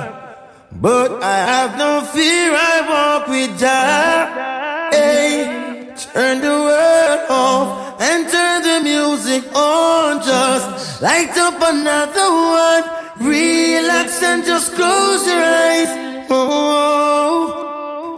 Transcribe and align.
But 0.72 1.22
I 1.22 1.38
have 1.52 1.76
no 1.76 2.00
fear, 2.14 2.50
I 2.54 2.76
walk 2.92 3.28
with 3.28 3.58
Jah. 3.58 4.88
Hey, 4.90 5.92
turn 6.14 6.40
the 6.40 6.56
world 6.68 7.20
off 7.28 8.00
and 8.00 8.28
turn 8.30 8.62
the 8.62 8.80
music 8.82 9.44
on. 9.54 10.22
Just 10.22 11.02
light 11.02 11.36
up 11.36 11.60
another 11.60 12.28
one. 12.64 12.84
Relax 13.20 14.22
and 14.22 14.44
just 14.44 14.74
close 14.76 15.26
your 15.26 15.42
eyes. 15.42 15.90
Oh, 16.30 17.67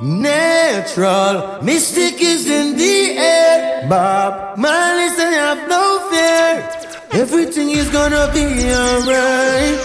natural 0.00 1.62
mystic 1.62 2.20
is 2.20 2.48
in 2.48 2.76
the 2.76 3.18
air. 3.18 3.86
Bob 3.88 4.56
Marley 4.58 5.08
say 5.10 5.32
have 5.34 5.68
no 5.68 6.08
fear. 6.10 7.20
Everything 7.22 7.70
is 7.70 7.88
gonna 7.90 8.30
be 8.32 8.44
alright. 8.72 9.80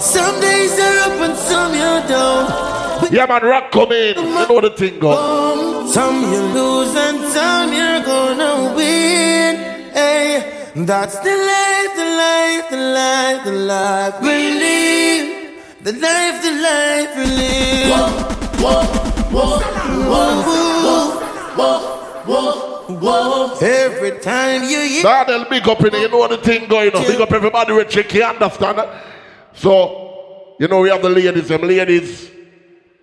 Some 0.00 0.40
days 0.40 0.76
you're 0.78 1.00
up 1.06 1.20
and 1.26 1.36
some 1.36 1.74
you're 1.74 2.02
down. 2.08 3.12
Yeah, 3.12 3.26
man, 3.26 3.42
rock 3.42 3.70
come 3.70 3.92
in. 3.92 4.16
You 4.16 4.24
know 4.24 4.60
the 4.60 4.70
thing 4.70 4.98
go. 4.98 5.86
Some 5.92 6.22
you 6.22 6.42
lose 6.58 6.94
and 6.96 7.18
some 7.32 7.72
you're 7.72 8.02
gonna 8.02 8.74
win. 8.74 9.56
Hey, 9.92 10.70
that's 10.74 11.18
the 11.20 11.34
life, 11.52 11.92
the 11.96 12.08
life, 12.24 12.70
the 12.70 12.76
life, 12.76 13.44
the 13.44 13.52
life 13.52 14.20
we 14.20 14.28
live. 14.28 15.35
The 15.86 15.92
life, 15.92 16.42
the 16.42 16.50
life 16.50 17.14
we 17.16 17.24
live. 17.26 17.94
Whoa, 18.58 18.82
whoa, 19.30 19.60
whoa, 21.54 22.88
whoa. 22.88 23.58
Every 23.60 24.18
time 24.18 24.64
you 24.64 24.80
hear. 24.80 25.04
Daniel, 25.04 25.44
big 25.48 25.68
up 25.68 25.78
in 25.82 25.94
it. 25.94 26.00
You 26.00 26.08
know 26.08 26.26
the 26.26 26.38
thing 26.38 26.66
going 26.68 26.92
on. 26.92 27.06
Big 27.06 27.20
up 27.20 27.30
everybody 27.30 27.72
with 27.72 27.88
check. 27.88 28.12
Understand 28.16 28.78
that? 28.78 29.04
So, 29.54 30.56
you 30.58 30.66
know, 30.66 30.80
we 30.80 30.88
have 30.88 31.02
the 31.02 31.08
ladies. 31.08 31.46
Them 31.46 31.62
ladies. 31.62 32.32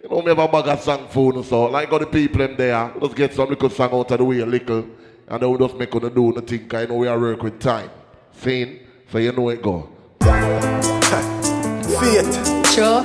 You 0.03 0.09
know, 0.09 0.17
we 0.17 0.25
have 0.31 0.39
a 0.39 0.47
bag 0.49 0.67
of 0.67 0.81
song 0.81 1.07
phone. 1.07 1.41
So, 1.45 1.67
like 1.67 1.89
all 1.89 1.99
the 1.99 2.05
people 2.05 2.41
in 2.41 2.57
there, 2.57 2.91
let's 2.99 3.13
get 3.13 3.33
some 3.33 3.47
little 3.47 3.69
song 3.69 3.93
out 3.93 4.11
of 4.11 4.17
the 4.17 4.25
way 4.25 4.39
a 4.39 4.45
little. 4.45 4.85
And 5.29 5.41
then 5.41 5.49
we 5.49 5.57
just 5.57 5.77
make 5.77 5.95
on 5.95 6.13
do 6.13 6.33
the 6.33 6.41
thing. 6.41 6.67
'cause 6.67 6.83
I 6.83 6.85
know 6.87 6.95
we 6.95 7.07
are 7.07 7.17
work 7.17 7.43
with 7.43 7.61
time. 7.61 7.89
Seen? 8.41 8.81
So, 9.09 9.19
you 9.19 9.31
know 9.31 9.47
it 9.47 9.61
go. 9.61 9.87
Faith. 12.03 12.75
Sure. 12.75 13.01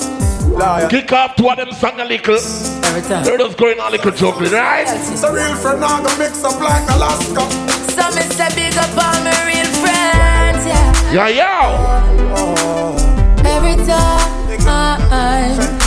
Liar. 0.58 0.88
Kick 0.88 1.12
off 1.12 1.36
to 1.36 1.42
one 1.44 1.60
of 1.60 1.68
them 1.68 1.74
song 1.76 2.00
a 2.00 2.04
little. 2.04 2.34
Every 2.34 3.02
time. 3.02 3.22
They're 3.24 3.38
just 3.38 3.56
going 3.56 3.78
a 3.78 3.90
little 3.90 4.10
juggling, 4.10 4.50
right? 4.52 4.86
The 4.86 5.30
real 5.32 5.54
friend 5.54 5.80
now 5.80 6.02
gonna 6.02 6.18
mix 6.18 6.42
up 6.42 6.60
like 6.60 6.82
Alaska. 6.90 7.46
So 7.94 8.04
me 8.16 8.22
say 8.34 8.48
big 8.56 8.74
up 8.76 8.90
all 8.98 9.22
my 9.22 9.30
real 9.46 9.70
friends, 9.78 10.66
yeah. 10.66 11.12
Yeah, 11.12 11.28
yeah. 11.28 12.34
Oh. 12.36 13.44
Every 13.44 13.76
time, 13.86 14.66
uh-uh. 14.66 15.78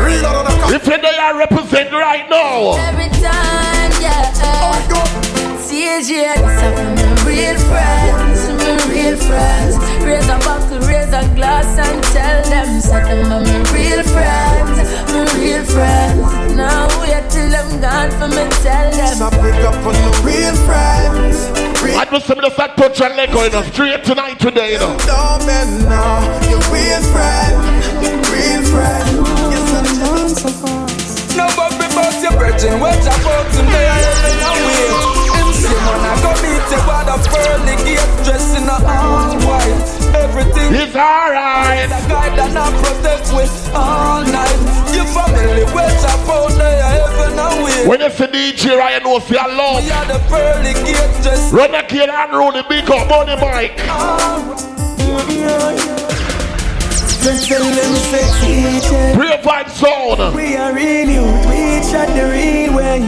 Real 0.00 0.26
out 0.26 0.72
If 0.72 0.86
you 0.86 0.96
they 0.98 1.18
are 1.18 1.36
represent 1.38 1.92
right 1.92 2.28
now. 2.30 2.76
every 2.88 3.10
time, 3.20 3.92
yeah. 4.00 4.32
go. 4.88 5.00
CJ, 5.60 6.08
this 6.08 6.40
are 6.40 6.72
for 6.72 6.88
my 6.96 7.28
real 7.28 7.58
friends, 7.68 8.38
my 8.38 8.43
real 8.94 9.16
friends. 9.18 9.74
Raise 10.06 10.28
a 10.28 10.38
buckle, 10.38 10.78
raise 10.86 11.12
a 11.12 11.22
glass 11.34 11.66
and 11.78 12.02
tell 12.14 12.38
them, 12.46 12.80
say 12.80 13.02
them 13.02 13.32
are 13.32 13.42
my 13.42 13.58
real 13.74 14.02
friends, 14.14 14.78
my 15.10 15.22
real 15.34 15.64
friends. 15.66 16.22
Now 16.54 16.86
wait 17.02 17.26
till 17.28 17.50
I'm 17.50 17.80
gone 17.82 18.10
for 18.18 18.28
me 18.30 18.44
tell 18.62 18.88
them. 18.94 19.14
So 19.18 19.30
pick 19.42 19.58
up 19.66 19.74
on 19.82 19.94
the 19.98 20.12
real 20.22 20.54
friends. 20.66 21.36
Real 21.82 21.98
I 21.98 22.06
must 22.10 22.26
have 22.28 22.40
just 22.40 22.56
that 22.56 22.76
touch 22.76 23.00
and 23.00 23.16
leg 23.16 23.32
going 23.32 23.54
on 23.54 23.64
straight 23.72 24.04
tonight 24.04 24.38
today, 24.38 24.72
you 24.72 24.78
know. 24.78 24.96
don't 25.04 25.44
bend 25.44 25.84
now. 25.84 26.22
Your 26.48 26.62
real 26.70 27.02
friend. 27.12 27.54
Real 28.30 28.62
friend. 28.70 29.06
You're 29.50 29.66
such 29.74 30.54
a 30.54 31.36
No 31.36 31.50
but 31.58 31.74
about 31.74 32.14
your 32.22 32.32
virgin, 32.38 32.80
what 32.80 33.02
about 33.02 33.46
today? 33.52 33.88
I 33.90 33.98
have 33.98 34.48
to 34.48 34.53
dressed 38.64 38.82
in 38.82 38.86
a 38.86 38.90
all 38.90 39.36
white. 39.44 40.14
Everything 40.14 40.74
It's 40.74 40.96
alright. 40.96 41.88
the 41.88 42.08
guy 42.08 42.36
that 42.36 42.52
not 42.52 42.72
protect 42.82 43.32
with 43.34 43.52
all 43.74 44.24
night. 44.24 44.58
Your 44.94 45.06
family, 45.06 45.64
what 45.74 45.92
about 46.00 46.50
they 46.56 46.80
are 46.80 47.08
heaven 47.08 47.38
and. 47.38 47.88
When 47.88 48.00
you 48.00 48.10
see 48.10 48.26
DJ 48.26 48.78
Ryan, 48.78 49.02
know 49.02 49.16
a 49.16 49.20
We 49.20 49.90
are 49.90 50.06
the 50.06 50.18
pearly 50.28 50.74
gate, 50.84 51.22
dressed 51.22 51.52
Run 51.52 51.72
the 51.72 51.84
kid 51.88 52.08
and 52.08 52.32
roll 52.32 52.52
the 52.52 52.64
big 52.68 52.90
up 52.90 53.08
money 53.08 53.36
bike. 53.40 53.76
Just 57.24 57.48
tell 57.48 57.64
them 57.64 57.94
say 58.12 58.26
teacher. 58.44 59.18
Real 59.18 59.38
vibe 59.38 59.70
sound. 59.70 60.36
We 60.36 60.56
are 60.56 60.74
real 60.74 61.08
you, 61.08 61.24
we 61.48 61.82
shot 61.82 62.08
the 62.08 62.28
real 62.30 62.76
way. 62.76 63.00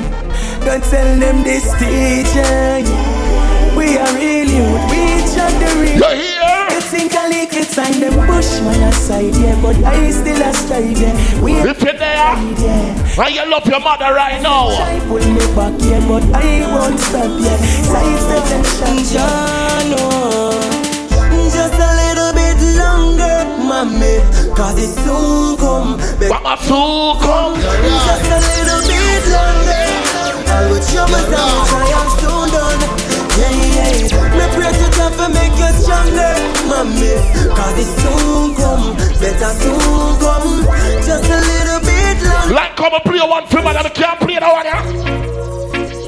Don't 0.64 0.82
tell 0.82 1.18
them 1.18 1.42
this 1.44 1.70
teacher. 1.74 2.82
We 3.76 3.98
are 3.98 4.14
real 4.14 4.48
you, 4.48 4.64
we 4.64 4.74
shot 4.76 4.90
the 4.90 4.95
real 5.80 5.96
You 5.96 6.10
hear? 6.16 6.66
You 6.70 6.80
think 6.80 7.14
I 7.14 7.28
lick 7.28 7.52
it 7.54 7.78
on 7.78 7.92
the 8.00 8.10
bushman 8.26 8.82
aside, 8.88 9.34
yeah, 9.36 9.60
but 9.60 9.76
I 9.84 10.10
still 10.10 10.42
a 10.42 10.52
strive, 10.54 10.98
yeah. 10.98 11.42
We 11.42 11.58
are 11.60 11.68
If 11.68 11.82
you're 11.82 11.92
there, 11.94 12.14
yeah. 12.14 13.24
and 13.24 13.34
you 13.34 13.44
love 13.50 13.66
your 13.66 13.80
mother 13.80 14.12
right 14.14 14.40
now. 14.42 14.74
Try 14.76 15.00
pull 15.08 15.18
me 15.18 15.44
back, 15.56 15.74
yeah, 15.82 16.00
but 16.08 16.24
I 16.34 16.66
won't 16.72 16.98
stop, 17.00 17.32
yeah. 17.40 17.56
Side 17.90 18.18
step 18.24 18.44
them 18.50 18.64
shots, 18.76 19.12
yeah. 19.12 19.90
no. 19.90 20.86
Just 21.56 21.78
a 21.78 21.90
little 22.02 22.32
bit 22.34 22.58
longer, 22.76 23.44
mommy, 23.64 24.20
cause 24.54 24.76
it 24.78 24.92
soon 25.04 25.56
come. 25.56 25.96
Mama 26.28 26.56
soon 26.60 27.16
come. 27.22 27.54
Just 27.56 28.28
a 28.28 28.38
little 28.44 28.82
bit 28.84 29.24
longer. 29.32 29.84
All 30.52 30.70
with 30.70 30.84
troubles 30.90 31.24
and 31.24 31.66
try 31.68 31.88
I'm 31.96 32.08
soon 32.10 32.20
done. 32.20 32.25
Me 33.36 34.44
pray 34.56 34.72
to 34.72 34.86
God 34.96 35.12
for 35.12 35.28
make 35.28 35.52
you 35.60 35.70
stronger, 35.82 36.32
mommy. 36.68 37.12
Cause 37.52 37.76
it 37.78 37.90
soon 38.00 38.54
come. 38.56 38.96
Better 39.20 39.52
soon 39.60 40.16
come. 40.20 40.64
Just 41.04 41.28
a 41.28 41.38
little 41.44 41.80
bit 41.84 42.16
longer. 42.24 42.54
Like 42.54 42.76
come 42.76 42.94
and 42.94 43.04
play 43.04 43.20
one 43.20 43.46
film 43.48 43.66
and 43.66 43.76
I 43.76 43.88
can't 43.90 44.18
play 44.20 44.38
that 44.40 44.52
one. 44.52 44.64
yeah? 44.64 44.82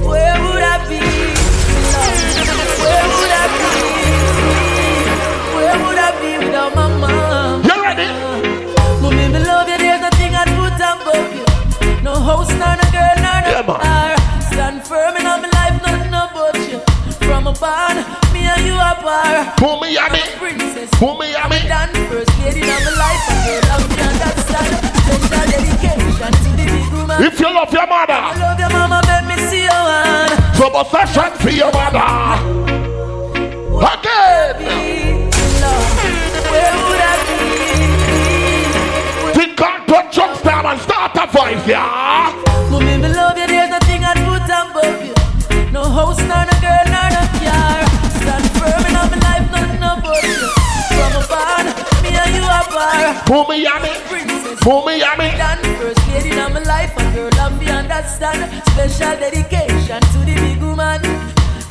Where 0.09 0.37
would 0.41 0.63
I 0.65 0.77
be? 0.89 1.01
Where 2.81 3.07
would 3.13 3.33
I 3.37 3.45
be? 3.59 3.69
Where 5.57 5.77
would 5.85 5.99
I 5.99 6.11
be 6.21 6.31
without 6.47 6.73
my 6.75 6.89
mom? 6.97 7.63
You 7.65 7.77
ready? 7.83 8.09
Mommy, 9.03 9.29
me 9.29 9.41
love 9.45 9.69
you, 9.69 9.77
there's 9.77 10.01
nothing 10.01 10.33
I'd 10.35 10.49
put 10.57 10.81
above 10.81 11.29
you. 11.37 11.45
No 12.03 12.15
house, 12.21 12.49
nor 12.57 12.73
no 12.81 12.87
girl, 12.89 13.17
nor 13.21 13.39
no 13.45 13.51
Yeah, 13.53 13.63
car. 13.67 14.17
Stand 14.49 14.83
firm 14.87 15.17
in 15.17 15.25
my 15.25 15.37
life, 15.37 15.43
nothing 15.43 15.45
about 15.45 15.53
you. 15.53 15.58
A 17.49 17.53
barn, 17.53 17.97
me 18.35 18.45
and 18.45 18.67
you 18.67 18.75
are. 18.75 19.55
Pull 19.57 19.81
me 19.81 19.97
at 19.97 20.13
me. 20.13 20.21
Princess, 20.37 20.91
Pull 21.01 21.17
me 21.17 21.35
at 21.35 21.49
me. 21.49 21.57
done 21.67 21.89
first 22.13 22.29
lady 22.45 22.61
of 22.61 22.67
my 22.69 22.93
life. 22.93 23.25
I 23.25 23.33
don't 23.49 23.65
love 23.73 23.89
you, 23.89 24.05
understand. 24.05 24.73
Special 25.01 25.49
dedication 25.49 26.33
to 26.45 26.51
the 26.53 26.65
big 26.69 26.93
woman. 26.93 27.17
If 27.25 27.41
you 27.41 27.49
love 27.49 27.73
your 27.73 27.89
I 27.89 27.89
mother, 27.89 28.21
love 28.39 28.59
your 28.61 28.69
mama, 28.69 29.01
let 29.07 29.25
me 29.25 29.37
see 29.49 29.63
your 29.65 29.73
hand. 29.73 30.29
so 30.61 30.69
shot 31.09 31.39
for 31.41 31.49
your 31.49 31.73
mother. 31.73 32.05
Again. 33.81 34.61
Where 36.53 36.75
would 36.85 37.01
I 37.01 37.17
be? 37.29 37.41
Think 39.33 39.61
on 39.63 39.87
touch 39.87 40.13
jump 40.15 40.43
down 40.43 40.67
and 40.67 40.81
start 40.83 41.17
a 41.17 41.27
voice, 41.33 41.67
yeah. 41.67 42.29
Mommy, 42.71 42.99
me 42.99 43.09
love 43.09 43.39
you, 43.39 43.47
there's 43.47 43.71
nothing 43.71 44.05
I'd 44.05 44.21
put 44.29 44.45
above 44.45 45.01
you. 45.07 45.15
No 45.73 45.85
house, 45.85 46.19
nor 46.19 46.45
no 46.45 46.55
girl, 46.61 46.88
far. 52.79 53.25
Pull 53.27 53.45
me 53.49 53.67
on 53.67 53.83
Pull 54.61 54.87
me 54.87 55.03
on. 55.03 55.19
First 55.79 56.09
lady 56.09 56.31
in 56.31 56.53
my 56.53 56.63
life, 56.63 56.95
my 56.97 57.15
girl, 57.15 57.31
I'm 57.39 57.59
beyond 57.59 57.91
that 57.91 58.07
stand. 58.09 58.41
Special 58.73 59.15
dedication 59.19 60.01
to 60.13 60.19
the 60.29 60.35
big 60.35 60.61
woman. 60.63 61.01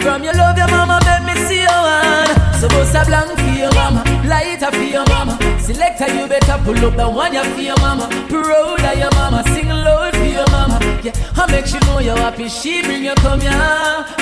From 0.04 0.24
your 0.24 0.33
love, 0.33 0.57
your 0.57 0.69
mama, 0.69 1.00
let 1.04 1.24
me 1.25 1.36
see 1.48 1.62
your 1.62 1.81
one. 1.83 2.27
So 2.59 2.68
Suppose 2.68 2.95
a 2.95 3.04
blank 3.06 3.38
for 3.39 3.56
your 3.62 3.74
mama, 3.74 4.01
lighter 4.25 4.71
for 4.71 4.88
your 4.95 5.06
mama. 5.09 5.38
Selector, 5.59 6.07
you 6.15 6.27
better 6.27 6.57
pull 6.63 6.86
up 6.86 6.95
the 6.95 7.09
one 7.09 7.33
you 7.33 7.44
for 7.44 7.62
your 7.62 7.77
mama. 7.80 8.07
Proud 8.30 8.83
of 8.83 8.98
your 8.98 9.12
mama, 9.12 9.44
sing 9.54 9.69
loud 9.69 10.15
for 10.15 10.24
your 10.24 10.48
mama. 10.50 10.77
Yeah, 11.04 11.13
I 11.36 11.51
make 11.51 11.65
sure 11.65 11.81
know 11.81 12.00
you're 12.00 12.18
happy. 12.18 12.48
She 12.48 12.81
bring 12.83 13.04
you 13.04 13.15
come 13.15 13.42
here. 13.42 13.51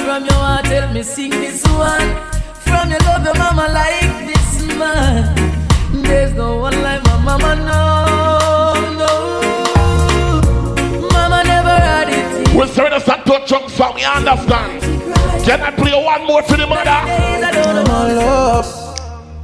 From 0.03 0.25
your 0.25 0.39
heart, 0.45 0.65
tell 0.65 0.91
me 0.91 1.03
sing 1.03 1.31
this 1.31 1.63
one. 1.67 2.09
From 2.65 2.89
your 2.89 2.99
love, 3.07 3.23
your 3.23 3.37
mama 3.37 3.67
like 3.71 4.27
this 4.27 4.63
man. 4.75 5.54
There's 6.07 6.33
no 6.33 6.57
one 6.57 6.81
like 6.81 7.03
my 7.03 7.17
mama, 7.17 7.55
no, 7.55 8.73
no. 9.01 9.11
Mama 11.11 11.43
never 11.43 11.69
had 11.69 12.09
it. 12.09 12.55
We're 12.55 12.67
starting 12.67 12.99
to 12.99 13.03
start 13.03 13.25
touch 13.25 13.51
on 13.51 13.69
song, 13.69 13.97
you 13.99 14.05
understand? 14.07 14.81
Can 15.45 15.61
I 15.61 15.71
play 15.71 15.93
one 15.93 16.25
more 16.25 16.43
for 16.43 16.57
the 16.57 16.67
mother? 16.67 16.89
I 16.89 17.51
don't 17.51 17.75
know. 17.75 17.83
My 17.83 18.13
love. 18.13 18.65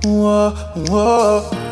Whoa, 0.04 0.50
whoa. 0.90 1.71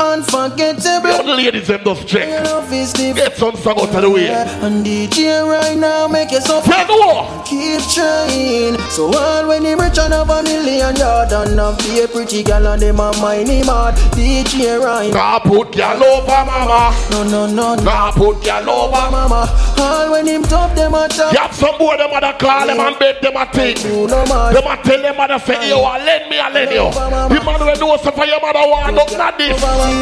Unforgettable. 0.00 1.12
The 1.12 1.34
ladies 1.36 1.68
them 1.68 1.80
just 1.84 2.08
check. 2.08 2.44
love 2.44 2.72
is 2.72 2.92
deep. 2.92 3.16
Get 3.16 3.36
some 3.36 3.54
song 3.56 3.78
out 3.80 3.94
of 3.94 4.02
the 4.02 4.08
way. 4.10 4.28
And 4.28 4.84
DJ 4.84 5.46
right 5.46 5.76
now 5.76 6.08
make 6.08 6.30
you 6.32 6.40
so 6.40 6.62
Tell 6.62 6.86
the 6.86 6.94
war. 6.94 7.44
Keep 7.44 7.82
trying. 7.92 8.78
So 8.88 9.12
all 9.14 9.46
when 9.46 9.64
him 9.64 9.78
rich 9.78 9.98
and 9.98 10.14
have 10.14 10.30
a 10.30 10.42
million 10.42 10.96
yard 10.96 11.32
and 11.32 11.60
have 11.60 11.78
be 11.78 12.00
a 12.00 12.08
pretty 12.08 12.42
girl 12.42 12.66
and 12.68 12.80
them 12.80 12.98
a 12.98 13.12
mind 13.20 13.48
him 13.48 13.66
hard. 13.66 13.94
DJ 14.16 14.80
right. 14.80 15.12
Nah 15.12 15.38
put 15.38 15.76
girl 15.76 16.02
over 16.02 16.44
mama. 16.48 16.96
No 17.10 17.22
no 17.24 17.46
no 17.46 17.74
no. 17.74 17.84
Nah 17.84 18.10
put 18.12 18.42
girl 18.42 18.70
over 18.70 19.10
Mama, 19.10 19.48
all 19.78 20.12
when 20.12 20.26
him 20.26 20.42
top 20.42 20.74
them 20.76 20.94
a 20.94 21.08
top. 21.08 21.34
Have 21.34 21.54
some 21.54 21.76
boy 21.78 21.96
them 21.96 22.10
mother 22.10 22.32
call 22.38 22.66
them 22.66 22.78
and 22.78 22.98
beg 22.98 23.20
them 23.20 23.36
a 23.36 23.44
thing. 23.46 23.76
Do 23.76 24.06
no 24.06 24.24
man. 24.26 24.54
Them 24.54 24.64
a 24.66 24.76
tell 24.82 25.02
them 25.02 25.16
mother 25.16 25.38
say, 25.40 25.68
yo, 25.68 25.82
lend 25.82 26.30
me, 26.30 26.38
I 26.38 26.48
lend 26.50 26.70
you. 26.70 26.88
The 26.90 27.44
man 27.44 27.60
will 27.60 27.76
know 27.76 27.96
something 27.96 28.12
for 28.14 28.26
your 28.26 28.40
mother 28.40 28.60
want, 28.60 28.94
not 29.18 29.36
this. 29.36 29.60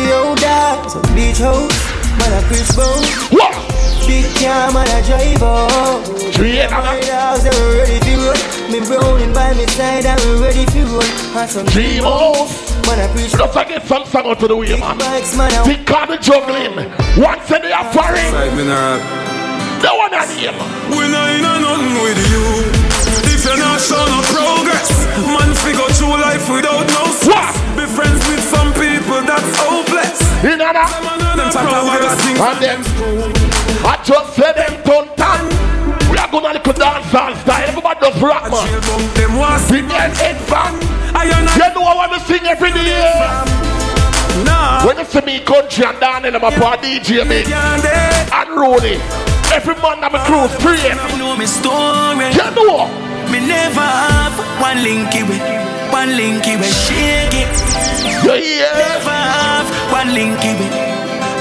Yo, 0.09 0.35
dad, 0.37 0.89
some 0.91 1.03
beach 1.15 1.39
house, 1.39 1.73
man 2.19 2.33
a 2.37 2.41
Chris 2.49 2.75
Brown, 2.75 3.03
What? 3.33 3.55
big 4.07 4.25
car, 4.41 4.73
man 4.73 4.89
a 4.89 4.99
driver. 5.05 5.69
Three 6.33 6.61
and 6.61 6.71
My 6.73 6.97
a 6.97 7.07
dogs 7.07 7.45
are 7.45 7.69
ready 7.77 7.99
to 8.01 8.15
run. 8.25 8.39
Me 8.73 8.79
browning 8.87 9.33
by 9.33 9.53
my 9.55 9.67
side, 9.77 10.07
I'm 10.07 10.41
ready 10.43 10.65
to 10.67 10.81
run. 10.87 11.09
And 11.37 11.51
some 11.51 11.67
dream 11.67 12.05
house. 12.05 12.73
man 12.87 13.01
a 13.01 13.13
preach 13.13 13.33
Just 13.33 13.53
to 13.55 13.65
get 13.65 13.87
some 13.87 14.05
song 14.07 14.27
out 14.27 14.43
of 14.43 14.49
the 14.49 14.57
way, 14.57 14.79
man. 14.79 14.99
bikes, 14.99 15.37
man 15.37 15.53
a 15.53 15.65
Think 15.65 15.91
of 15.91 16.09
the 16.09 16.17
juggling. 16.19 16.75
Once 17.21 17.51
in 17.51 17.63
the 17.63 17.73
offering, 17.73 18.33
Like 18.33 18.55
me 18.57 18.65
nah 18.65 18.99
the 19.79 19.95
one 19.95 20.11
I 20.11 20.27
name. 20.35 20.59
We 20.91 21.07
not 21.07 21.31
in 21.39 21.45
a 21.47 21.55
nothing 21.63 22.03
with 22.03 22.19
you. 22.35 22.67
If 23.31 23.47
you're 23.47 23.55
not 23.63 23.79
showing 23.79 24.11
no 24.11 24.21
progress, 24.27 24.91
man, 25.23 25.55
figure 25.63 25.87
through 25.95 26.19
life 26.19 26.51
without 26.51 26.83
no 26.99 27.07
stress. 27.15 27.55
Be 27.79 27.87
friends 27.87 28.19
with 28.27 28.43
some 28.43 28.58
people 28.58 28.58
that's 29.41 29.59
hopeless. 29.63 30.21
In 30.45 30.61
another. 30.61 30.87
Them 31.37 31.51
type 31.51 31.71
of 31.71 31.87
progress 31.87 32.19
things. 32.25 32.41
And 32.41 32.59
then, 32.63 32.79
I 33.85 33.95
just 34.05 34.35
said 34.35 34.55
them 34.55 34.75
turn 34.83 35.07
tan. 35.17 35.45
We 36.11 36.19
are 36.19 36.31
gonna 36.31 36.53
little 36.59 36.73
dance 36.73 37.15
and 37.15 37.37
style. 37.39 37.69
Everybody 37.69 38.01
does 38.01 38.23
rock, 38.23 38.51
man. 38.51 38.67
Them 39.15 39.37
was 39.37 39.71
We 39.71 39.83
back. 39.83 40.15
I 41.15 41.25
am 41.27 41.45
You 41.57 41.75
know 41.75 41.87
I 41.87 41.95
want 41.95 42.13
to 42.13 42.21
sing 42.27 42.45
every 42.47 42.73
day. 42.73 42.95
nah. 44.45 44.87
When 44.87 44.99
you 44.99 45.05
see 45.05 45.21
me 45.23 45.41
country 45.41 45.85
and 45.85 45.99
down 46.01 46.25
in 46.25 46.33
my 46.35 46.51
part 46.51 46.81
DJ 46.81 47.27
me 47.27 47.45
and 47.53 48.51
Rooney. 48.51 49.01
Every 49.53 49.75
man 49.81 49.99
have 50.05 50.15
a 50.15 50.21
cruise 50.25 50.55
free. 50.63 50.83
know 51.19 51.37
me 51.37 51.47
story. 51.47 52.31
You 52.33 52.51
know. 52.55 53.18
Me 53.31 53.41
never 53.41 53.81
have 53.81 54.37
one 54.61 54.79
linky 54.79 55.23
with, 55.29 55.43
one 55.93 56.11
linky 56.17 56.57
with 56.59 56.73
shake 56.73 57.35
it. 57.37 57.53
Hear? 58.25 58.67
Never 58.75 59.11
have 59.11 59.69
one 59.93 60.09
linky 60.17 60.53
with, 60.59 60.73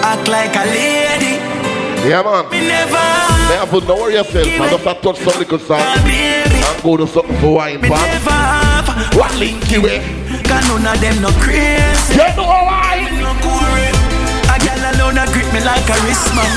act 0.03 0.27
like 0.27 0.55
a 0.55 0.65
lady. 0.67 1.39
Yeah, 2.07 2.21
man. 2.23 2.49
Me 2.51 2.67
never 2.67 2.95
have 2.95 3.71
Never 3.71 3.85
know 3.87 3.95
where 3.95 4.11
yourself. 4.11 4.47
I 4.47 4.69
just 4.69 4.83
have 4.83 5.01
to 5.01 5.13
touch 5.13 5.17
some 5.17 5.39
little 5.39 5.59
song 5.59 5.79
a 5.81 5.95
baby. 6.03 6.59
and 6.59 6.83
go 6.83 6.97
to 6.97 7.07
something 7.07 7.35
for 7.39 7.55
wine 7.55 7.81
Me 7.81 7.89
never 7.89 8.31
have 8.31 8.87
What 9.15 9.33
link 9.35 9.71
you 9.71 9.81
with? 9.81 10.03
Cause 10.45 10.63
none 10.67 10.85
of 10.87 10.99
them 11.01 11.21
no 11.21 11.31
crazy. 11.43 12.15
You 12.19 12.27
know 12.35 12.47
why? 12.47 13.07
No 13.19 13.31
cool. 13.43 13.75
A 14.51 14.55
gal 14.59 14.83
alone 14.93 15.17
a 15.17 15.25
grip 15.31 15.47
me 15.55 15.59
like 15.63 15.87
a 15.89 15.97
wristman. 16.05 16.51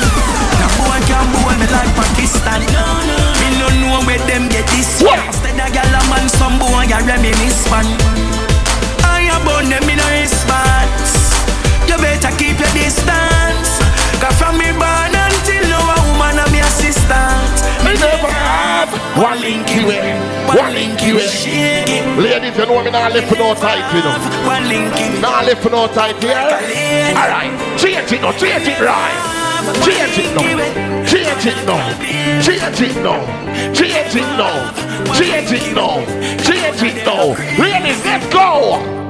The 0.61 0.67
boy 0.79 0.99
can 1.07 1.25
bowl 1.33 1.55
me 1.59 1.67
like 1.71 1.91
Pakistan. 1.99 2.61
No, 2.75 2.85
no. 3.07 3.40
Me 3.51 3.59
no 3.59 3.67
know 3.83 3.99
where 4.07 4.23
them 4.31 4.47
get 4.47 4.63
this. 4.71 5.03
What? 5.03 5.19
Instead 5.27 5.59
a 5.59 5.67
gal 5.75 5.91
a 5.91 6.01
man, 6.07 6.31
some 6.31 6.55
boy 6.63 6.87
a 6.87 6.99
reminisce 7.03 7.67
man. 7.67 7.83
I 9.03 9.27
a 9.27 9.43
burn 9.43 9.67
them 9.67 9.83
in 9.91 9.99
a 9.99 10.09
response. 10.23 11.35
You 11.91 11.99
better 11.99 12.31
keep 12.39 12.63
your 12.63 12.71
distance. 12.71 13.83
Cause 14.23 14.39
from 14.39 14.55
me 14.55 14.71
born 14.79 15.11
until 15.11 15.65
now 15.67 15.83
a 15.83 15.99
woman 16.07 16.39
a 16.39 16.47
me 16.55 16.63
assistant. 16.63 17.59
Me 17.83 17.99
never 17.99 18.31
have 18.31 18.95
one 19.19 19.41
link 19.43 19.67
you 19.75 19.87
with. 19.91 20.07
One 20.47 20.73
link 20.73 21.03
you 21.03 21.15
with. 21.19 21.31
Shake 21.31 21.91
it. 21.91 22.07
Ladies, 22.19 22.55
you 22.55 22.67
know 22.67 22.85
me 22.85 22.91
not 22.91 23.13
left 23.13 23.33
no 23.35 23.55
tight, 23.55 23.83
you 23.91 24.03
know. 24.07 24.15
One 24.47 24.69
link 24.69 24.95
it. 24.95 25.21
Not 25.21 25.45
left 25.47 25.65
no 25.67 25.89
tight 25.89 26.23
here. 26.23 26.39
Alright, 27.19 27.51
change 27.79 28.13
it 28.13 28.23
now, 28.23 28.33
change 28.33 28.69
it 28.69 28.79
right. 28.79 29.30
Change 29.85 30.19
it 30.19 30.35
now. 30.35 30.43
Change 31.07 31.47
it 31.47 31.67
now. 31.67 31.81
Change 32.43 32.81
it 32.81 32.97
now. 33.03 33.21
Change 33.73 34.17
it 34.17 34.31
now. 34.37 34.73
Change 35.15 35.53
it 35.53 35.75
now. 35.75 36.05
Change 36.43 36.83
it 36.83 37.07
now. 37.07 37.35
Ladies, 37.59 38.05
let's 38.05 38.27
go. 38.33 39.01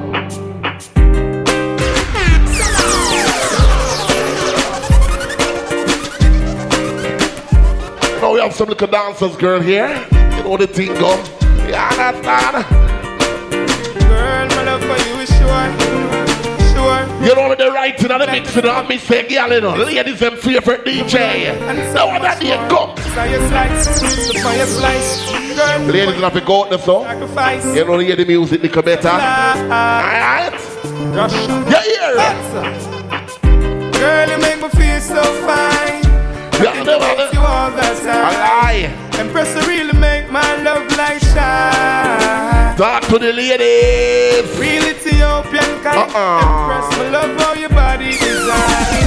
Now 8.21 8.33
we 8.33 8.39
have 8.39 8.53
some 8.53 8.69
little 8.69 8.87
dancers, 8.87 9.35
girl, 9.35 9.59
here. 9.59 9.89
You 10.37 10.43
know 10.43 10.57
the 10.57 10.67
thing 10.67 10.93
go. 10.93 11.15
Yeah, 11.67 11.89
understand? 11.89 12.65
Girl, 13.99 14.47
my 14.47 14.63
love 14.63 14.81
for 14.81 15.09
you 15.09 15.15
is 15.21 15.29
sure. 15.29 16.10
You 17.21 17.35
know, 17.35 17.53
the 17.55 17.71
writing 17.71 18.09
and 18.11 18.21
the 18.21 18.27
mixing 18.27 18.65
and 18.65 18.87
me 18.87 18.97
say, 18.97 19.27
girl, 19.27 19.51
you 19.53 19.61
know, 19.61 19.75
ladies, 19.75 20.19
them 20.19 20.35
favorite 20.37 20.83
DJ. 20.85 21.59
Now 21.93 22.07
what 22.07 22.21
that 22.23 22.39
day 22.41 22.57
come. 22.67 22.95
Fire 23.13 23.39
slice. 23.49 24.41
Fire 24.41 24.65
slice. 24.65 25.31
Girl, 25.55 25.79
Ladies, 25.93 26.15
have 26.21 26.33
to 26.33 26.41
go 26.41 26.63
out 26.63 26.69
the 26.71 26.77
song. 26.79 27.03
sacrifice. 27.05 27.65
You 27.75 27.85
know, 27.85 27.97
hear 27.99 28.15
the 28.15 28.25
music 28.25 28.61
little 28.63 28.81
better. 28.81 29.09
Ah, 29.11 30.49
Alright? 30.49 30.53
You 31.69 31.79
hear 31.91 32.15
it? 32.27 32.37
Girl, 33.99 34.29
you 34.31 34.37
make 34.39 34.59
me 34.61 34.69
feel 34.69 34.99
so 35.01 35.21
fine. 35.45 36.01
Never 36.61 36.99
Makes 37.17 37.33
you 37.33 37.39
all 37.41 37.69
the 37.71 37.81
time. 37.81 38.33
lie. 38.33 38.89
Empress 39.19 39.53
to 39.53 39.67
really 39.67 39.93
make 39.99 40.31
my 40.31 40.55
love 40.63 40.87
light 40.97 41.21
shine. 41.21 42.75
Talk 42.77 43.03
to 43.09 43.19
the 43.19 43.31
ladies. 43.33 44.57
Real 44.57 44.83
Ethiopian 45.21 45.83
kind. 45.83 46.09
Uh-uh. 46.09 46.41
Empress, 46.41 46.97
my 46.97 47.09
love 47.13 47.39
how 47.39 47.53
your 47.53 47.69
body 47.69 48.11
design. 48.17 49.05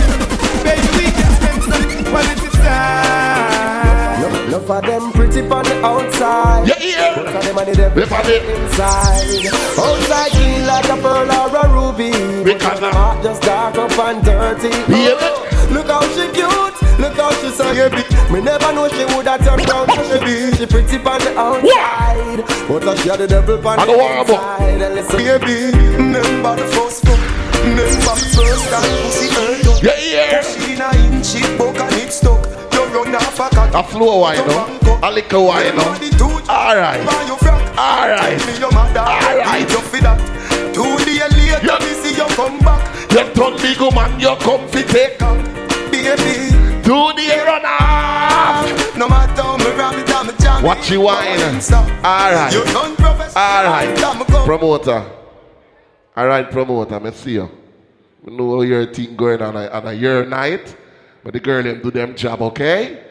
Baby, 0.62 0.88
we 0.94 1.06
can 1.10 1.30
spend 1.34 1.62
some 1.66 2.04
quality 2.06 2.48
time. 2.62 4.22
Love, 4.22 4.48
love 4.52 4.66
for 4.66 4.80
them 4.86 5.10
pretty 5.12 5.40
on 5.40 5.64
the 5.64 5.74
outside. 5.84 6.68
You 6.68 6.74
hear? 6.74 7.14
Look 7.16 7.34
at 7.34 7.42
them 7.42 7.58
and 7.58 7.74
them 7.74 7.94
Look 7.96 8.12
at 8.12 8.26
it. 8.28 8.42
inside. 8.46 9.50
Outside 9.76 10.30
clean 10.30 10.66
like 10.66 10.88
a 10.88 10.96
pearl 11.02 11.30
or 11.34 11.50
a 11.50 11.64
ruby. 11.74 12.12
Because 12.44 12.78
uh, 12.78 12.80
but 12.80 12.88
of- 12.90 12.94
heart 12.94 13.22
just 13.24 13.42
dark 13.42 13.74
up 13.76 13.98
and 13.98 14.24
dirty. 14.24 14.68
Yeah. 14.86 15.18
Oh, 15.18 15.68
look 15.72 15.88
how 15.88 16.02
she 16.14 16.30
cute. 16.30 16.83
Look 17.04 17.16
how 17.20 17.30
she 17.36 17.50
so 17.50 17.68
baby. 17.74 18.00
Me 18.32 18.40
never 18.40 18.72
know 18.72 18.88
she 18.88 19.04
would 19.12 19.26
have 19.28 19.44
turned 19.44 19.66
down 19.66 19.84
she 20.08 20.16
be. 20.24 20.56
She 20.56 20.64
pretty 20.64 20.96
on 21.04 21.20
the 21.20 21.36
outside, 21.36 22.40
but 22.66 22.82
uh, 22.88 22.96
she 22.96 23.08
had 23.10 23.18
the 23.20 23.26
devil 23.28 23.60
on 23.68 23.76
the 23.76 23.84
go 23.84 23.98
warm 23.98 24.20
up. 24.20 24.28
inside. 24.28 24.80
And 24.80 24.94
listen, 24.94 25.18
baby, 25.18 25.76
remember 26.00 26.56
the 26.56 26.66
first 26.72 27.04
fuck. 27.04 27.20
Remember 27.60 27.84
the 27.84 28.24
first 28.32 28.64
time 28.72 28.88
pussy 29.04 29.28
hurt 29.36 29.68
up. 29.68 29.82
You 29.84 29.92
hear? 30.00 30.42
She 30.42 30.72
in 30.72 30.80
a 30.80 30.88
inch, 31.12 31.34
it 31.36 31.58
broke 31.58 31.76
and 31.76 31.92
it 32.00 32.10
stuck. 32.10 32.40
You 32.72 32.84
run 32.88 33.14
off 33.14 33.38
a 33.38 33.48
cat. 33.52 33.74
A 33.74 33.82
flow 33.84 34.20
wine, 34.20 34.40
no? 34.48 34.98
A 35.04 35.10
little 35.12 35.44
wine, 35.46 35.76
no? 35.76 35.84
Alright. 36.48 37.04
Alright. 37.04 38.40
Alright. 38.96 39.68
Two 40.72 40.96
days 41.04 41.20
later, 41.36 41.60
Yeah. 41.62 41.78
me 41.84 41.92
see 42.00 42.16
you 42.16 42.26
come 42.34 42.58
back. 42.60 42.80
You 43.12 43.24
turn 43.36 43.56
big 43.60 43.80
man, 43.94 44.18
you 44.18 44.34
come 44.40 44.66
fi 44.68 44.82
take. 44.82 45.18
Baby, 45.92 46.50
Do 46.84 47.12
the 47.16 47.42
run 47.46 47.64
off. 47.64 48.96
no 48.98 49.08
matter 49.08 49.42
how 49.42 49.56
me 49.56 49.70
ram 49.72 49.98
it, 49.98 50.10
I'm 50.10 50.28
a 50.28 50.32
jam. 50.36 50.62
Watch 50.62 50.90
you 50.90 51.00
wine. 51.00 51.40
Alright. 51.40 52.52
You 52.52 52.62
done 52.64 52.94
professional. 52.96 53.42
Alright. 53.42 53.98
A. 53.98 54.44
Promoter. 54.44 55.10
Alright, 56.14 56.50
promoter, 56.50 57.00
me 57.00 57.10
see 57.12 57.32
you. 57.32 57.50
I 58.26 58.30
know 58.30 58.60
your 58.60 58.92
thing 58.92 59.16
going 59.16 59.40
on 59.40 59.56
a, 59.56 59.66
on 59.68 59.86
a 59.86 59.92
year 59.94 60.26
night, 60.26 60.76
but 61.22 61.32
the 61.32 61.40
girl 61.40 61.62
them 61.62 61.80
do 61.80 61.90
them 61.90 62.14
job, 62.14 62.42
okay? 62.42 63.02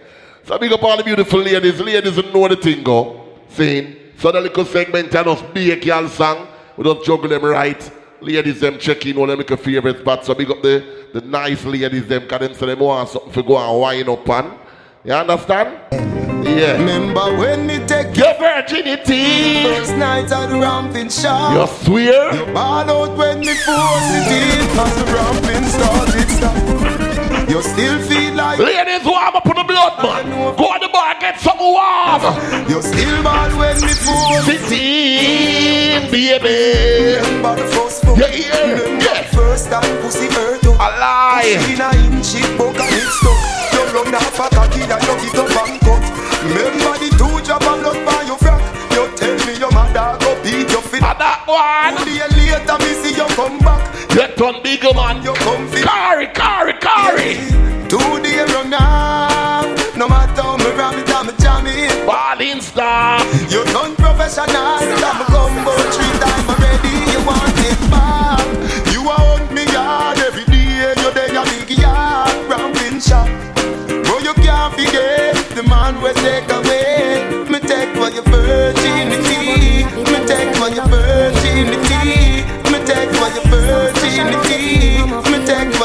So 0.43 0.59
big 0.59 0.71
up 0.71 0.83
all 0.83 0.95
the 0.95 1.03
beautiful 1.03 1.39
ladies. 1.39 1.79
Ladies 1.81 2.17
know 2.31 2.47
the 2.47 2.55
thing 2.55 2.83
go. 2.83 3.25
Saying, 3.49 3.95
so 4.17 4.31
the 4.31 4.39
little 4.39 4.65
segment 4.65 5.15
and 5.15 5.27
us 5.27 5.41
big 5.51 5.83
y'all 5.83 6.07
song. 6.07 6.47
We 6.77 6.83
just 6.83 7.05
juggle 7.05 7.29
them 7.29 7.43
right. 7.43 7.91
Ladies 8.23 8.59
them 8.61 8.77
check 8.79 9.05
in 9.05 9.17
all 9.17 9.27
them 9.27 9.37
little 9.37 9.57
favorite 9.57 9.99
spots. 9.99 10.27
So 10.27 10.33
big 10.33 10.49
up 10.49 10.61
the, 10.61 10.83
the 11.13 11.21
nice 11.21 11.63
ladies 11.65 12.07
them 12.07 12.27
cause 12.27 12.39
them 12.39 12.53
say 12.53 12.65
them 12.67 12.79
want 12.79 13.09
something 13.09 13.31
for 13.31 13.43
go 13.43 13.57
and 13.57 13.79
wine 13.81 14.07
up 14.09 14.29
on. 14.29 14.57
You 15.03 15.13
understand? 15.13 15.77
Yeah. 16.47 16.77
Remember 16.77 17.35
when 17.37 17.67
me 17.67 17.79
take 17.85 18.15
Your 18.15 18.33
virginity. 18.35 19.63
first 19.63 19.95
night 19.97 20.31
at 20.31 20.47
the 20.49 20.59
ramping 20.59 21.09
shop? 21.09 21.51
You 21.53 21.67
swear? 21.85 22.35
You 22.35 22.45
ball 22.53 22.89
out 22.89 23.17
when 23.17 23.39
me 23.39 23.53
force 23.53 24.09
it 24.15 24.31
in 24.31 24.67
Cause 24.75 24.95
the 24.95 25.05
ramping 25.11 25.63
started 25.69 26.29
stop 26.29 27.49
You 27.49 27.61
still 27.61 27.99
feel 28.07 28.33
like 28.35 28.59
Ladies 28.59 29.05
warm 29.05 29.35
up 29.35 29.45
on 29.45 29.55
the 29.55 29.63
blood 29.63 30.03
man. 30.03 30.55
Go 30.55 30.63
on 30.65 30.79
the 30.81 30.89
bar 30.89 31.15
get 31.19 31.39
some 31.39 31.57
warm. 31.59 32.21
You 32.69 32.81
still 32.81 33.23
ball 33.23 33.49
when 33.57 33.75
me 33.81 33.87
force 33.87 34.47
it 34.47 34.59
Sixteen, 34.59 36.11
baby. 36.11 37.17
Remember 37.17 37.55
the 37.55 37.82
first 38.41 38.49
fuck 38.49 38.63
Yeah, 38.63 38.65
yeah, 38.65 38.73
Remember 38.73 39.03
yeah. 39.05 39.21
the 39.21 39.35
first 39.35 39.69
time 39.69 40.01
pussy 40.01 40.27
hurt 40.27 40.63
you 40.63 40.71
A 40.73 40.89
lie. 40.97 41.59
In 41.69 41.81
a 41.81 41.89
inch 42.05 42.35
it 42.35 42.57
broke 42.57 42.79
and 42.79 42.93
it 42.93 43.07
stuck 43.19 43.39
You 43.73 43.81
run 43.93 44.15
off 44.15 44.39
a 44.39 44.55
cocky 44.55 44.81
and 44.81 45.03
you 45.03 45.15
get 45.21 45.39
up 45.39 45.67
and 45.67 45.79
cut 45.81 46.03
Remember 46.43 46.93
the 46.99 47.09
two 47.17 47.45
drop 47.45 47.63
of 47.63 47.79
blood 47.81 48.05
by 48.05 48.21
your 48.27 48.37
frack 48.37 48.61
You 48.91 49.07
tell 49.15 49.35
me 49.47 49.53
your 49.59 49.71
mother 49.71 50.17
go 50.19 50.35
beat 50.43 50.69
your 50.71 50.81
feet 50.81 51.03
And 51.03 51.19
that 51.19 51.43
one. 51.47 51.97
Two 51.97 52.05
days 52.05 52.31
later 52.35 52.77
me 52.79 52.91
see 53.01 53.15
you 53.15 53.27
come 53.35 53.59
back 53.59 53.81
Get 54.09 54.39
on 54.41 54.61
bigger 54.61 54.93
man. 54.93 55.23
You 55.23 55.33
come 55.33 55.67
fit 55.69 55.85
Carry, 55.85 56.27
carry, 56.27 56.73
carry. 56.73 57.35
Two 57.89 58.21
days 58.21 58.49
run 58.53 58.69
now 58.69 59.61
No 59.95 60.07
matter 60.07 60.41
how 60.41 60.57
me 60.57 60.69
ram 60.75 60.97
it 60.99 61.09
and 61.09 61.27
me 61.27 61.33
jam 61.39 61.65
it 61.67 62.05
Balling 62.05 62.61
star. 62.61 63.23
You 63.49 63.63
done 63.71 63.95
professional 63.95 64.47
I'm 64.57 65.21
a 65.21 65.25
combo 65.25 65.82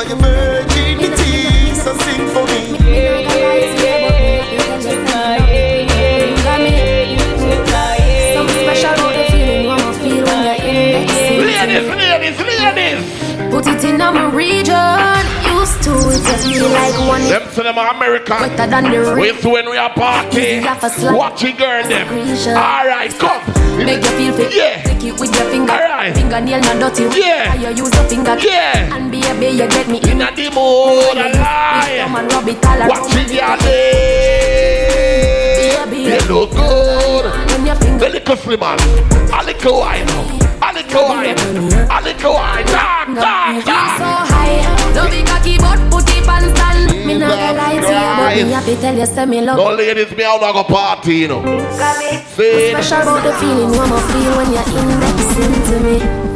your 0.09 0.19
virginity 0.19 1.75
So 1.75 1.97
sing 1.99 2.29
for 2.29 2.45
me 2.47 3.79
Ladies, 11.69 11.89
ladies, 11.89 12.41
ladies. 12.41 13.51
Put 13.51 13.67
it 13.67 13.85
in 13.85 13.99
my 13.99 14.31
region. 14.33 14.75
Used 15.55 15.83
to 15.83 15.93
it, 16.11 16.47
you 16.47 16.61
feel 16.61 16.71
like 16.71 17.09
one 17.09 17.23
Them 17.23 17.43
say 17.51 17.63
them 17.63 17.77
American. 17.79 18.39
better 18.39 18.67
than 18.71 18.85
the 18.85 19.17
Wait 19.21 19.41
till 19.41 19.53
when 19.53 19.69
we 19.69 19.77
are 19.77 19.93
party. 19.93 20.39
Easy 20.41 20.69
off 20.69 20.83
a 20.83 20.91
slide. 20.91 21.17
Watch 21.17 21.45
it, 21.45 21.59
girl, 21.59 21.83
them. 21.89 22.09
Alright, 22.57 23.19
come. 23.19 23.58
Make 23.85 24.03
you 24.03 24.11
feel 24.19 24.33
fit. 24.35 24.55
Yeah. 24.55 24.83
Take 24.83 25.05
it 25.05 25.21
with 25.21 25.35
your 25.35 25.51
finger. 25.51 25.73
Alright. 25.73 26.15
Fingernail 26.15 26.61
not 26.61 26.79
dirty. 26.81 27.05
Yeah. 27.19 27.51
How 27.51 27.55
you 27.55 27.69
use 27.85 27.95
your 27.95 28.05
finger. 28.09 28.37
Yeah. 28.39 28.95
And 28.95 29.11
be 29.11 29.21
a 29.23 29.35
baby, 29.35 29.57
you 29.59 29.69
get 29.69 29.89
me 29.89 29.99
in. 30.11 30.21
A 30.23 30.31
the 30.35 30.51
mood, 30.51 31.17
a 31.17 31.33
Come 31.33 32.17
and 32.17 32.33
rub 32.33 32.49
it 32.49 32.65
all 32.67 32.79
around. 32.79 32.89
Watch 32.89 33.15
it, 33.15 33.31
your 33.31 33.57
day. 33.59 34.99
You 35.93 36.21
look 36.33 36.51
good. 36.51 37.25
When 37.51 37.67
your 37.67 37.77
finger. 37.77 37.99
The 37.99 38.09
little 38.11 38.37
slim 38.37 38.61
man. 38.61 38.79
A 39.33 39.45
little 39.45 39.79
wine. 39.81 40.09
A 40.61 40.73
little 40.75 41.05
wine. 41.09 41.39
A 41.39 42.01
little 42.03 42.35
wine. 42.35 42.67
Talk, 42.67 43.07
talk, 43.15 43.55
You 43.55 43.63
so 43.63 44.11
high. 44.27 44.93
Don't 44.95 45.11
be 45.11 45.23
cocky, 45.23 45.59
but 45.59 45.81
put 45.91 46.09
it. 46.11 46.18
Me 47.09 47.17
not 47.17 47.31
gonna 47.31 47.57
lie 47.57 47.81
to 47.81 48.37
you, 48.37 48.53
but 48.53 48.69
me 48.69 48.75
to 48.75 48.81
tell 48.83 48.95
you, 48.95 49.07
say 49.07 49.25
me 49.25 49.41
love. 49.41 49.57
No 49.57 49.75
ladies, 49.75 50.15
me 50.15 50.25
out 50.25 50.41
go 50.41 50.63
party, 50.63 51.15
you 51.25 51.29
know. 51.29 51.41
See? 52.37 52.69
Special 52.69 53.01
about 53.01 53.23
the 53.25 53.33
feeling 53.41 53.73
you 53.73 53.87
must 53.89 54.13
feel 54.13 54.37
when 54.37 54.53
you're 54.53 54.69
indexing 54.77 55.55
to 55.69 55.77
me. 55.81 56.29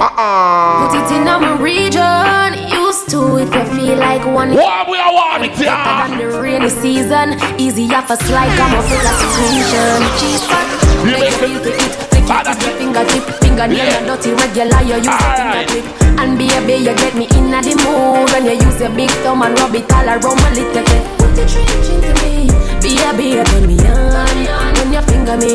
Uh-uh. 0.00 0.90
Put 0.90 0.98
it 0.98 1.16
in 1.16 1.24
my 1.24 1.56
region. 1.62 2.50
Used 2.74 3.08
to 3.10 3.36
it, 3.38 3.54
you 3.54 3.64
feel 3.78 3.98
like 3.98 4.26
one. 4.26 4.50
What 4.52 4.90
we 4.90 4.98
are 4.98 5.14
want 5.14 5.44
it, 5.44 5.52
Better 5.52 6.08
than 6.10 6.18
the 6.18 6.40
rainy 6.40 6.70
season. 6.70 7.38
Easy 7.60 7.84
off 7.94 8.10
a 8.10 8.16
slide, 8.16 8.50
come 8.58 8.74
up 8.74 8.82
with 8.90 9.06
a 9.06 9.14
situation. 9.22 10.42
Fat, 10.50 11.06
You 11.06 11.10
make 11.12 11.30
you 11.30 11.38
feel 11.38 11.62
to 11.62 11.70
it. 11.70 12.10
Take 12.10 12.24
Ah, 12.28 12.40
it 12.40 12.44
that's 12.44 13.45
with 13.56 13.72
it. 13.72 13.76
your 13.78 13.86
fingertip, 13.86 13.86
fingernail 13.86 13.86
Yeah. 13.86 14.06
dirty 14.06 14.30
regular. 14.34 14.80
You 14.82 14.96
use 14.96 15.06
your 15.06 15.14
Alright. 15.14 15.70
fingertip. 15.70 16.20
And 16.20 16.38
baby, 16.38 16.74
you 16.86 16.94
get 16.94 17.14
me 17.14 17.26
in 17.36 17.50
the 17.50 17.74
mood 17.84 18.30
when 18.32 18.44
you 18.46 18.52
use 18.66 18.80
your 18.80 18.90
big 18.90 19.10
thumb 19.22 19.42
and 19.42 19.58
rub 19.60 19.74
it 19.74 19.92
all 19.92 20.08
around 20.08 20.38
my 20.42 20.50
little 20.50 20.84
bit. 20.84 21.02
Put 21.18 21.32
the 21.36 21.44
trench 21.44 21.88
into 21.92 22.12
me, 22.22 22.48
baby, 22.82 23.42
turn 23.44 23.66
me 23.66 23.76
on 23.84 24.74
when 24.76 24.92
you 24.92 25.02
finger 25.02 25.36
me. 25.36 25.52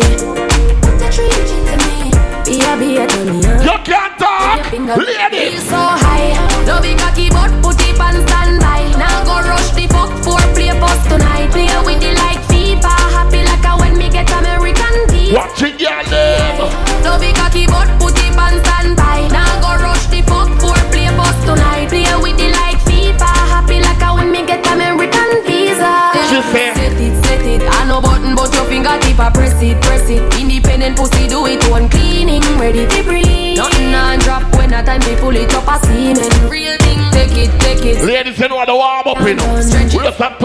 Put 0.81 0.95
the 1.01 1.07
trench 1.15 1.51
into 1.57 1.75
me, 1.85 2.11
baby, 2.45 2.89
turn 3.07 3.27
me 3.33 3.45
on. 3.47 3.63
You 3.65 3.77
can't 3.83 4.13
talk. 4.19 4.65
Feel 4.69 5.57
so 5.71 5.81
high. 6.03 6.37
Don't 6.65 6.81
be 6.83 6.93
cocky, 6.95 7.29
but 7.29 7.51
put 7.63 7.81
it 7.81 7.99
on 7.99 8.15
standby. 8.27 8.81
Now 9.01 9.23
go 9.25 9.35
rush 9.49 9.71
the 9.71 9.87
fuck 9.87 10.11
for 10.23 10.39
play 10.53 10.69
post 10.79 11.03
tonight. 11.09 11.49
Play 11.51 11.69
with 11.85 11.99
the 12.01 12.11
like 12.21 12.41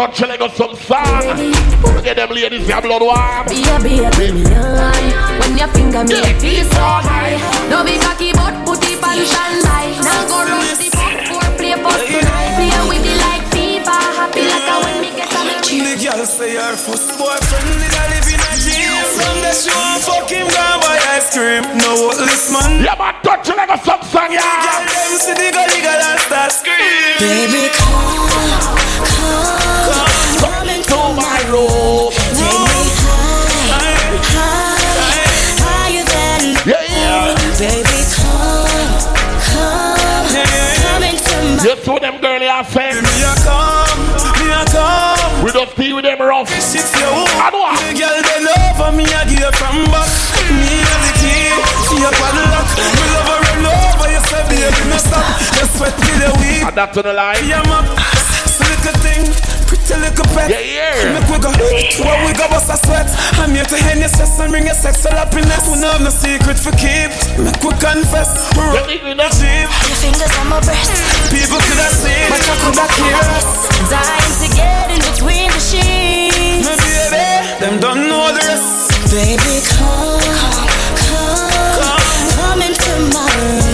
have 0.07 0.15
touch 0.15 0.29
like 0.29 0.51
some 0.55 0.75
song. 0.77 2.03
Get 2.03 2.17
them 2.17 2.31
ladies, 2.31 2.67
blood 2.67 3.03
warm. 3.03 3.47
Be 3.49 3.63
a 3.67 3.77
be 3.83 3.99
a. 4.05 4.11
When 5.41 5.59
your 5.59 5.69
finger 5.69 6.05
me 6.05 6.15
Yeah. 6.15 6.39
feel 6.39 6.65
so 6.71 6.83
high. 7.03 7.39
Don't 7.71 7.85
be 7.87 7.99
cocky 7.99 8.33
but 8.33 8.55
put 8.65 8.83
it 8.87 9.03
on 9.03 9.19
standby. 9.27 9.85
Now 10.07 10.23
go 10.31 10.39
rush 10.47 10.79
the 10.79 10.89
fuck 10.95 11.19
for 11.27 11.47
play 11.59 11.75
post 11.75 12.07
tonight. 12.07 12.55
Play 12.57 12.79
with 12.89 13.03
the 13.03 13.15
like 13.25 13.45
FIFA. 13.51 13.97
Happy 14.19 14.43
like 14.47 14.69
a 14.71 14.77
when 14.85 14.97
me 15.03 15.11
get 15.19 15.33
a 15.35 15.41
me 15.43 15.55
The 15.67 15.95
girl 16.05 16.23
say 16.27 16.55
her 16.55 16.77
first 16.77 17.11
boyfriend 17.19 17.69
did 17.83 17.95
a 17.95 18.03
live 18.11 18.31
a 18.47 18.53
jail. 18.63 18.97
From 19.17 19.37
the 19.43 19.53
show, 19.53 19.85
fuck 20.07 20.31
him, 20.31 20.47
go 20.47 20.67
buy 20.83 20.99
ice 21.19 21.35
cream. 21.35 21.65
No 21.83 22.15
list 22.15 22.53
man. 22.53 22.85
Yeah, 22.85 22.95
man, 23.01 23.15
touch 23.27 23.49
like 23.49 23.75
some 23.83 24.03
song, 24.07 24.31
Girl, 24.31 24.39
yeah. 24.39 24.87
them 24.87 25.13
see 25.19 25.35
the 25.35 25.49
gully 25.51 25.81
girl 25.83 26.03
and 26.11 26.21
start 26.21 26.53
scream. 26.53 27.19
Baby, 27.19 27.73
you 42.57 42.65
have. 42.65 43.03
Me 43.03 43.21
a 43.21 43.35
come, 43.45 44.01
me 44.41 44.49
a 44.53 44.65
come. 44.73 45.45
We 45.45 45.53
just 45.53 45.77
deal 45.77 45.97
with 45.97 46.05
them 46.05 46.21
rough. 46.21 46.49
Shit 46.49 46.89
your 46.97 47.29
I 47.37 47.51
know. 47.53 47.69
The 47.77 47.93
girl 47.93 48.17
they 48.17 48.41
love 48.45 48.81
her, 48.81 48.93
me 48.97 49.05
a 49.05 49.21
give 49.29 49.55
from 49.57 49.85
back. 49.93 50.09
Me 50.49 50.81
a 50.81 50.97
the 51.05 51.13
key, 51.21 51.53
she 51.89 51.97
a 52.01 52.11
padlock. 52.17 52.67
Me 52.77 53.05
love 53.13 53.29
her 53.29 53.61
over, 53.61 54.09
you 54.09 54.21
say 54.29 54.43
baby 54.49 54.83
me 54.89 54.99
stop. 54.99 55.25
You 55.57 55.67
sweat 55.77 55.95
till 56.01 56.19
the 56.21 56.31
week. 56.41 56.65
And 56.65 56.77
that's 56.77 56.97
on 56.97 57.05
the 57.05 57.13
line. 57.13 57.45
Yeah, 57.45 57.63
map. 57.69 57.85
Little 58.57 58.99
thing, 59.05 59.25
pretty 59.87 60.03
little 60.03 60.27
pet. 60.35 60.51
Yeah, 60.51 60.61
yeah. 60.61 61.15
Make 61.15 61.29
we 61.31 61.39
go, 61.39 61.51
when 61.55 62.19
we 62.27 62.33
go 62.35 62.47
bust 62.51 62.71
a 62.71 62.77
sweat. 62.77 63.07
I'm 63.39 63.55
here 63.55 63.65
to 63.65 63.77
hand 63.87 64.01
your 64.01 64.09
stress 64.11 64.39
and 64.41 64.51
bring 64.51 64.67
your 64.67 64.75
sexual 64.75 65.13
happiness. 65.15 65.63
We 65.71 65.79
know 65.81 65.91
have 65.95 66.03
no 66.03 66.11
secret 66.11 66.59
for 66.59 66.75
keep. 66.75 67.11
Make 67.39 67.63
we 67.63 67.71
confess, 67.79 68.51
we 68.59 68.63
You 68.63 68.75
rock 68.75 68.87
think 68.87 69.03
we 69.05 69.15
know? 69.15 69.31
cheap. 69.31 69.69
Your 69.87 69.99
fingers 70.03 70.33
on 70.43 70.49
my 70.51 70.61
breast. 70.61 70.91
People 71.31 71.59
could 71.63 71.79
have 71.79 71.95
seen, 71.95 72.27
but 72.31 72.43
you 72.43 72.57
could 72.67 72.79
have 72.83 72.95
hear 72.99 73.19
us. 73.39 73.47
Dying 73.87 74.35
to 74.43 74.49
get 74.59 74.91
in 74.91 75.01
between 75.07 75.49
the 75.55 75.63
sheets. 75.63 76.67
My 76.67 76.75
baby, 76.83 77.27
them 77.63 77.79
don't 77.81 78.09
know 78.11 78.35
the 78.35 78.43
rest. 78.43 78.91
Baby, 79.11 79.63
come, 79.71 80.19
come, 81.07 82.03
come 82.35 82.61
into 82.63 82.93
my 83.15 83.23
room. 83.39 83.66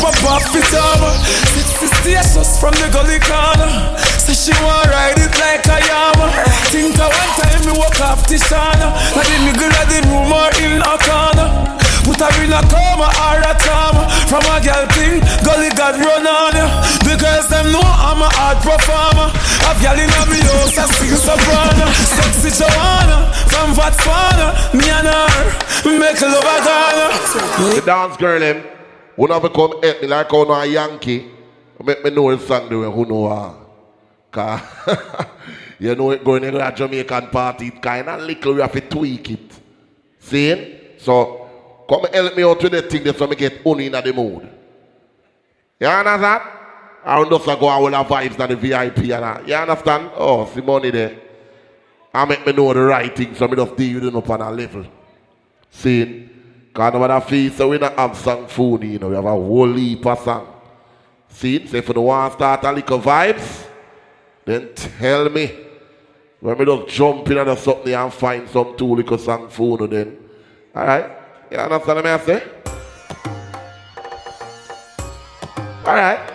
Pop 0.00 0.16
off 0.24 0.54
it 0.54 0.74
over. 0.74 1.12
Sixty 1.54 1.86
stations 2.00 2.58
from 2.60 2.74
the 2.80 2.88
gully 2.92 3.20
corner. 3.20 3.70
Say 4.18 4.34
she 4.34 4.54
want 4.62 4.88
ride 4.90 5.18
it 5.18 5.34
like 5.38 5.66
a 5.66 5.78
yama. 5.86 6.26
Think 6.72 6.98
of 6.98 7.10
one 7.12 7.32
time 7.38 7.62
me 7.66 7.72
walk 7.78 8.00
off 8.00 8.26
the 8.26 8.36
shana. 8.36 8.92
Like 9.16 9.28
the 9.28 9.38
nigga 9.46 9.68
the 9.88 9.98
room 10.08 10.32
or 10.32 10.50
in 10.60 10.82
a 10.82 10.94
corner. 11.00 11.74
Put 12.04 12.20
her 12.20 12.44
in 12.44 12.52
a 12.52 12.60
coma 12.68 13.08
or 13.08 13.40
a 13.40 13.56
trauma 13.64 14.04
From 14.28 14.44
a 14.44 14.60
girl 14.60 14.84
thing, 14.92 15.24
gully 15.40 15.72
God 15.72 15.96
run 15.96 16.28
on 16.28 16.52
ya 16.52 16.68
The 17.00 17.16
girls 17.16 17.48
them 17.48 17.72
know 17.72 17.80
I'm 17.80 18.20
a 18.20 18.28
hard 18.28 18.60
performer 18.60 19.32
Have 19.64 19.80
girl 19.80 19.96
in 19.96 20.12
a 20.12 20.22
house, 20.52 20.76
I 20.76 20.84
sing 21.00 21.16
soprano 21.16 21.88
Sexy 21.96 22.60
Joanna, 22.60 23.32
from 23.48 23.72
Botswana 23.72 24.52
Me 24.76 24.84
and 24.92 25.08
her, 25.08 25.88
We 25.88 25.98
make 25.98 26.20
love 26.20 26.44
a 26.44 26.56
Ghana 26.60 27.06
The 27.72 27.82
dance 27.86 28.16
girl 28.18 28.38
them, 28.38 28.73
who 29.16 29.28
never 29.28 29.48
come 29.48 29.82
help 29.82 30.02
me 30.02 30.08
like 30.08 30.30
how 30.30 30.44
no 30.44 30.52
a 30.54 30.66
Yankee. 30.66 31.30
Make 31.82 32.04
me 32.04 32.10
know 32.10 32.34
the 32.34 32.42
song 32.42 32.68
the 32.68 32.78
way 32.78 32.90
who 32.90 33.04
know 33.04 33.28
her. 33.28 33.54
Cause 34.30 34.60
you 35.78 35.94
know 35.94 36.10
it 36.10 36.24
going 36.24 36.42
to 36.42 36.66
a 36.66 36.72
Jamaican 36.72 37.28
party, 37.28 37.68
it 37.68 37.82
kinda 37.82 38.16
little 38.16 38.54
we 38.54 38.60
have 38.60 38.72
to 38.72 38.80
tweak 38.80 39.30
it. 39.30 39.52
See? 40.18 40.80
So 40.98 41.48
come 41.88 42.06
help 42.12 42.36
me 42.36 42.42
out 42.42 42.62
with 42.62 42.72
the 42.72 42.82
thing 42.82 43.04
that 43.04 43.18
so 43.18 43.26
me 43.26 43.36
get 43.36 43.60
only 43.64 43.86
in 43.86 43.92
the 43.92 44.12
mood. 44.12 44.48
You 45.78 45.86
understand? 45.86 46.42
I 47.04 47.16
don't 47.16 47.28
just 47.30 47.44
go 47.60 47.66
all 47.66 47.84
the 47.84 47.90
vibes 47.90 48.38
and 48.38 48.50
the 48.50 48.56
VIP 48.56 48.98
and 48.98 49.10
that. 49.10 49.46
You 49.46 49.54
understand? 49.54 50.10
Oh, 50.16 50.46
see 50.46 50.62
money 50.62 50.90
there. 50.90 51.20
I 52.14 52.24
make 52.24 52.46
me 52.46 52.52
know 52.52 52.72
the 52.72 52.80
right 52.80 53.14
thing 53.14 53.34
so 53.34 53.46
me 53.46 53.56
just 53.56 53.76
deal 53.76 53.94
with 53.96 54.04
it 54.04 54.16
up 54.16 54.30
on 54.30 54.40
a 54.40 54.50
level. 54.50 54.86
See? 55.70 56.30
Because 56.74 56.92
no 56.92 56.98
matter 56.98 57.24
feast, 57.24 57.58
so 57.58 57.68
we 57.68 57.78
not 57.78 57.96
have 57.96 58.16
song 58.16 58.48
food, 58.48 58.82
you 58.82 58.98
know, 58.98 59.08
we 59.08 59.14
have 59.14 59.24
a 59.24 59.30
whole 59.30 59.72
heap 59.74 60.04
of 60.06 60.18
song. 60.18 60.46
See? 61.28 61.54
If 61.54 61.88
you 61.88 62.00
want 62.00 62.32
to 62.32 62.36
start 62.36 62.64
a 62.64 62.72
little 62.72 62.98
vibes, 62.98 63.64
then 64.44 64.74
tell 64.74 65.30
me. 65.30 65.52
When 66.40 66.58
me 66.58 66.64
just 66.64 66.88
jump 66.88 67.30
in 67.30 67.38
and 67.38 67.56
something 67.56 67.94
and 67.94 68.12
find 68.12 68.48
some 68.48 68.76
two 68.76 68.92
little 68.96 69.18
song 69.18 69.48
food 69.50 69.88
then. 69.88 70.18
Alright? 70.74 71.12
You 71.48 71.58
understand 71.58 71.96
what 71.96 72.06
I'm 72.06 72.20
say? 72.26 72.42
Alright. 75.86 76.32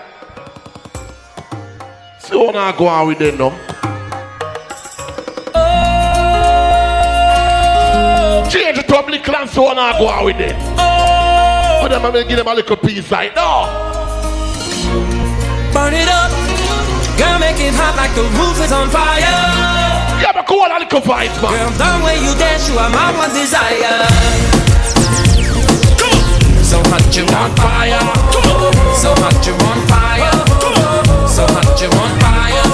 So 2.22 2.34
you 2.36 2.46
wanna 2.46 2.77
go 2.77 2.88
on 2.88 3.08
with 3.10 3.19
them 3.19 3.38
now? 3.38 3.78
Change 9.00 9.15
it 9.15 9.24
up 9.24 9.27
little 9.27 9.36
and 9.41 9.50
so 9.50 9.68
on 9.68 9.75
go 9.98 10.08
on 10.08 10.25
with 10.25 10.38
them. 10.38 10.56
Oh. 10.77 11.79
But 11.82 11.89
them 11.89 12.06
I'm 12.06 12.12
gonna 12.12 12.25
give 12.25 12.38
them 12.38 12.48
a 12.48 12.53
little 12.53 12.75
piece 12.75 13.10
right 13.12 13.34
now. 13.34 13.72
Burn 15.72 15.94
it 15.94 16.10
up. 16.10 16.32
Girl, 17.15 17.39
make 17.39 17.60
it 17.60 17.72
hot 17.75 17.96
like 17.96 18.12
the 18.15 18.24
roof 18.36 18.60
is 18.60 18.72
on 18.72 18.89
fire. 18.89 19.24
Yeah, 20.20 20.32
but 20.34 20.48
go 20.48 20.63
on 20.63 20.72
a 20.72 20.79
little 20.84 21.00
vibes, 21.00 21.36
man. 21.39 21.51
Girl, 21.51 21.72
the 21.79 21.89
way 22.03 22.20
you 22.20 22.36
dance, 22.36 22.68
you 22.68 22.75
are 22.75 22.89
my 22.89 23.15
one 23.15 23.32
desire. 23.32 24.03
So 26.63 26.84
hot 26.91 27.08
you 27.15 27.24
on 27.39 27.56
fire. 27.56 28.03
So 29.00 29.15
hot 29.15 29.39
you 29.48 29.56
on 29.63 29.79
fire. 29.88 30.36
So 31.27 31.48
hot 31.48 31.79
you 31.79 31.88
on 31.88 32.12
fire. 32.20 32.68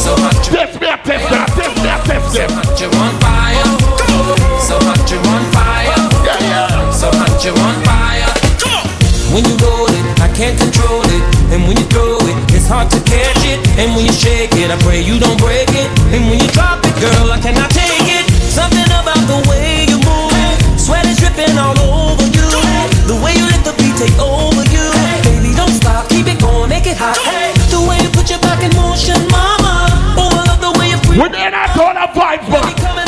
So 0.00 0.16
hot 0.16 0.46
you 0.46 0.56
Test 0.56 0.80
me, 0.80 0.88
I 0.88 0.96
test 0.96 1.28
them, 1.28 1.46
test 1.46 1.82
me, 1.82 1.88
I 1.90 2.00
test 2.04 2.32
So 2.32 2.46
hot 2.48 2.80
you 2.80 2.86
on 2.86 3.20
fire 3.20 3.35
You 7.46 7.54
on 7.62 7.78
fire. 7.86 8.26
When 9.30 9.46
you 9.46 9.54
roll 9.62 9.86
it, 9.86 10.04
I 10.18 10.26
can't 10.34 10.58
control 10.58 11.06
it. 11.06 11.22
And 11.54 11.62
when 11.62 11.78
you 11.78 11.86
throw 11.94 12.18
it, 12.18 12.34
it's 12.50 12.66
hard 12.66 12.90
to 12.90 12.98
catch 13.06 13.38
it. 13.46 13.62
And 13.78 13.94
when 13.94 14.02
you 14.02 14.10
shake 14.10 14.50
it, 14.58 14.66
I 14.66 14.74
pray 14.82 14.98
you 14.98 15.22
don't 15.22 15.38
break 15.38 15.70
it. 15.70 15.86
And 16.10 16.26
when 16.26 16.42
you 16.42 16.50
drop 16.50 16.82
it, 16.82 16.90
girl, 16.98 17.30
I 17.30 17.38
cannot 17.38 17.70
take 17.70 18.02
it. 18.02 18.26
Something 18.50 18.90
about 18.90 19.22
the 19.30 19.38
way 19.46 19.86
you 19.86 20.02
move 20.02 20.34
Sweat 20.74 21.06
is 21.06 21.22
dripping 21.22 21.54
all 21.54 21.78
over 21.78 22.26
you. 22.34 22.50
The 23.06 23.14
way 23.22 23.38
you 23.38 23.46
let 23.46 23.62
the 23.62 23.78
beat 23.78 23.94
take 23.94 24.18
over 24.18 24.66
you. 24.74 24.90
Baby, 25.22 25.54
don't 25.54 25.70
stop, 25.70 26.10
keep 26.10 26.26
it 26.26 26.42
going, 26.42 26.66
make 26.66 26.90
it 26.90 26.98
hot. 26.98 27.14
The 27.70 27.78
way 27.78 28.02
you 28.02 28.10
put 28.10 28.26
your 28.26 28.42
back 28.42 28.58
in 28.66 28.74
motion, 28.74 29.22
mama. 29.30 29.86
Oh, 30.18 30.34
I 30.34 30.50
love 30.50 30.58
the 30.58 30.74
way 30.82 30.90
you 30.90 30.98
freak 31.06 31.30
there 31.30 31.54
not 31.54 31.78
all 31.78 31.94
the 31.94 33.05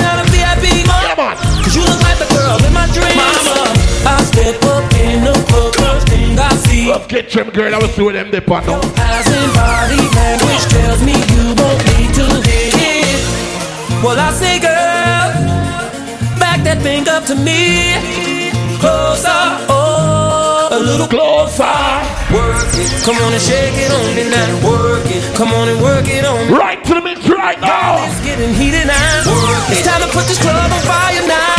Let's 6.89 7.07
get 7.07 7.31
them, 7.31 7.51
girl. 7.51 7.75
I 7.75 7.79
will 7.79 7.89
see 7.89 8.03
what 8.03 8.15
them 8.15 8.31
they 8.31 8.41
pan 8.41 8.65
now. 8.65 8.81
Body 8.81 10.01
language 10.17 10.65
tells 10.73 11.05
me 11.05 11.13
you 11.13 11.53
won't 11.53 11.81
need 11.93 12.11
to 12.17 12.27
hit 12.49 12.75
it. 12.75 13.21
Well, 14.03 14.19
I 14.19 14.33
say, 14.33 14.59
girl, 14.59 15.29
back 16.41 16.65
that 16.65 16.81
thing 16.83 17.07
up 17.09 17.25
to 17.27 17.37
me. 17.37 17.93
Closer, 18.81 19.29
oh, 19.69 20.69
a 20.73 20.79
little 20.81 21.07
Closer. 21.07 21.69
Work 22.33 22.73
it, 22.73 22.89
come 23.05 23.21
on 23.21 23.33
and 23.37 23.43
shake 23.43 23.77
it 23.77 23.93
on 23.93 24.17
me 24.17 24.25
now. 24.33 24.49
Work 24.65 25.05
it, 25.13 25.23
come 25.37 25.53
on 25.53 25.69
and 25.69 25.83
work 25.83 26.09
it 26.09 26.25
on 26.25 26.49
me. 26.49 26.57
Right 26.57 26.83
to 26.85 26.95
the 26.95 27.03
mix 27.03 27.29
right 27.29 27.61
now. 27.61 28.01
It's 28.09 28.25
getting 28.25 28.55
heated 28.55 28.87
now. 28.87 29.29
It's 29.69 29.85
time 29.85 30.01
to 30.01 30.09
put 30.09 30.25
this 30.25 30.41
club 30.41 30.73
on 30.73 30.81
fire 30.89 31.27
now. 31.29 31.58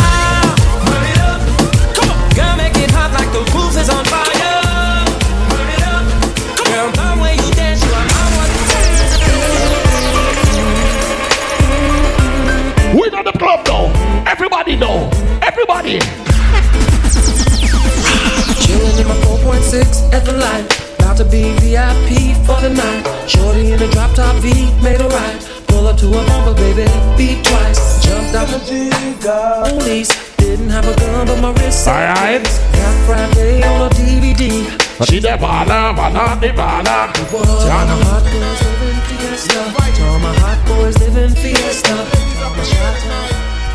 She 35.08 35.18
the 35.18 35.34
bala, 35.40 35.94
bala, 35.96 36.36
the 36.38 36.52
bala. 36.52 37.08
Tell 37.14 37.32
my 37.32 37.96
hot 38.04 38.20
boys 38.28 38.60
living 38.68 39.00
fiesta. 39.08 39.72
Tell 39.96 40.18
my 40.20 40.28
hot 40.44 40.60
boys 40.68 40.98
living 41.00 41.34
fiesta. 41.40 41.96
My 41.96 42.62
shot 42.68 43.00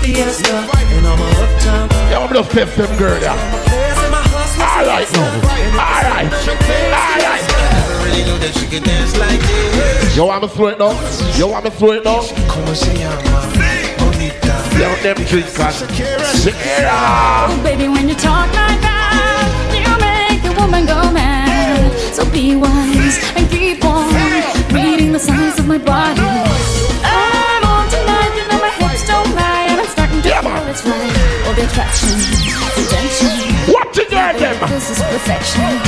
fiesta. 0.05 0.53
And 0.53 1.07
all 1.07 1.17
my 1.17 1.25
uptown 1.41 1.89
Yeah, 2.13 2.21
I'm 2.21 2.31
just 2.31 2.51
test 2.51 2.77
them, 2.77 2.97
girl. 2.97 3.19
Yeah. 3.19 3.33
players 3.65 3.97
and 4.05 4.11
my 4.13 4.21
hustlers. 4.21 4.69
All 4.69 4.85
right, 4.85 5.09
no. 5.17 5.25
All 5.81 6.05
right. 6.13 6.29
All 6.93 7.17
right. 7.25 7.41
really 8.05 8.23
know 8.29 8.37
that 8.37 8.53
she 8.53 8.67
could 8.69 8.83
dance 8.83 9.17
like 9.17 9.41
this. 9.41 10.15
You 10.15 10.25
want 10.25 10.43
me 10.43 10.47
to 10.47 10.53
throw 10.53 10.67
it 10.67 10.77
want 11.49 11.63
me 11.65 11.71
to 11.71 11.75
throw 11.75 11.91
it? 11.91 12.03
Bonita. 13.97 14.53
Yeah, 14.77 14.93
them 15.01 15.17
drink 15.25 15.49
and 15.49 15.73
Shakira. 15.73 17.63
Baby, 17.63 17.87
when 17.89 18.07
you 18.07 18.13
talk 18.13 18.45
like 18.53 18.79
that, 18.85 18.94
woman 20.65 20.85
go 20.85 20.99
mad. 21.11 21.91
So 22.13 22.25
be 22.31 22.55
wise 22.55 23.17
and 23.37 23.49
keep 23.49 23.85
on 23.85 24.09
reading 24.73 25.11
the 25.11 25.19
signs 25.19 25.59
of 25.59 25.67
my 25.67 25.77
body. 25.77 26.21
I'm 27.03 27.63
on 27.63 27.85
tonight, 27.89 28.31
you 28.37 28.45
know 28.49 28.59
my 28.59 28.71
hips 28.81 29.05
don't 29.07 29.29
lie, 29.35 29.67
and 29.69 29.79
I'm 29.81 29.87
starting 29.87 30.21
to 30.23 30.27
Yeah, 30.29 30.41
feel 30.41 30.67
it's 30.73 30.83
right. 30.85 31.45
All 31.45 31.53
the 31.53 31.65
attraction, 31.69 32.17
attention, 32.81 33.73
What 33.73 33.95
you 33.95 34.09
got 34.09 34.37
them? 34.39 34.55
this 34.69 34.89
is 34.89 34.99
perfection. 34.99 35.84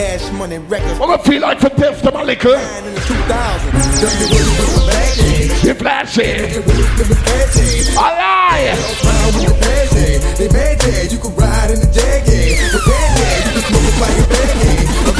Cash 0.00 0.32
money 0.32 0.56
records 0.56 0.92
I'm 0.92 1.08
gonna 1.12 1.22
feel 1.22 1.42
like 1.42 1.60
for 1.60 1.68
test 1.68 2.02
them 2.02 2.16
a 2.16 2.24
little. 2.24 2.54
in 2.88 2.94
the 2.94 3.00
2000s. 3.00 4.00
Just 4.00 4.16
the 4.16 4.26
way 4.32 4.40
you 4.40 4.56
do 4.56 4.64
the 4.72 4.84
back 4.88 5.12
day, 5.12 5.44
You 5.68 5.74
flashy. 5.76 6.24
the 6.96 7.16
back 7.20 7.52
day. 7.52 7.84
All 8.00 8.16
right. 8.16 8.72
Smile 8.96 9.28
with 9.36 9.44
the 10.40 10.48
bad 10.56 10.78
they. 10.80 11.12
You 11.12 11.18
can 11.20 11.36
ride 11.36 11.70
in 11.76 11.80
the 11.84 11.90
jag, 11.92 12.24
yeah. 12.24 12.72
The 12.72 12.80
bad 12.80 13.44
you 13.44 13.52
can 13.52 13.64
smoke 13.68 13.88
it 13.92 13.96
like 14.00 14.16
a 14.16 14.26
bag, 14.32 14.56
yeah. 14.64 15.04
A 15.04 15.12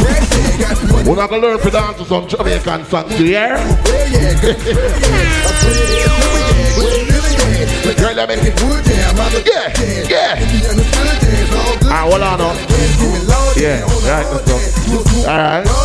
got 0.65 0.77
the 0.81 1.11
We're 1.11 1.17
not 1.21 1.29
gonna 1.29 1.43
learn 1.45 1.61
to 1.61 1.71
dance 1.71 1.99
to 1.99 2.05
some 2.07 2.25
Jamaican 2.27 2.85
hear? 3.21 3.61
yeah, 3.61 4.17
yeah. 4.17 4.41
Good, 4.41 4.57
yeah. 4.65 5.45
A 5.45 5.53
pretty 5.61 6.09
ass 6.09 6.25
woman, 6.25 6.57
yeah. 6.57 6.81
With 6.81 6.89
a 6.89 7.05
really, 7.05 7.35
yeah. 7.37 7.85
But 7.85 7.95
Girl, 8.01 8.15
let 8.17 8.33
me. 8.33 8.37
wood 8.65 8.81
I'm 8.97 9.21
a 9.29 9.45
Yeah, 9.45 9.77
yeah. 10.09 10.41
If 10.41 10.49
you 10.57 10.65
understood, 10.73 11.21
yeah, 11.21 11.45
it's 11.45 11.53
all 11.53 11.77
good. 11.85 11.93
Ah, 11.93 12.09
hold 12.09 12.25
on 12.41 13.30
now. 13.61 13.87
Give 13.87 14.01
me 14.01 14.07
low, 14.07 14.07
Yeah, 14.07 14.11
right, 14.11 14.27
let's 14.33 14.47
go. 14.47 14.99
All 15.31 15.39
right. 15.39 15.67
All 15.67 15.85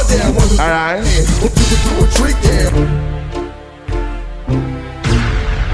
All 0.59 0.69
right. 0.69 1.01
What 1.41 1.51
you 1.55 1.65
could 1.69 1.83
do 1.83 1.93
a 2.01 2.07
trick, 2.15 2.37
yeah. 2.43 3.05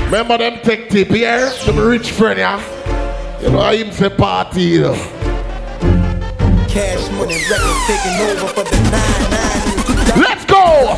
Remember 0.05 0.37
them 0.37 0.59
take 0.63 0.89
tip 0.89 1.07
here? 1.09 1.49
Some 1.51 1.79
rich 1.79 2.11
friend, 2.11 2.37
yeah? 2.39 2.59
You 3.41 3.49
know, 3.51 3.59
I 3.59 3.75
even 3.75 3.93
say 3.93 4.09
party, 4.09 4.61
you 4.61 4.81
know. 4.81 4.95
Cash 6.67 7.09
money 7.11 7.39
taking 7.87 8.15
over 8.29 8.47
for 8.47 8.63
the 8.63 8.75
9 8.91 10.21
Let's 10.21 10.45
go! 10.45 10.95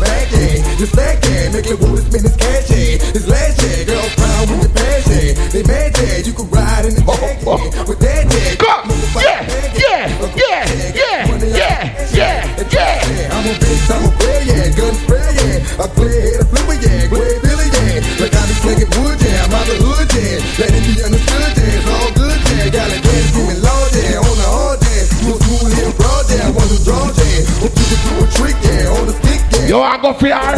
Bad 0.00 0.30
yeah, 0.30 0.76
this 0.76 0.92
bad 0.94 1.24
yeah, 1.24 1.50
make 1.50 1.66
it 1.66 1.76
spend 1.76 2.22
his 2.22 2.36
cash 2.36 2.70
yeah. 2.70 3.12
This 3.12 3.26
last 3.26 3.62
yeah, 3.62 3.84
girl 3.84 4.08
proud 4.16 4.50
with 4.50 4.62
the 4.62 4.68
past 4.74 4.95
yeah. 5.08 5.32
They 5.52 5.62
mad 5.62 5.96
yeah, 5.98 6.18
you 6.26 6.32
can 6.32 6.48
ride 6.50 6.84
in 6.86 6.94
the 6.94 7.02
oh, 7.06 7.16
jag 7.16 7.40
yeah. 7.40 7.50
Oh. 7.50 7.84
With 7.88 8.00
that 8.00 8.24
yeah, 8.28 8.54
Go! 8.58 8.72
Yeah, 9.20 9.42
yeah, 9.76 10.06
yeah, 10.36 10.66
yeah, 10.92 11.26
yeah, 11.54 11.96
yeah, 12.12 12.56
yeah. 12.72 13.34
I'm 13.34 13.46
a 13.46 13.52
bitch, 13.56 13.88
I'm 13.88 14.04
a 14.04 14.10
player, 14.18 14.42
yeah, 14.44 14.76
gun 14.76 14.94
spray, 14.94 15.30
yeah. 15.36 15.82
I 15.82 15.86
play 15.92 16.12
head, 16.12 16.40
a 16.40 16.44
flipper, 16.44 16.76
yeah, 16.80 17.06
Greg 17.08 17.38
Billy, 17.42 17.68
yeah. 17.72 18.00
Like 18.20 18.34
I 18.34 18.42
be 18.48 18.54
slinging 18.60 18.90
wood, 18.96 19.16
yeah, 19.22 19.44
I'm 19.44 19.54
out 19.54 19.66
the 19.68 19.76
hood, 19.80 20.08
yeah. 20.16 20.40
Let 20.60 20.70
it 20.72 20.82
be 20.84 20.94
understood, 21.04 21.52
yeah, 21.56 21.76
it's 21.76 21.88
all 21.88 22.10
good, 22.16 22.38
yeah. 22.50 22.68
Got 22.72 22.92
a 22.92 22.98
dance, 23.00 23.30
give 23.32 23.46
me 23.46 23.56
low, 23.62 23.82
yeah, 23.94 24.24
on 24.24 24.36
the 24.36 24.48
hard, 24.48 24.80
yeah. 24.84 25.04
Smooth 25.16 25.72
here, 25.76 25.92
broad, 25.96 26.24
yeah, 26.28 26.48
I 26.48 26.50
want 26.52 26.70
to 26.72 26.78
draw, 26.84 27.06
yeah. 27.12 27.62
Hope 27.62 27.74
you 27.76 27.86
can 27.88 28.00
do 28.04 28.12
a 28.20 28.26
trick, 28.36 28.56
yeah, 28.64 28.96
on 28.96 29.04
the 29.06 29.14
stick, 29.22 29.42
yeah. 29.52 29.70
Yo, 29.70 29.76
I 29.80 29.96
go 30.00 30.12
for 30.12 30.28
your. 30.28 30.56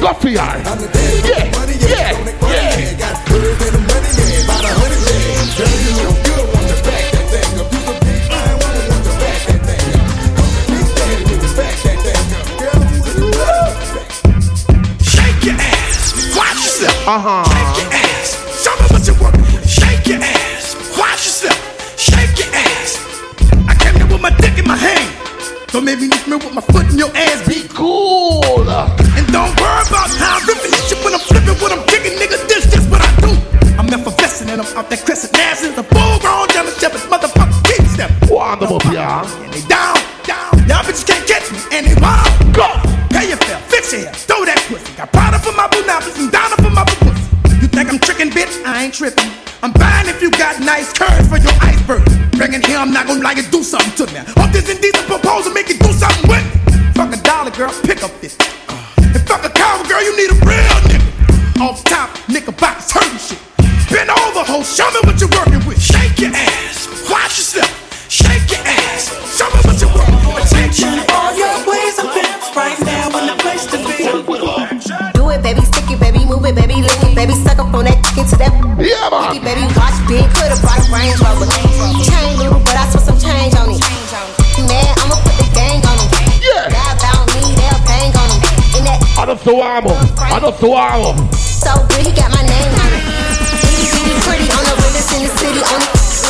Go 0.00 0.10
for 0.18 0.28
your. 0.28 0.42
I'm 0.42 0.78
the 0.78 0.88
daddy 0.90 1.28
Yeah, 1.30 1.62
Got 3.32 3.72
the 3.72 3.81
not 53.02 53.08
gonna 53.08 53.24
like 53.24 53.38
it, 53.38 53.50
do 53.50 53.62
something 53.62 54.06
to 54.06 54.12
me. 54.12 54.41
I 90.62 90.64
don't 90.64 90.70
so 90.70 90.78
warm 90.78 91.18
up. 91.18 91.34
so 91.34 91.74
good, 91.90 92.06
he 92.06 92.12
got 92.14 92.30
my 92.30 92.42
name 92.46 92.70
on 92.70 92.90
it. 92.94 93.02
Bitty, 93.66 93.82
bitty, 93.98 94.14
pretty, 94.22 94.46
on 94.46 94.62
the 94.62 94.74
realest 94.78 95.10
in 95.10 95.26
the 95.26 95.30
city, 95.42 95.58
on. 95.58 95.80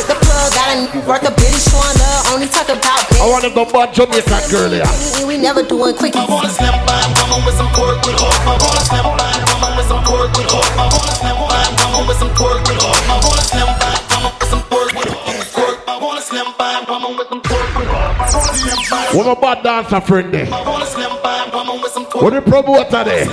The 0.09 0.17
plug 0.25 0.49
got 0.57 0.73
a 0.73 0.77
n- 0.89 1.05
worth 1.05 1.29
a 1.29 1.33
bitty, 1.37 1.61
showing 1.61 1.93
only 2.33 2.49
talk 2.49 2.65
about 2.73 3.05
I 3.21 3.29
want 3.29 3.45
to 3.45 3.53
go 3.53 3.69
back 3.69 3.93
Jamaica 3.93 4.41
girl, 4.49 4.73
yeah. 4.73 4.89
We, 5.21 5.37
we 5.37 5.37
never 5.37 5.61
doing 5.61 5.93
quickies. 5.93 6.17
I 6.17 6.25
wanna 6.25 6.49
slam 6.49 6.81
by 6.89 6.97
a 6.97 7.09
woman 7.13 7.45
with 7.45 7.61
some 7.61 7.69
pork 7.77 8.01
with 8.09 8.17
hope. 8.17 8.33
I 8.49 8.57
wanna 8.57 8.81
slam 8.89 9.05
by 9.21 9.29
a 9.37 9.45
woman 9.53 9.77
with 9.77 9.87
some 9.93 10.01
pork 10.01 10.33
with 10.33 10.49
hope. 10.49 10.65
I 10.81 10.89
wanna 10.89 11.13
slam 11.13 11.37
by 11.45 11.61
a 11.61 11.77
woman 11.77 12.09
with 12.09 12.17
some 12.17 12.33
pork 12.33 12.61
with 12.65 12.81
hope. 12.81 13.05
I 13.05 13.21
wanna 13.21 13.45
slam 13.45 13.69
by 13.77 13.93
a 13.93 14.17
woman 14.17 14.33
with 14.41 14.49
some 14.49 14.65
pork 14.73 14.91
with 14.97 15.13
hope. 15.13 15.89
I 15.93 15.97
wanna 16.01 16.23
slam 16.25 16.49
by 16.57 16.73
a 16.73 16.83
woman 16.89 17.13
with 17.21 17.29
some 17.29 17.43
pork 17.45 17.69
with 17.77 17.89
hope. 17.93 18.17
I 18.17 18.33
wanna 18.33 18.57
slam 18.57 18.81
by 18.89 19.01
a 19.05 19.17
What 19.17 19.27
my 19.29 19.37
bad 19.37 19.63
dancer 19.63 20.01
friend 20.01 20.33
there? 20.33 20.49
I 20.49 20.63
wanna 20.65 20.87
slam 20.87 21.21
by 21.21 21.37
a 21.37 21.53
woman 21.53 21.83
with 21.85 21.93
some 21.93 22.07
pork. 22.07 22.25
What 22.25 22.33
the 22.33 22.41
promoter 22.41 23.05
there? 23.05 23.29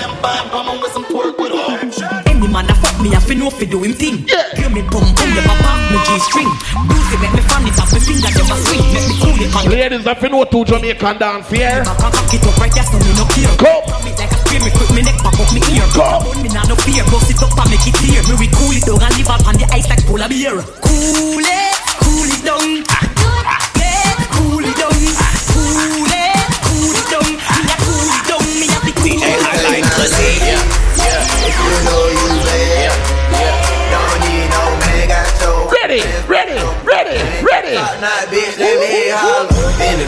Any 2.40 2.48
man 2.48 2.72
a 2.72 2.76
fuck 2.80 2.96
me, 3.04 3.12
I 3.12 3.20
fi 3.20 3.36
know 3.36 3.52
fi 3.52 3.68
do 3.68 3.84
him 3.84 3.92
thing. 3.92 4.24
Yeah. 4.24 4.48
Hear 4.56 4.72
me 4.72 4.80
boom 4.88 5.04
boom, 5.04 5.28
you 5.36 5.44
pop 5.44 5.60
off 5.60 5.76
me 5.92 6.00
G 6.08 6.16
string. 6.24 6.48
Bruce 6.88 7.12
it, 7.12 7.20
make 7.20 7.36
me 7.36 7.44
fan 7.44 7.68
it 7.68 7.76
off 7.76 7.92
me 7.92 8.00
finger, 8.00 8.32
them 8.32 8.48
a 8.48 8.56
swing. 8.64 8.80
Make 8.96 9.08
me 9.12 9.16
cool 9.20 9.36
it 9.44 9.52
on 9.60 9.68
Ladies, 9.68 10.08
if 10.08 10.24
you 10.24 10.30
know 10.32 10.48
two 10.48 10.64
Jamaican 10.64 11.20
dance 11.20 11.52
here, 11.52 11.84
back 11.84 12.00
and 12.00 12.16
cock 12.16 12.32
it 12.32 12.48
up 12.48 12.56
right 12.56 12.72
there, 12.72 12.88
so 12.88 12.96
me 12.96 13.12
no 13.20 13.28
care. 13.36 13.52
Go. 13.60 13.84
Like 14.16 14.32
a 14.32 14.40
spear, 14.40 14.60
me 14.64 14.72
quick 14.72 14.88
me 14.96 15.04
neck 15.04 15.20
pop 15.20 15.36
up 15.36 15.52
me 15.52 15.60
ear. 15.68 15.84
Go. 15.92 16.32
Bun 16.32 16.40
me 16.40 16.48
nah 16.56 16.64
no 16.64 16.80
fear, 16.80 17.04
bust 17.12 17.28
it 17.28 17.44
up 17.44 17.52
and 17.60 17.68
make 17.76 17.84
it 17.84 17.96
clear. 18.00 18.24
Me 18.24 18.40
we 18.40 18.48
cool 18.56 18.72
it 18.72 18.88
down 18.88 19.04
and 19.04 19.12
leave 19.20 19.28
out 19.28 19.44
on 19.44 19.60
the 19.60 19.68
ice 19.76 19.92
like 19.92 20.00
polar 20.08 20.32
beer. 20.32 20.64
Cool 20.80 21.44
it, 21.44 21.59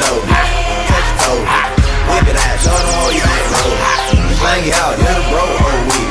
It 0.02 0.10
over, 0.10 0.26
touch 0.26 1.06
your 1.06 1.18
toe, 1.22 1.46
whip 2.10 2.26
it 2.26 2.34
out, 2.34 2.58
show 2.58 2.74
them 2.74 2.90
how 2.90 3.14
you 3.14 3.22
back 3.22 3.46
roll. 3.54 3.78
Slang 4.34 4.66
it 4.66 4.74
out, 4.82 4.98
you're 4.98 5.14
the 5.14 5.26
bro, 5.30 5.46
oh 5.46 5.78
we. 5.94 6.02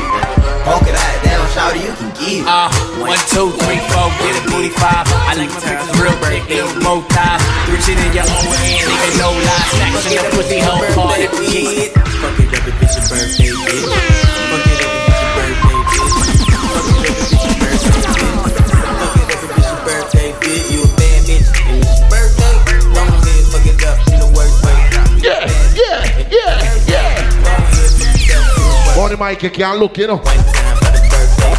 Poke 0.63 0.87
it 0.87 0.95
out, 0.95 1.17
down, 1.27 1.43
shout 1.51 1.75
it, 1.75 1.83
you 1.83 1.95
can 1.99 2.11
it. 2.15 2.47
Uh, 2.47 2.71
one, 3.03 3.19
two, 3.35 3.51
three, 3.51 3.83
four, 3.91 4.07
get 4.23 4.39
it, 4.39 4.47
booty 4.47 4.71
five. 4.79 5.11
I 5.27 5.35
like 5.35 5.51
my 5.51 5.59
pictures 5.59 5.91
real 5.99 6.15
big, 6.23 6.47
they 6.47 6.63
bow 6.87 7.03
tie. 7.11 7.43
Three 7.67 7.83
shit 7.83 7.99
in 7.99 8.15
your 8.15 8.31
own 8.31 8.55
hand, 8.63 8.95
nigga, 8.95 9.11
no 9.19 9.35
lie. 9.35 9.67
Stacks 9.75 10.07
in 10.07 10.13
your 10.15 10.27
pussy 10.39 10.63
hole, 10.63 10.87
it 11.19 11.35
kid. 11.51 11.91
Fuck 12.23 12.39
it 12.39 12.55
up 12.55 12.71
if 12.71 12.83
it's 12.87 12.95
your 12.95 13.11
birthday, 13.11 13.51
bitch. 13.59 14.70
On 29.01 29.09
the 29.09 29.17
mic, 29.17 29.43
you 29.43 29.49
can't 29.51 29.79
look, 29.79 29.97
you 29.97 30.07
know. 30.09 30.17
One 30.17 30.25
time 30.25 30.77
for 30.77 30.93
the 30.93 31.01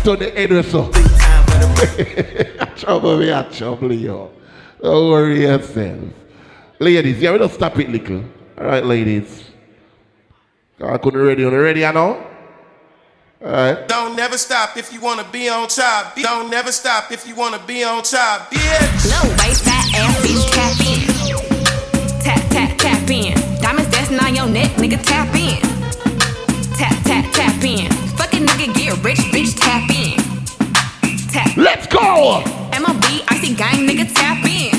birthday, 0.04 0.36
Turn 0.38 0.52
head 0.52 0.66
so. 0.66 0.84
three 0.86 1.04
time 1.18 1.44
for 1.46 1.58
the 1.58 1.68
birthday. 2.56 2.76
trouble, 2.76 3.18
me 3.18 3.30
a 3.30 3.44
trouble, 3.52 3.92
yo. 3.92 4.32
Don't 4.82 5.10
worry 5.10 5.42
yourself. 5.42 5.98
Ladies, 6.80 7.20
yeah, 7.20 7.32
we 7.32 7.40
don't 7.40 7.52
stop 7.52 7.80
it 7.80 7.90
little. 7.90 8.24
All 8.60 8.66
right, 8.66 8.86
ladies. 8.86 9.46
I 10.84 10.98
couldn't 10.98 11.20
ready. 11.22 11.44
On 11.44 11.54
ready, 11.54 11.84
I 11.84 11.92
know. 11.92 12.28
All 13.44 13.52
right. 13.52 13.88
Don't 13.88 14.16
never 14.16 14.38
stop 14.38 14.78
if 14.78 14.94
you 14.94 15.02
wanna 15.02 15.26
be 15.32 15.50
on 15.50 15.68
top. 15.68 16.16
Don't 16.16 16.50
never 16.52 16.72
stop 16.72 17.12
if 17.12 17.28
you 17.28 17.34
wanna 17.36 17.60
be 17.66 17.84
on 17.84 18.04
top. 18.04 18.52
Bitch. 18.52 19.10
Low 19.10 19.30
waist, 19.42 19.64
fat 19.64 19.86
ass, 19.96 20.22
bitch, 20.22 20.46
tap 20.54 20.80
in. 20.86 22.22
Tap, 22.22 22.50
tap, 22.52 22.78
tap 22.78 23.10
in. 23.10 23.34
Diamonds 23.62 23.90
dancing 23.92 24.20
on 24.20 24.36
your 24.36 24.48
neck, 24.48 24.72
nigga, 24.78 25.02
tap 25.04 25.34
in. 25.36 25.71
Tap, 27.12 27.26
tap, 27.34 27.64
in. 27.66 27.92
Fucking 28.16 28.46
nigga, 28.46 28.74
get 28.74 29.04
rich, 29.04 29.18
bitch, 29.36 29.60
tap 29.60 29.84
in. 29.90 30.16
Tap. 31.28 31.58
Let's 31.58 31.86
go. 31.86 32.40
MOB, 32.80 33.04
icy 33.28 33.54
gang, 33.54 33.86
nigga, 33.86 34.08
tap 34.16 34.40
in. 34.46 34.72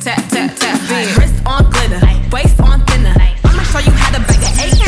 Tap, 0.00 0.26
tap, 0.30 0.56
tap 0.56 0.90
in. 0.90 1.20
Wrist 1.20 1.34
on 1.44 1.70
glitter, 1.70 2.00
waist 2.32 2.58
on 2.60 2.80
thinner. 2.86 3.14
I'ma 3.44 3.62
show 3.64 3.80
you 3.80 3.92
how 3.92 4.16
to 4.16 4.20
bag 4.24 4.40
an 4.40 4.58
eight 4.64 4.87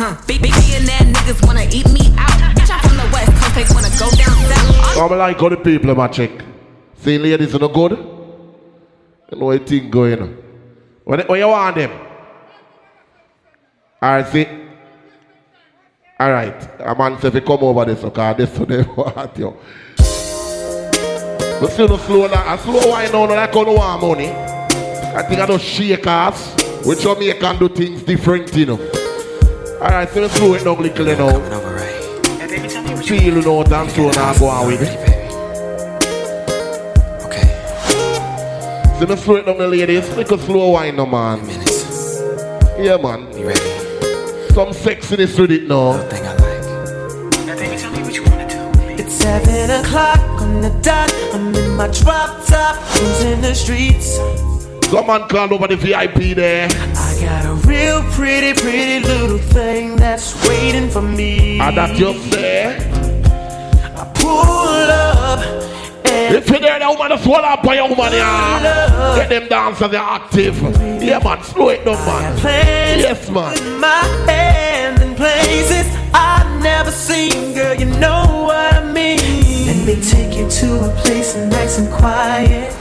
Huh. 0.00 0.16
Big, 0.26 0.40
and 0.46 0.88
that 0.88 1.04
niggas 1.12 1.46
wanna 1.46 1.68
eat 1.68 1.84
me 1.92 2.08
out. 2.16 2.32
Bitch, 2.56 2.72
I'm 2.72 2.80
from 2.88 2.96
the 2.96 3.04
West 3.12 3.74
wanna 3.74 3.90
go 4.00 4.08
down 4.16 4.40
south. 4.94 5.12
I'm 5.12 5.18
like 5.18 5.36
good 5.36 5.62
people, 5.62 5.94
my 5.94 6.08
chick. 6.08 6.40
See, 6.94 7.18
ladies, 7.18 7.52
no 7.52 7.68
good. 7.68 7.92
You 9.30 9.38
know 9.38 9.44
what 9.44 9.66
thing 9.66 9.90
going 9.90 10.22
on. 10.22 10.38
What, 11.04 11.28
what 11.28 11.38
you 11.38 11.48
want 11.48 11.76
them? 11.76 11.90
All 14.00 14.12
right, 14.12 14.26
see. 14.26 14.46
All 16.18 16.30
right, 16.30 16.80
a 16.80 16.94
man 16.94 17.20
said, 17.20 17.34
if 17.34 17.34
you 17.34 17.40
come 17.42 17.62
over 17.62 17.84
this, 17.84 18.02
okay, 18.02 18.32
this 18.38 18.56
today 18.56 18.82
for 18.84 19.04
what 19.04 19.38
you? 19.38 19.54
But 21.60 21.72
still, 21.72 21.88
no 21.88 21.98
slow, 21.98 22.24
a 22.24 22.58
slow 22.58 22.88
wine 22.88 23.14
on, 23.14 23.28
like 23.28 23.54
all 23.54 23.66
the 23.66 24.06
money. 24.06 24.30
I 24.30 25.22
think 25.28 25.42
I 25.42 25.44
don't 25.44 25.60
shake 25.60 26.06
ass. 26.06 26.56
We 26.86 26.96
can 27.34 27.58
do 27.58 27.68
things 27.68 28.02
different, 28.02 28.56
you 28.56 28.64
know. 28.64 28.99
Alright, 29.80 30.10
so 30.10 30.20
let's 30.20 30.34
slow 30.34 30.52
it 30.52 30.62
down 30.62 30.82
little, 30.82 31.06
you 31.06 31.16
know. 31.16 31.40
Feel 33.02 33.22
you 33.22 33.40
know 33.40 33.54
what 33.54 33.72
I'm 33.72 33.88
so 33.88 34.10
now 34.10 34.38
go 34.38 34.46
on 34.48 34.66
with 34.66 34.82
it. 34.82 35.10
So 39.00 39.06
let's 39.06 39.22
slow 39.22 39.36
it 39.36 39.46
down 39.46 39.56
the 39.56 39.66
ladies. 39.66 40.06
Little 40.14 40.36
slow 40.36 40.68
wine 40.72 40.96
no 40.96 41.06
man. 41.06 41.38
Yeah 42.78 42.98
man. 42.98 43.32
You 43.34 43.48
ready? 43.48 43.60
Some 44.52 44.74
sexiness 44.76 45.40
with 45.40 45.50
it 45.50 45.66
now. 45.66 45.94
It's 48.98 49.14
seven 49.14 49.70
o'clock 49.70 50.42
on 50.42 50.60
the 50.60 50.68
dot. 50.82 51.10
I'm 51.32 51.54
in 51.54 51.76
my 51.76 51.88
drop 51.88 52.44
top, 52.44 52.76
cruising 52.90 53.40
the 53.40 53.54
streets. 53.54 54.16
Some 54.90 55.06
man 55.06 55.26
call 55.26 55.54
over 55.54 55.68
the 55.68 55.76
VIP 55.76 56.36
there. 56.36 56.68
I 56.68 57.16
got 57.18 57.46
a 57.46 57.49
real 57.80 58.02
pretty, 58.12 58.52
pretty 58.60 59.00
little 59.06 59.38
thing 59.38 59.96
that's 59.96 60.34
waiting 60.48 60.88
for 60.90 61.02
me. 61.02 61.58
Ah, 61.60 61.68
and 61.68 61.76
that 61.78 61.98
you 61.98 62.12
say. 62.30 62.76
I 64.00 64.04
pull 64.14 64.88
up 64.90 65.40
and 66.06 66.36
If 66.36 66.48
you're 66.48 66.60
there, 66.60 66.78
the 66.78 66.88
woman 66.88 67.10
just 67.10 67.24
hold 67.24 67.44
up 67.44 67.62
by 67.62 67.74
your 67.74 67.88
woman, 67.88 68.12
yeah. 68.12 69.16
Get 69.16 69.28
them 69.28 69.48
dancers, 69.48 69.90
they're 69.90 70.00
active. 70.00 70.56
Yeah, 71.02 71.20
man, 71.24 71.42
slow 71.44 71.68
it 71.70 71.84
down, 71.84 72.04
man. 72.06 72.38
plans 72.38 73.02
Yes, 73.02 73.30
man. 73.30 73.80
my 73.80 74.02
hand 74.26 75.02
in 75.02 75.14
places 75.14 75.86
I've 76.12 76.62
never 76.62 76.90
seen. 76.90 77.54
Girl, 77.54 77.74
you 77.74 77.86
know 77.86 78.46
what 78.48 78.74
I 78.74 78.92
mean. 78.92 79.66
Let 79.66 79.86
me 79.86 79.94
take 80.02 80.36
you 80.36 80.48
to 80.48 80.68
a 80.88 80.90
place 81.02 81.36
nice 81.36 81.78
and 81.78 81.90
quiet. 81.90 82.74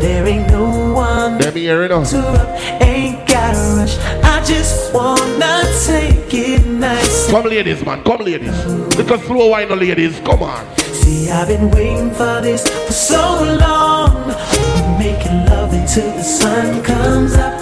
There 0.00 0.26
ain't 0.26 0.48
no 0.50 0.92
one 0.94 1.38
Let 1.38 1.54
me 1.54 1.60
hear 1.60 1.84
it 1.84 1.90
now. 1.90 2.02
to 2.02 2.18
up, 2.18 2.48
ain't 2.82 3.18
gotta 3.28 3.31
rush. 3.76 3.98
I 4.22 4.42
just 4.44 4.92
wanna 4.94 5.62
take 5.86 6.32
it 6.32 6.66
nice. 6.66 7.30
Come, 7.30 7.46
ladies, 7.46 7.84
man, 7.84 8.02
come, 8.02 8.20
ladies. 8.24 8.64
Little 8.96 9.18
slow 9.18 9.48
wine, 9.48 9.68
no 9.68 9.74
ladies, 9.74 10.18
come 10.20 10.42
on. 10.42 10.64
See, 10.78 11.30
I've 11.30 11.48
been 11.48 11.70
waiting 11.70 12.10
for 12.10 12.40
this 12.40 12.62
for 12.86 12.92
so 12.92 13.56
long. 13.60 14.26
We're 14.28 14.98
making 14.98 15.46
love 15.46 15.72
until 15.72 16.10
the 16.12 16.22
sun 16.22 16.82
comes 16.82 17.34
up, 17.34 17.54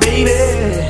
baby. 0.00 0.30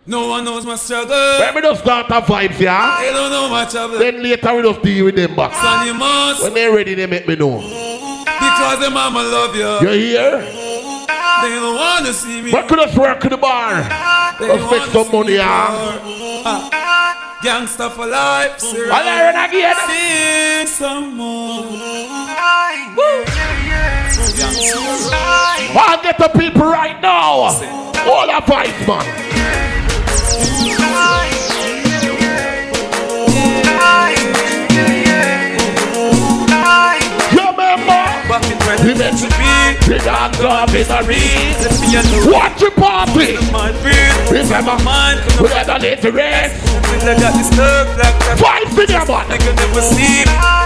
No 0.05 0.27
one 0.29 0.43
knows 0.43 0.65
my 0.65 0.75
struggle. 0.75 1.15
Let 1.15 1.53
me 1.53 1.61
just 1.61 1.81
start 1.81 2.09
a 2.09 2.21
vibes, 2.21 2.59
yeah? 2.59 2.97
They 3.01 3.11
don't 3.11 3.29
know 3.29 3.49
my 3.49 3.65
trouble. 3.65 3.99
Then 3.99 4.23
later 4.23 4.55
we 4.55 4.61
just 4.63 4.81
deal 4.81 5.05
with 5.05 5.15
them 5.15 5.35
back. 5.35 6.41
When 6.41 6.53
they're 6.53 6.75
ready, 6.75 6.95
they 6.95 7.05
make 7.05 7.27
me 7.27 7.35
know. 7.35 7.57
Because 7.59 8.79
the 8.79 8.89
mama 8.89 9.21
love 9.21 9.55
you. 9.55 9.89
You 9.89 9.97
hear? 9.97 10.62
They 11.07 11.49
don't 11.49 11.75
wanna 11.75 12.13
see 12.13 12.41
me. 12.41 12.51
But 12.51 12.67
could 12.67 12.79
us 12.79 12.95
work 12.95 13.23
in 13.23 13.31
the 13.31 13.37
bar. 13.37 13.83
They 14.39 14.47
Let's 14.47 14.71
make 14.71 14.83
some 14.91 15.11
money? 15.11 15.37
Ah, 15.39 17.39
Gangsta 17.43 17.91
for 17.91 18.05
life. 18.05 18.59
Sing 18.59 18.89
I 18.91 19.03
learn 19.03 19.35
again. 19.45 19.75
Sing 19.87 20.67
some 20.67 21.15
more. 21.17 21.65
I'll 25.75 26.01
get 26.01 26.17
the 26.17 26.29
people 26.37 26.65
right 26.65 26.99
now. 27.01 27.49
All 28.05 28.27
the 28.27 28.41
vibes, 28.45 28.87
man. 28.87 29.05
You 38.23 38.31
remember? 38.31 38.83
We 38.83 38.93
meant 38.95 39.19
to 39.19 39.27
be 39.35 39.51
the 39.83 39.99
dance 39.99 40.39
of 40.39 40.71
misery. 40.71 41.19
Watch 42.31 42.59
the 42.59 42.71
party. 42.71 43.35
Remember, 44.31 44.79
we 45.43 45.47
had 45.51 45.67
a 45.67 45.77
little 45.79 46.11
rest. 46.11 46.55
In 46.93 47.01
your 48.87 49.05
man. 49.05 49.27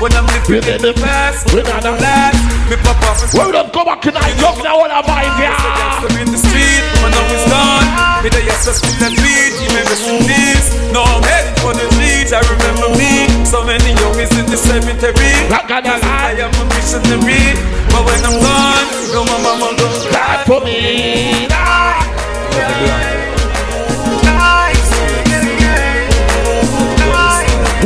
When 0.01 0.13
I'm 0.13 0.25
living 0.27 0.69
in 0.69 0.81
the 0.81 0.93
past, 1.01 1.49
we 1.53 1.63
not 1.63 1.85
a 1.85 1.91
last. 1.97 2.37
Me 2.69 2.75
pop 2.77 3.01
off 3.09 3.25
We 3.33 3.51
don't 3.51 3.73
go 3.73 3.85
back 3.85 4.01
tonight. 4.01 4.37
Look 4.37 4.61
now 4.63 4.77
all 4.77 4.89
vibes, 5.01 5.39
yeah. 5.41 6.21
In 6.21 6.29
the 6.29 6.37
street, 6.37 6.83
man, 7.01 7.11
now 7.11 7.25
it's 7.33 7.49
gone. 7.49 7.87
Me 8.23 8.29
the 8.29 8.41
yes, 8.45 8.65
just 8.65 8.85
spit 8.85 9.01
and 9.01 9.15
beat, 9.17 9.53
you 9.57 9.69
may 9.73 9.81
rest 9.81 10.05
in 10.05 10.21
peace. 10.29 10.69
No, 10.93 11.01
I'm 11.01 11.23
heading 11.23 11.57
for 11.63 11.73
the 11.73 11.96
I 12.33 12.43
remember 12.43 12.91
me. 12.99 13.45
So 13.45 13.63
many 13.63 13.95
youngies 13.95 14.35
in 14.37 14.45
the 14.51 14.57
cemetery. 14.57 15.31
I 15.47 16.35
am 16.35 16.51
a 16.51 16.65
missionary. 16.75 17.55
But 17.87 18.03
when 18.03 18.19
I'm 18.19 18.35
gone, 18.43 18.87
no, 19.15 19.23
my 19.23 19.39
mama 19.39 19.77
goes 19.79 20.03
Clap 20.07 20.45
for 20.45 20.59
me. 20.59 21.47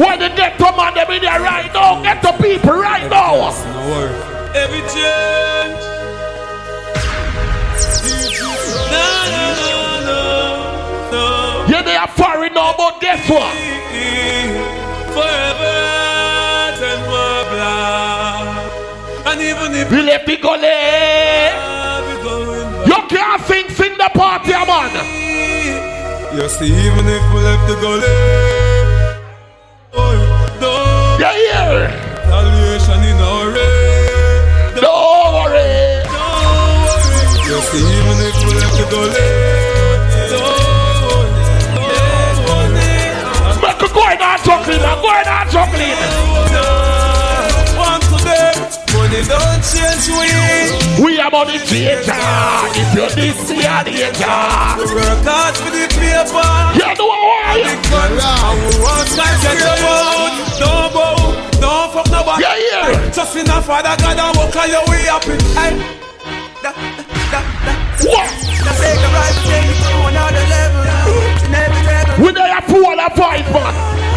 When 0.02 0.18
the 0.18 0.30
get 0.36 0.58
come 0.58 0.80
on, 0.80 0.98
in 0.98 1.22
there 1.22 1.40
right 1.40 1.72
now. 1.74 2.02
Get 2.02 2.22
the 2.24 2.32
people 2.42 2.74
right 2.74 3.08
now. 3.12 3.54
Every 4.56 4.82
change. 4.90 5.78
No, 8.90 9.06
no, 9.30 9.46
no, 9.62 10.06
no, 10.10 11.12
no. 11.12 11.66
Yeah, 11.70 11.84
they 11.84 11.96
are 11.96 12.08
foreign 12.08 12.54
now, 12.56 12.74
But 12.76 13.00
guess 13.00 13.30
what? 13.30 13.81
Forever 15.16 15.78
and 16.90 17.02
more 17.12 17.44
black. 17.54 18.46
And 19.28 19.42
even 19.42 19.70
if 19.76 19.92
We 19.92 20.02
left 20.04 20.26
the 20.26 20.36
gully. 20.38 20.80
You 22.90 23.00
can't 23.10 23.42
sing, 23.48 23.68
sing 23.70 23.96
the 23.98 24.10
party, 24.14 24.52
man. 24.52 24.94
You 26.36 26.48
see, 26.50 26.72
even 26.72 27.06
if 27.08 27.24
we 27.34 27.40
left 27.42 27.68
the 27.68 27.76
gully, 27.82 28.08
oh, 29.94 30.14
no. 30.62 30.72
Yeah, 31.20 31.36
yeah. 31.36 32.00
In 32.92 33.18
our 33.18 33.48
way. 33.52 34.76
Don't 34.80 35.34
worry. 35.36 36.04
Don't 36.04 36.82
worry. 36.84 37.48
You 37.48 37.60
see, 37.70 37.84
even 37.98 38.18
if 38.28 38.36
we 38.46 38.52
left 38.60 38.76
the 38.78 38.86
gully, 38.92 39.51
juggling, 44.72 44.86
I'm 44.88 45.02
going 45.02 45.28
on 45.28 45.46
juggling. 45.50 46.00
Want 47.76 48.04
today, 48.04 48.52
money 48.94 49.22
don't 49.28 49.62
change 49.64 50.08
we. 50.08 51.04
We 51.04 51.20
are 51.20 51.32
money 51.32 51.60
changer. 51.60 52.16
If 52.76 52.94
you 52.96 53.08
this, 53.16 53.50
we 53.50 53.66
are 53.66 53.84
the 53.84 53.92
danger. 53.92 54.40
We 54.78 54.86
work 54.96 55.24
hard 55.26 55.56
for 55.58 55.72
the 55.72 55.88
paper. 55.92 56.52
You 56.78 56.88
know 56.96 57.08
why? 57.08 57.64
Big 57.64 57.82
man, 57.92 58.20
I 58.20 58.56
will 58.56 58.78
want 58.82 59.12
like 59.18 59.42
get 59.42 59.60
your 59.60 59.78
out. 59.82 60.34
Don't 60.60 60.94
bow, 60.94 61.18
don't 61.60 61.92
fuck 61.94 62.08
nobody. 62.12 62.44
Yeah, 62.44 62.92
yeah. 62.92 63.12
Just 63.12 63.36
in 63.36 63.50
a 63.50 63.62
father 63.62 63.96
God 63.98 64.20
and 64.20 64.38
walk 64.38 64.56
on 64.56 64.70
your 64.70 64.84
way 64.88 65.04
happy. 65.10 65.38
Hey. 65.58 65.74
Da, 66.62 66.72
da, 66.72 67.32
da. 67.32 67.72
What? 68.06 68.30
Now 68.62 68.74
take 68.78 69.00
the 69.02 69.10
right 69.10 69.38
thing 69.42 69.68
to 69.82 69.94
another 70.06 70.46
level. 70.54 70.82
Never, 71.50 71.82
never. 71.84 72.24
We 72.24 72.32
there 72.32 72.54
are 72.54 72.62
full 72.62 73.00
of 73.00 73.14
fight, 73.16 73.46
man. 73.52 74.11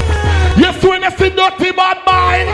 Yes, 0.56 0.82
when 0.84 1.02
you 1.02 1.10
see 1.10 1.30
dirty 1.30 1.72
bad 1.72 1.98
mind. 2.06 2.48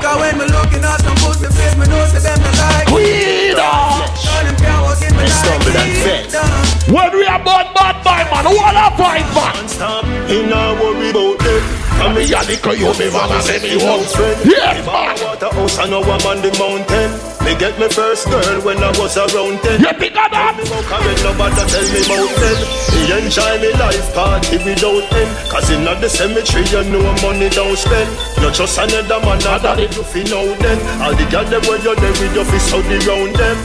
Cause 0.00 0.18
when 0.20 0.38
me 0.38 0.44
looking 0.46 0.82
at 0.84 0.98
some 1.02 1.16
pussy 1.16 1.46
face, 1.50 1.76
me 1.76 1.86
know 1.86 2.06
say 2.06 2.20
them 2.22 2.38
not 2.42 2.58
like 2.58 2.88
We 2.90 3.54
know. 3.54 3.62
Ah. 3.62 4.02
All 4.02 4.44
them 4.44 4.56
can't 4.56 4.82
walk 4.82 5.02
in 5.02 5.14
me 5.14 5.26
like. 5.26 5.52
When 6.90 7.10
we 7.14 7.26
are 7.26 7.42
bad, 7.42 7.74
bad 7.74 7.96
mind, 8.04 8.28
man. 8.30 8.44
What 8.54 8.74
a 8.74 8.90
fight, 8.98 9.26
man. 9.34 9.68
Stop, 9.68 10.04
he 10.28 10.42
not 10.46 10.78
worry 10.82 11.10
about 11.10 11.38
them. 11.38 11.62
And 12.02 12.14
me 12.16 12.22
a 12.32 12.42
little 12.42 12.74
you, 12.74 12.90
me 12.98 13.10
mama 13.12 13.40
say 13.42 13.62
me 13.62 13.80
home. 13.80 14.02
Yes, 14.44 14.86
man. 14.86 15.14
Waterhouse, 15.22 15.78
I 15.78 15.88
know 15.88 16.02
I'm 16.02 16.26
on 16.26 16.42
the 16.42 16.50
mountain. 16.58 17.10
Me 17.42 17.58
get 17.58 17.74
my 17.78 17.88
first 17.88 18.30
girl 18.30 18.62
when 18.62 18.78
I 18.78 18.90
was 18.98 19.18
around 19.18 19.58
10. 19.66 19.82
You 19.82 19.92
think 19.98 20.14
of 20.14 20.30
that? 20.30 20.54
Me 20.54 20.62
walk 20.70 20.86
around, 20.86 21.18
nobody 21.26 21.62
tell 21.66 21.86
me 21.90 22.00
about 22.06 22.30
them. 22.38 22.58
Me 22.94 23.02
enjoy 23.18 23.54
me 23.58 23.70
life 23.82 24.08
party 24.14 24.56
without 24.62 25.10
end. 25.10 25.30
Cause 25.50 25.68
in 25.74 25.82
the 25.82 26.08
cemetery, 26.08 26.62
you 26.70 26.82
know 26.86 27.02
money 27.18 27.50
don't 27.50 27.74
spend. 27.74 28.10
Not 28.38 28.54
just 28.54 28.78
another 28.78 29.18
man, 29.26 29.42
another 29.42 29.82
you 29.82 30.02
fi 30.06 30.22
know 30.30 30.54
them. 30.54 30.78
All 31.02 31.14
the 31.18 31.26
girls 31.26 31.50
them 31.50 31.62
where 31.66 31.82
you 31.82 31.94
there 31.98 32.14
with 32.22 32.34
your 32.34 32.46
fist 32.46 32.70
out 32.70 32.86
the 32.86 32.98
round 33.10 33.34
them. 33.34 33.58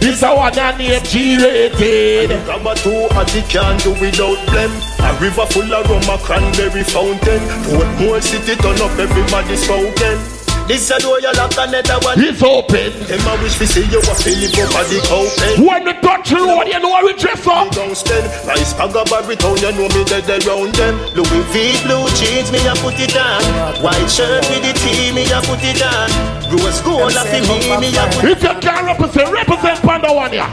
This 0.00 0.22
a 0.22 0.34
one 0.34 0.52
that 0.54 0.78
name 0.78 1.02
G-rated. 1.02 2.30
Grab 2.44 2.66
a 2.66 2.74
two 2.74 3.06
at 3.16 3.26
the 3.32 3.42
can 3.48 3.78
do 3.80 3.90
without 3.96 4.38
them 4.52 4.70
A 5.00 5.14
river 5.18 5.46
full 5.46 5.72
of 5.72 5.88
rum, 5.88 6.10
a 6.10 6.18
cranberry 6.22 6.84
fountain. 6.84 7.42
Portmore 7.64 8.22
city 8.22 8.54
turn 8.60 8.80
up, 8.82 8.98
everybody 8.98 9.56
spoken. 9.56 10.35
This 10.66 10.90
a 10.90 10.98
door 10.98 11.20
you 11.20 11.30
lock 11.38 11.54
another 11.54 11.94
one. 12.02 12.18
It's 12.18 12.42
open. 12.42 12.90
Them 13.06 13.22
a 13.22 13.38
wish 13.38 13.54
to 13.62 13.66
see 13.70 13.86
you 13.86 14.02
a 14.02 14.14
Philip 14.18 14.50
up 14.66 14.82
at 14.82 14.90
the 14.90 14.98
cowpen. 15.06 15.62
When 15.62 15.84
we 15.86 15.94
touch 16.02 16.30
the 16.30 16.42
road, 16.42 16.66
you 16.66 16.80
know 16.82 16.90
what 16.90 17.06
we 17.06 17.14
dress 17.14 17.46
up. 17.46 17.70
Don't 17.70 17.94
spend 17.94 18.26
Rice 18.42 18.74
Pagga 18.74 19.06
Barrytown, 19.06 19.62
you 19.62 19.70
know 19.78 19.86
me 19.94 20.02
dead 20.10 20.26
around 20.26 20.74
them. 20.74 20.98
Louis 21.14 21.46
V 21.54 21.86
blue 21.86 22.10
jeans, 22.18 22.50
me 22.50 22.58
a 22.66 22.74
put 22.82 22.98
it 22.98 23.14
on. 23.14 23.46
White 23.78 24.10
shirt 24.10 24.42
with 24.50 24.66
the 24.66 24.74
tee, 24.74 25.14
me 25.14 25.22
a 25.30 25.38
put 25.46 25.62
it 25.62 25.78
on. 25.86 26.10
Rose 26.50 26.82
gold 26.82 27.14
a 27.14 27.22
fi 27.22 27.38
me, 27.46 27.62
me 27.78 27.94
a 27.94 28.02
put 28.10 28.26
it 28.26 28.34
If 28.34 28.42
you 28.42 28.54
can't 28.58 28.90
represent, 28.90 29.30
represent 29.30 29.78
Panda 29.86 30.10
one 30.10 30.34
here. 30.34 30.50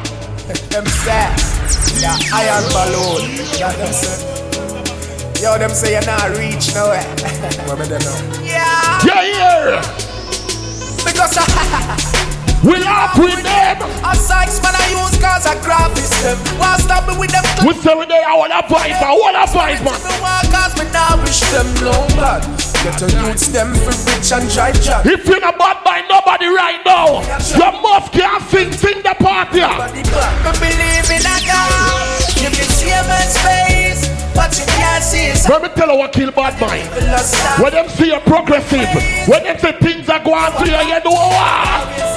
Them 0.69 0.85
say, 1.01 1.25
yeah, 1.97 2.13
iron 2.29 2.69
balloon. 2.69 3.33
Yeah, 3.57 3.73
them 3.73 3.89
say. 3.89 4.42
Yo, 5.43 5.57
them 5.59 5.71
say 5.71 5.91
you're 5.91 6.05
not 6.07 6.31
reach 6.39 6.73
nowhere. 6.73 7.03
What 7.67 7.75
me 7.75 7.83
they 7.91 7.99
know? 7.99 8.15
Yeah. 8.47 9.03
Yeah, 9.03 9.27
yeah. 9.27 9.83
Because 11.03 11.35
We 12.63 12.79
laugh 12.79 13.19
with 13.19 13.43
them. 13.43 13.75
a 14.07 14.15
sykes 14.15 14.63
man 14.63 14.71
I 14.71 14.87
use 14.95 15.19
cause 15.19 15.43
I 15.43 15.59
graphis 15.59 16.15
them. 16.23 16.39
Why 16.55 16.79
stop 16.79 17.11
me 17.11 17.19
with 17.19 17.35
them? 17.35 17.43
We 17.67 17.75
say 17.75 17.91
we 17.91 18.07
there, 18.07 18.23
I 18.23 18.39
want 18.39 18.55
a 18.55 18.63
vibe, 18.63 18.95
I 19.03 19.11
want 19.19 19.35
a 19.35 19.43
vibe, 19.51 19.83
man. 19.83 19.99
Me 19.99 20.15
want 20.23 20.47
cause 20.47 20.71
me 20.79 20.87
now 20.95 21.19
wish 21.19 21.43
them 21.51 21.67
long 21.83 22.07
blood. 22.15 22.47
Get 22.87 22.95
to 23.03 23.11
use 23.27 23.51
them 23.51 23.75
for 23.83 23.91
rich 24.15 24.31
and 24.31 24.47
drive 24.47 24.79
job. 24.79 25.03
If 25.05 25.27
you're 25.27 25.43
not 25.43 25.59
bad 25.59 25.83
by 25.83 26.07
nobody 26.07 26.47
right 26.47 26.79
now, 26.87 27.19
you 27.51 27.67
must 27.83 28.15
can't 28.15 28.39
sing, 28.47 28.71
sing 28.71 29.03
the 29.03 29.11
party. 29.19 29.59
Me 29.59 30.07
believe 30.55 31.11
in 31.11 31.19
a 31.19 31.35
God. 31.43 32.31
You 32.39 32.47
can 32.47 32.67
see 32.79 32.95
him 32.95 33.03
in 33.11 33.27
space, 33.27 33.82
but 34.35 34.57
you 34.57 34.65
can't 34.65 35.03
see 35.03 35.29
his 35.31 35.47
Let 35.49 35.61
me 35.61 35.69
tell 35.69 35.91
you 35.91 35.97
what 35.97 36.11
kill 36.13 36.31
bad 36.31 36.59
mind. 36.59 36.87
When 37.61 37.71
them 37.73 37.87
see 37.89 38.07
you 38.07 38.19
progressive, 38.21 38.89
when 39.27 39.43
them 39.43 39.57
say 39.59 39.73
things 39.79 40.09
are 40.09 40.23
going 40.23 40.51
to 40.51 40.65
you, 40.65 40.77
you 40.93 40.99
know 41.03 41.11
what? 41.11 42.13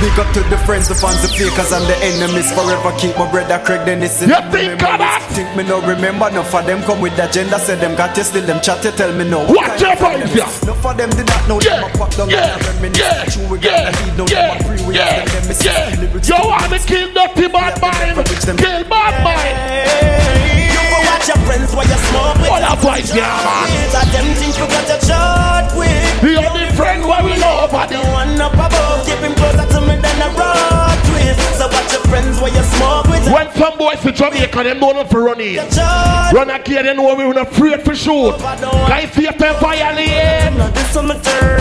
Big 0.00 0.16
up 0.18 0.32
to 0.32 0.40
the 0.48 0.56
friends, 0.64 0.88
the 0.88 0.94
fans, 0.96 1.20
the 1.20 1.28
fakers, 1.28 1.72
and 1.76 1.84
the 1.84 1.92
enemies. 2.00 2.48
Forever 2.56 2.88
keep 2.96 3.12
my 3.20 3.28
brother 3.30 3.60
Craig 3.60 3.84
Dennis 3.84 4.22
in 4.22 4.30
You 4.32 4.40
my 4.40 4.48
think 4.48 4.80
memories. 4.80 4.96
of 4.96 4.98
that? 5.04 5.20
Think 5.36 5.52
me 5.52 5.62
no 5.62 5.76
remember, 5.84 6.30
no 6.32 6.40
for 6.42 6.62
them 6.64 6.80
come 6.88 7.02
with 7.04 7.14
the 7.20 7.28
agenda. 7.28 7.58
Say 7.60 7.76
them 7.76 7.94
got 8.00 8.16
you, 8.16 8.24
still 8.24 8.40
them 8.48 8.62
chat, 8.64 8.80
you 8.82 8.92
tell 8.96 9.12
me 9.12 9.28
no. 9.28 9.44
Watch 9.44 9.76
your 9.76 9.92
vibes, 10.00 10.32
yeah. 10.32 10.48
No 10.64 10.72
for 10.80 10.94
them 10.96 11.10
did 11.12 11.28
not 11.28 11.44
know 11.46 11.60
them 11.60 11.84
a 11.84 11.88
pop 11.92 12.08
down 12.16 12.30
Yeah, 12.32 12.56
and 12.56 12.64
reminisce. 12.80 12.96
yeah, 12.96 13.24
True, 13.28 13.44
we 13.52 13.58
yeah, 13.60 13.68
got 13.68 13.92
the 13.92 14.00
heat, 14.00 14.14
no 14.16 14.24
yeah, 14.24 14.40
them 14.40 14.56
a 14.56 14.64
free, 14.64 14.80
we 14.88 14.94
yeah, 14.96 15.04
have 15.04 15.28
them 15.28 15.42
nemesis. 15.44 15.64
yeah. 15.68 15.90
The 15.92 16.00
lyrics 16.00 16.28
You 16.32 16.36
to 16.40 16.48
want 16.48 16.72
to 16.72 16.78
kill 16.80 17.08
dirty 17.12 17.46
bad 17.52 17.74
mind? 17.84 18.16
Kill 18.56 18.82
bad 18.88 19.14
mind. 19.20 20.79
You 21.20 21.26
go 21.26 21.28
watch 21.28 21.28
your 21.28 21.36
friends 21.44 21.74
while 21.74 21.84
you 21.84 22.00
smoke 22.08 22.36
with 22.40 22.48
What 22.48 22.64
a 22.64 22.76
fight, 22.80 23.08
yeah, 23.12 23.28
man. 23.44 23.92
That 23.92 24.08
them 24.08 24.26
think 24.40 24.56
you 24.56 24.64
got 24.64 24.88
a 24.88 24.98
shot 25.04 25.68
with 25.76 26.20
The 26.24 26.40
only 26.40 26.68
friend 26.72 27.04
where 27.04 27.24
we 27.24 27.36
love 27.36 27.74
are 27.74 27.86
The 27.86 28.00
one 28.08 28.40
up 28.40 28.54
above 28.54 29.04
Keep 29.04 29.20
him 29.20 29.34
closer 29.36 29.68
to 29.68 29.80
me 29.84 30.00
than 30.00 30.16
a 30.24 30.28
rod 30.32 30.96
twist 31.12 31.60
So 31.60 31.68
watch 31.68 31.92
your 31.92 32.04
friends 32.08 32.40
while 32.40 32.52
you 32.52 32.64
smoke 32.72 33.06
with 33.12 33.28
When 33.32 33.52
some 33.52 33.76
boys 33.76 34.04
in 34.06 34.14
Jamaica, 34.14 34.64
them 34.64 34.80
know 34.80 34.92
not 34.92 35.10
for 35.10 35.22
running. 35.22 35.56
Run 35.56 36.50
again, 36.50 36.84
they 36.86 36.94
know 36.94 37.14
we 37.14 37.24
not 37.24 37.48
afraid 37.48 37.82
for 37.82 37.94
shoot. 37.94 38.38
Guys, 38.38 39.12
see 39.12 39.26
if 39.26 39.36
they 39.36 39.52
violate. 39.60 40.56
This 40.74 40.94
my 40.96 41.18
turn 41.20 41.60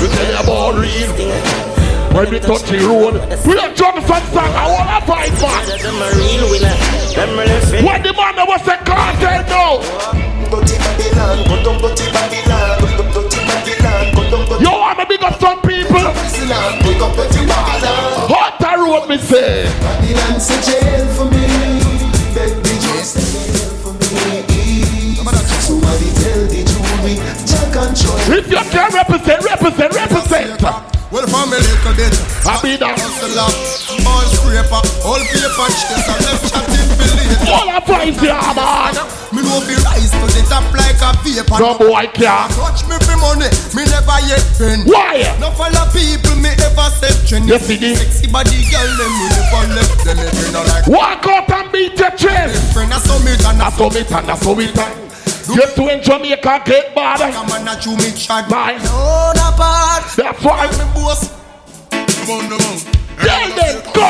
We 0.00 0.08
tell 0.12 0.28
you 0.28 0.40
about 0.44 0.76
real. 0.76 1.87
When 2.18 2.30
we 2.32 2.40
touch 2.40 2.62
the 2.66 2.78
road, 2.82 3.14
we 3.46 3.54
don't 3.54 3.76
jump 3.78 3.94
some 4.02 4.26
song. 4.34 4.50
I 4.50 4.66
want 4.74 4.90
to 4.90 5.06
fight, 5.06 5.30
man. 5.38 5.62
Them 5.78 6.02
a 6.02 6.10
real 6.18 6.50
winner 6.50 6.74
Them 7.14 7.38
really 7.38 7.60
fit 7.62 7.84
What 7.86 8.02
the 8.02 8.10
man 8.10 8.34
that 8.34 8.42
was 8.42 8.66
a 8.66 8.74
cartel 8.82 9.46
now? 9.46 9.78
Yo, 14.58 14.82
I'm 14.82 14.98
a 14.98 15.06
big 15.06 15.22
up 15.22 15.38
some 15.38 15.62
people. 15.62 16.02
Hot 18.26 18.58
a 18.66 18.74
road, 18.82 19.06
me 19.06 19.18
say. 19.18 19.70
If 28.26 28.50
you 28.50 28.58
can 28.58 28.90
represent, 28.92 29.44
represent, 29.44 29.94
represent. 29.94 30.97
Well, 31.18 31.26
from 31.26 31.50
a 31.50 31.58
little 31.58 31.94
bit, 31.98 32.14
I 32.46 32.62
be 32.62 32.78
that. 32.78 32.94
hustle 32.94 33.42
up, 33.42 33.50
all 34.06 34.22
scraper, 34.38 34.78
all 35.02 35.18
paper 35.18 35.66
chase, 35.66 36.06
and 36.06 36.22
left 36.22 36.46
chatting 36.46 36.90
believe. 36.94 37.42
All 37.50 37.66
a 37.74 37.82
price, 37.82 38.14
yeah, 38.22 38.54
man. 38.54 38.94
Me 39.34 39.42
know 39.42 39.58
be 39.66 39.74
rise 39.82 40.14
to 40.14 40.26
the 40.30 40.46
top 40.46 40.62
like 40.78 40.94
a 41.02 41.10
paper. 41.26 41.58
No 41.58 41.74
boy 41.74 42.06
can't. 42.14 42.54
Touch 42.54 42.86
me 42.86 42.94
for 43.02 43.18
money, 43.18 43.50
me 43.74 43.82
never 43.90 44.18
yet 44.30 44.46
been. 44.62 44.86
Why? 44.86 45.26
No 45.42 45.50
follow 45.58 45.90
people, 45.90 46.38
me 46.38 46.54
ever 46.54 46.86
set 47.02 47.18
trend. 47.26 47.50
Yes, 47.50 47.66
it 47.66 47.82
is. 47.82 47.98
Sexy 47.98 48.30
body 48.30 48.62
girl, 48.70 48.86
them 48.86 49.10
we 49.18 49.26
never 49.34 49.62
left 49.74 49.98
them. 50.06 50.22
If 50.22 50.38
you 50.38 50.54
like 50.54 50.86
Walk 50.86 51.26
out 51.26 51.50
and 51.50 51.66
beat 51.74 51.98
your 51.98 52.14
chest. 52.14 52.54
friend, 52.70 52.94
I 52.94 53.02
saw 53.02 53.18
me 53.26 53.34
and 53.34 53.58
I 53.58 53.74
saw 53.74 53.90
it 53.90 54.06
and 54.06 54.30
I 54.30 54.38
saw 54.38 54.54
it. 54.54 54.70
Get 54.70 55.07
to 55.56 55.88
in 55.88 56.02
Jamaica, 56.02 56.62
get 56.64 56.94
bad. 56.94 57.32
Come 57.32 57.50
on, 57.50 57.68
I 57.68 57.78
chew 57.80 57.96
me 57.96 58.12
chat. 58.12 58.48
Bye. 58.48 58.76
No, 58.84 59.32
no 59.34 59.48
part. 59.56 60.04
That's 60.16 60.44
why. 60.44 60.66
Me 60.66 60.84
boss. 60.94 61.32
Come 61.90 62.30
on, 62.30 62.48
come 62.48 62.60
on. 62.68 62.78
Tell 63.18 63.48
them, 63.56 63.82
go. 63.94 64.08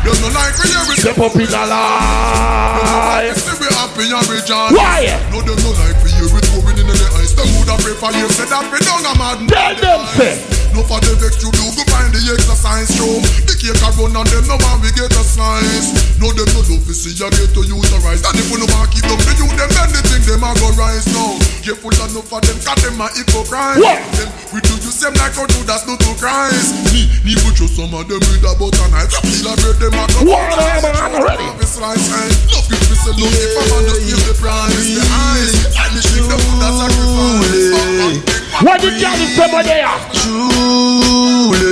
You 0.00 0.16
don't 0.16 0.32
like 0.32 0.56
when 0.56 0.72
you 0.72 0.96
step 0.96 1.18
up 1.18 1.36
in 1.36 1.52
a 1.52 1.64
life. 1.68 3.58
We 3.60 4.06
and 4.08 4.28
rejoice. 4.28 4.72
Why? 4.72 5.20
No 5.30 5.42
them 5.42 5.60
no 5.60 5.70
like 5.76 5.96
for 6.00 6.08
you 6.08 6.24
with 6.32 6.48
going 6.54 6.78
in 6.78 6.86
the. 6.86 7.09
Them 7.40 7.96
for 7.96 8.12
you. 8.12 8.28
Say 8.28 8.44
that 8.52 8.68
we 8.68 8.78
don't 8.84 9.06
a 9.06 9.12
mad. 9.16 9.40
Tell 9.48 9.74
them 9.80 10.02
say. 10.16 10.60
No 10.70 10.86
for 10.86 11.02
the 11.02 11.18
vex 11.18 11.42
you 11.42 11.50
do 11.50 11.66
go 11.74 11.82
find 11.90 12.14
the 12.14 12.20
exercise 12.30 12.94
room. 13.00 13.24
The 13.42 13.58
cake 13.58 13.74
a 13.74 13.88
run 13.98 14.14
and 14.14 14.28
them 14.30 14.46
no 14.46 14.54
man 14.62 14.78
we 14.78 14.92
get 14.94 15.10
a 15.10 15.22
slice. 15.26 15.90
No 16.22 16.30
them 16.30 16.46
no 16.54 16.62
love 16.62 16.84
to 16.86 16.94
see 16.94 17.10
you 17.10 17.26
get 17.26 17.50
to 17.56 17.62
use 17.66 17.90
rise. 18.04 18.22
And 18.22 18.38
if 18.38 18.46
we 18.52 18.62
no 18.62 18.70
want 18.70 18.92
keep 18.94 19.08
up 19.08 19.18
the 19.24 19.34
youth, 19.34 19.50
them 19.58 19.70
anything 19.82 20.22
them 20.28 20.46
a 20.46 20.50
go 20.62 20.70
rise 20.78 21.08
now. 21.10 21.40
Careful 21.64 21.90
enough 21.90 22.28
for 22.30 22.38
them, 22.38 22.58
cause 22.62 22.78
them 22.86 23.02
a 23.02 23.06
hypocrite. 23.18 23.82
What? 23.82 23.98
Then 24.14 24.28
we 24.54 24.58
do 24.62 24.74
you 24.78 24.92
same 24.94 25.16
like 25.18 25.34
do 25.34 25.58
that's 25.66 25.88
no 25.90 25.98
to 25.98 26.10
Christ. 26.20 26.70
Me, 26.94 27.10
me 27.26 27.34
put 27.42 27.58
you 27.58 27.66
some 27.66 27.90
of 27.90 28.06
them 28.06 28.22
with 28.30 28.46
a 28.46 28.52
butter 28.54 28.88
knife. 28.94 29.10
You 29.10 29.20
feel 29.26 29.50
a 29.50 29.58
bread 29.58 29.76
them 29.82 29.98
a 29.98 30.04
go. 30.06 30.18
What? 30.28 30.54
I'm 30.86 31.18
ready. 31.18 31.48
Slice, 31.70 32.10
eh? 32.10 32.26
Love 32.50 32.66
it, 32.66 32.82
we 32.90 32.96
say 32.98 33.14
love 33.14 33.30
it, 33.30 33.50
for 33.54 33.62
man 33.70 33.82
just 33.86 34.02
give 34.02 34.22
the 34.26 34.34
price. 34.42 34.74
The 34.74 35.06
eyes, 35.06 35.54
and 35.70 35.92
the 35.94 36.02
shit 36.02 36.26
them 36.26 36.34
put 36.34 36.66
a 36.66 36.70
sacrifice. 36.82 37.29
What 38.60 38.80
the 38.82 38.90
girl 38.98 39.20
is 39.22 39.38
over 39.38 39.62
there? 39.62 39.86
Truly, 40.18 41.70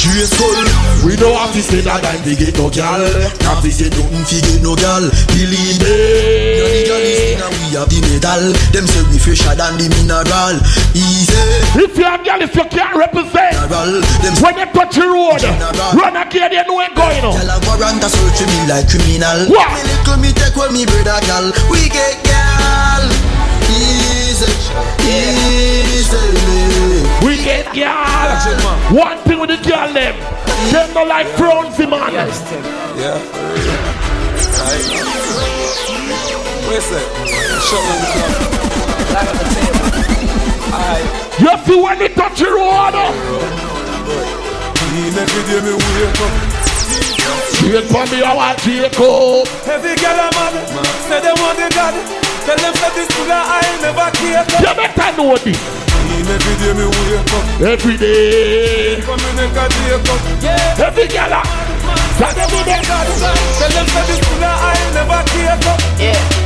Trace 0.00 0.32
skull. 0.32 0.64
We 1.04 1.16
don't 1.18 1.34
have 1.34 1.52
to 1.52 1.62
say 1.62 1.82
that 1.82 2.00
I'm 2.00 2.22
get 2.24 2.56
no 2.56 2.70
gal. 2.70 3.04
To 3.62 3.70
say 3.70 3.90
nothing 3.90 4.24
to 4.26 4.36
get 4.42 4.62
no 4.64 4.72
gal. 4.74 5.02
Believe 5.34 5.78
me. 5.82 5.92
Of 6.58 6.72
the 6.72 6.82
gal 6.88 7.04
is 7.04 7.20
in 7.36 7.42
and 7.42 7.52
we 7.52 7.76
have 7.76 7.86
the 7.90 7.98
medal. 8.00 8.42
Them 8.72 8.86
say 8.88 9.02
we 9.12 9.18
fresher 9.20 9.54
than 9.54 9.76
the 9.76 9.86
mineral. 9.92 10.56
Easy. 10.96 11.36
If 11.76 11.94
you 11.98 12.08
have 12.08 12.24
girl, 12.24 12.40
if 12.42 12.54
you 12.56 12.66
can't 12.72 12.96
represent, 12.96 13.54
when 14.42 14.56
you 14.56 14.66
touch 14.72 14.96
the 14.96 15.06
road, 15.06 15.42
run 15.94 16.16
again, 16.16 16.50
you 16.50 16.64
know 16.64 16.80
it 16.80 16.94
going 16.96 17.22
on. 17.22 17.34
Gal 17.36 17.50
a 17.52 17.56
warrant 17.68 18.02
a 18.02 18.08
search 18.08 18.40
me 18.48 18.58
like 18.66 18.88
criminal. 18.88 19.52
What? 19.52 19.68
Me 19.74 19.84
little 19.84 20.18
me 20.18 20.30
take 20.32 20.56
when 20.56 20.72
me 20.72 20.88
brother 20.88 21.20
gal. 21.28 21.52
We 21.70 21.86
get 21.92 22.18
gal. 22.26 23.04
Easy, 23.70 24.11
easy. 25.06 26.18
We 27.24 27.36
get 27.42 27.72
girl. 27.74 28.96
One 28.96 29.18
thing 29.18 29.38
with 29.40 29.50
the 29.50 29.56
girl 29.68 29.92
them, 29.92 30.16
them 30.70 30.94
no 30.94 31.04
like 31.04 31.26
Fronzy 31.38 31.86
man. 31.86 32.12
Yeah. 32.12 33.18
Right. 34.62 34.84
Where's 36.68 36.88
that? 36.90 37.06
Shut 37.66 37.82
on 37.82 37.98
the 38.00 38.06
club. 38.12 38.32
Light 39.12 39.28
on 39.28 39.36
the 39.38 39.46
table. 39.52 39.86
Alright. 40.72 41.06
You 41.40 41.52
see 41.66 41.78
when 41.80 41.96
they 41.98 42.08
touch 42.08 42.38
the 42.38 42.46
road? 42.46 42.94
Clean 44.76 45.14
every 45.18 45.42
day 45.48 45.60
me 45.64 45.72
wake 45.72 46.20
up. 46.20 46.32
Wait 47.62 47.86
for 47.86 48.04
me, 48.10 48.18
I 48.22 48.34
want 48.34 48.58
Jacob. 48.58 49.46
Every 49.68 49.94
girl 49.96 50.18
I'm 50.18 50.30
mad. 50.34 50.54
Say 51.08 51.20
they 51.20 51.34
want 51.40 51.56
the 51.58 51.68
God. 51.74 52.21
Tell 52.42 52.58
them 52.58 52.74
that 52.74 52.92
this 52.98 53.08
fool 53.14 53.30
I 53.30 53.62
never 53.78 54.08
care. 54.18 54.42
You 54.42 54.72
better 54.74 55.10
know 55.16 55.36
this. 55.38 55.58
Every 56.22 56.54
day 56.58 56.72
me 56.74 56.86
wake 56.86 57.32
up. 57.32 57.44
Every 57.62 57.96
day. 57.96 59.00
Come 59.02 59.20
in 59.30 59.38
and 59.38 59.52
get 59.54 59.70
Jacob. 59.70 60.20
Yeah. 60.42 60.86
Every 60.86 61.06
girl. 61.06 61.38
ah. 61.38 61.46
Tell 62.18 62.34
them 62.34 62.50
that 62.66 62.82
Tell 62.82 63.70
them 63.70 63.86
that 63.94 64.04
this 64.10 64.20
fool 64.26 64.42
I 64.42 64.74
never 64.90 65.22
care. 65.30 65.58
Yeah. 66.02 66.42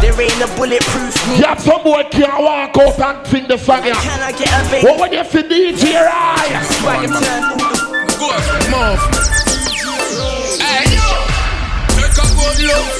There 0.00 0.14
ain't 0.22 0.38
a 0.38 0.46
bulletproof 0.54 1.14
me. 1.28 1.40
Yeah, 1.42 1.56
some 1.56 1.82
boy 1.82 2.04
can't 2.10 2.38
walk 2.40 2.76
out 2.78 3.00
and 3.02 3.26
sing 3.26 3.48
the 3.48 3.58
song. 3.58 3.84
Yeah. 3.84 3.94
Can 3.98 4.22
I 4.22 4.30
get 4.30 4.54
a 4.54 4.70
baby? 4.70 4.86
But 4.86 5.00
when 5.00 5.12
you 5.12 5.24
see 5.24 5.42
DJ 5.42 5.98
Ryan, 5.98 6.64
Swagger 6.78 7.10
turn. 7.18 7.42
Go 8.22 8.30
move. 8.70 9.02
Hey 10.62 10.86
yo, 10.94 11.10
take 11.98 12.14
a 12.14 12.26
good 12.38 12.58
look. 12.70 12.97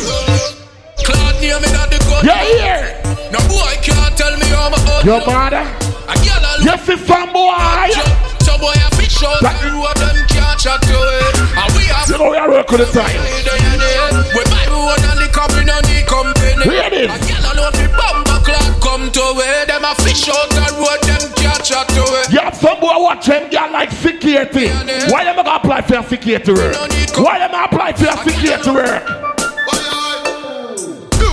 Cloud 1.48 1.60
near 1.60 1.60
me 1.60 1.68
that 1.72 1.88
the 1.88 1.98
good. 2.04 2.24
you 2.28 2.60
here? 2.60 2.92
No 3.32 3.40
boy 3.48 3.72
can't 3.80 4.12
tell 4.16 4.36
me 4.36 4.48
how 4.52 4.68
my 4.68 4.80
own. 4.84 5.04
Your 5.04 5.20
mother? 5.24 5.64
A 5.64 6.14
girl 6.20 6.44
a 6.44 6.52
You 6.60 6.76
see 6.84 6.98
some 7.08 7.32
boy? 7.32 7.88
So 8.44 8.56
boy 8.60 8.76
a 8.76 8.88
fish 8.96 9.16
out 9.24 9.40
the 9.40 9.72
road 9.72 9.96
them 9.96 10.16
can't 10.28 10.58
chat 10.60 10.80
to 10.84 10.92
it. 10.92 11.34
And 11.56 11.70
we 11.72 11.88
have 11.88 12.08
You 12.08 12.18
know 12.20 12.30
we 12.32 12.36
are 12.36 12.50
working 12.52 12.84
the 12.84 12.88
time. 12.92 13.16
we 14.36 14.42
buy 14.52 14.64
one 14.68 15.00
and 15.00 15.20
the 15.20 15.28
company 15.32 15.64
no 15.64 15.80
need 15.88 16.04
company. 16.04 16.64
Hear 16.68 16.90
this. 16.92 17.08
A 17.08 17.16
girl 17.16 17.44
a 17.48 17.52
know 17.56 17.70
fi 17.72 17.86
bumper 17.96 18.40
clock 18.44 18.68
come 18.84 19.08
to 19.08 19.26
it. 19.40 19.72
Them 19.72 19.84
a 19.88 19.92
fish 20.04 20.28
out 20.28 20.52
the 20.52 20.64
road 20.76 21.00
them 21.08 21.24
can't 21.32 21.64
chat 21.64 21.88
to 21.96 22.04
it. 22.24 22.28
Yeah, 22.28 22.52
some 22.52 22.80
boy 22.80 22.92
watch 23.00 23.24
them 23.24 23.48
girl 23.48 23.72
like 23.72 23.92
security. 23.92 24.68
Why 25.08 25.24
them 25.24 25.36
gonna 25.36 25.56
apply 25.56 25.80
for 25.82 25.96
a 25.96 26.04
security 26.04 26.52
work? 26.52 26.76
Why 27.16 27.40
them 27.40 27.56
apply 27.56 27.96
for 27.96 28.12
a 28.12 28.16
security 28.20 28.70
work? 28.70 29.28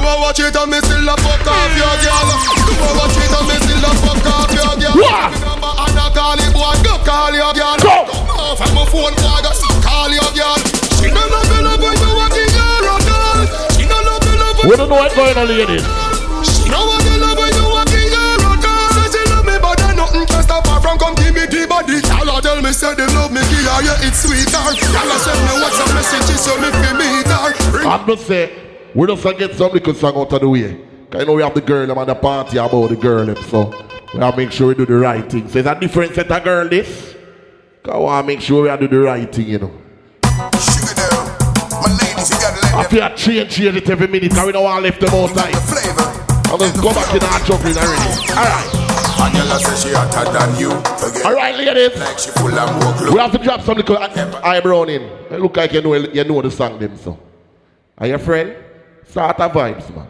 A 0.05 0.21
watch 0.21 0.39
it 0.39 0.55
and 0.55 0.69
me 0.69 0.77
still 0.85 1.09
a 1.09 1.15
fuck 1.17 1.41
off 1.49 1.73
your 1.73 1.95
girl. 1.97 2.29
You 2.69 2.77
a 2.77 2.89
watch 2.93 3.17
it 3.17 3.33
and 3.33 3.45
me 3.49 3.55
still 3.57 3.85
a 3.85 3.91
fuck 4.05 4.25
off 4.29 4.51
your 4.53 4.73
girl. 4.77 4.95
What? 5.01 5.33
Number 5.41 5.73
and 5.81 5.97
a 5.97 6.05
call 6.13 6.37
it 6.37 6.53
boy, 6.53 6.77
go 6.85 6.93
call 7.01 7.33
your 7.33 7.53
girl. 7.57 7.77
Go. 7.81 8.05
Off 8.37 8.61
of 8.61 8.69
my 8.77 8.85
phone 8.85 9.17
boy, 9.17 9.39
go 9.41 9.51
call 9.81 10.09
your 10.13 10.29
girl. 10.37 10.57
She 11.01 11.09
no 11.09 11.21
love 11.25 11.49
you 11.49 11.61
love 11.65 11.81
when 11.81 11.97
you 11.97 12.11
walk 12.13 12.37
in 12.37 12.49
your 12.53 13.01
girl. 13.01 13.49
She 13.73 13.85
no 13.89 13.97
love 14.05 14.21
you 14.25 14.35
love 14.37 14.61
We 14.69 14.75
don't 14.77 14.89
know 14.89 15.01
what's 15.01 15.15
going 15.17 15.37
on, 15.37 15.47
ladies. 15.49 15.81
She 16.45 16.69
no 16.69 16.85
want 16.85 17.01
you 17.05 17.17
love 17.17 17.37
when 17.41 17.49
you 17.57 17.65
walk 17.65 17.89
in 17.89 18.05
your 18.05 18.55
girl. 18.61 18.87
Say 18.93 19.09
she 19.09 19.21
love 19.33 19.45
me 19.45 19.57
but 19.57 19.73
then 19.81 19.97
nothing 19.97 20.25
can 20.29 20.41
stop 20.45 20.65
her 20.69 20.77
from 20.81 21.01
come 21.01 21.17
give 21.17 21.33
me 21.33 21.49
the 21.49 21.65
body. 21.65 21.97
Y'all 22.05 22.41
tell 22.41 22.61
me 22.61 22.69
say 22.73 22.93
they 22.93 23.09
love 23.17 23.33
me, 23.33 23.41
give 23.49 23.65
her 23.65 23.81
yeah 23.81 24.05
it's 24.05 24.21
sweeter. 24.21 24.53
Y'all 24.53 25.17
send 25.17 25.41
me 25.49 25.53
WhatsApp 25.65 25.89
messages 25.97 26.41
so 26.45 26.53
me 26.61 26.69
meet 26.93 27.25
her. 27.25 27.89
I'm 27.89 28.05
just 28.05 28.25
say, 28.29 28.64
we 28.95 29.05
just 29.07 29.37
get 29.37 29.53
some 29.55 29.73
little 29.73 29.93
song 29.93 30.15
out 30.15 30.31
of 30.31 30.39
the 30.39 30.49
way. 30.49 30.79
Cause 31.11 31.21
you 31.21 31.27
know 31.27 31.33
we 31.33 31.43
have 31.43 31.53
the 31.53 31.61
girl 31.61 31.91
I'm 31.91 31.97
at 31.97 32.07
the 32.07 32.15
party 32.15 32.57
about 32.57 32.87
the 32.87 32.95
girl 32.95 33.25
them, 33.25 33.35
so 33.43 33.69
we 34.13 34.19
have 34.21 34.33
to 34.33 34.37
make 34.37 34.51
sure 34.53 34.69
we 34.69 34.75
do 34.75 34.85
the 34.85 34.95
right 34.95 35.29
thing. 35.29 35.49
So 35.49 35.59
it's 35.59 35.67
a 35.67 35.75
different 35.75 36.15
set 36.15 36.31
of 36.31 36.43
girl 36.43 36.69
this. 36.69 37.15
Cause 37.83 37.93
I 37.93 37.97
want 37.97 38.23
to 38.23 38.27
make 38.33 38.41
sure 38.41 38.63
we 38.63 38.69
have 38.69 38.79
to 38.79 38.87
do 38.87 38.99
the 39.01 39.05
right 39.05 39.35
thing, 39.35 39.47
you 39.49 39.59
know. 39.59 39.71
Sugar 40.57 40.95
down. 40.95 41.27
My 41.75 41.91
ladies, 41.91 42.31
you 42.31 42.39
gotta 42.39 42.61
let 42.61 42.73
I 42.73 42.83
feel 42.89 43.09
change, 43.15 43.51
change 43.51 43.75
it 43.75 43.89
every 43.89 44.07
minute, 44.07 44.31
cause 44.31 44.45
we 44.45 44.53
don't 44.53 44.63
want 44.63 44.77
to 44.77 44.89
left 44.89 45.01
them 45.01 45.13
out 45.13 45.29
time. 45.35 45.53
flavor. 45.67 46.25
I'll 46.47 46.57
just 46.57 46.81
go 46.81 46.93
back 46.93 47.13
in 47.13 47.23
our 47.23 47.39
juggling 47.43 47.75
already. 47.75 48.31
Alright. 48.31 48.85
Angela 49.19 49.59
says 49.59 49.83
she 49.83 49.91
hotter 49.91 50.31
than 50.31 50.59
you. 50.59 50.69
Forget 50.95 51.25
Alright, 51.25 51.55
ladies. 51.55 51.99
like 51.99 52.17
she 52.17 52.31
full 52.31 52.47
of 52.47 52.81
more 52.81 52.93
glue. 52.97 53.13
We 53.13 53.19
have 53.19 53.31
to 53.33 53.39
drop 53.39 53.61
some 53.61 53.77
little 53.77 53.97
eyebrow 53.97 54.83
in. 54.83 55.01
It 55.01 55.41
look 55.41 55.57
like 55.57 55.73
you 55.73 55.81
know 55.81 55.95
you 55.95 56.23
know 56.23 56.41
the 56.41 56.51
song 56.51 56.79
them 56.79 56.95
so. 56.97 57.19
Are 57.97 58.07
you 58.07 58.17
friend? 58.17 58.64
Start 59.15 59.39
a 59.39 59.47
vibes, 59.47 59.95
man. 59.95 60.07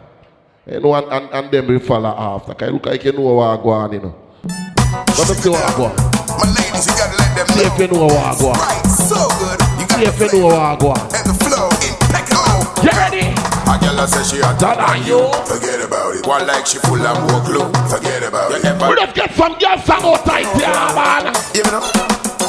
You 0.66 0.80
know, 0.80 0.92
and, 0.96 1.06
and, 1.06 1.30
and 1.30 1.46
them 1.52 1.68
will 1.68 1.78
follow 1.78 2.08
after. 2.10 2.54
Cause 2.54 2.72
look 2.72 2.86
like 2.86 3.04
you 3.04 3.12
know 3.12 3.38
what 3.38 3.60
I 3.60 3.62
go 3.62 3.70
on, 3.70 3.92
you 3.92 4.00
know. 4.00 4.16
Let 4.42 5.30
me 5.30 5.34
see 5.38 5.48
what 5.48 5.62
I 5.62 5.70
go 5.78 5.84
on. 5.86 5.94
My 5.94 6.42
ladies, 6.50 6.90
you 6.90 6.94
gotta 6.98 7.14
let 7.14 7.30
them 7.38 7.46
See 7.54 7.62
if 7.62 7.78
you 7.78 7.86
know 7.86 8.06
what 8.10 8.18
I 8.18 8.34
go 8.34 8.50
on. 8.50 8.58
Right, 8.58 8.82
so 8.90 9.30
good. 9.38 9.62
You 9.78 9.86
got 9.86 9.94
See 9.94 10.06
if 10.10 10.18
you 10.18 10.40
know 10.42 10.46
what 10.50 10.58
I 10.58 10.74
go 10.74 10.88
on. 10.90 10.98
and 11.06 11.22
the 11.22 11.34
flow 11.38 11.70
impeccable. 11.86 12.66
You 12.82 12.90
ready? 12.98 13.30
Angela 13.70 14.10
says 14.10 14.26
she 14.26 14.42
hotter 14.42 14.74
than 14.74 14.98
you. 15.06 15.22
Forget 15.46 15.86
about 15.86 16.10
it. 16.18 16.26
One 16.26 16.44
like 16.44 16.66
she 16.66 16.82
full 16.82 16.98
of 16.98 17.14
more 17.30 17.46
glue. 17.46 17.70
Forget 17.86 18.26
about 18.26 18.58
it. 18.58 18.66
Just 18.66 19.14
get 19.14 19.30
some 19.38 19.54
girls 19.54 19.86
song 19.86 20.02
out 20.02 20.26
tight 20.26 20.50
here, 20.58 20.74
man. 20.98 21.30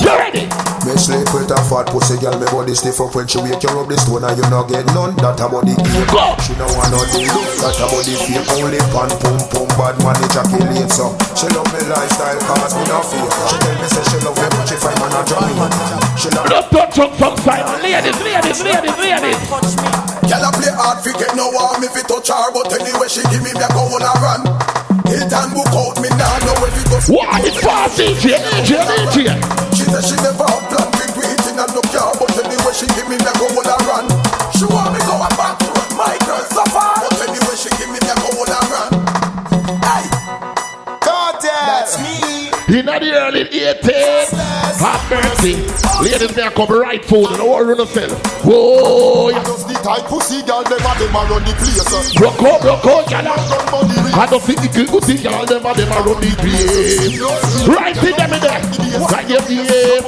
You 0.01 0.09
ready? 0.09 0.46
Me 0.97 1.13
sleep 1.13 1.29
with 1.29 1.53
a 1.53 1.59
fat 1.69 1.85
pussy 1.93 2.17
girl, 2.17 2.33
me 2.41 2.49
body 2.49 2.73
stiff 2.73 2.97
up 2.97 3.13
when 3.13 3.29
she 3.29 3.37
wake 3.37 3.61
you 3.61 3.69
up 3.69 3.85
the 3.85 3.93
stone 4.01 4.25
and 4.25 4.33
you 4.33 4.41
not 4.49 4.65
get 4.65 4.81
none. 4.97 5.13
That 5.21 5.37
a 5.37 5.45
body 5.45 5.77
cake. 5.77 6.09
Go. 6.09 6.33
She 6.41 6.57
no 6.57 6.65
want 6.73 6.89
no 6.89 7.05
do. 7.13 7.21
That 7.61 7.77
a 7.77 7.85
body 7.85 8.17
fake. 8.17 8.49
Only 8.57 8.81
pan 8.89 9.13
pum 9.21 9.37
pum 9.53 9.69
bad 9.77 9.93
man 10.01 10.17
it 10.17 10.33
calculate 10.33 10.89
so. 10.89 11.13
She 11.37 11.45
love 11.53 11.69
me 11.69 11.85
lifestyle 11.85 12.41
cause 12.49 12.73
me 12.73 12.81
no 12.89 12.97
fake. 13.05 13.29
She 13.29 13.55
tell 13.61 13.77
me 13.77 13.87
say 13.93 14.03
she 14.09 14.17
love 14.25 14.41
me 14.41 14.47
but 14.49 14.65
she 14.65 14.77
find 14.81 14.97
man 14.97 15.13
a 15.13 15.21
Jamaican. 15.21 15.71
She 16.17 16.29
love 16.33 16.49
Just 16.49 16.67
touch 16.73 16.97
up 16.97 17.11
some 17.13 17.37
Simon. 17.45 17.77
Ladies, 17.85 18.17
ladies, 18.17 18.59
ladies, 18.65 18.97
ladies. 18.97 19.37
Girl 20.25 20.45
a 20.45 20.49
play 20.49 20.73
hard 20.73 20.97
fi 21.05 21.13
get 21.13 21.37
no 21.37 21.53
warm 21.53 21.85
if 21.85 21.93
it 21.93 22.09
touch 22.09 22.33
her 22.33 22.49
But 22.57 22.73
anyway 22.73 23.05
she 23.05 23.21
give 23.29 23.45
me 23.45 23.53
me 23.53 23.61
a 23.61 23.69
go 23.69 23.85
a 23.85 24.11
run 24.17 24.41
Hit 25.05 25.29
and 25.29 25.53
book 25.53 25.69
out 25.77 25.93
me 26.01 26.09
now 26.17 26.41
know 26.41 26.57
if 26.65 26.73
it 26.73 26.89
goes 26.89 27.05
What? 27.05 27.45
It's 27.45 27.61
for 27.61 27.85
DJ, 27.93 28.41
DJ, 28.65 28.81
DJ. 29.13 29.66
She 29.87 29.93
said 29.93 30.03
she 30.03 30.15
never 30.17 30.43
have 30.43 30.67
plan 30.67 30.91
fi 30.99 31.07
do 31.15 31.21
it 31.23 31.47
in 31.47 31.59
a 31.59 31.65
no 31.71 31.79
car 31.95 32.11
But 32.19 32.35
anyway 32.43 32.73
she 32.75 32.87
give 32.87 33.07
me 33.07 33.15
me 33.15 33.23
a 33.23 33.31
go 33.39 33.47
on 33.47 33.71
a 33.71 33.75
run 33.87 34.03
She 34.51 34.65
want 34.65 34.91
me 34.91 34.99
go 35.07 35.15
a 35.15 35.29
back 35.39 35.55
road 35.63 35.95
my 35.95 36.11
girl 36.27 36.43
so 36.43 36.65
far 36.75 36.99
But 36.99 37.15
anyway 37.23 37.55
she 37.55 37.69
give 37.79 37.87
me 37.87 37.95
me 37.95 38.11
a 38.11 38.15
go 38.19 38.27
on 38.35 38.51
a 38.51 38.59
run 38.67 38.91
Hey! 39.79 40.03
Kartel! 40.99 41.39
That's 41.39 41.97
me 42.03 42.26
in 42.67 42.85
the 42.85 42.91
early 42.91 43.45
80s, 43.45 44.35
have 44.83 44.99
mercy. 45.09 45.55
Ladies, 46.03 46.35
they 46.35 46.49
come 46.49 46.67
right 46.67 46.99
food. 46.99 47.31
You 47.31 47.37
know 47.37 47.45
what 47.45 47.65
run 47.65 47.77
yourself. 47.79 48.11
Whoa, 48.43 49.29
yeah. 49.29 49.39
I 49.39 49.43
just 49.45 49.67
need 49.69 49.77
tight 49.77 50.03
pussy, 50.03 50.43
girl. 50.43 50.67
Them 50.67 50.83
a 50.83 50.91
them 50.99 51.15
a 51.15 51.21
run 51.31 51.47
the 51.47 51.55
place. 51.55 51.79
Rock 52.19 52.43
out, 52.43 52.59
rock 52.67 52.83
out, 52.83 53.07
girl. 53.07 53.23
I 54.19 54.27
don't 54.29 54.43
see 54.43 54.59
the 54.59 54.67
good 54.67 54.89
pussy, 54.91 55.15
girl. 55.15 55.47
Them 55.47 55.63
a 55.63 55.71
them 55.79 55.95
a 55.95 55.99
run 56.03 56.19
the 56.19 56.27
place. 56.43 57.15
Right 57.71 57.95
in 58.03 58.11
them 58.19 58.35
in 58.35 58.41
there. 58.43 58.59
Right 59.15 59.31
in 59.31 59.47
there. 59.47 60.03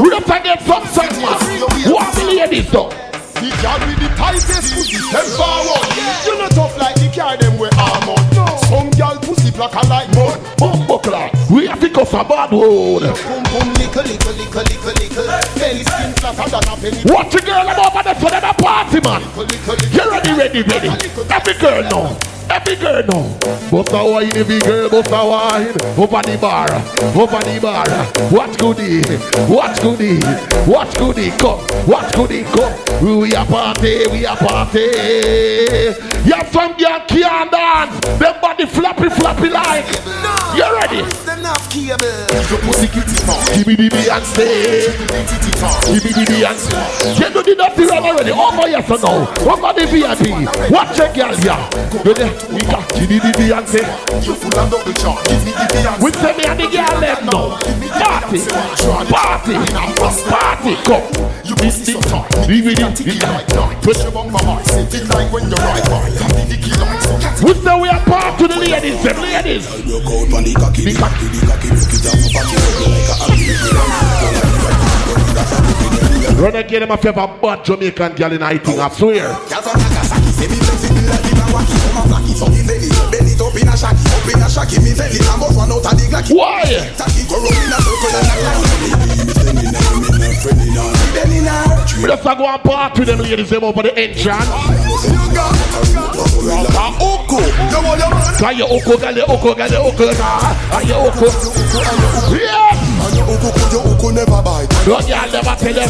We 0.00 0.08
don't 0.08 0.24
forget 0.24 0.64
some 0.64 0.86
song, 0.96 1.12
man. 1.20 1.36
One 1.92 2.08
million 2.16 2.48
is 2.56 2.72
done. 2.72 2.88
The 3.36 3.52
girl 3.60 3.78
be 3.84 3.92
the 4.00 4.08
tightest 4.16 4.48
pussy, 4.48 4.96
the 4.96 5.20
forward. 5.36 5.84
You're 6.24 6.40
not 6.40 6.56
tough 6.56 6.72
like 6.80 6.95
I 9.74 9.88
like 9.88 10.08
mud 10.14 10.75
little 14.66 14.92
little. 14.94 15.26
Belly 15.56 15.84
skin 15.84 16.12
flatter 16.14 16.50
than 16.50 16.64
a 16.68 16.76
penny. 16.76 17.02
Watch 17.06 17.32
the 17.32 17.40
girl 17.42 17.68
I'm 17.68 17.80
over 17.80 18.02
there 18.02 18.14
for 18.14 18.30
them 18.30 18.54
party, 18.54 19.00
man. 19.00 19.22
You 19.92 20.10
ready, 20.10 20.32
ready, 20.32 20.62
ready. 20.62 20.88
Every 21.30 21.54
girl 21.54 21.82
now. 21.82 22.18
Every 22.48 22.76
girl 22.76 23.02
now. 23.02 23.36
Bust 23.70 23.92
a 23.92 24.04
wine, 24.04 24.36
every 24.36 24.58
girl 24.60 24.88
bust 24.88 25.10
a 25.10 25.22
wine. 25.26 25.68
Over 25.98 26.22
the 26.22 26.38
bar, 26.40 26.70
over 27.14 27.42
the 27.42 27.58
bar. 27.60 27.86
Watch 28.30 28.56
goodie, 28.58 29.02
watch 29.52 29.80
goodie, 29.82 30.20
watch 30.70 30.96
goodie 30.96 31.30
come, 31.38 31.60
watch 31.86 32.14
goodie 32.14 32.44
come. 32.44 32.72
We 33.02 33.34
a 33.34 33.44
party, 33.44 34.06
we 34.10 34.24
a 34.24 34.36
party. 34.36 34.86
You 36.24 36.34
have 36.34 36.48
some 36.52 36.76
girl 36.76 37.00
can't 37.08 37.50
dance. 37.50 38.00
Them 38.18 38.40
body 38.40 38.66
floppy, 38.66 39.08
floppy 39.10 39.50
like. 39.50 39.86
You 40.54 40.72
ready? 40.72 40.95
Cable. 41.68 42.24
Your 42.48 42.60
pussy 42.64 42.88
kitty 42.88 43.16
Give 43.52 43.66
me 43.66 43.74
the 43.76 43.88
Beyonce. 43.92 44.46
Give 45.92 46.04
me 46.04 46.12
the 46.12 46.24
Beyonce. 46.24 46.72
You 47.20 47.28
do 47.28 47.42
the 47.42 47.54
dirty 47.54 47.84
run 47.84 48.04
already. 48.04 48.32
Yes 48.70 48.90
or 48.90 48.98
no? 49.04 49.28
Over 49.44 49.72
the 49.76 49.84
VIP. 49.86 50.70
Watch 50.70 50.96
your 50.96 51.12
girl 51.12 51.36
here. 51.36 51.68
Go 52.02 52.12
there. 52.14 52.32
We 52.48 52.62
got 52.64 52.88
give 52.94 53.10
me 53.10 53.18
the 53.18 53.32
Beyonce. 53.36 53.84
You 54.24 54.34
full 54.34 54.58
of 54.58 54.70
double 54.70 54.92
charge. 54.94 55.26
Give 55.28 55.44
me 55.44 55.52
the 55.52 55.66
Beyonce. 55.68 56.02
We 56.02 56.12
say 56.12 56.32
me 56.36 56.44
and 56.48 56.60
the 56.60 56.66
girl 56.72 57.00
them 57.00 57.26
now. 57.26 57.60
Party. 58.00 58.40
Party. 59.12 59.54
Party. 60.30 60.74
Come. 60.86 61.45
You 61.56 61.70
pussy 61.70 61.92
so 61.92 62.00
tight. 62.00 62.48
Me 62.48 62.60
the 62.60 62.74
Ticky 62.94 63.18
like 63.20 63.48
night. 63.48 63.82
Push 63.82 64.02
your 64.02 64.12
bum 64.12 64.30
my 64.32 64.62
Sit 64.62 64.94
it 64.94 65.08
like 65.08 65.32
when 65.32 65.48
you 65.48 65.56
ride 65.56 65.84
by. 65.88 66.10
Give 66.10 66.28
me 66.36 66.44
the 66.52 66.56
key 66.60 66.76
like 66.76 67.00
so. 67.02 67.16
We 67.46 67.54
say 67.54 67.80
we 67.80 67.88
are 67.88 68.00
part 68.04 68.38
to 68.38 68.48
the 68.48 68.56
ladies. 68.56 69.02
Them 69.02 69.20
ladies. 69.22 69.64
You 69.84 70.00
go 70.04 70.36
on 70.36 70.44
the 70.44 70.54
cocky. 70.54 70.84
The 70.84 70.94
cocky. 70.94 71.26
The 71.32 71.46
cocky. 71.46 71.68
Look 71.72 71.92
it 71.92 72.02
down. 72.04 72.16
Back 72.32 72.52
it 72.52 72.60
up 72.60 72.92
like 72.92 73.08
a 73.12 73.76
Run 76.36 76.54
again, 76.56 76.86
my 76.86 76.96
favorite 76.98 77.40
bad 77.40 77.64
Jamaican 77.64 78.12
girl 78.12 78.32
in 78.32 78.42
I 78.42 78.58
think, 78.58 78.78
I 78.78 78.90
swear. 78.90 79.32
Girl 79.48 79.62
from 79.64 79.80
Nagasaki, 79.80 80.30
say 80.36 80.48
me 80.52 80.56
flexible 80.60 81.08
like 81.08 81.24
the 81.24 81.32
Kawaki. 81.32 81.72
Come 81.80 81.96
and 81.96 82.12
blacky, 82.12 82.36
so 82.36 82.44
me 82.52 82.60
belly, 82.60 82.92
belly 83.08 83.32
it 83.32 83.40
up 83.40 83.56
in 83.56 83.64
a 83.64 83.72
in 83.72 84.44
a 84.44 84.48
shacky. 84.52 84.76
I'm 85.32 85.42
out 85.42 85.56
one 85.56 85.72
out 85.72 85.80
of 85.80 85.96
the 85.96 86.04
glacky. 86.12 86.36
Why? 86.36 86.92
We 92.06 92.12
just 92.12 92.22
go 92.22 92.46
and 92.46 92.62
part 92.62 92.96
with 92.96 93.08
them 93.08 93.18
ladies 93.18 93.50
them 93.50 93.64
over 93.64 93.82
the 93.82 93.98
entrance. 93.98 94.46
Oko, 97.02 97.34
you 97.34 97.82
want 97.82 97.98
your 97.98 98.10
man? 98.10 98.38
Can 98.38 98.56
you 98.56 98.64
oko, 98.64 98.96
gal, 98.96 99.16
you 99.16 99.24
oko, 99.24 99.54
gal, 99.56 99.68
you 99.68 99.78
oko, 99.78 100.12
nah. 100.12 100.78
And 100.78 100.88
you 100.88 100.94
oko. 100.94 101.26
Yes! 102.30 102.78
And 103.02 103.16
your 103.16 103.26
oko, 103.26 103.50
your 103.72 103.82
oko 103.92 104.10
never 104.10 104.40
bite. 104.40 104.65
No 104.86 105.02
girl 105.02 105.26
never 105.34 105.56
tell 105.58 105.74
you 105.74 105.82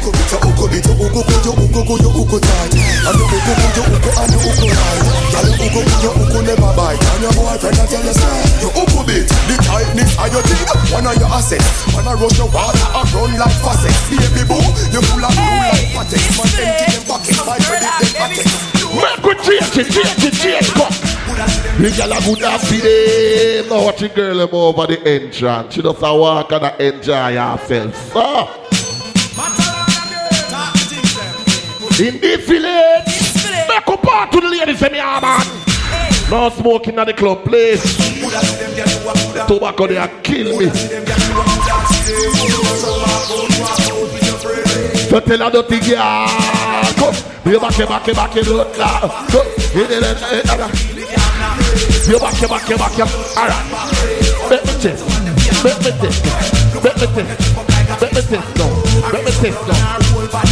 your 0.00 0.16
your 0.24 0.72
your 0.72 0.72
your 0.72 0.96
your 0.96 1.20
your 1.20 1.84
your 1.84 2.00
your 2.00 2.30
your 6.32 6.56
never. 6.56 6.96
And 6.96 7.20
your 7.20 7.32
a 7.36 7.60
tell 7.60 8.00
you 8.00 8.14
say, 8.16 8.40
your 8.64 8.72
bit, 9.04 9.28
the 9.28 9.56
tightness 9.68 10.16
your 10.32 10.40
thing, 10.48 10.64
one 10.96 11.04
of 11.04 11.16
your 11.20 11.28
assets. 11.28 11.84
Rush 12.16 12.38
your 12.40 12.48
water, 12.48 12.88
run 13.12 13.36
like. 13.36 13.52
Baby 14.08 14.48
you 14.96 15.02
full 15.04 15.20
of 15.20 15.36
blue 15.36 15.60
like. 15.60 15.92
Man 15.92 16.08
empty 16.08 16.72
them 16.88 17.04
pockets, 17.04 17.36
my 17.44 17.60
credit. 17.60 17.84
Make 18.96 19.28
change 19.44 19.76
it, 19.76 19.92
change 19.92 20.24
it, 20.24 20.32
change 20.40 20.72
it. 20.72 21.09
The 21.80 21.90
girl 21.96 22.12
a 22.12 22.20
good 22.20 22.38
happy 22.40 22.80
day. 22.80 23.66
Now 23.68 23.84
watch 23.84 24.00
the 24.00 24.08
girl 24.08 24.40
over 24.40 24.86
the 24.86 25.00
entrance. 25.08 25.74
She 25.74 25.82
just 25.82 26.02
a 26.02 26.14
walk 26.14 26.52
and 26.52 26.64
a 26.64 26.82
enjoy 26.82 27.34
herself. 27.34 27.94
So. 28.12 28.60
In 32.04 32.20
this 32.20 32.46
village, 32.46 33.68
make 33.68 33.88
up 33.88 34.02
part 34.02 34.32
to 34.32 34.40
the 34.40 34.48
ladies 34.48 34.82
and 34.82 34.96
ah, 34.96 35.20
man. 35.20 36.30
No 36.30 36.48
smoking 36.48 36.98
at 36.98 37.06
the 37.08 37.12
club 37.12 37.44
place. 37.44 37.82
Tobacco 39.46 39.86
they 39.86 39.96
a 39.96 40.08
kill 40.22 40.58
me. 40.58 40.70
So 45.10 45.18
tell 45.20 45.38
her 45.38 45.50
dirty 45.50 45.80
girl, 45.80 46.28
come. 46.94 47.14
You 47.44 47.58
back, 47.58 47.76
back, 47.76 48.06
back, 48.06 48.34
don't 48.34 48.78
laugh. 48.78 49.28
Come. 49.30 49.46
You 49.74 49.86
did 49.86 50.02
it, 50.02 50.22
eh, 50.22 50.42
eh, 50.44 50.96
eh. 50.96 50.99
You 52.10 52.18
back, 52.18 52.42
you 52.42 52.48
back, 52.48 52.68
you 52.68 52.76
back, 52.76 52.98
you. 52.98 53.04
All 53.38 53.46
right. 53.46 54.50
Make 54.50 54.64
me 54.66 54.72
test. 54.82 55.06
Make 55.62 55.78
me 55.78 55.92
test. 56.02 56.24
Make 56.82 56.96
me 56.96 57.06
test. 57.06 57.38
Make 58.02 58.12
me 58.12 58.20
test 58.20 58.56
now. 58.58 58.66
Make 59.12 59.24
me 59.26 59.30
test 59.30 59.68
now. 59.68 59.78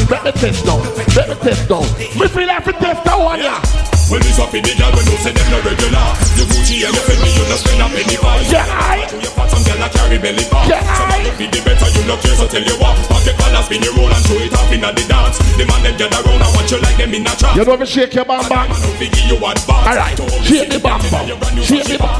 Make 0.08 0.22
me 0.22 0.30
test 0.30 0.64
now. 0.64 0.78
Make 1.16 1.28
me 1.28 1.34
test 1.42 1.68
now. 1.68 1.80
Me 2.20 2.28
feel 2.28 2.46
like 2.46 2.64
to 2.64 2.72
test 2.74 3.04
that 3.04 3.18
one, 3.18 3.40
yeah. 3.40 3.97
When 4.08 4.24
it's 4.24 4.40
up 4.40 4.56
in 4.56 4.64
the 4.64 4.72
girl, 4.72 4.88
when 4.96 5.04
you 5.04 5.20
say 5.20 5.36
them 5.36 5.44
no 5.52 5.60
regular 5.60 6.08
You 6.32 6.48
Gucci 6.48 6.80
and 6.80 6.96
you 6.96 7.04
fed 7.04 7.20
me, 7.20 7.28
you 7.28 7.44
no 7.44 7.56
spend 7.60 7.84
a 7.84 7.86
penny 7.92 8.16
for 8.16 8.32
Yeah, 8.48 8.64
I 8.64 9.04
To 9.04 9.20
your 9.20 9.28
fat, 9.36 9.52
some 9.52 9.60
girl 9.68 9.84
a 9.84 9.88
carry 9.92 10.16
belly 10.16 10.48
fat 10.48 10.64
Yeah, 10.64 10.80
I. 10.80 10.96
Some 10.96 11.28
of 11.28 11.36
the 11.36 11.44
the 11.44 11.60
better, 11.60 11.88
you 11.92 12.04
no 12.08 12.16
care, 12.16 12.32
so 12.32 12.48
tell 12.48 12.64
you 12.64 12.72
what 12.80 12.96
Pop 13.04 13.20
your 13.28 13.36
collar, 13.36 13.60
spin 13.68 13.84
your 13.84 13.92
roll 14.00 14.08
and 14.08 14.24
show 14.24 14.40
it 14.40 14.56
off 14.56 14.72
in 14.72 14.80
the 14.80 15.04
dance 15.04 15.36
The 15.60 15.68
man 15.68 15.84
them 15.84 16.00
gather 16.00 16.24
round 16.24 16.40
and 16.40 16.52
watch 16.56 16.72
you 16.72 16.80
like 16.80 16.96
them 16.96 17.12
in 17.12 17.28
a 17.28 17.32
trap 17.36 17.52
You 17.52 17.68
know 17.68 17.76
me 17.76 17.84
shake 17.84 18.16
your 18.16 18.24
bam 18.24 18.48
bam. 18.48 18.72
Man, 18.72 18.80
who 18.80 18.96
figure 18.96 19.24
you 19.28 19.36
what 19.36 19.60
bad 19.68 19.84
All 19.84 19.96
right, 20.00 20.16
shake 20.40 20.72
the 20.72 20.80
bam 20.80 21.04
bam. 21.12 21.28
Shake 21.60 21.84
the 21.84 22.00
bam. 22.00 22.16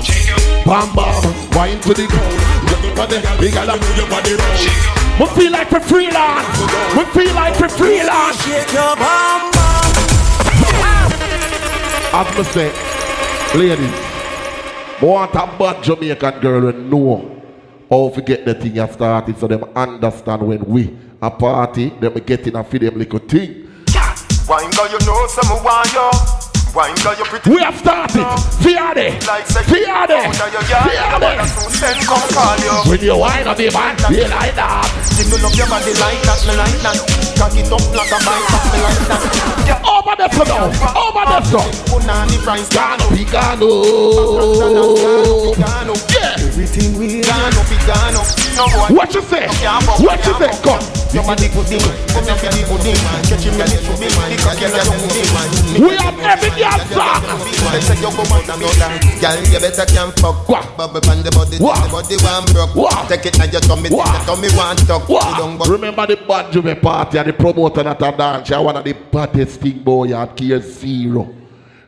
Bam 0.69 0.93
bam. 0.93 1.17
Wine 1.57 1.81
to 1.89 1.97
the 1.97 2.05
ground. 2.05 2.37
Body, 3.01 3.17
big 3.41 3.57
gal 3.57 3.65
up. 3.65 3.81
your 3.97 4.05
body 4.13 4.37
round 4.37 4.61
We 5.17 5.27
feel 5.41 5.53
like 5.57 5.73
we 5.73 5.81
freelance. 5.81 6.53
We 6.93 7.05
feel 7.17 7.33
like 7.33 7.57
we 7.57 7.69
freelance. 7.73 8.37
Shake 8.45 8.77
your 8.77 8.93
bum 8.93 9.78
As 12.11 12.39
me 12.39 12.43
say, 12.45 12.73
ladies, 13.55 13.93
I 13.93 14.99
want 15.03 15.35
a 15.35 15.47
bad 15.59 15.85
Jamaican 15.85 16.41
girl 16.41 16.73
who 16.73 16.73
know 16.73 17.43
how 17.91 18.09
to 18.09 18.23
get 18.23 18.45
the 18.47 18.55
thing 18.55 18.77
you 18.77 18.87
started 18.89 19.39
so 19.39 19.47
them 19.47 19.65
understand 19.77 20.43
when 20.43 20.65
we 20.65 20.97
a 21.21 21.31
party, 21.31 21.91
them 22.01 22.15
get 22.25 22.47
in 22.47 22.57
and 22.57 22.67
feed 22.67 22.83
them 22.83 22.99
little 22.99 23.19
thing. 23.19 23.69
Girl, 24.47 24.91
you 24.91 25.07
know 25.07 25.27
some 25.27 25.63
want 25.63 25.93
you. 25.93 26.48
Wine 26.75 26.95
girl, 27.03 27.17
you 27.17 27.25
pretty. 27.25 27.51
We 27.51 27.63
have 27.63 27.77
started. 27.79 28.27
Fiade. 28.61 29.17
Fiade. 29.67 30.19
Under 30.21 30.49
your 30.53 30.65
yard, 30.69 30.93
your 30.93 31.09
mother 31.11 31.33
Fiade. 31.33 31.49
soon 31.49 31.71
send 31.73 32.01
come 32.07 32.29
call 32.29 32.59
you. 32.61 32.91
When 32.91 33.01
you 33.01 33.17
wine 33.17 33.49
on 33.49 33.57
the 33.57 33.71
man, 33.73 33.97
you 34.13 34.29
like 34.29 34.55
that. 34.55 34.85
Jiggle 35.17 35.47
up 35.49 35.57
your 35.57 35.67
body 35.67 35.95
like 35.97 36.21
that, 36.29 36.39
me 36.45 36.55
like 36.55 36.79
that. 36.85 37.01
Cock 37.41 37.57
it 37.57 37.73
up 37.73 37.81
like 37.97 38.13
a 38.13 38.19
bike, 38.21 38.47
me 38.69 38.79
like 38.85 39.01
that. 39.09 39.81
Over 39.81 40.15
the 40.21 40.29
floor 40.29 40.47
now. 40.47 40.69
Over 40.93 41.25
the 41.25 41.41
floor. 41.49 41.69
Punani 41.89 42.37
price, 42.45 42.69
Gano, 42.69 43.09
Picano. 43.17 43.69
Yeah. 46.13 46.37
Everything 46.39 46.99
we 46.99 47.23
Gano, 47.23 47.61
Pigano. 47.65 48.21
No 48.57 48.69
boy. 48.69 48.95
What 48.95 49.15
you 49.15 49.23
say? 49.23 49.49
What 50.05 50.21
you 50.27 50.35
say? 50.39 50.51
Come. 50.63 50.98
Somebody 51.09 51.49
pudding, 51.49 51.81
come 52.13 52.25
here 52.25 52.37
for 52.37 52.53
the 52.53 52.63
pudding. 52.69 53.01
Catch 53.25 53.49
him 53.49 53.57
a 53.57 53.65
little 53.65 53.97
bit, 53.97 54.13
the 54.13 54.37
cocky 54.45 54.65
and 54.69 54.77
the 54.77 54.83
pudding. 54.93 55.81
We 55.81 55.97
have 55.97 56.21
every 56.21 56.53
song. 56.93 57.49
They 57.73 57.81
say 57.81 57.97
you 57.97 58.13
go 58.13 58.23
out 58.29 58.45
another 58.45 58.93
Girl, 59.17 59.37
you 59.49 59.61
better 59.61 59.87
can 59.89 60.13
fuck 60.13 60.47
Bubble 60.77 61.01
on 61.09 61.23
the 61.25 61.31
body, 61.33 61.57
the 61.57 61.89
body 61.91 62.17
one 62.21 62.45
broke 62.53 63.09
Take 63.09 63.27
it 63.27 63.39
now 63.39 63.45
your 63.45 63.61
tummy, 63.61 63.89
the 63.89 63.97
tummy 64.29 64.49
one 64.53 64.77
tuck 64.85 65.09
You. 65.09 65.73
Remember 65.73 66.07
the 66.07 66.17
bad 66.17 66.53
Juve 66.53 66.81
party 66.81 67.19
and 67.19 67.29
the 67.29 67.33
promoter 67.33 67.89
at 67.89 68.03
a 68.03 68.17
dance. 68.17 68.51
One 68.51 68.77
of 68.77 68.85
the 68.85 68.93
baddest 68.93 69.61
thing 69.61 69.83
boy 69.83 70.15
at 70.15 70.37
Gear 70.37 70.61
Zero. 70.61 71.35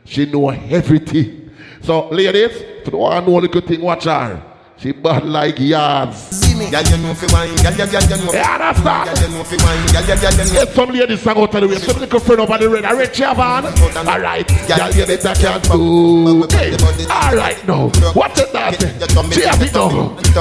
She 0.03 0.25
know 0.25 0.49
everything. 0.49 1.51
So 1.81 2.09
ladies, 2.09 2.51
if 2.85 2.91
you 2.91 2.97
want 2.97 3.25
to 3.25 3.31
know 3.31 3.41
the 3.41 3.47
good 3.47 3.65
thing, 3.67 3.81
watch 3.81 4.05
her. 4.05 4.41
She 4.77 4.91
bad 4.93 5.25
like 5.25 5.59
yards. 5.59 6.50
Girl, 6.69 6.83
you 6.83 6.97
know 7.01 7.13
fi 7.15 7.27
wine, 7.33 7.55
girl, 7.63 7.73
girl, 7.73 7.89
girl, 7.89 8.05
you 8.05 8.17
know 8.21 8.29
You 8.29 8.43
understand? 8.43 9.07
Girl, 9.07 9.17
you 9.17 9.29
know 9.33 9.43
fi 9.43 9.57
wine, 9.63 9.81
girl, 9.89 10.05
girl, 10.05 10.19
girl, 10.21 10.35
you 10.35 10.45
know 10.45 10.53
Get 10.53 10.69
some 10.75 10.91
ladies 10.91 11.21
sing 11.21 11.37
out 11.37 11.55
of 11.55 11.61
the 11.61 11.67
way. 11.67 11.79
Some 11.81 11.99
little 11.99 12.19
friend 12.19 12.41
on 12.41 12.59
the 12.59 12.69
red. 12.69 12.85
I 12.85 12.91
reach 12.91 13.19
your 13.19 13.33
van. 13.33 13.65
Alright. 13.65 14.47
Girl, 14.67 14.91
you 14.91 15.05
better 15.07 15.33
can't 15.39 15.63
do. 15.63 16.45
Hey. 16.51 16.75
Alright 17.09 17.65
now. 17.67 17.89
What 18.13 18.37
is 18.37 18.51
that? 18.51 18.77
Have 19.41 19.61
it. 19.61 19.73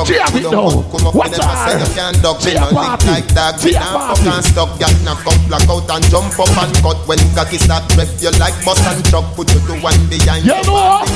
She 0.06 0.14
have 0.18 0.34
it 0.34 0.44
now. 0.50 0.84
Watch 1.12 1.36
her. 1.36 1.80
She 2.40 2.54
a 2.56 2.66
party. 2.70 3.08
like 3.08 3.26
that, 3.34 3.60
She 3.60 3.70
we 3.70 3.76
a 3.76 3.80
not 3.80 4.16
fuck 4.16 4.26
and 4.26 4.30
party. 4.30 4.50
stuck 4.50 4.70
Girl, 4.78 4.94
knock 5.04 5.26
up, 5.26 5.38
black 5.48 5.66
out 5.68 5.90
and 5.90 6.04
jump 6.10 6.38
up 6.38 6.52
and 6.62 6.74
cut 6.80 6.98
When 7.08 7.18
cocky 7.34 7.58
start 7.58 7.84
rep, 7.96 8.08
you 8.20 8.30
like 8.38 8.56
bus 8.64 8.80
and 8.86 9.02
truck 9.08 9.26
Put 9.34 9.52
you 9.52 9.60
to 9.66 9.74
one 9.82 9.98
behind 10.08 10.44
You 10.44 10.54
know 10.66 10.72
what? 10.72 11.08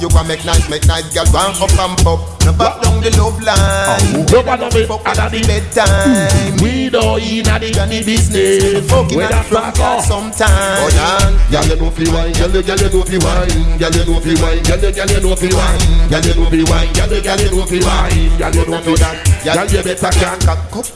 You 0.00 0.08
a 0.08 0.20
make 0.24 0.44
nice, 0.44 0.68
make 0.70 0.86
nice 0.86 1.08
Girl, 1.12 1.26
one 1.34 1.56
up 1.56 1.72
and 1.74 1.96
pop 2.04 2.20
No 2.44 2.52
back 2.54 2.80
down 2.82 3.00
the 3.02 3.10
love 3.18 3.40
line 3.42 4.28
oh, 4.30 4.41
No 4.42 4.52
Love 4.52 4.74
and 4.76 4.88
love 4.90 5.06
and 5.06 5.18
a 5.18 5.30
the 5.30 5.40
bedtime. 5.46 6.56
We 6.62 6.90
don't 6.90 7.22
eat 7.22 7.46
a 7.46 7.58
the 7.62 7.70
the 7.70 8.02
business. 8.04 8.90
Fucking 8.90 9.16
Where 9.16 9.26
at 9.26 9.30
that 9.30 9.44
the 9.46 9.48
front 9.54 9.76
fuck 9.76 9.78
yard 9.78 9.98
off? 9.98 10.04
sometime. 10.04 10.82
Oh 10.82 10.90
yeah, 10.90 11.30
girl 11.46 11.66
you 11.70 11.76
know 11.78 11.90
fi 11.94 12.04
wine, 12.10 12.32
girl 12.34 12.50
you 12.50 12.62
girl 12.62 12.80
you 12.82 12.90
know 12.90 13.02
fi 13.06 13.18
wine, 13.22 13.78
girl 13.78 13.94
you 13.94 14.02
know 14.02 14.18
fi 14.18 14.32
wine, 14.42 14.62
girl 14.66 14.82
you 14.82 14.90
girl 14.92 15.10
you 15.14 15.20
know 15.22 15.36
fi 15.38 15.48
wine, 15.54 15.82
girl 16.10 16.22
you 16.26 16.34
know 16.34 16.46
fi 16.50 16.60
wine, 16.66 16.90
girl 16.92 17.12
you 17.12 17.20
girl 17.22 17.38
you 17.38 17.50
know 17.54 17.64
fi 17.70 17.78
wine, 17.86 18.32
girl 18.38 18.52
you 18.52 18.66
know 18.66 18.80
fi 18.82 18.94
that, 18.98 19.16
girl 19.46 19.68
you 19.70 19.82
better 19.86 20.12
can. 20.18 20.38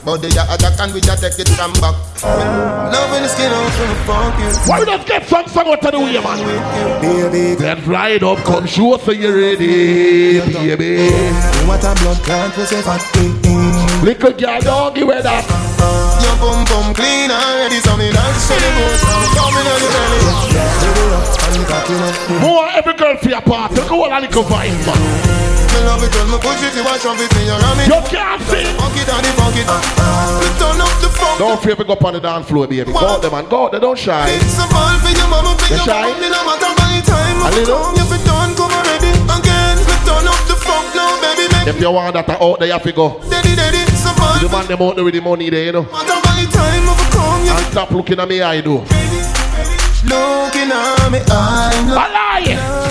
But 0.03 0.17
the 0.23 0.29
other 0.43 0.71
can 0.77 0.89
we 0.93 1.01
just 1.01 1.23
take 1.23 1.39
it 1.39 1.49
from 1.55 1.73
back. 1.79 1.95
Loving 2.27 3.23
the 3.23 3.29
skin 3.31 3.53
off 3.53 3.71
from 3.79 3.89
the 3.89 3.99
funky. 4.07 4.45
Why 4.67 4.81
we 4.81 4.87
just 4.87 5.07
get 5.07 5.23
some 5.31 5.47
song 5.49 5.69
out 5.71 5.85
of 5.85 5.93
the 5.93 5.99
way, 6.01 6.19
man? 6.19 6.39
Baby, 7.01 7.55
Then 7.55 7.79
ride 7.87 8.23
up, 8.23 8.39
come 8.45 8.67
show 8.67 8.97
so 8.99 9.13
you 9.13 9.31
ready, 9.35 10.41
baby. 10.41 11.11
what 11.67 11.85
a 11.85 11.95
blood 12.03 12.19
clot 12.25 12.57
we 12.57 12.65
say 12.65 12.83
fat. 12.83 13.03
Little 14.03 14.33
girl, 14.33 14.61
don't 14.61 14.95
give 14.95 15.09
it 15.11 15.23
that. 15.27 15.43
Your 16.23 16.37
bum 16.39 16.63
bum 16.71 16.95
clean 16.95 17.31
already, 17.31 17.83
so 17.83 17.97
me 17.99 18.13
dance 18.15 18.47
to 18.47 18.55
the. 18.55 18.71
I'm 18.71 19.27
coming 19.35 19.67
on 19.67 19.79
the 19.83 19.89
belly. 19.91 20.21
Baby, 20.55 21.05
up 21.11 21.27
and 21.43 21.67
cock 21.67 21.91
it 21.91 22.01
up. 22.07 22.15
More 22.39 22.67
every 22.71 22.95
girl 22.95 23.17
for 23.19 23.29
your 23.29 23.43
part. 23.43 23.73
Look 23.75 23.87
at 23.87 23.91
all 23.91 24.07
the 24.07 24.21
little 24.23 24.45
vibes, 24.47 24.83
man. 24.87 25.01
Me 25.75 25.79
love 25.85 26.03
it 26.07 26.15
when 26.15 26.27
me 26.31 26.39
push 26.39 26.63
it, 26.63 26.73
you 26.79 26.85
watch 26.87 27.05
on 27.05 27.19
it, 27.19 27.31
me 27.35 27.51
around 27.51 27.77
me. 27.77 27.85
You 27.91 28.01
can't 28.07 28.41
sing. 28.47 28.71
Funk 28.79 28.95
it 28.95 29.11
and 29.11 29.25
the 29.27 29.33
funk 29.35 29.57
turn 30.57 30.81
up 30.81 30.95
the 31.03 31.11
funk. 31.11 31.39
Don't 31.39 31.59
fear 31.63 31.75
go 31.77 31.93
up 31.93 32.05
on 32.05 32.15
the 32.15 32.21
dance 32.21 32.47
floor, 32.49 32.67
baby. 32.67 32.93
Go 32.93 32.99
out 32.99 33.23
there, 33.23 33.31
man. 33.31 33.49
Go 33.49 33.67
out 33.67 33.73
there, 33.73 33.81
don't 33.81 33.99
shy. 33.99 34.31
It's 34.39 34.57
a 34.57 34.67
ball 34.71 34.95
for 35.03 35.11
your 35.11 35.29
mama, 35.29 35.59
for 35.59 35.67
You 35.67 35.77
your 35.77 35.85
shy? 35.85 36.03
mama. 36.03 36.21
Me 36.21 36.29
no 36.31 36.41
matter 36.47 36.71
by 36.79 37.01
time. 37.03 37.37
A 37.43 37.51
little? 37.59 38.36
If 41.69 41.81
you 41.81 41.91
want 41.91 42.15
that 42.15 42.29
out 42.31 42.59
there, 42.59 42.69
you 42.69 42.73
have 42.75 42.83
to 42.85 42.93
go. 42.93 43.21
daddy, 43.29 43.57
daddy. 43.57 43.79
The 44.41 44.49
man 44.53 44.67
them 44.67 44.83
out 44.83 44.95
there 44.95 45.05
with 45.05 45.15
the 45.15 45.21
money 45.21 45.51
there, 45.51 45.65
you 45.65 45.73
know. 45.73 45.83
matter 45.83 46.21
by 46.23 46.45
time. 46.53 46.85
If 46.89 46.99
you 47.01 47.11
come, 47.11 47.45
you 47.45 47.51
And 47.51 47.67
stop 47.73 47.91
looking 47.91 48.21
at 48.21 48.29
me 48.29 48.41
eye, 48.41 48.61
though. 48.61 48.85
looking 50.05 50.71
at 50.71 51.11
me. 51.11 51.19
I'm 51.29 51.89
A 51.91 51.95
lie. 51.95 52.86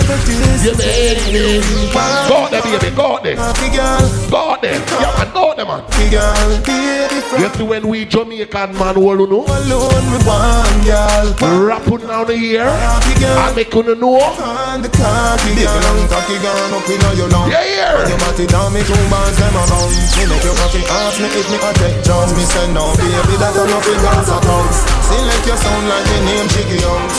You 0.64 0.72
made 0.78 1.20
me. 1.32 1.60
Go 1.92 1.98
out 2.00 2.50
there, 2.50 2.62
baby. 2.62 2.90
Go 2.96 3.16
out 3.16 3.22
there. 3.22 3.36
happy 3.36 3.68
girl, 3.76 4.30
Go 4.30 4.56
there. 4.62 4.80
Yeah, 5.00 5.12
man. 5.16 5.32
Go 5.32 5.50
out 5.50 5.56
there, 5.56 5.66
man. 5.66 5.82
girl. 6.10 6.96
From 7.26 7.42
You 7.42 7.66
when 7.66 7.88
we 7.88 8.04
Jamaican 8.06 8.78
man, 8.78 8.96
all 8.96 9.18
you 9.18 9.26
know, 9.26 9.42
alone, 9.42 10.06
me 10.10 10.18
one 10.22 10.78
girl. 10.86 11.26
rapping 11.66 12.06
down 12.06 12.26
Happy 12.70 13.14
girl. 13.18 13.38
and 13.42 13.56
make 13.56 13.74
you 13.74 13.94
know. 13.98 14.22
On 14.22 14.82
the 14.82 14.88
cocky 14.88 15.52
long 15.58 16.06
cocky 16.06 16.36
gone 16.38 16.70
up 16.70 16.86
in 16.86 17.02
your 17.18 17.28
long 17.34 17.50
Yeah, 17.50 17.64
yeah. 17.66 18.08
Your 18.08 18.18
body 18.22 18.46
down 18.46 18.72
me 18.72 18.80
two 18.86 18.94
bands 19.10 19.36
them 19.42 19.56
around 19.58 19.90
Me 20.14 20.22
make 20.30 20.44
your 20.44 20.54
cocky 20.54 20.82
ask 20.86 21.18
me 21.18 21.26
if 21.34 21.46
me 21.50 21.58
a 21.58 21.70
take 21.82 21.98
chance 22.06 22.30
Me 22.36 22.44
say 22.46 22.66
no 22.72 22.94
baby 22.94 23.34
that 23.42 23.56
a 23.58 23.64
nothing 23.66 24.00
guns 24.04 24.28
a 24.30 24.38
tongues 24.38 24.78
Select 25.02 25.46
your 25.50 25.58
sound 25.58 25.88
like 25.90 26.06
me 26.06 26.18
name 26.30 26.48
Jiggy 26.54 26.78
Youngs 26.78 27.16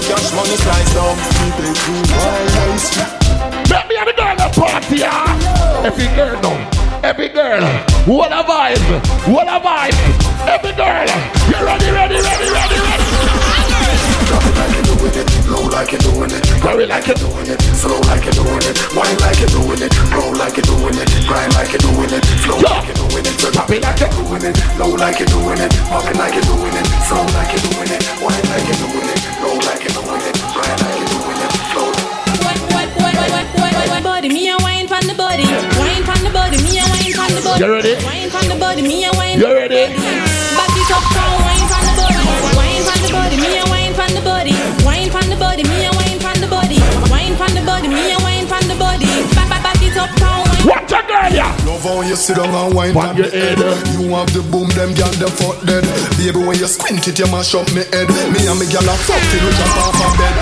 think 0.00 0.16
like 0.16 0.32
one 0.32 0.32
of 0.32 0.32
cash 0.32 0.32
money 0.34 0.56
slice 0.56 0.94
down 0.94 1.16
Me 1.16 1.48
take 1.56 1.80
you 1.86 1.96
wild 2.16 2.56
ice 2.72 2.88
Let 3.70 3.88
me 3.88 3.96
and 3.96 4.08
the 4.08 4.14
girl 4.16 4.40
at 4.40 4.54
party, 4.54 4.96
yeah. 4.96 5.84
Every 5.84 6.08
girl 6.16 6.40
now. 6.42 6.70
Every 7.02 7.28
girl. 7.28 7.62
What 8.04 8.32
a 8.32 8.42
vibe. 8.44 8.80
What 9.32 9.48
a 9.48 9.58
vibe. 9.60 9.96
Every 10.44 10.72
girl. 10.76 11.08
You 11.48 11.58
ready, 11.64 11.88
ready, 11.90 12.18
ready, 12.20 12.48
ready, 12.50 12.78
ready. 12.80 13.08
Drop 14.28 14.44
it 14.46 14.54
like 14.54 14.72
you're 14.76 14.86
doing 14.94 15.16
it, 15.16 15.26
low 15.50 15.64
like 15.70 15.90
you're 15.90 16.04
doing 16.06 16.30
it, 16.30 16.44
Very 16.62 16.86
like 16.86 17.08
it. 17.08 17.18
doing 17.18 17.48
it, 17.50 17.60
slow 17.74 17.98
like 18.06 18.24
you're 18.24 18.36
doing 18.38 18.62
it, 18.62 18.76
wine 18.94 19.18
like 19.18 19.40
you're 19.42 19.50
doing 19.50 19.80
it, 19.82 19.90
roll 20.14 20.30
like 20.38 20.54
you're 20.54 20.70
doing 20.70 20.94
it, 20.94 21.08
grind 21.26 21.52
like 21.54 21.72
you're 21.74 21.82
doing 21.82 22.12
it, 22.14 22.22
flow 22.44 22.58
like 22.62 22.86
you're 22.86 22.94
doing 22.94 23.26
it, 23.26 23.34
Pop 23.54 23.70
it 23.70 23.82
like 23.82 24.00
it. 24.02 24.10
doing 24.14 24.44
it, 24.46 24.54
low 24.78 24.94
like 24.94 25.18
you're 25.18 25.26
doing 25.34 25.58
it, 25.58 25.72
popping 25.90 26.18
like 26.18 26.34
you're 26.34 26.46
doing 26.46 26.74
it, 26.78 26.86
slow 27.10 27.26
like 27.34 27.50
you're 27.50 27.64
doing 27.74 27.90
it, 27.90 28.02
wine 28.22 28.44
like 28.54 28.66
you're 28.70 28.82
doing 28.86 29.08
it, 29.10 29.29
You 37.60 37.70
ready? 37.70 37.94
Wine 38.04 38.30
from 38.30 38.48
the 38.48 38.54
body, 38.58 38.80
me 38.80 39.04
a 39.04 39.10
wine. 39.12 39.34
On 39.34 39.36
the 39.36 39.50
body. 39.52 39.70
You 39.72 40.16
ready? 40.16 40.29
Up, 50.70 50.86
from 50.86 50.86
wine. 50.86 50.86
Watch 50.86 50.92
a 50.92 51.00
girl, 51.06 51.32
yeah. 51.34 51.66
Love 51.66 51.82
how 51.82 52.00
you 52.02 52.16
sit 52.16 52.36
down 52.36 52.54
and 52.54 52.74
wine 52.74 52.96
on 52.96 53.16
your 53.16 53.30
head. 53.30 53.58
head. 53.58 53.66
Eh? 53.66 54.00
You 54.00 54.08
have 54.14 54.30
the 54.32 54.42
boom, 54.50 54.68
them 54.78 54.94
gal 54.94 55.10
them 55.18 55.30
fuck 55.34 55.58
dead. 55.66 55.84
Baby, 56.16 56.38
when 56.46 56.56
you 56.58 56.66
squint 56.66 57.06
it, 57.08 57.18
you 57.18 57.26
mash 57.30 57.54
up 57.54 57.66
me 57.74 57.82
head. 57.90 58.08
Me 58.32 58.46
and 58.46 58.58
me 58.58 58.66
gal 58.70 58.86
a 58.86 58.94
fuck 59.06 59.22
till 59.30 59.42
we 59.44 59.50
jump 59.58 59.76
off 59.82 59.98
a 59.98 60.08
bed. 60.18 60.36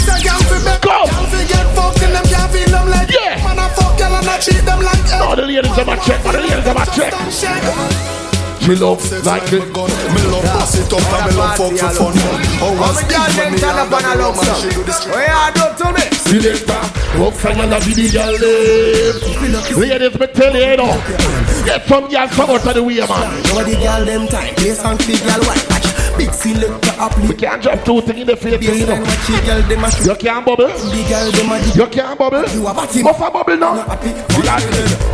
Say 0.00 0.22
gal 0.24 0.40
fi 0.48 0.56
bed, 0.64 0.80
Go. 0.80 1.04
gal 1.04 1.26
fi 1.28 1.44
get 1.44 1.66
fucked 1.76 2.02
and 2.02 2.14
them 2.14 2.24
can't 2.24 2.50
feel 2.50 2.70
them 2.70 2.88
like 2.88 3.10
Yeah. 3.12 3.36
Man 3.44 3.58
a 3.58 3.68
fuck 3.76 3.98
gal 3.98 4.14
and 4.14 4.26
I 4.26 4.38
treat 4.40 4.64
them 4.64 4.80
like 4.80 5.04
Oh, 5.12 5.36
the 5.36 5.42
ladies 5.42 5.70
have 5.76 5.88
a 5.88 5.96
check. 6.00 6.20
Oh, 6.24 6.32
the 6.32 6.40
ladies 6.40 6.64
have 6.64 6.76
a 6.76 6.86
check. 6.90 8.19
She 8.60 8.76
love 8.76 9.00
like 9.24 9.52
it. 9.52 9.66
Me 9.66 10.22
love 10.30 10.44
bust 10.44 10.76
it 10.78 10.92
up 10.92 11.00
and 11.00 11.24
me 11.26 11.36
love 11.36 11.56
fuck 11.56 11.72
for 11.72 11.90
fun. 11.90 12.12
Oh, 12.62 12.76
what's 12.78 13.02
girl 13.08 13.30
them 13.34 13.56
turn 13.58 13.78
up 13.78 13.92
on 13.92 14.04
a 14.04 14.14
love 14.20 14.36
song. 14.36 14.60
Oh 15.08 15.18
yeah, 15.18 15.50
don't 15.50 15.76
tell 15.76 15.92
me. 15.92 16.02
Selector, 16.12 16.82
walk 17.18 17.34
from 17.34 17.60
and 17.60 17.72
a 17.72 17.80
video 17.80 18.12
girl 18.12 18.32
live. 18.38 19.78
Ladies, 19.78 20.18
me 20.20 20.26
tell 20.28 20.54
you, 20.54 20.70
you 20.70 20.76
know. 20.76 20.92
Get 21.64 21.86
some 21.86 22.08
girl 22.08 22.28
come 22.28 22.50
out 22.50 22.66
of 22.66 22.74
the 22.74 22.82
way, 22.82 23.00
man. 23.00 23.08
Now 23.08 23.64
the 23.64 23.76
girl 23.80 24.04
them 24.04 24.28
time 24.28 24.54
Play 24.54 24.74
song 24.74 24.98
for 24.98 25.12
girl 25.12 25.40
white 25.44 25.66
watch 25.70 25.79
Big 26.16 26.32
selector 26.32 26.94
up 26.98 27.16
We 27.18 27.34
can't 27.34 27.62
drop 27.62 27.84
two 27.84 28.00
things 28.02 28.20
in 28.20 28.26
the 28.26 28.36
face, 28.36 28.62
you 28.62 28.86
know. 28.86 28.94
Baseline 28.94 29.06
watch 29.06 29.26
the 29.26 29.46
girl 29.46 29.62
them 29.62 29.84
a 29.84 29.90
shoot 29.90 30.06
You 30.06 30.16
can't 30.16 30.46
bubble. 30.46 30.68
The 30.68 31.06
girl 31.08 31.30
them 31.32 31.52
a 31.52 31.64
dig 31.64 31.76
You 31.76 31.86
can't 31.86 32.18
bubble. 32.18 32.48
You 32.48 32.66
a 32.66 32.74
batty 32.74 33.02
Off 33.02 33.20
a 33.20 33.30
bubble 33.30 33.56
now. 33.56 33.74
happy 33.86 34.30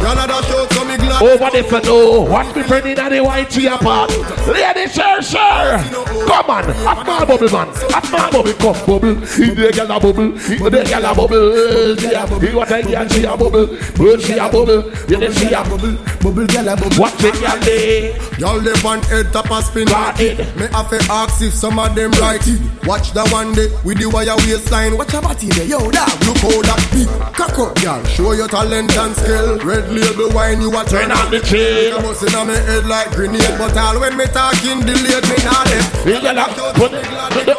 Canada 0.06 0.40
show 0.46 0.66
so 0.70 0.84
me 0.84 0.96
glad. 0.96 1.22
Over 1.22 1.50
there 1.50 1.64
for 1.64 1.80
no. 1.80 2.22
Watch 2.22 2.54
me 2.54 2.62
friend 2.62 2.86
in 2.86 2.94
the 2.94 3.20
white 3.24 3.50
tea 3.50 3.66
apart. 3.66 4.10
Lady, 4.46 4.86
sure, 4.88 5.22
sure. 5.22 5.78
Come 6.26 6.50
on. 6.50 6.70
A 6.70 6.94
small 7.02 7.26
bubble, 7.26 7.50
man. 7.50 7.68
A 7.68 8.00
small 8.06 8.30
bubble. 8.30 8.52
Come, 8.54 8.86
bubble. 8.86 9.08
In 9.10 9.54
the 9.58 9.72
girl 9.74 9.90
a 9.90 10.00
bubble. 10.00 10.30
In 10.30 10.62
the 10.62 10.84
girl 10.86 11.04
a 11.04 11.14
bubble. 11.14 11.96
She 11.96 12.12
a. 12.14 12.26
What 12.54 12.70
a 12.70 12.82
girl, 12.82 13.08
she 13.08 13.24
a 13.24 13.36
bubble. 13.36 13.66
Bird, 13.96 14.20
she 14.22 14.32
a 14.38 14.48
bubble. 14.48 14.82
You 15.08 15.18
know, 15.18 15.30
she 15.32 15.46
a 15.52 15.62
bubble. 15.64 15.96
Bubble 16.22 16.46
girl 16.46 16.68
a 16.68 16.76
bubble 16.76 17.00
Watch 17.00 17.24
it, 17.24 17.34
girl, 17.34 17.58
there. 17.66 18.38
Y'all 18.38 18.60
they 18.60 18.74
want 18.84 19.04
head 19.06 19.32
top 19.32 19.50
a 19.50 19.62
spin 19.62 19.86
Right 19.86 20.12
like 20.12 20.20
it. 20.20 20.40
it. 20.40 20.56
Me 20.56 20.66
have 20.68 20.85
to 20.90 20.98
ask 21.10 21.42
if 21.42 21.54
some 21.54 21.78
of 21.78 21.94
them 21.94 22.10
right 22.22 22.40
it. 22.46 22.60
Watch 22.86 23.12
that 23.12 23.30
one 23.32 23.52
day 23.54 23.68
with 23.84 23.98
the 23.98 24.06
wire 24.06 24.36
waistline. 24.46 24.96
Watch 24.96 25.12
your 25.12 25.22
body 25.22 25.48
there, 25.54 25.66
yo 25.66 25.78
dog. 25.90 26.12
Look 26.26 26.38
how 26.38 26.62
that 26.62 26.80
big 26.92 27.08
cock 27.34 27.58
up, 27.58 27.74
girl. 27.82 28.02
Show 28.06 28.32
your 28.32 28.48
talent 28.48 28.94
and 28.96 29.14
skill. 29.16 29.58
Red 29.60 29.90
label 29.90 30.30
wine, 30.32 30.60
you 30.60 30.70
a 30.70 30.84
Turn 30.84 31.10
on 31.10 31.30
the 31.30 31.40
chain. 31.40 31.94
Bustin' 32.02 32.34
on 32.34 32.48
me 32.48 32.54
head 32.54 32.86
like 32.86 33.10
grenade, 33.12 33.58
but 33.58 33.76
all 33.76 33.98
when 34.00 34.16
me 34.16 34.26
talking 34.30 34.80
delayed, 34.86 35.26
me 35.26 35.38
nah 35.42 35.66
left. 35.66 36.06
You 36.06 36.18
girl 36.22 36.38
a 36.38 36.46
put 36.78 36.92
it. 36.94 37.04
put 37.34 37.48
it. 37.48 37.58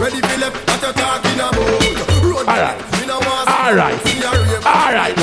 Ready 0.00 0.20
for 0.20 0.36
left, 0.40 0.56
what 0.66 0.80
you 0.82 0.92
talking 0.96 1.38
about? 1.38 2.24
Road 2.24 2.46
Alright. 2.48 2.78
Alright. 3.50 4.00
see 4.02 4.22
a 4.22 4.30
rave. 4.30 4.66
Alright. 4.66 5.14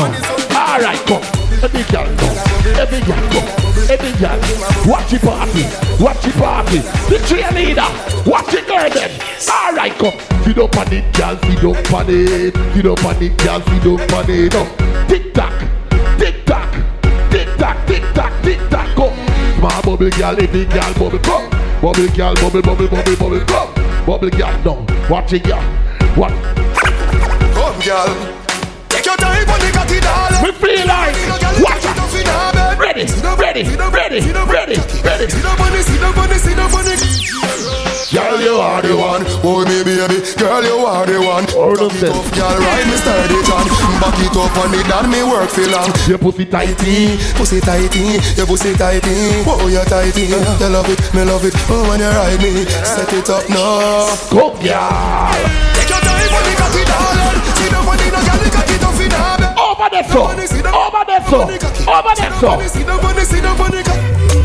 Alright, 0.56 1.00
come. 1.08 1.24
Every 1.64 1.84
girl, 1.92 2.08
come. 2.18 2.38
Every 2.78 3.02
girl, 3.02 3.30
come. 3.32 3.67
Every 3.90 4.12
girl. 4.20 4.38
Watch 4.86 5.12
the 5.12 5.20
party. 5.24 5.64
Watch 6.04 6.22
the 6.22 6.32
party. 6.38 6.80
The 7.08 7.24
cheerleader. 7.24 7.88
Watch 8.28 8.52
the 8.52 8.62
girl 8.68 8.90
then. 8.90 9.12
Alright, 9.48 9.94
come. 9.94 10.18
Feed 10.44 10.60
up 10.60 10.76
on 10.76 10.92
it, 10.92 11.16
girl. 11.16 11.38
Feed 11.38 11.64
up 11.64 11.94
on 11.94 12.06
it. 12.10 12.54
Feed 12.74 12.86
up 12.86 13.06
on 13.06 13.24
it, 13.24 13.38
girl. 13.38 13.62
Feed 13.62 13.88
up 13.88 14.12
on 14.12 14.30
it. 14.30 14.54
No. 14.54 14.68
Tick 15.08 15.34
tock. 15.34 15.54
Tick 16.20 16.46
tock. 16.46 16.70
Tick 17.32 17.48
tock. 17.56 17.88
Tick 17.88 18.04
tock. 18.14 18.34
Tick 18.44 18.60
tock. 18.70 18.88
Come. 18.96 19.16
Small 19.58 19.82
bubble 19.82 20.10
girl. 20.10 20.36
Every 20.36 20.66
girl 20.66 20.94
bubble. 21.00 21.20
Come. 21.20 21.50
Bubble 21.80 22.08
girl. 22.12 22.36
Bubble, 22.36 22.62
bubble, 22.62 22.88
bubble, 22.90 23.16
bubble. 23.16 23.46
Come. 23.46 23.74
Bubble 24.06 24.30
girl. 24.32 24.54
No. 24.66 24.86
Watch 25.10 25.32
it, 25.32 25.44
girl. 25.46 25.64
What? 26.20 26.34
Come, 27.56 27.80
girl. 27.80 28.12
Take 28.90 29.06
your 29.06 29.16
time 29.16 29.48
on 29.48 29.60
the 29.64 29.72
cocky, 29.72 30.00
darling. 30.02 30.44
We 30.44 30.52
feel 30.52 30.86
like. 30.88 31.16
Out. 31.56 31.77
Ready, 32.98 33.14
ready, 33.14 33.62
ready, 33.94 34.34
ready, 34.34 34.78
ready. 35.06 35.30
See 35.30 35.38
the 35.38 35.54
money, 35.62 35.86
see 35.86 36.02
the 36.02 36.10
money, 36.18 36.38
see 36.42 36.58
the 36.58 36.66
money. 36.74 36.98
Girl, 38.10 38.42
you 38.42 38.58
are 38.58 38.82
the 38.82 38.98
one. 38.98 39.22
Oh, 39.22 39.62
Boy, 39.62 39.70
me 39.70 39.86
baby. 39.86 40.18
Girl, 40.34 40.66
you 40.66 40.82
are 40.82 41.06
the 41.06 41.22
one. 41.22 41.46
Hold 41.54 41.78
on, 41.78 41.94
then. 42.02 42.10
Tough 42.10 42.34
girl, 42.34 42.58
ride 42.58 42.90
me 42.90 42.98
sturdy, 42.98 43.38
John. 43.46 43.70
Back 44.02 44.18
it 44.18 44.34
up 44.34 44.50
on 44.58 44.74
me, 44.74 44.82
done 44.90 45.14
me 45.14 45.22
work 45.22 45.46
for 45.46 45.70
long. 45.70 45.94
Your 46.10 46.18
pussy 46.18 46.50
tighty. 46.50 47.22
Pussy 47.38 47.62
tighty, 47.62 48.18
your 48.34 48.50
pussy 48.50 48.74
tighty. 48.74 49.46
Oh, 49.46 49.70
you 49.70 49.86
tighty. 49.86 50.34
You 50.34 50.42
love 50.66 50.90
it, 50.90 50.98
me 51.14 51.22
love 51.22 51.46
it. 51.46 51.54
Oh, 51.70 51.86
when 51.94 52.02
you 52.02 52.10
ride 52.10 52.42
me, 52.42 52.66
set 52.82 53.14
it 53.14 53.30
up 53.30 53.46
now. 53.46 54.10
Go, 54.34 54.58
girl. 54.58 55.38
Take 55.78 55.94
your 55.94 56.02
time 56.02 56.34
on 56.34 56.44
the 56.50 56.54
cocky, 56.58 56.82
darling. 56.82 57.46
See 57.62 57.70
the 57.70 57.78
money, 57.78 58.10
no 58.10 58.26
girl, 58.26 58.42
you 58.42 58.50
got 58.50 58.66
it 58.74 58.82
off 58.82 58.98
in 58.98 59.14
her 59.14 59.38
bed. 59.38 59.54
Over 59.54 59.86
the 59.94 60.02
floor. 60.10 60.34
Over 61.28 61.46
the 61.52 61.60
so. 61.60 61.92
Over 61.92 62.14
there, 62.16 62.32
so. 62.40 63.68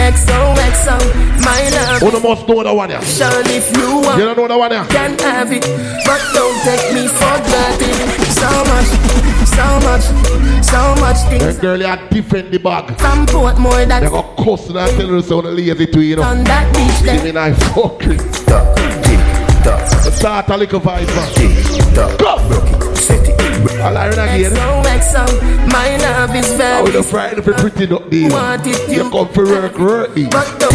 XOXO, 0.03 0.97
my 1.45 1.69
love. 1.71 2.01
Who 2.03 2.11
the 2.11 2.21
most 2.21 2.49
know 2.49 2.63
the 2.63 2.75
one 2.75 2.91
here? 2.91 3.01
Sean, 3.03 3.31
if 3.47 3.71
you 3.77 3.99
want, 4.03 4.19
You 4.19 4.25
don't 4.25 4.37
know 4.37 4.49
the 4.49 4.59
one 4.59 4.71
here? 4.73 4.85
can 4.87 5.17
have 5.21 5.53
it, 5.53 5.63
but 6.05 6.21
don't 6.35 6.59
take 6.65 6.93
me 6.95 7.07
for 7.07 7.39
granted. 7.47 7.95
So 8.33 8.51
much, 8.67 8.89
so 9.47 9.67
much, 9.87 10.03
so 10.65 10.95
much 11.01 11.19
things. 11.31 11.45
That 11.57 11.61
girl 11.61 11.79
you 11.81 12.09
defend 12.11 12.51
the 12.53 12.59
bag. 12.59 12.99
From 12.99 13.27
Portmore 13.27 13.87
that 13.87 14.01
They 14.01 14.09
go 14.09 14.23
cussing 14.37 14.77
and 14.77 14.91
telling 14.97 15.15
us 15.19 15.29
how 15.29 15.41
the 15.43 15.51
lazy 15.53 15.87
to 15.87 16.01
you 16.01 16.17
know. 16.17 16.23
on 16.23 16.43
that 16.45 16.75
beach 16.75 16.99
Give 17.05 17.23
there. 17.23 17.25
me 17.25 17.33
nice 17.33 17.63
fucking. 17.75 18.19
Start 20.13 20.49
a 20.51 20.57
little 20.57 20.81
vibe, 20.81 21.07
man. 21.15 22.17
Go! 22.19 22.37
I'll 22.39 22.92
iron 23.71 24.19
again. 24.19 24.53
XOXO, 24.53 25.73
my 25.73 25.97
love 25.99 26.35
is 26.35 26.53
I 26.53 26.57
very 26.57 26.83
would 26.83 26.95
have 26.95 27.39
if 27.39 27.47
you 27.47 27.53
pretty 27.55 27.93
up 27.93 28.11
there. 28.11 28.31
Want 28.31 28.67
it, 28.67 28.91
You 28.91 29.11
come 29.11 29.29
for 29.29 29.45
work, 29.45 29.79
work 29.79 30.17
me. 30.17 30.27
But 30.31 30.59
don't 30.59 30.73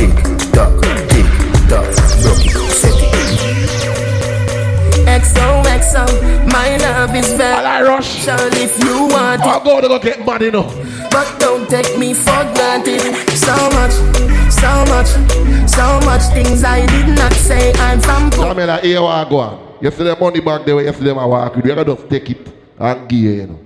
XOXO, 5.07 6.51
my 6.51 6.77
love 6.77 7.15
is 7.15 7.31
very 7.33 7.65
I 7.65 7.81
rush. 7.81 8.23
Sean, 8.23 8.37
if 8.53 8.77
you 8.83 9.07
want 9.07 9.41
I'll 9.41 9.63
go 9.63 9.81
to 9.81 9.87
go 9.87 9.99
get 9.99 10.25
money 10.25 10.51
now. 10.51 10.69
But 11.11 11.39
don't 11.39 11.69
take 11.69 11.97
me 11.97 12.13
for 12.13 12.43
granted. 12.53 13.01
So 13.35 13.55
much, 13.71 13.93
so 14.51 14.71
much, 14.91 15.09
so 15.69 15.99
much 16.05 16.23
things 16.33 16.63
I 16.63 16.85
did 16.85 17.15
not 17.15 17.33
say. 17.33 17.73
I'm 17.73 17.99
from 17.99 18.29
that 18.57 18.83
here 18.83 19.01
I 19.01 19.27
go. 19.29 19.77
You 19.81 19.91
see 19.91 20.03
the 20.03 20.15
money 20.15 20.39
back 20.39 20.65
there, 20.65 20.81
you 20.81 20.93
see 20.93 21.03
them 21.03 21.19
I 21.19 21.25
walk 21.25 21.55
with. 21.55 21.65
You 21.65 21.75
gotta 21.75 21.95
just 21.95 22.09
take 22.09 22.29
it 22.31 22.56
and 22.79 23.11
it, 23.11 23.15
you 23.15 23.47
know. 23.47 23.59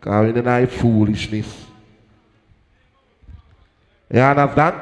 Cause 0.00 0.26
we 0.26 0.32
deny 0.32 0.66
foolishness. 0.66 1.66
You 4.12 4.20
understand? 4.20 4.80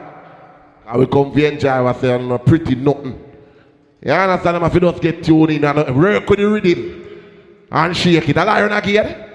I 0.87 0.97
will 0.97 1.07
come 1.07 1.33
to 1.33 1.53
enjoy 1.53 1.69
ourselves 1.69 2.25
and 2.25 2.45
pretty 2.45 2.75
nothing. 2.75 3.19
You 4.03 4.13
understand? 4.13 4.57
I'm 4.57 4.65
if 4.65 4.75
you 4.75 4.81
just 4.81 5.03
get 5.03 5.23
tuned 5.23 5.51
in 5.51 5.65
and 5.65 5.79
uh, 5.79 5.93
work 5.93 6.29
with 6.29 6.39
the 6.39 6.49
rhythm 6.49 7.07
and 7.71 7.97
shake 7.97 8.29
it. 8.29 8.37
I'll 8.39 8.49
iron 8.49 8.73
again. 8.73 9.27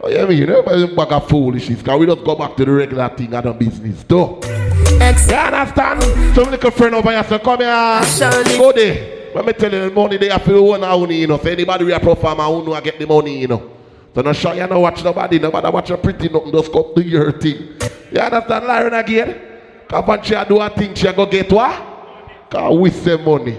Oh, 0.00 0.08
yeah, 0.08 0.26
me, 0.26 0.34
you 0.36 0.46
know, 0.46 0.62
but 0.62 0.94
bag 0.94 1.12
of 1.12 1.28
foolishness. 1.28 1.82
Cause 1.82 1.98
we 1.98 2.06
just 2.06 2.24
go 2.24 2.34
back 2.36 2.56
to 2.56 2.64
the 2.64 2.72
regular 2.72 3.08
thing 3.10 3.32
and 3.32 3.46
the 3.46 3.52
business, 3.52 4.04
though. 4.06 4.40
You 4.42 5.00
understand? 5.00 6.02
Some 6.34 6.50
little 6.50 6.70
friend 6.70 6.94
over 6.94 7.10
here 7.10 7.24
say, 7.24 7.38
come 7.38 7.60
here. 7.60 8.58
Go 8.58 8.72
there. 8.72 9.17
Let 9.34 9.44
me 9.46 9.52
tell 9.52 9.72
you, 9.72 9.88
the 9.88 9.90
money 9.90 10.16
they 10.16 10.28
have 10.28 10.44
to 10.44 10.56
own 10.56 10.84
own, 10.84 11.10
you 11.10 11.26
know. 11.26 11.38
So 11.38 11.48
anybody 11.50 11.84
we 11.84 11.92
are 11.92 12.00
perform, 12.00 12.40
I 12.40 12.48
know 12.48 12.74
I 12.74 12.80
get 12.80 12.98
the 12.98 13.06
money, 13.06 13.38
you 13.38 13.48
know. 13.48 13.70
So 14.14 14.22
no 14.22 14.32
shy, 14.32 14.54
you 14.54 14.66
know, 14.66 14.80
watch 14.80 15.04
nobody. 15.04 15.38
Nobody 15.38 15.68
watch 15.70 15.90
a 15.90 15.96
pretty 15.96 16.28
nothing. 16.28 16.52
Just 16.52 16.72
come 16.72 16.92
do 16.94 17.02
your 17.02 17.32
thing. 17.32 17.76
You 18.10 18.20
understand, 18.20 18.66
Lion 18.66 18.94
again? 18.94 19.40
Come 19.88 20.10
on, 20.10 20.22
she 20.22 20.34
do 20.48 20.60
a 20.60 20.68
thing, 20.70 20.94
she 20.94 21.12
go 21.12 21.24
get 21.26 21.50
what? 21.50 22.50
Cause 22.50 22.78
we 22.78 22.90
say 22.90 23.16
money. 23.16 23.52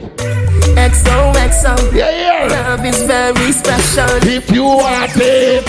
XOXO. 0.78 1.94
Yeah, 1.94 2.10
yeah. 2.10 2.70
Love 2.70 2.86
is 2.86 3.02
very 3.04 3.52
special. 3.52 4.10
If 4.28 4.50
you 4.52 4.64
want 4.64 5.12
it, 5.16 5.66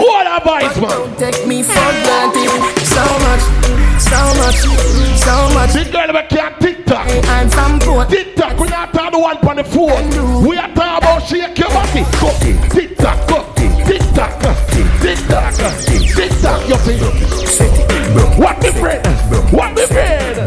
what 0.00 0.26
a 0.26 0.44
voice, 0.44 0.76
man. 0.80 0.88
Don't 0.88 1.18
take 1.18 1.46
me 1.46 1.62
for 1.62 1.72
granted. 1.74 2.50
So 2.84 3.04
much, 3.24 3.44
so 4.00 4.20
much, 4.40 4.60
so 5.20 5.54
much. 5.54 5.74
Big 5.74 5.92
girl 5.92 6.12
the 9.18 9.22
one 9.22 9.48
on 9.48 9.56
the 9.56 9.64
phone. 9.64 10.46
We 10.46 10.56
are 10.56 10.72
talking 10.74 10.98
about 10.98 11.22
shake 11.26 11.58
your 11.58 11.68
body. 11.68 12.04
Go, 12.20 12.30
TikTok, 12.70 13.28
go, 13.28 13.52
TikTok, 13.56 14.42
go, 14.42 14.54
TikTok, 15.02 15.58
go, 15.58 15.70
TikTok, 16.14 16.68
you 16.68 16.76
see. 16.76 16.98
What 18.38 18.60
the 18.60 18.72
friend? 18.72 19.06
What 19.52 19.74
the 19.74 19.86
friend? 19.86 20.46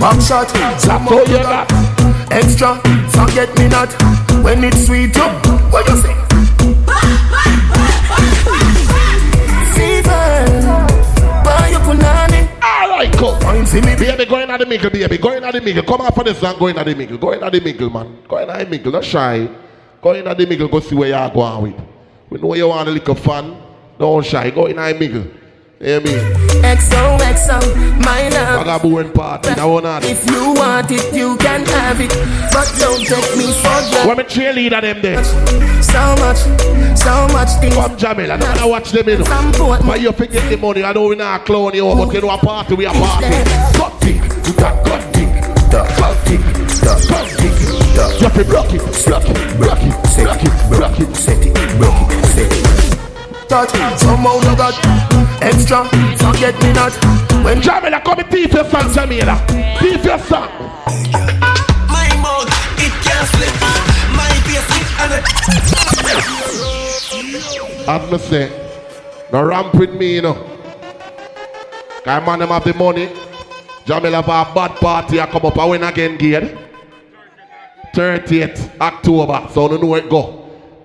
Back 0.00 0.20
shot, 0.20 0.50
some 0.80 1.04
more 1.04 1.24
you 1.26 1.38
got. 1.38 1.70
Extra, 2.32 2.76
forget 3.10 3.56
me 3.58 3.68
not. 3.68 3.92
When 4.42 4.64
it's 4.64 4.86
sweet, 4.86 5.14
you 5.14 5.51
the 14.62 14.68
middle, 14.68 14.90
baby, 14.90 15.18
going 15.18 15.42
at 15.44 15.52
the 15.52 15.60
middle. 15.60 15.82
Come 15.82 16.00
out 16.00 16.14
for 16.14 16.24
this 16.24 16.42
and 16.42 16.58
going 16.58 16.76
at 16.78 16.86
the 16.86 16.94
middle, 16.94 17.18
going 17.18 17.42
at 17.42 17.52
the 17.52 17.60
middle, 17.60 17.90
man. 17.90 18.22
Going 18.28 18.48
at 18.48 18.58
the 18.58 18.66
middle, 18.66 18.92
not 18.92 19.04
shy. 19.04 19.48
Going 20.00 20.26
at 20.26 20.36
the 20.36 20.46
middle, 20.46 20.68
go 20.68 20.80
see 20.80 20.94
where 20.94 21.08
you 21.08 21.14
are 21.14 21.30
going 21.30 21.74
with. 21.74 21.84
We 22.30 22.38
know 22.38 22.54
you 22.54 22.68
want 22.68 22.88
a 22.88 22.92
little 22.92 23.14
fun. 23.14 23.60
Don't 23.98 24.24
shy, 24.24 24.50
go 24.50 24.66
in 24.66 24.76
the 24.76 24.94
middle. 24.94 25.41
Hear 25.82 26.00
me? 26.00 26.12
XOXO, 26.62 27.58
my 28.04 28.28
love. 28.28 28.64
Vagabond 28.64 29.12
party, 29.14 29.48
that 29.48 29.64
one 29.64 29.84
on 29.84 30.04
If 30.04 30.24
you 30.30 30.54
want 30.54 30.88
it, 30.92 31.12
you 31.12 31.36
can 31.38 31.66
have 31.66 32.00
it. 32.00 32.14
But 32.54 32.70
don't 32.78 33.02
take 33.02 33.36
me 33.36 33.50
for 33.50 33.82
granted. 33.90 34.16
Me 34.16 34.22
cheerleader 34.30 34.80
them 34.80 35.02
there. 35.02 35.24
So 35.82 36.14
much, 36.22 36.38
so 36.96 37.26
much 37.34 37.50
things. 37.58 37.74
Come 37.74 37.96
Jamila, 37.96 38.38
don't 38.38 38.48
wanna 38.54 38.68
watch 38.68 38.92
them 38.92 39.08
in. 39.08 39.24
But 39.24 40.00
you 40.00 40.12
forget 40.12 40.48
the 40.48 40.56
money, 40.56 40.84
I 40.84 40.92
know 40.92 41.08
we 41.08 41.16
not 41.16 41.44
clown 41.46 41.74
you, 41.74 41.82
but 41.82 42.14
you 42.14 42.20
know 42.20 42.30
a 42.30 42.38
party, 42.38 42.74
we 42.76 42.84
a 42.84 42.92
party. 42.92 43.26
It, 43.26 43.44
that 44.62 44.84
cut 44.86 45.16
it, 45.16 45.32
that 45.72 45.98
cut 45.98 46.30
it, 46.30 46.42
that 46.78 47.02
cut 47.08 47.42
it, 47.42 47.58
that 47.96 48.20
You 48.20 48.28
have 48.28 48.34
to 48.36 48.44
block 48.44 48.72
it, 48.72 48.78
block 49.04 49.24
it, 49.26 49.58
block 49.58 49.82
it, 49.82 50.14
block 50.22 50.42
it, 50.44 50.70
block 50.70 51.00
it, 51.00 51.16
set 51.16 51.44
it, 51.44 51.54
block 51.76 52.12
it, 52.12 52.26
set 52.26 52.52
it. 52.52 52.81
That, 53.52 53.68
somehow 54.00 54.40
you 54.40 54.56
got 54.56 54.72
extra, 55.44 55.84
forget 56.16 56.56
me 56.62 56.72
not. 56.72 56.88
When 57.44 57.60
Jamila, 57.60 58.00
come 58.00 58.20
and 58.20 58.28
thief 58.30 58.50
your 58.50 58.64
song, 58.64 58.90
Jamila. 58.94 59.36
Thief 59.78 60.02
your 60.02 60.18
song. 60.20 60.48
My 61.92 62.08
mouth, 62.24 62.48
it 62.80 62.96
can't 63.04 63.28
slip. 63.28 63.52
My 64.16 64.32
face, 64.48 64.64
it 64.72 64.88
and 65.04 65.20
As 67.86 68.10
me 68.10 68.16
say, 68.24 68.48
no 69.30 69.44
ramp 69.44 69.74
with 69.74 69.92
me, 69.96 70.14
you 70.14 70.22
know. 70.22 70.34
Cause 72.04 72.24
man 72.24 72.38
them 72.38 72.48
have 72.48 72.64
the 72.64 72.72
money. 72.72 73.10
Jamila 73.84 74.22
have 74.22 74.48
a 74.48 74.54
bad 74.54 74.80
party, 74.80 75.20
I 75.20 75.26
come 75.26 75.44
up 75.44 75.58
and 75.58 75.70
win 75.72 75.82
again, 75.82 76.16
Gade. 76.16 76.56
30th 77.94 78.80
October, 78.80 79.46
so 79.52 79.66
no 79.66 79.76
know 79.76 79.88
where 79.88 80.02
it 80.02 80.08
go. 80.08 80.41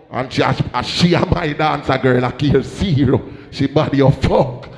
And 0.10 0.32
she, 0.32 0.42
as 0.44 0.86
she 0.88 1.14
and 1.16 1.30
my 1.32 1.52
dancer 1.54 1.98
girl, 1.98 2.22
like 2.22 2.40
here 2.42 2.62
zero. 2.62 3.22
She 3.52 3.68
body 3.68 4.02
of 4.02 4.18
fuck. 4.22 4.70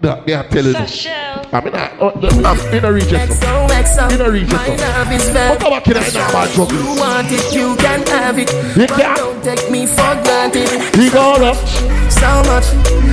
That 0.00 0.24
me 0.26 0.34
I 0.34 0.42
tell 0.44 0.64
you. 0.64 0.76
I 0.76 1.60
mean, 1.60 1.74
I, 1.74 1.90
uh, 1.98 2.20
the- 2.20 2.30
I'm 2.46 2.58
in 2.74 2.84
a 2.84 2.92
region. 2.92 3.18
XOXO, 3.18 4.12
In 4.14 4.20
a 4.20 4.30
region. 4.30 4.56
my 4.56 4.68
love 4.76 5.12
is 5.12 5.28
very 5.30 5.48
But 5.48 5.60
come 5.60 5.70
back 5.72 5.84
here 5.86 5.96
and 5.98 6.14
now, 6.14 6.32
man, 6.32 6.46
special. 6.48 6.72
You 6.72 7.00
want 7.00 7.26
it, 7.32 7.52
you 7.52 7.74
can 7.76 8.06
have 8.06 8.38
it. 8.38 8.50
You 8.78 8.86
But 8.86 8.96
can. 8.96 9.16
don't 9.16 9.42
take 9.42 9.70
me 9.70 9.86
for 9.86 10.14
granted. 10.22 10.70
You 10.96 11.10
go 11.10 11.34
up. 11.50 11.56
So 12.08 12.30
much, 12.46 12.64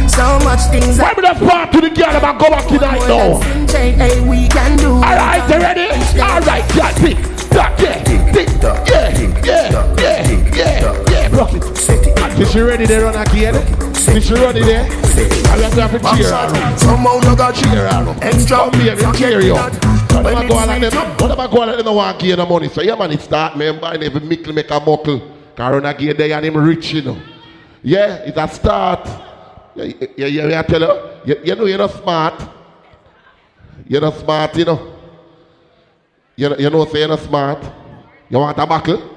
so 0.10 0.40
much 0.46 0.62
things. 0.70 1.00
Why 1.00 1.14
we 1.18 1.24
just 1.24 1.42
part 1.44 1.72
to 1.74 1.82
the 1.82 1.90
girl 1.90 2.10
and 2.10 2.40
go 2.40 2.50
back 2.50 2.68
tonight 2.68 3.02
now? 3.10 3.42
Hey, 3.74 4.22
we 4.22 4.48
can 4.48 4.78
do. 4.78 4.92
Alright, 4.94 5.44
you 5.50 5.58
ready? 5.60 5.90
Alright, 6.22 6.64
yeah, 6.76 6.92
tick, 7.02 7.18
tock, 7.50 7.80
yeah, 7.82 8.04
tick, 8.32 8.48
tock, 8.62 8.88
yeah, 8.88 9.10
yeah, 9.44 9.44
yeah, 9.44 9.96
yeah, 9.98 10.54
yeah, 10.54 11.15
rock 11.36 11.54
it. 11.54 12.40
Is 12.40 12.52
she 12.52 12.60
ready 12.60 12.86
there 12.86 13.06
on 13.06 13.16
again? 13.16 13.56
Eh? 13.56 14.16
Is 14.16 14.28
she 14.28 14.34
ready 14.34 14.62
there? 14.64 14.84
I 14.84 15.58
have 15.58 15.74
to 15.74 15.82
have 15.82 15.92
to 15.92 16.00
cheer 16.16 16.32
her. 16.32 16.78
Somehow 16.78 17.16
you 17.16 17.36
got 17.36 17.56
cheer 17.56 17.88
her. 17.88 18.18
extra, 18.22 18.58
Come 18.58 18.80
here, 18.82 18.96
cheer 19.14 19.42
you. 19.42 19.54
What 19.54 20.26
am 20.28 20.38
I 20.38 20.48
going 20.48 20.68
like 20.68 20.80
sweet, 20.80 20.92
them? 20.92 21.18
What 21.18 21.32
am 21.32 21.40
I 21.40 21.48
going 21.48 21.70
like 21.70 21.84
them? 21.84 21.96
Want 21.96 22.20
to 22.20 22.26
give 22.26 22.38
the 22.38 22.46
money? 22.46 22.70
So 22.70 22.82
yeah, 22.82 22.96
man, 22.96 23.12
it 23.12 23.22
start 23.22 23.58
me 23.58 23.68
and 23.68 23.80
buying 23.80 24.04
every 24.04 24.22
mickle 24.22 24.54
make 24.54 24.70
a 24.72 24.80
muckle. 24.80 25.32
Cause 25.56 25.84
I 25.84 25.94
get 25.94 26.18
there 26.18 26.36
and 26.36 26.46
him 26.46 26.58
rich, 26.58 26.94
you 26.94 27.02
know. 27.02 27.22
Yeah, 27.82 28.16
it's 28.26 28.38
a 28.38 28.48
start. 28.48 29.08
Yeah, 29.76 29.86
yeah, 30.18 30.28
yeah, 30.28 30.48
yeah, 30.48 30.60
I 30.60 30.64
tell 30.64 30.82
you, 30.82 31.34
you, 31.36 31.42
you 31.44 31.56
know 31.56 31.66
you're 31.66 31.78
not 31.78 31.92
smart. 31.92 32.50
You're 33.88 34.02
not 34.02 34.16
smart, 34.16 34.56
you 34.58 34.66
know. 34.66 34.96
You 36.36 36.56
you 36.58 36.70
know, 36.70 36.86
say 36.86 37.00
you're 37.00 37.08
not 37.08 37.20
smart. 37.20 37.64
You 38.30 38.40
want 38.40 38.58
a 38.58 38.66
buckle? 38.66 39.15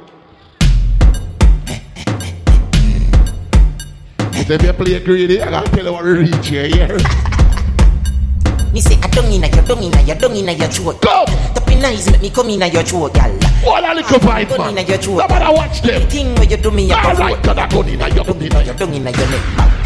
If 4.50 4.62
you 4.62 4.72
play 4.72 5.00
greedy, 5.00 5.42
I 5.42 5.50
gotta 5.50 5.70
tell 5.70 5.84
you 5.84 5.92
what 5.92 6.04
we 6.04 6.10
reach 6.12 6.48
here, 6.48 6.66
yeah. 6.66 6.88
Me 8.72 8.80
say 8.80 8.96
I 9.02 9.08
don't 9.08 9.32
inna 9.32 9.48
your 9.48 9.64
dung 9.64 9.82
inna 9.82 10.02
your 10.02 10.16
dung 10.16 10.36
inna 10.36 10.52
your 10.52 10.68
throat. 10.68 11.00
Go. 11.00 11.24
Top 11.26 11.68
in 11.68 11.84
eyes 11.84 12.10
make 12.10 12.20
me 12.20 12.30
come 12.30 12.50
inna 12.50 12.66
your 12.66 12.82
throat, 12.82 13.14
gal. 13.14 13.32
What 13.64 13.84
a 13.84 13.94
little 13.94 14.18
vibe, 14.18 14.56
man. 14.58 14.70
inna 14.70 14.82
your 14.82 14.98
throat. 14.98 15.18
Nobody 15.28 15.52
watch 15.54 15.82
them. 15.82 16.08
Thing 16.08 16.34
where 16.34 16.44
you 16.44 16.56
do 16.56 16.70
me 16.70 16.92
All 16.92 17.14
right, 17.14 17.42
got 17.42 17.58
a 17.58 17.74
gun 17.74 17.88
inna 17.88 18.08
your 18.14 18.24
gun 18.24 18.40
inna 18.40 18.62
your 18.62 18.74
dung 18.74 18.94
inna 18.94 19.10
your 19.10 19.30
neck. 19.30 19.42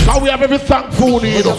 Now 0.07 0.19
we 0.21 0.31
have 0.31 0.43
every 0.43 0.59
you 0.59 1.43
know. 1.45 1.57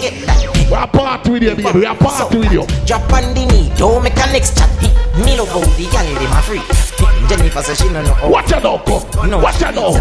We 0.70 0.76
are 0.76 0.88
party 0.88 1.32
with 1.32 1.44
you, 1.44 1.56
baby. 1.56 1.80
We 1.80 1.86
are 1.86 1.96
party 1.96 2.38
with 2.38 2.52
you. 2.52 2.66
Drop 2.86 3.12
on 3.14 3.34
the 3.34 3.46
knee, 3.46 3.72
don't 3.78 4.04
make 4.04 4.14
a 4.14 4.28
next 4.32 4.58
chat. 4.58 4.70
Me 5.18 5.38
love 5.38 5.50
how 5.50 5.60
the 5.60 5.88
gal 5.92 6.06
dem 6.16 6.32
a 6.32 6.42
free. 6.42 6.83
Jennifer 7.30 7.62
says 7.64 7.78
she 7.80 7.90
no 7.90 8.02
know 8.02 8.14
how. 8.14 8.30
Watch 8.30 8.52
out 8.52 8.64
now. 8.64 9.26
No, 9.26 9.38
Watch 9.40 9.62
out 9.62 9.76
now. 9.76 9.92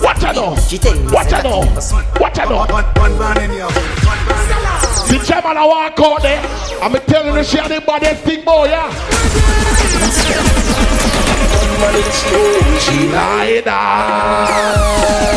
Watch 0.00 0.24
out 0.24 0.34
now. 0.36 0.56
She 0.56 0.78
tell 0.78 0.94
me 0.94 1.12
Watch 1.12 1.28
say 1.28 1.36
out 1.36 1.42
that 1.42 1.50
now. 1.50 1.62
thing 1.62 1.74
was 1.74 1.88
sweet. 1.90 2.20
Watch 2.20 2.38
out 2.38 2.48
now. 2.48 3.00
One 3.00 3.18
man 3.18 3.42
in 3.42 3.50
here. 3.50 3.68
The 5.08 5.18
chairman 5.24 5.56
I 5.56 5.64
walk 5.64 5.98
out 6.00 6.22
there. 6.22 6.40
I'm 6.82 6.92
telling 7.06 7.34
you, 7.34 7.42
she 7.44 7.56
had 7.56 7.70
the 7.70 7.80
baddest 7.80 8.22
thing, 8.24 8.44
boy, 8.44 8.66
yeah. 8.66 8.92
She 12.78 13.08
like 13.08 13.64
ah. 13.66 14.48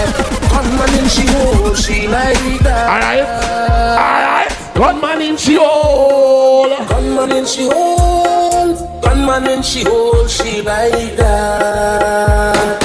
that. 0.04 0.32
Gunman 0.52 0.94
in 1.00 1.08
she 1.08 1.26
hole, 1.28 1.74
she 1.76 2.08
like 2.08 2.60
that. 2.62 2.88
Ah. 2.90 2.94
Alright, 2.94 3.26
alright. 4.02 4.52
Gunman 4.76 5.22
in 5.22 5.38
she 5.38 5.56
hole. 5.56 6.70
Gunman 6.88 7.32
in 7.32 7.46
she 7.46 7.68
hole, 7.68 8.11
gunman 9.22 9.50
in 9.52 9.62
she 9.62 9.84
hole, 9.84 10.28
she 10.28 10.62
like 10.62 11.16
that. 11.16 12.82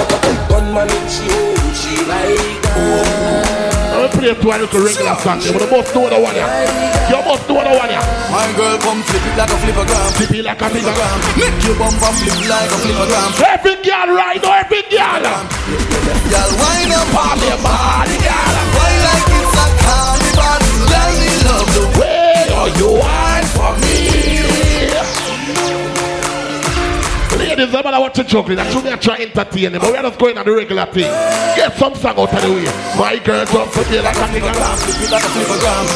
Gunman 0.48 0.90
in 0.90 1.08
she 1.08 1.24
hole, 1.32 1.72
she 1.72 1.96
like 2.04 2.60
that. 2.62 3.96
I'm 3.96 4.10
play 4.12 4.34
to 4.36 4.46
a 4.52 4.56
little 4.60 4.84
regular 4.84 5.16
song, 5.16 5.40
there, 5.40 5.52
but 5.52 5.64
you 5.64 5.70
must 5.72 5.94
know 5.96 6.08
the 6.12 6.20
one, 6.20 6.36
yeah. 6.36 7.08
You 7.08 7.20
must 7.24 7.48
know 7.48 7.64
the 7.64 7.72
one, 7.72 7.88
yeah. 7.88 8.04
My 8.28 8.52
girl 8.52 8.76
come 8.84 9.00
flip 9.08 9.24
it 9.24 9.34
like 9.40 9.48
a 9.48 9.56
flippergram. 9.64 10.12
Flip 10.12 10.32
it 10.36 10.44
like 10.44 10.60
a 10.60 10.68
flippergram. 10.68 11.16
Make 11.40 11.56
your 11.64 11.76
bumper 11.80 12.12
flip 12.20 12.36
like 12.52 12.68
a 12.68 12.78
flippergram. 12.84 13.32
Every 13.40 13.76
girl 13.80 14.08
right 14.12 14.36
now, 14.36 14.60
every 14.60 14.84
girl. 14.92 15.24
Girl, 15.24 16.50
wind 16.60 16.92
up 16.92 17.16
on 17.16 17.40
your 17.40 17.60
body, 17.64 18.16
girl. 18.20 18.54
Why 18.76 18.92
like 19.08 19.32
it's 19.40 19.56
a 19.56 19.66
carnival? 19.80 20.60
Girl, 20.84 21.12
me 21.16 21.32
love 21.48 21.68
the 21.72 21.84
way 21.96 22.36
you 22.76 22.90
want 23.00 23.35
Ladies, 27.56 27.74
I'm 27.74 27.84
gonna 27.84 28.00
watch 28.00 28.12
the 28.12 28.22
juggling. 28.22 28.58
I 28.58 28.68
should 28.68 28.84
be 28.84 28.92
try 29.00 29.16
to 29.16 29.22
entertain 29.32 29.72
them, 29.72 29.80
but 29.80 29.88
we're 29.88 30.02
just 30.02 30.18
going 30.18 30.36
on 30.36 30.44
the 30.44 30.52
regular 30.52 30.84
thing. 30.92 31.08
Get 31.56 31.72
some 31.80 31.94
song 31.94 32.20
out 32.20 32.28
of 32.28 32.42
the 32.44 32.52
way. 32.52 32.68
My 33.00 33.16
girl 33.16 33.48
jump 33.48 33.72
for 33.72 33.80
me 33.88 33.96
like 33.96 34.12
a 34.12 34.28
nigga. 34.28 34.52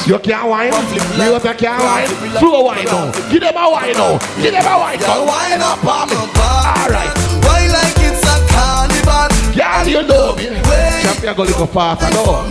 You 0.08 0.18
can't 0.24 0.48
whine. 0.48 0.72
You 0.72 1.36
also 1.36 1.52
can't 1.52 1.76
whine. 1.84 2.08
Slow 2.40 2.64
whine 2.64 2.88
now. 2.88 3.12
Give 3.28 3.44
them 3.44 3.52
a 3.52 3.68
whine 3.68 3.92
now. 3.92 4.16
Give 4.40 4.56
them 4.56 4.64
a 4.64 4.74
whine. 4.80 5.00
So 5.04 5.20
whine 5.28 5.60
up 5.60 5.84
on 5.84 6.08
me. 6.08 6.16
Alright. 6.40 7.12
Why 7.44 7.68
like 7.68 8.00
it's 8.08 8.24
a 8.24 8.40
carnival? 8.48 9.28
Girl, 9.52 9.84
you 9.84 10.00
know 10.08 10.32
me. 10.40 10.56
Champion 11.04 11.36
go 11.36 11.44
little 11.44 11.68
faster, 11.68 12.08
no. 12.16 12.48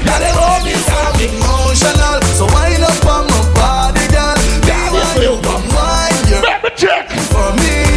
Girl, 0.00 0.16
you 0.16 0.32
know 0.32 0.64
me, 0.64 0.72
so 0.80 0.96
emotional. 1.28 2.24
So 2.40 2.48
wind 2.56 2.88
up 2.88 3.04
on 3.04 3.28
my 3.28 3.36
body, 3.52 4.08
girl. 4.08 4.32
Girl, 4.64 4.96
you 5.20 5.36
know 5.44 5.60
me. 5.60 6.40
Let 6.40 6.64
me 6.64 6.70
check. 6.72 7.17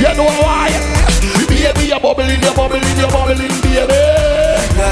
For 0.01 0.07
me. 0.07 0.09
You 0.09 0.17
know 0.17 0.25
why? 0.41 0.69
Baby, 1.47 1.87
you're 1.87 1.99
bubbling, 1.99 2.41
you're 2.41 2.55
bubbling, 2.55 2.97
you're 2.97 3.11
bubbling, 3.11 3.37
baby. 3.61 3.93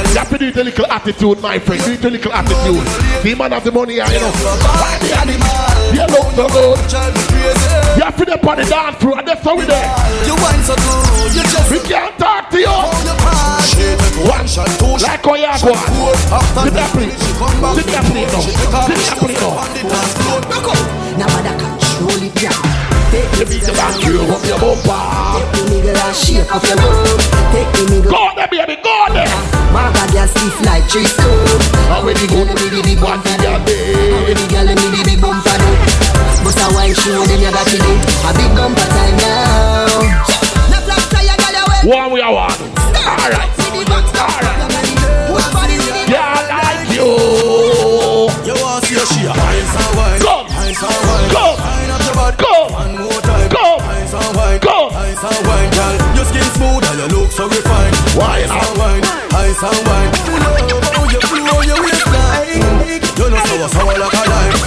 You 0.10 0.18
have 0.18 0.30
to 0.30 0.38
do 0.38 0.47
it 0.47 0.57
a 0.57 0.64
little 0.64 0.86
attitude, 0.86 1.41
my 1.41 1.57
friend. 1.57 1.84
Do 1.84 1.91
it 1.93 2.05
a 2.05 2.10
little 2.10 2.34
attitude. 2.34 2.86
The 3.24 3.36
man 3.36 3.51
have 3.51 3.64
the 3.64 3.72
money, 3.72 3.93
you 3.95 4.05
know. 4.05 4.32
Why 4.78 4.97
the 5.01 5.10
animal? 5.18 5.49
You 5.89 6.05
look 6.14 6.30
so 6.38 6.45
good. 6.53 6.78
You 7.97 8.03
have 8.03 8.18
to 8.18 8.26
be 8.26 8.32
on 8.34 8.57
the 8.57 8.66
dance 8.66 8.97
floor, 8.97 9.18
and 9.18 9.28
that's 9.28 9.43
how 9.43 9.55
we 9.57 9.66
there. 9.66 9.89
You 10.26 10.36
wine 10.38 10.62
so 10.62 10.76
good, 10.76 11.34
you 11.34 11.43
just 11.43 11.72
We 11.72 11.80
can't 11.80 12.18
talk 12.20 12.49
to 12.51 12.60
you. 12.60 12.70
One 14.30 14.45
shot, 14.47 14.68
two 14.78 14.99
shot. 14.99 15.01
Like 15.01 15.26
how 15.26 15.36
you 15.36 15.45
are 15.45 15.57
going. 15.57 15.80
Sit 16.64 16.74
there, 16.74 16.89
please. 16.93 17.18
Sit 17.18 17.88
there, 17.89 18.03
please, 18.05 18.30
no. 18.30 18.39
Sit 18.45 18.62
there, 18.70 19.18
please, 19.18 19.41
no. 19.41 19.57
Now 21.18 21.28
I 21.34 21.41
control 21.57 22.24
it, 22.24 22.41
yeah. 22.41 22.78
Take 23.10 23.32
the 23.34 23.45
you 24.05 24.22
up 24.30 24.45
your 24.45 24.60
bumper. 24.62 24.93
the 25.51 25.62
nigga 25.74 25.97
and 25.97 26.16
off 26.53 26.62
your. 26.62 26.78
Take 27.49 27.70
the 27.74 27.84
nigga. 27.89 28.10
Baby, 28.38 28.57
girl 30.14 30.28
stiff 30.30 30.62
like 30.66 30.86
the 30.93 32.86
big 32.93 33.01
me 34.78 34.88
the 34.93 35.01
big 35.05 35.22
bum 35.22 35.41
for 35.41 35.57
them. 35.57 35.74
Bust 36.45 36.62
a 36.62 36.70
wine 36.76 36.93
show 36.93 37.26
them 37.26 37.41
you 37.41 37.49
got 37.49 37.66
to. 37.66 37.78
A 37.78 38.32
big 38.38 38.51
bumper. 38.53 38.89
One 41.89 42.12
we 42.12 42.22
are 42.22 42.34
one. 42.34 42.51
Alright. 42.51 43.49
Yeah, 43.57 43.68
Wine 58.20 58.43
Wines 58.43 58.51
and 58.51 58.76
wine. 58.76 59.03
Wines 59.32 59.63
and 59.63 59.80
wine. 59.88 60.11
You 60.28 60.36
know 60.43 60.59
how 60.91 61.07
you 61.07 61.20
flow 61.24 61.63
your 61.63 61.80
waistline. 61.80 62.51
You 63.15 63.32
know 63.32 63.39
sour 63.47 63.67
sour 63.72 63.95
like 63.95 64.11
a 64.11 64.24
lime. 64.28 64.59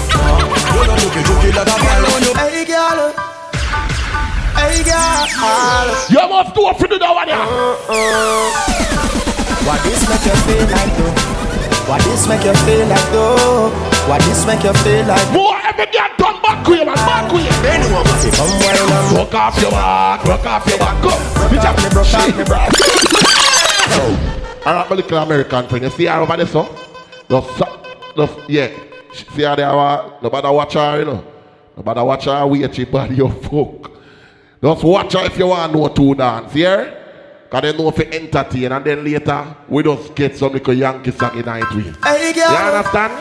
You 0.73 0.83
know 0.89 0.97
juky 0.97 1.21
juky 1.21 1.51
like 1.53 1.69
a 1.69 1.77
pine 1.77 2.05
on 2.09 2.23
your. 2.25 2.35
Hey 2.41 2.65
girl. 2.65 3.13
Hey 4.57 4.81
girl. 4.89 5.29
You 6.09 6.25
must 6.33 6.55
do 6.55 6.65
it 6.65 6.77
for 6.81 6.89
the 6.89 6.97
one, 6.97 7.29
yeah. 7.29 7.45
What 9.69 9.81
this 9.85 10.01
make 10.09 10.25
you 10.25 10.37
feel 10.49 10.67
like 10.73 10.97
though? 10.97 11.13
What 11.93 12.01
this 12.09 12.27
make 12.27 12.45
you 12.45 12.55
feel 12.65 12.87
like 12.89 13.09
though? 13.13 13.69
What 14.09 14.21
this 14.23 14.47
make 14.47 14.65
you 14.65 14.73
feel 14.81 15.07
like? 15.07 15.29
Boy, 15.33 15.61
every 15.61 15.93
girl 15.93 16.09
turn 16.17 16.41
back 16.41 16.67
with 16.67 16.81
you, 16.81 16.87
man. 16.87 16.97
Back 16.97 17.29
with 17.31 17.45
you. 17.45 17.69
Anyone 17.69 18.05
must 18.09 18.33
come 18.33 18.49
wine 18.65 18.81
and 18.81 19.15
Broke 19.15 19.35
off 19.35 19.61
your 19.61 19.71
back, 19.71 20.25
broke 20.25 20.47
off 20.47 20.67
your 20.67 20.79
back. 20.79 21.03
Go. 21.03 21.11
Bitch, 21.53 21.65
off 21.69 21.77
me, 21.77 21.89
broke 21.93 22.15
off 22.15 22.37
me, 22.37 22.45
broke. 22.45 23.22
All 24.65 24.75
right, 24.75 24.89
my 24.89 24.97
little 24.97 25.19
American 25.19 25.67
friend. 25.69 25.85
You 25.85 25.91
see 25.91 26.07
her 26.07 26.21
over 26.21 26.37
there, 26.37 26.47
so? 26.47 26.65
Just, 27.29 27.63
just, 28.17 28.51
yeah. 28.51 28.69
See 29.13 29.43
her 29.43 29.57
there, 29.57 29.73
nobody 30.23 30.49
watch 30.49 30.75
her, 30.75 30.99
you 31.01 31.05
know. 31.05 31.25
Nobody 31.77 32.01
watch 32.01 32.25
her, 32.27 32.47
wait, 32.47 32.75
she 32.75 32.85
body 32.85 33.17
your 33.17 33.31
fuck. 33.33 33.91
Just 34.63 34.85
watch 34.85 35.13
her 35.15 35.25
if 35.27 35.37
you 35.39 35.47
want 35.49 35.73
to 35.73 35.79
know 35.79 35.89
to 35.89 36.15
dance, 36.15 36.55
yeah? 36.55 36.95
Because 37.45 37.63
they 37.63 37.77
know 37.77 37.89
if 37.89 37.99
you 37.99 38.05
entertain 38.05 38.73
and 38.73 38.85
then 38.85 39.05
later, 39.05 39.57
we 39.69 39.83
just 39.83 40.15
get 40.15 40.37
some 40.37 40.53
little 40.53 40.75
Yankee 40.75 41.11
song 41.11 41.37
in 41.37 41.45
night 41.45 41.65
with. 41.75 42.03
Hey 42.05 42.29
You 42.29 42.35
girl. 42.35 42.47
understand? 42.57 43.13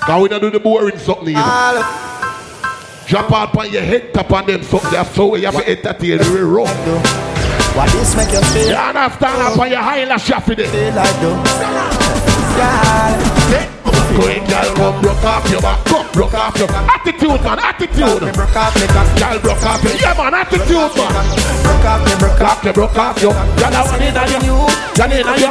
Because 0.00 0.22
we 0.22 0.28
don't 0.28 0.40
do 0.40 0.50
the 0.50 0.60
boring 0.60 0.98
something, 0.98 1.28
you 1.28 1.34
know. 1.34 1.98
Drop 3.06 3.32
out 3.32 3.56
on 3.56 3.70
your 3.70 3.82
head, 3.82 4.12
tap 4.12 4.30
on 4.32 4.46
them 4.46 4.62
something, 4.62 4.90
that's 4.90 5.14
so 5.14 5.34
you 5.36 5.46
have 5.46 5.54
to 5.56 5.68
entertain, 5.70 6.18
we 6.34 6.40
rough. 6.40 7.31
What 7.74 7.88
this 7.92 8.14
make 8.16 8.32
you 8.32 8.40
feel 8.52 8.68
You 8.68 8.76
understand? 8.76 9.42
Up 9.42 9.58
on 9.58 9.70
your 9.70 9.80
high 9.80 10.04
lash, 10.04 10.28
you 10.28 10.34
have 10.34 10.44
to 10.44 10.54
do. 10.54 10.64
feel 10.66 10.92
like? 10.94 11.16
Girl. 12.56 13.32
Go 14.12 14.28
girl, 14.28 14.68
come 14.76 15.00
broke 15.00 15.24
off 15.24 15.48
your 15.48 15.62
back, 15.62 15.80
come 15.86 16.04
broke 16.12 16.34
off 16.34 16.58
your 16.58 16.68
back. 16.68 17.00
Attitude, 17.00 17.40
man, 17.40 17.58
attitude. 17.58 18.20
Me 18.20 18.30
broke 18.36 18.56
off 18.56 18.76
me 18.76 18.86
cock. 18.92 19.08
Girl, 19.16 19.38
broke 19.40 19.64
off 19.64 19.82
your, 19.82 19.96
yeah, 19.96 20.12
man, 20.12 20.34
attitude, 20.36 20.92
man. 21.00 21.12
Broke 21.64 21.88
off 21.88 22.04
me 22.04 22.12
broke 22.20 22.40
off. 22.44 22.60
You, 22.60 22.72
broke 22.76 22.98
off 23.00 23.22
your. 23.22 23.32
Girl, 23.32 23.72
I 23.72 23.80
want 23.88 24.04
it 24.04 24.16
on 24.20 24.28
you. 24.44 24.68
Girl, 24.92 25.12
in 25.16 25.24
on 25.24 25.40
you. 25.40 25.48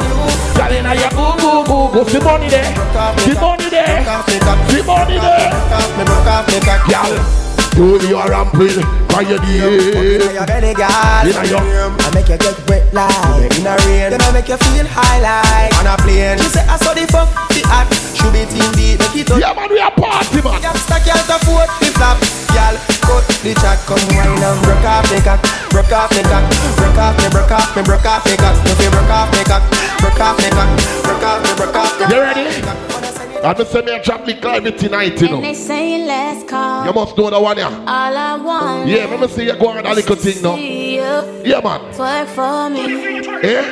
Girl, 0.54 0.72
in 0.78 0.86
on 0.86 0.94
you. 0.94 1.10
Boo, 1.10 1.34
boo, 1.42 1.66
boo, 1.66 1.90
boo. 1.90 2.06
See 2.06 2.22
money 2.22 2.46
there. 2.46 2.70
See 3.18 3.34
money 3.34 3.66
there. 3.66 3.98
Broke 3.98 4.14
off 4.14 4.30
me 4.30 4.38
cock. 4.38 4.58
See 4.70 4.82
money 4.86 5.18
there. 5.18 5.50
Broke 5.50 5.74
off 5.74 5.90
me 5.98 6.04
broke 6.06 6.30
off 6.30 6.46
me 6.46 6.58
cock. 6.62 6.86
Girl, 6.86 7.41
do 7.74 7.96
your 8.06 8.24
ramping, 8.28 8.82
cry 9.08 9.22
your 9.24 9.40
Inna 9.42 9.68
day. 9.68 10.34
your 10.34 10.46
belly, 10.46 10.74
girl. 10.74 11.24
Inna 11.24 11.42
your- 11.48 11.92
I 12.00 12.10
make 12.14 12.28
you 12.28 12.36
get 12.38 12.56
wet 12.68 12.84
like 12.92 13.56
in 13.58 13.66
a 13.66 13.74
rain. 13.86 14.10
Then 14.12 14.20
I 14.22 14.30
make 14.32 14.48
you 14.48 14.56
feel 14.56 14.86
high 14.86 15.20
like 15.20 15.72
on 15.80 15.86
a 15.88 15.96
plane. 16.02 16.38
She 16.38 16.48
say 16.52 16.64
I 16.68 16.76
saw 16.76 16.92
the 16.94 17.06
fuck 17.08 17.28
the 17.50 17.62
act. 17.72 17.92
Should 18.16 18.32
be 18.32 18.44
team 18.46 18.68
beat 18.76 18.98
make 19.00 19.16
it 19.24 19.30
up. 19.32 19.40
Yeah, 19.40 19.52
man, 19.56 19.70
we 19.70 19.80
are 19.80 19.90
party, 19.90 20.40
man. 20.44 20.60
Gangsta 20.60 20.98
girl 21.04 21.22
to 21.28 21.36
foot 21.44 21.68
the 21.80 21.88
flap. 21.96 22.18
Girl, 22.52 22.76
cut 23.08 23.24
the 23.40 23.52
chat, 23.56 23.78
come 23.88 24.02
wine 24.12 24.36
and 24.36 24.60
broke 24.62 24.84
off 24.84 25.08
me 25.10 25.18
cock, 25.24 25.40
broke 25.72 25.92
off 25.92 26.12
me 26.12 26.22
cock, 26.28 26.44
broke 26.76 27.00
off 27.00 27.16
me, 27.16 27.28
broke 27.32 27.50
off 27.50 27.72
me, 27.76 27.82
broke 27.82 28.04
off 28.04 28.24
me 28.28 28.36
cock. 28.36 28.56
You 28.68 28.90
broke 28.92 29.08
off 29.08 29.32
me 29.32 29.42
cock, 29.48 29.62
broke 30.04 30.20
off 30.20 30.36
me 30.36 30.48
cock, 30.52 30.68
broke 31.02 31.24
off 31.24 31.40
me, 31.40 31.50
broke 31.56 31.76
off 31.76 31.92
me. 31.98 32.04
You 32.14 32.20
ready? 32.20 32.91
I'm 33.44 33.54
going 33.54 33.56
to 33.56 33.72
say 33.72 33.82
me 33.82 33.92
a 33.92 34.02
drop 34.02 34.24
the 34.24 34.34
climate 34.34 34.78
tonight, 34.78 35.20
you 35.20 35.26
And 35.26 35.36
know. 35.36 35.40
they 35.40 35.54
say 35.54 36.04
let's 36.06 36.48
call. 36.48 36.86
You 36.86 36.92
must 36.92 37.16
know 37.18 37.28
the 37.28 37.40
one, 37.40 37.56
yeah. 37.56 37.68
All 37.68 38.16
I 38.16 38.36
want. 38.36 38.88
Yeah, 38.88 39.06
let 39.06 39.20
me 39.20 39.26
see 39.28 39.44
you 39.46 39.56
go 39.56 39.68
on 39.68 39.84
a 39.84 39.92
little 39.94 40.16
thing 40.16 40.42
now. 40.42 40.54
See 40.56 40.96
Yeah, 40.96 41.60
man. 41.60 41.80
twerk 41.92 42.28
for 42.28 42.70
me. 42.70 43.18
Eh? 43.42 43.64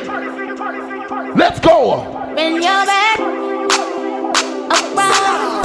Let's 1.35 1.59
go. 1.61 2.03
Bend 2.35 2.55
your 2.55 2.85
back. 2.85 3.19
Around. 4.71 5.63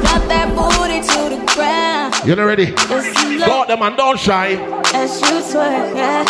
Drop 0.00 0.22
that 0.28 0.48
booty 0.56 1.00
to 1.02 1.20
the 1.36 1.38
ground. 1.54 2.14
You 2.26 2.34
know 2.36 2.46
ready? 2.46 2.66
Just 2.72 3.24
look 3.28 3.46
Go 3.46 3.52
out 3.60 3.68
there, 3.68 3.76
man. 3.76 3.96
Don't 3.96 4.18
shy. 4.18 4.52
as 4.94 5.20
you 5.20 5.42
twerk, 5.50 5.94
yeah. 5.94 6.24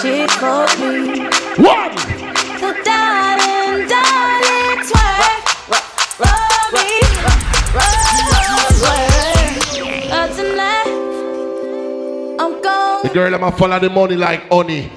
She 0.00 0.26
for 0.38 0.66
me. 0.80 1.28
One. 1.64 1.96
So 2.60 2.68
darling, 2.84 3.09
girl 13.12 13.30
them 13.30 13.42
a 13.42 13.52
follow 13.52 13.78
the 13.78 13.90
money 13.90 14.16
like 14.16 14.48
honey. 14.50 14.90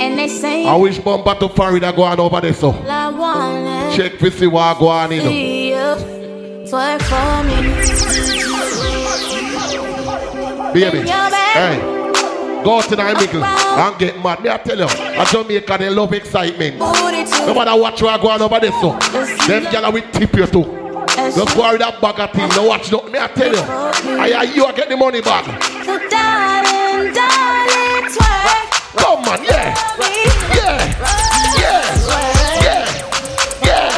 And 0.00 0.18
they 0.18 0.28
say 0.28 0.66
I 0.66 0.74
wish 0.76 0.98
bumper 0.98 1.34
to 1.40 1.48
Florida 1.48 1.92
go 1.94 2.02
on 2.04 2.18
over 2.20 2.40
there 2.40 2.54
so. 2.54 2.70
I 2.72 3.92
Check 3.96 4.18
to 4.18 4.30
see 4.30 4.46
what 4.46 4.78
go 4.78 4.88
on 4.88 5.12
in. 5.12 5.20
twerk 6.66 7.02
for 7.02 7.44
me. 7.44 7.56
Baby, 10.72 11.00
hey, 11.08 11.80
go 12.62 12.80
to 12.80 12.94
the 12.96 13.04
middle 13.18 13.44
and 13.44 13.98
get 13.98 14.22
mad. 14.22 14.40
Me 14.40 14.48
I 14.50 14.56
tell 14.58 14.78
you, 14.78 14.84
a 14.84 15.24
Jamaica 15.26 15.76
they 15.78 15.90
love 15.90 16.12
excitement. 16.12 16.78
No 16.78 17.54
matter 17.54 17.74
what 17.80 18.00
you 18.00 18.06
are 18.06 18.18
going 18.18 18.40
over 18.40 18.60
there 18.60 18.72
so. 18.72 18.92
Them 19.48 19.64
gyal 19.64 19.92
will 19.92 20.02
tip 20.12 20.32
you 20.36 20.46
too. 20.46 20.64
Just 21.16 21.56
go 21.56 21.70
with 21.72 21.80
that 21.80 21.98
bag 22.00 22.20
of 22.20 22.30
thing. 22.32 22.48
No 22.50 22.64
watch 22.68 22.90
no. 22.92 23.02
Me 23.02 23.18
I 23.18 23.26
tell 23.26 23.52
you, 23.52 23.60
I 24.20 24.42
you 24.54 24.64
are 24.64 24.72
get 24.72 24.88
the 24.88 24.96
money 24.96 25.20
back. 25.20 25.44
Come 28.96 29.24
on, 29.24 29.40
yeah, 29.42 29.74
yeah, 30.54 30.76
yeah, 31.56 31.80
yeah, 32.60 32.84
yeah. 33.64 33.88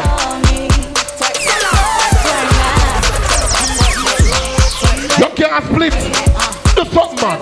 You 5.18 5.28
can't 5.34 5.64
split. 5.64 5.94
Do 6.76 6.82
something, 6.92 7.20
man. 7.20 7.38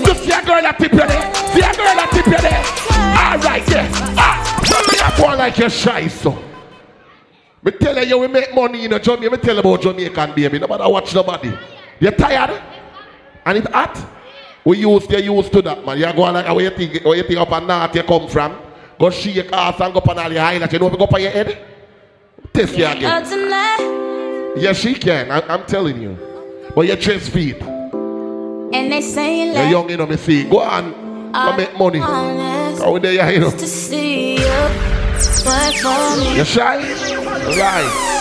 You 0.00 0.14
see 0.14 0.32
a 0.32 0.40
girl 0.42 0.62
that 0.62 0.76
tip 0.78 0.92
you 0.92 0.98
there. 0.98 1.34
See 1.52 1.60
a 1.60 1.72
girl 1.76 1.94
that 1.94 2.08
tip 2.12 2.26
you 2.26 2.40
there. 2.40 2.64
All 3.20 3.38
right, 3.38 3.68
yeah. 3.68 3.88
Ah, 4.16 4.34
me 4.90 4.96
a 4.98 5.00
go 5.20 5.26
like 5.36 5.58
you're 5.58 5.68
shy, 5.68 6.08
so. 6.08 6.30
Me 7.62 7.70
tell 7.72 8.02
you, 8.02 8.18
we 8.18 8.28
make 8.28 8.54
money 8.54 8.86
in 8.86 8.92
a 8.94 8.98
Jamaica. 8.98 9.30
Me 9.30 9.36
tell 9.36 9.54
you 9.56 9.60
about 9.60 9.82
Jamaican 9.82 10.34
baby. 10.34 10.58
Nobody 10.58 10.90
watch 10.90 11.14
nobody. 11.14 11.52
You 12.00 12.10
tired? 12.12 12.62
And 13.44 13.58
it's 13.58 13.68
hot? 13.68 14.21
We 14.64 14.78
used 14.78 15.10
to 15.10 15.20
used 15.22 15.52
to 15.52 15.62
that, 15.62 15.84
man. 15.84 15.98
You 15.98 16.12
go 16.12 16.22
like 16.22 16.46
where 16.46 16.60
you 16.60 16.70
think, 16.70 17.04
where 17.04 17.16
you 17.16 17.24
think 17.24 17.38
up 17.40 17.50
and 17.52 17.66
north 17.66 17.94
you 17.94 18.02
come 18.04 18.28
from. 18.28 18.56
Go 18.98 19.10
shake 19.10 19.52
ass 19.52 19.80
and 19.80 19.92
go 19.92 19.98
up 19.98 20.08
on 20.08 20.18
all 20.18 20.32
your 20.32 20.40
highlights. 20.40 20.72
You 20.72 20.78
know 20.78 20.90
go 20.90 21.04
up 21.04 21.14
on 21.14 21.20
your 21.20 21.30
head? 21.30 21.58
Test 22.52 22.76
you 22.76 22.86
again. 22.86 23.24
Yes, 24.56 24.76
she 24.76 24.94
can. 24.94 25.30
I, 25.30 25.40
I'm 25.48 25.64
telling 25.66 26.00
you. 26.00 26.16
But 26.74 26.86
you're 26.86 26.96
chest 26.96 27.30
feet. 27.30 27.60
and 27.60 28.92
they 28.92 29.00
say 29.00 29.46
You're 29.52 29.70
young, 29.70 29.90
you 29.90 29.96
know, 29.96 30.06
me 30.06 30.16
see. 30.16 30.44
Go 30.44 30.60
on. 30.60 30.92
Go 31.32 31.56
make 31.56 31.76
money. 31.78 31.98
Go 31.98 32.98
there, 32.98 33.32
you 33.32 33.40
know. 33.40 33.50
to 33.50 33.66
see 33.66 34.34
you 34.34 34.40
twerk 34.42 35.80
for 35.82 36.20
me. 36.20 36.36
You 36.36 36.44
shy? 36.44 36.78
Right. 37.58 38.12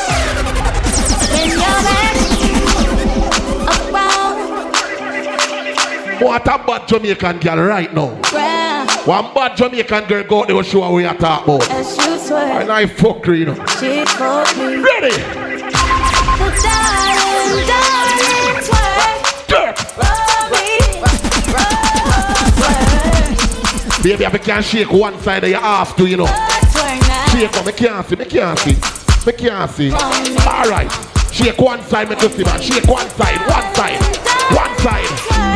What 6.21 6.47
a 6.47 6.57
bad 6.65 6.87
Jamaican 6.87 7.39
girl 7.39 7.57
right 7.65 7.91
now. 7.93 8.09
round 8.31 8.89
One 9.07 9.33
bad 9.33 9.57
Jamaican 9.57 10.05
girl 10.05 10.23
go 10.23 10.41
out 10.41 10.47
there 10.47 10.55
will 10.55 10.61
show 10.63 10.83
her 10.83 10.91
what 10.91 10.99
you 10.99 11.13
talk 11.19 11.43
about. 11.43 11.67
you. 11.67 12.35
And 12.35 12.71
I 12.71 12.85
fuck 12.85 13.25
her, 13.25 13.33
you 13.33 13.45
know. 13.45 13.55
She 13.79 14.05
for 14.05 14.45
me. 14.55 14.77
Ready? 14.77 15.17
Darling, 16.61 17.65
darling, 17.67 18.57
twerk 18.67 19.47
Dirt. 19.47 19.77
for 19.79 20.49
me. 20.51 20.67
Twerk, 22.61 24.03
Baby, 24.03 24.23
if 24.23 24.33
you 24.33 24.39
can 24.39 24.61
shake 24.63 24.91
one 24.91 25.19
side 25.21 25.43
of 25.43 25.49
your 25.49 25.59
ass 25.59 25.93
too, 25.95 26.05
you 26.05 26.17
know. 26.17 26.27
Shake 27.31 27.57
on, 27.57 27.65
me 27.65 27.71
can't 27.71 28.05
see, 28.07 28.15
me 28.15 28.25
can't 28.25 28.59
see. 28.59 28.75
Me 29.25 29.33
can't 29.33 29.71
see. 29.71 29.91
Alright. 29.91 30.91
Shake 31.31 31.59
one 31.59 31.81
side, 31.83 32.09
me 32.09 32.15
to 32.17 32.29
see, 32.29 32.43
man. 32.43 32.61
Shake 32.61 32.85
one 32.87 33.09
side, 33.09 33.39
one 33.47 33.75
side, 33.75 33.99
one 34.55 34.77
side, 34.79 35.07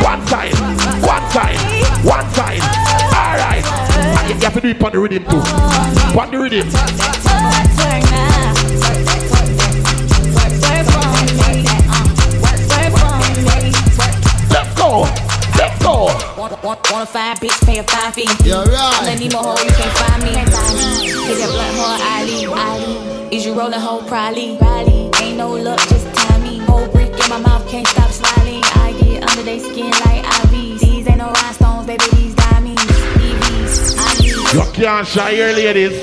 one 0.06 0.22
time, 0.26 0.54
one 1.02 1.26
time, 1.34 1.58
one 2.06 2.26
time. 2.32 2.62
Alright. 3.10 3.66
And 3.66 4.28
you 4.30 4.36
have 4.46 4.54
to 4.54 4.60
do 4.60 4.68
it 4.68 4.80
on 4.80 4.92
the 4.92 5.00
rhythm 5.00 5.24
too. 5.24 5.42
On 6.14 6.30
the 6.30 6.38
rhythm. 6.38 6.68
Twerk 6.68 8.02
now. 8.14 8.54
Twerk 10.62 10.86
for 10.86 11.06
me. 11.10 11.26
Twerk 12.70 12.92
for 12.94 13.14
me. 13.18 13.70
Let's 14.54 14.70
go. 14.78 14.90
Let's 15.58 15.76
go. 15.82 15.94
Want, 16.38 16.62
want, 16.62 16.90
want 16.92 17.02
a 17.02 17.06
fine 17.06 17.36
bitch, 17.38 17.58
pay 17.66 17.78
a 17.78 17.82
fine 17.82 18.12
fee. 18.12 18.28
You're 18.44 18.64
right. 18.64 19.02
Let 19.02 19.18
me 19.18 19.28
more 19.28 19.42
hoe, 19.42 19.64
you 19.64 19.72
can't 19.72 19.98
find 19.98 20.22
me. 20.22 20.30
Hit 21.26 21.38
that 21.38 21.50
blunt 21.50 21.74
hoe, 21.82 21.98
Ali, 22.14 22.46
Ali. 22.46 23.36
Is 23.36 23.44
you 23.44 23.58
rolling 23.58 23.80
hoe, 23.80 24.06
probably, 24.06 24.56
probably. 24.56 25.10
Ain't 25.20 25.38
no 25.38 25.50
luck, 25.50 25.80
just 25.88 26.15
my 27.28 27.38
mouth, 27.38 27.68
can't 27.68 27.86
stop 27.88 28.10
smiling. 28.10 28.62
I 28.64 28.92
get 29.00 29.28
under 29.28 29.42
they 29.42 29.58
skin 29.58 29.90
like 29.90 30.24
IVs. 30.24 30.80
These 30.80 31.08
ain't 31.08 31.18
no 31.18 31.32
rhinestones, 31.32 31.86
baby, 31.86 32.04
these 32.12 32.34
diamonds. 32.34 32.82
EVs. 32.82 34.54
You 34.54 34.72
can't 34.72 35.06
shy 35.06 35.32
here, 35.32 35.52
ladies. 35.52 35.96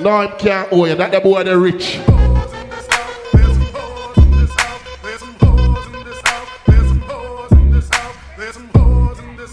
No, 0.00 0.10
I 0.10 0.26
can't 0.28 0.68
oh, 0.72 0.82
owe 0.82 0.84
you. 0.86 0.94
That 0.94 1.12
the 1.12 1.20
boy 1.20 1.44
the 1.44 1.58
rich. 1.58 2.00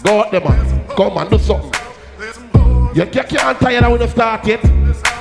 Go 0.02 0.20
out 0.20 0.30
there, 0.30 0.40
man. 0.40 0.88
Come 0.88 1.18
on, 1.18 1.28
do 1.28 1.38
something. 1.38 1.72
You, 2.94 3.04
you 3.04 3.06
can't 3.10 3.60
tire 3.60 3.90
when 3.90 4.00
you 4.00 4.08
start 4.08 4.48
it. 4.48 4.64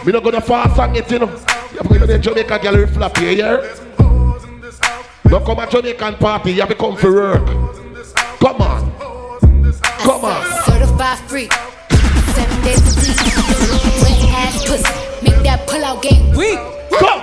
Me 0.06 0.14
not 0.14 0.24
gonna 0.24 0.40
fast 0.40 0.80
on 0.80 0.96
it, 0.96 1.12
you 1.12 1.20
know. 1.20 1.30
You 1.74 1.78
have 1.80 1.90
to 1.90 2.08
the 2.08 2.20
Jamaican 2.20 2.62
gallery 2.62 2.88
flap 2.88 3.18
here, 3.18 3.32
yeah? 3.32 3.87
Don't 5.30 5.46
come 5.46 5.60
at 5.60 5.70
Jamaican 5.70 6.16
party, 6.16 6.52
you 6.54 6.62
have 6.62 6.70
to 6.70 6.76
come 6.76 6.96
for 6.96 7.14
work. 7.14 7.46
Come 8.40 8.62
on. 8.62 8.92
Come 10.00 10.24
on. 10.24 10.64
Certified 10.64 11.20
freak. 11.28 11.52
Seven 12.34 12.64
days 12.64 12.80
a 12.80 12.96
week. 13.02 13.18
Wet 14.04 14.24
ass 14.32 14.66
pussy. 14.66 14.94
Make 15.22 15.44
that 15.44 15.68
pull 15.68 15.84
out 15.84 16.02
game 16.02 16.32
weak. 16.32 16.58
Come. 16.98 17.22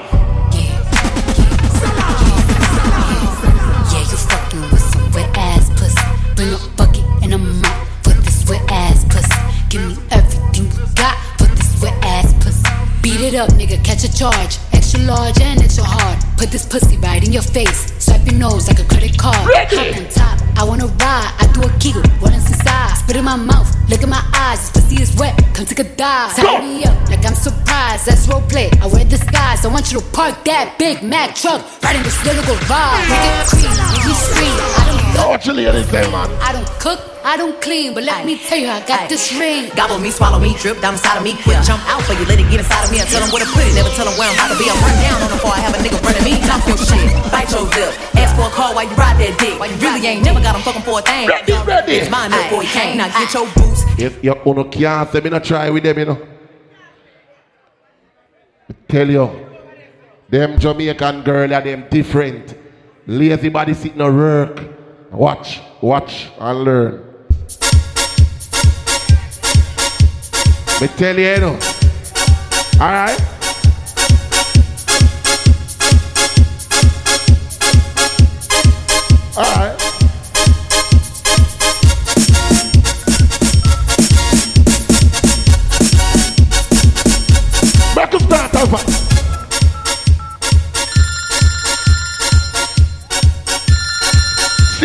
Yeah, 3.89 4.01
you 4.01 4.17
fucking 4.17 4.61
with 4.71 4.81
some 4.81 5.11
wet 5.13 5.35
ass 5.35 5.71
pussy. 5.71 5.97
Bring 6.37 6.53
a 6.53 6.59
bucket 6.77 7.05
and 7.23 7.33
a 7.33 7.39
mop 7.39 7.87
for 8.05 8.13
this 8.21 8.45
wet 8.47 8.71
ass 8.71 9.05
pussy. 9.07 9.33
Give 9.71 9.81
me 9.81 9.97
everything 10.11 10.67
you 10.67 10.87
got 10.95 11.17
for 11.39 11.47
this 11.57 11.81
wet 11.81 11.95
ass 12.05 12.35
pussy. 12.45 12.69
Beat 13.01 13.21
it 13.23 13.35
up, 13.35 13.49
nigga, 13.53 13.83
catch 13.83 14.05
a 14.05 14.13
charge. 14.15 14.59
Extra 14.75 15.01
large 15.01 15.41
and 15.41 15.63
extra 15.63 15.85
hard. 15.85 16.23
Put 16.37 16.51
this 16.51 16.67
pussy 16.67 16.99
right 16.99 17.25
in 17.25 17.33
your 17.33 17.43
face. 17.43 17.94
Swipe 18.05 18.27
your 18.27 18.39
nose 18.39 18.69
like 18.69 18.81
a 18.81 18.85
credit 18.85 19.17
card. 19.17 19.49
Ready. 19.49 19.77
Hop 19.77 19.97
on 19.97 20.05
top, 20.13 20.37
I 20.61 20.63
wanna 20.65 20.89
ride. 21.01 21.33
I 21.41 21.49
do 21.55 21.63
a 21.63 21.71
kegel, 21.79 22.05
what 22.21 22.35
is 22.35 22.45
inside? 22.53 22.97
Spit 23.01 23.17
in 23.17 23.25
my 23.25 23.37
mouth, 23.37 23.69
look 23.89 24.03
in 24.03 24.11
my 24.11 24.23
eyes. 24.35 24.61
This 24.61 24.85
pussy 24.85 25.01
is 25.01 25.17
wet, 25.17 25.33
come 25.55 25.65
take 25.65 25.81
a 25.81 25.89
dive. 25.97 26.37
Tie 26.37 26.61
me 26.61 26.85
up 26.85 26.93
like 27.09 27.25
I'm 27.25 27.35
surprised. 27.35 28.05
That's 28.05 28.29
role 28.29 28.43
play. 28.43 28.69
I 28.83 28.87
wear 28.93 29.05
disguise. 29.07 29.65
I 29.65 29.69
want 29.69 29.91
you 29.91 30.01
to 30.01 30.05
park 30.13 30.45
that 30.45 30.77
Big 30.79 31.03
Mack 31.03 31.35
truck 31.35 31.65
right 31.83 31.97
in 31.97 32.03
this 32.03 32.19
little 32.27 32.45
garage. 32.45 33.09
Make 33.09 33.25
it 33.25 33.49
cream, 33.49 33.73
make 33.73 34.05
me 34.05 34.13
scream. 34.13 34.53
I 34.53 34.83
don't 34.85 35.01
Now 35.17 35.29
what 35.33 35.47
you 35.47 35.53
ladies 35.55 35.89
say, 35.89 36.05
man? 36.13 36.29
I 36.45 36.53
don't 36.53 36.69
cook, 36.85 37.01
I 37.25 37.39
don't 37.41 37.57
clean, 37.65 37.95
but 37.95 38.05
let 38.05 38.27
me 38.27 38.37
tell 38.37 38.59
you, 38.59 38.69
I 38.69 38.85
got 38.85 39.09
this 39.09 39.33
ring. 39.41 39.73
Gobble 39.75 39.99
me, 39.99 40.11
swallow 40.11 40.39
me, 40.39 40.53
drip 40.61 40.83
down 40.85 40.93
inside 40.93 41.17
of 41.17 41.25
me. 41.25 41.33
Quick 41.41 41.57
jump 41.65 41.81
out 41.89 42.03
for 42.05 42.13
you, 42.13 42.27
let 42.29 42.37
it 42.37 42.51
get 42.53 42.61
inside 42.61 42.85
of 42.85 42.93
me. 42.93 43.01
I 43.01 43.09
tell 43.09 43.25
them 43.25 43.33
where 43.33 43.41
to 43.41 43.49
put 43.49 43.65
it, 43.65 43.73
never 43.73 43.89
tell 43.97 44.05
them 44.05 44.17
where 44.21 44.29
I'm 44.29 44.37
about 44.37 44.53
to 44.53 44.59
be. 44.61 44.69
I'm 44.69 44.77
run 44.77 44.93
down 45.01 45.17
on 45.17 45.21
them 45.25 45.39
before 45.41 45.55
I 45.57 45.61
have 45.65 45.73
a 45.73 45.81
nigga 45.81 45.99
running 46.05 46.25
me. 46.29 46.35
Talk 46.45 46.61
your 46.69 46.77
shit, 46.77 47.09
bite 47.33 47.49
your 47.49 47.65
lip. 47.73 47.94
Ask 48.17 48.37
for 48.37 48.47
a 48.47 48.51
call 48.51 48.75
while 48.75 48.85
you 48.85 48.95
ride 48.97 49.19
that 49.19 49.37
dick. 49.39 49.59
While 49.59 49.71
you 49.71 49.77
really 49.79 50.07
ain't 50.07 50.25
never 50.25 50.41
got 50.41 50.57
him 50.57 50.63
fucking 50.63 50.83
for 50.83 50.99
a 50.99 51.03
thing. 51.03 51.29
Ready, 51.29 51.53
ready. 51.67 51.93
It's 51.93 52.11
mine 52.11 52.33
up, 52.33 52.51
boy, 52.51 52.65
can't. 52.65 52.97
Now 52.97 53.09
get 53.09 53.33
your 53.35 53.47
boots. 53.55 53.83
If 53.99 54.23
you 54.25 54.35
uno 54.47 54.65
can't 54.65 55.11
say 55.11 55.21
me 55.21 55.31
not 55.31 55.45
try 55.45 55.71
with 55.71 55.83
them, 55.83 55.99
you 55.99 56.05
know. 56.05 56.29
Tell 58.89 59.11
you, 59.11 59.31
them 60.29 60.59
Jamaican 60.59 61.23
girl 61.23 61.53
are 61.55 61.61
them 61.63 61.87
different. 61.91 62.57
Lazy 63.07 63.49
body 63.49 63.75
sitting 63.75 64.01
on 64.01 64.17
work. 64.17 64.61
Watch, 65.11 65.61
watch 65.81 66.31
and 66.39 66.65
learn. 66.65 67.05
Me 70.81 70.89
tell 70.89 71.17
you, 71.19 71.29
you 71.29 71.41
know. 71.41 71.59
Alright? 72.81 73.21
Alright. 73.21 73.44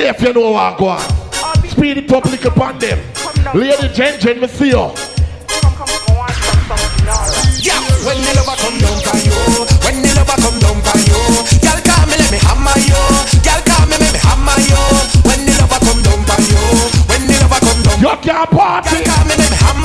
If 0.10 0.22
you 0.24 0.34
know 0.34 0.50
what 0.50 0.76
go 0.80 0.88
on. 0.88 1.06
Speed 1.70 1.98
it 1.98 2.12
up 2.12 2.26
like 2.26 2.44
upon 2.44 2.80
them. 2.80 2.98
Lady 3.54 3.94
Jen 3.94 4.20
Jen, 4.20 4.42
me 4.42 4.48
see 4.48 4.74
you. 4.74 4.90
Yeah, 7.62 7.78
when 8.02 8.18
the 8.18 8.34
lover 8.42 8.58
come 8.58 8.78
down 8.82 8.98
for 9.06 9.18
you, 9.22 9.38
when 9.86 10.02
the 10.02 10.10
lover 10.18 10.34
come 10.42 10.58
down 10.58 10.82
for 10.82 10.98
you, 10.98 11.22
girl 11.62 11.78
call 11.86 12.10
me 12.10 12.18
let 12.18 12.32
me 12.34 12.42
hammer 12.42 12.74
you, 12.90 12.98
girl 13.46 13.62
call 13.70 13.86
me 13.86 14.02
let 14.02 14.10
me 14.10 14.18
hammer 14.18 14.58
you. 14.66 14.82
When 15.30 15.46
the 15.46 15.54
lover 15.62 15.78
come 15.78 16.02
down 16.02 16.26
for 16.26 16.42
you, 16.42 16.58
when 17.06 17.22
the 17.30 17.36
lover 17.46 17.62
come 17.62 17.82
down. 17.86 18.02
You 18.02 18.14
can't 18.26 18.50
party. 18.50 19.06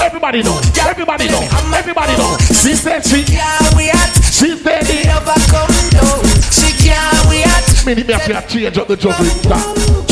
Everybody 0.01 0.43
know. 0.43 0.61
Everybody 0.89 1.29
know. 1.29 1.41
Everybody 1.77 2.17
know. 2.17 2.37
She 2.49 2.75
said 2.75 3.05
she. 3.05 3.25
can't 3.25 3.77
wait. 3.77 3.93
She 4.33 4.57
said 4.57 4.85
The 4.89 5.05
lover 5.05 5.37
come 5.53 5.69
down. 5.93 6.25
She 6.49 6.73
can't 6.81 7.29
wait. 7.29 7.45
Me 7.85 7.95
need 7.95 8.07
me 8.07 8.15
have 8.15 8.49
to 8.49 8.55
change 8.55 8.79
up 8.79 8.89
the 8.89 8.97
juggling 8.97 9.29
style. 9.29 9.75
Girl, 9.75 10.04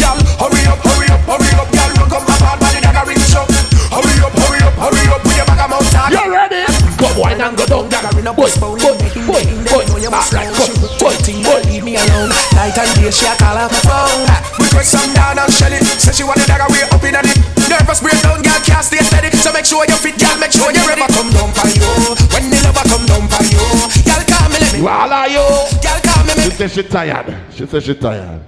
She 26.73 26.83
me. 26.83 26.89
said 26.89 26.91
she 26.91 26.91
tired. 26.91 27.53
She 27.53 27.67
said 27.67 27.83
she 27.83 27.95
tired. 27.95 28.41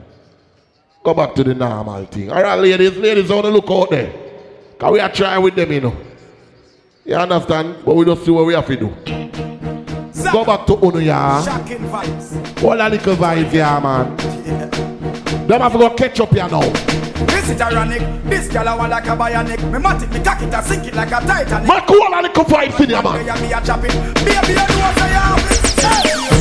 Go 1.02 1.12
back 1.12 1.34
to 1.34 1.44
the 1.44 1.54
normal 1.54 2.06
thing. 2.06 2.30
All 2.30 2.42
right, 2.42 2.58
ladies, 2.58 2.96
ladies, 2.96 3.30
on 3.30 3.42
the 3.42 3.50
look 3.50 3.70
out 3.70 3.90
there. 3.90 4.10
Cause 4.78 4.92
we 4.92 5.00
are 5.00 5.12
trying 5.12 5.42
with 5.42 5.54
them, 5.54 5.70
you 5.70 5.80
know. 5.82 5.96
You 7.04 7.16
understand? 7.16 7.84
But 7.84 7.94
we 7.94 8.06
don't 8.06 8.18
see 8.24 8.30
what 8.30 8.46
we 8.46 8.54
have 8.54 8.66
to 8.66 8.76
do. 8.76 8.88
Go 10.32 10.44
back 10.44 10.66
to 10.66 10.78
Uno, 10.82 10.98
yeah. 10.98 11.44
Shocking 11.44 11.78
vibes. 11.78 12.64
All 12.64 12.76
little 12.90 13.16
vibes, 13.16 13.52
yeah, 13.52 13.78
man. 13.78 14.16
Them 15.46 15.60
have 15.60 15.72
to 15.72 15.78
go 15.78 15.90
catch 15.90 16.18
up 16.20 16.30
here 16.30 16.48
now. 16.48 16.60
This 17.26 17.50
is 17.50 17.60
ironic. 17.60 18.00
This 18.24 18.48
girl 18.48 18.66
I 18.66 18.74
want 18.74 18.90
like 18.90 19.04
a 19.04 19.10
bionic. 19.10 19.70
Me 19.70 19.78
mat 19.78 20.02
it, 20.02 20.10
me 20.10 20.24
cock 20.24 20.40
it, 20.40 20.54
I 20.54 20.62
sink 20.62 20.86
it 20.86 20.94
like 20.94 21.08
a 21.08 21.20
Titanic. 21.26 21.68
Man, 21.68 21.82
cool 21.86 22.10
that 22.10 22.22
little 22.22 22.44
vibes 22.44 22.80
in 22.80 22.88
here, 22.88 23.02
man. 23.02 23.26
Yeah, 23.26 23.40
me 23.40 23.52
a 23.52 23.60
chop 23.60 23.84
it. 23.84 23.92
Baby, 24.24 24.48
you 24.48 24.54
know 24.54 24.92
say 24.96 25.14
I'm. 25.14 25.63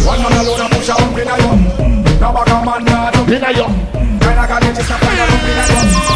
One 0.06 0.22
man 0.22 0.36
alone 0.40 0.70
push 0.70 0.90
a 0.90 0.96
in 1.18 1.28
a 1.28 1.36
back 2.20 2.48
a 2.48 2.58
man 2.66 2.86
in 3.32 3.44
a 3.44 3.54
got 4.48 4.64
it, 4.64 4.78
a 4.78 4.98
in 5.04 5.20
a. 5.20 5.66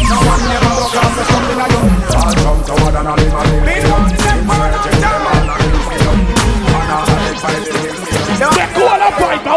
No 0.08 0.16
one 0.22 0.42
never 0.48 0.72
stump 0.88 1.50
in 1.50 1.60
a 1.60 1.66
to 2.66 2.74
a 8.68 9.10
take 9.18 9.42
the 9.44 9.50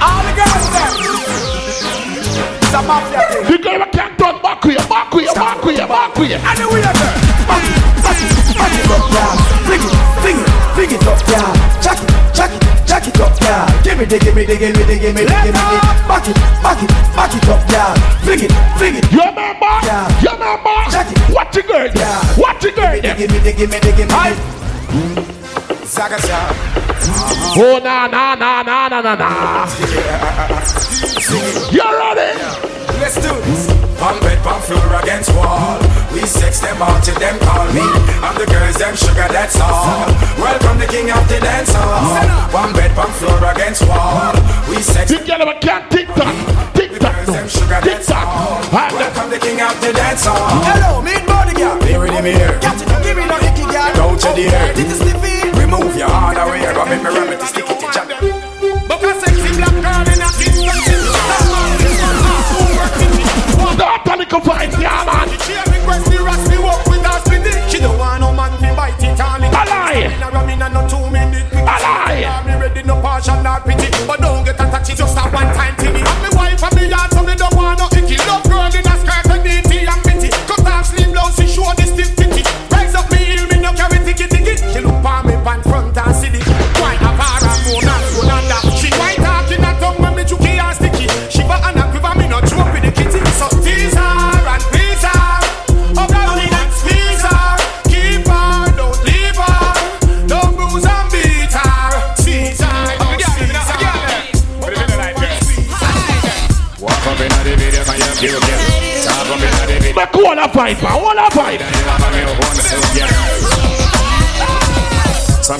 all 0.00 0.22
the 0.24 0.32
girls 0.32 0.66
them. 0.72 0.92
The 2.72 2.80
can't 3.92 4.14
turn 4.18 4.36
back 4.42 4.64
you, 4.64 4.76
back 4.76 5.14
back 5.34 5.66
you, 5.68 5.76
back. 5.86 5.88
Back 5.88 6.16
back 6.16 6.24
it, 6.24 6.48
back 8.88 9.49
yeah. 13.50 13.82
Give 13.82 13.98
me 13.98 14.04
the, 14.04 14.18
give 14.18 14.34
me 14.34 14.44
the, 14.46 14.56
give 14.56 14.76
me 14.76 14.82
the, 14.86 14.96
give 14.98 15.14
me 15.14 15.22
the, 15.26 15.34
give 15.42 15.54
me 15.54 15.62
the. 15.66 15.78
Back 16.06 16.26
it, 16.30 16.36
back 16.62 16.78
it, 16.82 16.90
back 17.18 17.32
it 17.34 17.48
up, 17.50 17.62
yeah. 17.66 17.94
Fling 18.22 18.42
it, 18.46 18.52
fling 18.78 18.96
it. 18.96 19.04
You 19.10 19.22
remember? 19.26 19.74
Yeah. 19.82 20.22
You 20.22 20.30
remember? 20.38 20.76
Jack 20.90 21.10
it. 21.10 21.18
What 21.34 21.54
you 21.54 21.62
girl? 21.62 21.90
Yeah. 21.90 22.38
What 22.38 22.62
you 22.62 22.72
girl? 22.72 22.94
Give 23.00 23.18
me 23.18 23.38
the, 23.42 23.52
give 23.52 23.70
me 23.70 23.78
the, 23.78 23.92
give 23.98 24.08
me 24.08 24.14
the. 24.14 25.86
Saga 25.86 26.18
Sha. 26.22 26.40
Oh, 27.58 27.80
na, 27.82 28.06
na, 28.06 28.34
na, 28.36 28.62
na, 28.62 28.88
na, 28.88 29.00
na, 29.00 29.14
na. 29.18 29.66
You 31.74 31.86
ready? 31.98 32.30
Let's 33.00 33.16
do 33.16 33.32
this. 33.42 33.89
Pump 34.00 34.22
bed, 34.22 34.40
pump 34.42 34.64
floor 34.64 34.96
against 35.02 35.28
wall. 35.36 35.76
We 36.10 36.24
sex 36.24 36.58
them 36.60 36.80
out 36.80 37.04
till 37.04 37.20
them 37.20 37.38
call 37.44 37.68
me. 37.68 37.84
I'm 38.24 38.32
the 38.32 38.48
girls, 38.48 38.80
them 38.80 38.96
sugar, 38.96 39.28
that's 39.28 39.60
all. 39.60 40.08
Welcome 40.40 40.80
the 40.80 40.88
king 40.88 41.12
of 41.12 41.20
the 41.28 41.36
dance 41.36 41.68
hall. 41.68 42.48
Pump 42.48 42.76
bed, 42.76 42.96
pump 42.96 43.12
floor 43.20 43.36
against 43.52 43.84
wall. 43.84 44.32
We 44.72 44.80
sex 44.80 45.12
The 45.12 45.20
girl 45.20 45.52
can't 45.60 45.84
tick 45.92 46.08
tock, 46.16 46.32
tick 46.72 46.96
tock, 46.96 47.12
girls, 47.12 47.28
them 47.28 47.46
sugar, 47.46 47.80
tick 47.84 48.00
that's 48.00 48.10
all. 48.10 48.64
tock. 48.72 48.72
Welcome 48.72 49.36
the 49.36 49.38
king 49.38 49.60
of 49.60 49.76
the 49.84 49.92
dance 49.92 50.24
hall. 50.24 50.48
Hello, 50.64 51.02
meet 51.04 51.20
body 51.28 51.52
girl. 51.52 51.76
Be 51.84 51.92
ready, 51.92 52.24
me 52.24 52.32
here. 52.32 52.56
Catch 52.64 52.80
it, 52.80 52.88
don't 52.88 53.04
give 53.04 53.20
me 53.20 53.28
no 53.28 53.36
icky 53.36 53.68
girl. 53.68 53.92
Go 54.00 54.16
to 54.16 54.28
the 54.32 54.48
oh, 54.48 54.64
air. 54.64 54.72
This 54.72 54.96
is 54.96 55.00
Stiffy. 55.04 55.44
Remove 55.60 55.92
your 55.92 56.08
hand 56.08 56.40
away, 56.40 56.64
go 56.72 56.88
make 56.88 57.04
me 57.04 57.10
ram 57.12 57.28
it, 57.36 57.42
stick 57.44 57.68
it 57.68 57.76
to 57.76 58.39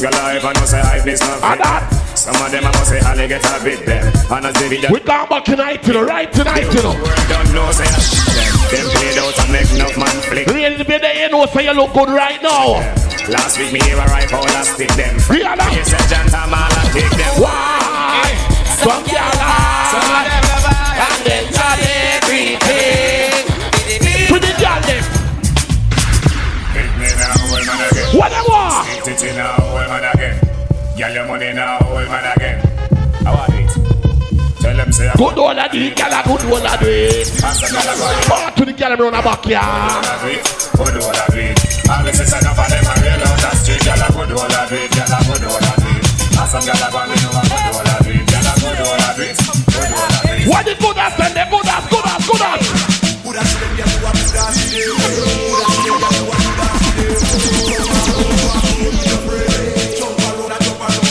Girl 0.01 0.11
life 0.12 0.42
no 0.42 0.64
say 0.64 0.80
life 0.80 1.07
is 1.07 1.20
not 1.20 1.44
And 1.44 2.16
Some 2.16 2.32
of 2.32 2.51
them 2.51 2.64
I 2.64 2.72
must 2.72 2.88
say 2.88 3.01
I 3.01 3.26
get 3.26 3.44
a 3.44 3.62
bit 3.62 3.84
them. 3.84 4.09
And 4.32 4.46
as 4.46 4.55
they 4.55 4.70
be 4.70 4.81
We 4.89 5.01
come 5.01 5.28
back 5.28 5.44
tonight, 5.44 5.86
you 5.86 5.93
know, 5.93 6.05
right 6.05 6.32
tonight, 6.32 6.72
you 6.72 6.81
know. 6.81 6.97
don't 7.28 7.52
know 7.52 7.68
say 7.68 7.85
I 7.85 8.01
them. 8.32 8.48
Them 8.72 8.86
played 8.97 9.18
out 9.20 9.39
and 9.44 9.52
make 9.52 9.70
enough 9.77 9.98
man 10.01 10.16
flick. 10.24 10.47
Really, 10.47 10.85
baby, 10.85 11.20
you 11.20 11.28
know, 11.28 11.44
say 11.44 11.64
you 11.66 11.74
look 11.74 11.93
good 11.93 12.09
right 12.09 12.40
now. 12.40 12.81
Last 13.28 13.59
week 13.59 13.74
me 13.74 13.81
hear 13.81 13.98
a 14.01 14.06
rifle 14.09 14.40
and 14.40 14.66
stick 14.66 14.89
them. 14.97 15.16
Rihanna. 15.28 15.68
You 15.77 15.85
said 15.85 16.09
gentleman 16.09 16.64
and 16.64 16.89
take 16.97 17.12
them. 17.20 17.35
Why? 17.36 18.24
Some 18.81 19.05
girl 19.05 19.36
Some 19.93 20.16
of 20.16 20.24
them 20.32 20.40
Good 35.01 35.39
all 35.40 35.56
of 35.56 35.72
the 35.72 35.90
girl, 35.97 36.12
a 36.12 36.20
good 36.28 36.44
all 36.44 36.60
of 36.60 36.77
the. 36.77 37.24
Part 38.28 38.52
to 38.56 38.64
the 38.68 38.72
girl 38.77 38.93
around 39.01 39.16
the 39.16 39.22
backyard. 39.24 40.05
Good 40.77 41.01
all 41.01 41.16
of. 41.16 41.32
All 41.89 42.05
the 42.05 42.12
sisters 42.12 42.44
them 42.44 42.52
a 42.52 42.93
real 43.01 43.24
out 43.24 43.40
the 43.40 43.48
street. 43.56 43.81
Girl 43.81 43.97
a 43.97 44.12
good 44.12 44.28
all 44.36 44.44
of 44.44 44.68
it. 44.77 44.93
Girl 44.93 45.09
a 45.09 45.24
good 45.24 45.40
all 45.48 45.56
of 45.56 45.81
it. 45.89 46.05
And 46.36 46.48
some 46.52 46.68
girl 46.68 46.77
a 46.77 46.93
go 46.93 47.01
and 47.01 47.16
know 47.16 47.32
good 47.32 47.48
all 47.48 47.89
of 47.97 48.12
it. 48.12 48.28
Girl 48.28 48.44
a 48.44 48.52
good 48.60 48.77
all 48.85 49.01
of 49.01 49.24
it. 49.24 49.40
Good 49.40 49.89
all 49.89 50.05
of 50.05 50.36
it. 50.36 50.44
What 50.52 50.68
the 50.68 50.77
good 50.77 51.01
as 51.01 51.16
and 51.16 51.32
the 51.32 51.48
good 51.48 51.64
as, 51.64 51.89
good 51.89 52.05
as, 52.05 52.20
good 52.28 52.44
as. 52.44 52.60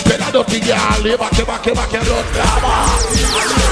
Tell 0.06 0.22
her 0.22 0.30
dirty 0.30 0.60
girl, 0.62 1.02
lay 1.02 1.18
back, 1.18 1.34
back, 1.42 1.66
back, 1.66 1.90
your 1.90 2.06
blood 2.06 2.26
clamour. 2.38 3.69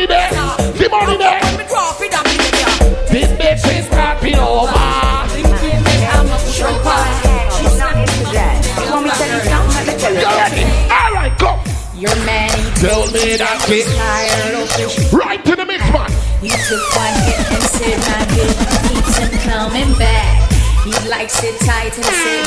money 0.00 0.06
there. 0.06 0.30
the 0.72 0.88
money 0.88 1.16
there. 1.16 1.40
This 3.10 3.28
bitch 3.36 3.78
is 3.78 3.88
popping 3.88 4.36
over. 4.36 4.72
All 10.90 11.12
right, 11.12 11.36
go. 11.38 11.60
Your 11.98 12.16
man 12.24 12.48
tell 12.76 13.04
me 13.12 13.36
that 13.36 13.60
bitch 13.68 13.84
tired 13.96 14.54
of. 14.56 15.12
Right 15.12 15.44
to 15.44 15.56
the 15.56 15.66
mix, 15.66 15.84
man. 15.92 16.10
You 16.40 16.56
took 16.64 16.80
one 16.96 17.12
hit 17.28 17.44
and 17.52 17.62
said 17.68 17.98
my 18.08 18.24
bitch 18.32 18.56
keeps 18.88 19.16
him 19.18 19.32
coming 19.44 19.92
back. 19.98 20.50
He 20.84 20.92
likes 21.10 21.44
it 21.44 21.60
tight 21.60 21.92
and 21.92 22.04
said 22.04 22.44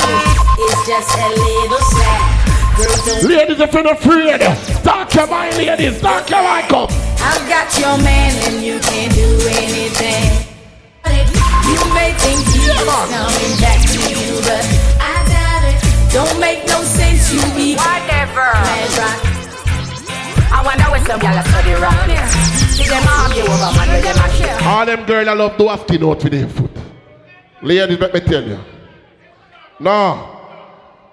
it's 0.58 0.86
just 0.88 1.18
a 1.18 1.28
little 1.28 1.78
slack. 1.78 2.54
Ladies, 3.22 3.60
if 3.60 3.72
you're 3.72 3.92
afraid, 3.92 4.40
talk 4.82 5.14
your 5.14 5.28
mind, 5.28 5.56
ladies, 5.56 6.00
talk 6.00 6.28
your 6.28 6.42
mind, 6.42 6.68
come. 6.68 7.03
I've 7.24 7.48
got 7.48 7.68
your 7.80 7.96
man 8.04 8.32
and 8.46 8.62
you 8.62 8.78
can't 8.80 9.12
do 9.14 9.28
anything. 9.48 10.44
You 11.64 11.80
may 11.96 12.12
think 12.20 12.40
he 12.52 12.60
is 12.68 12.84
coming 12.84 13.54
back 13.64 13.80
to 13.80 13.98
you, 14.12 14.36
but 14.44 14.64
I 15.00 15.14
doubt 15.32 15.64
it. 15.72 16.12
Don't 16.12 16.38
make 16.38 16.66
no 16.68 16.82
sense, 16.84 17.32
you 17.32 17.40
be 17.56 17.74
Whatever. 17.76 18.52
rock. 19.00 19.20
I 20.52 20.62
wonder 20.64 20.84
where 20.92 21.04
some 21.06 21.20
gyal 21.20 21.40
a 21.40 21.48
study 21.48 21.72
round 21.72 22.10
here. 22.10 22.26
See 22.76 22.88
them 22.88 23.02
argue 23.08 23.42
over 23.42 23.70
man 23.76 23.88
where 23.88 24.02
them 24.02 24.18
a 24.24 24.28
share. 24.36 24.68
All 24.68 24.84
them 24.86 25.04
girls 25.06 25.28
I 25.28 25.32
love 25.32 25.56
do 25.56 25.68
a 25.70 25.78
skin 25.78 26.04
out 26.04 26.22
with 26.22 26.32
their 26.32 26.48
foot. 26.48 26.70
Ladies, 27.62 27.98
let 27.98 28.12
me 28.12 28.20
tell 28.20 28.44
you. 28.46 28.58
No. 29.80 30.30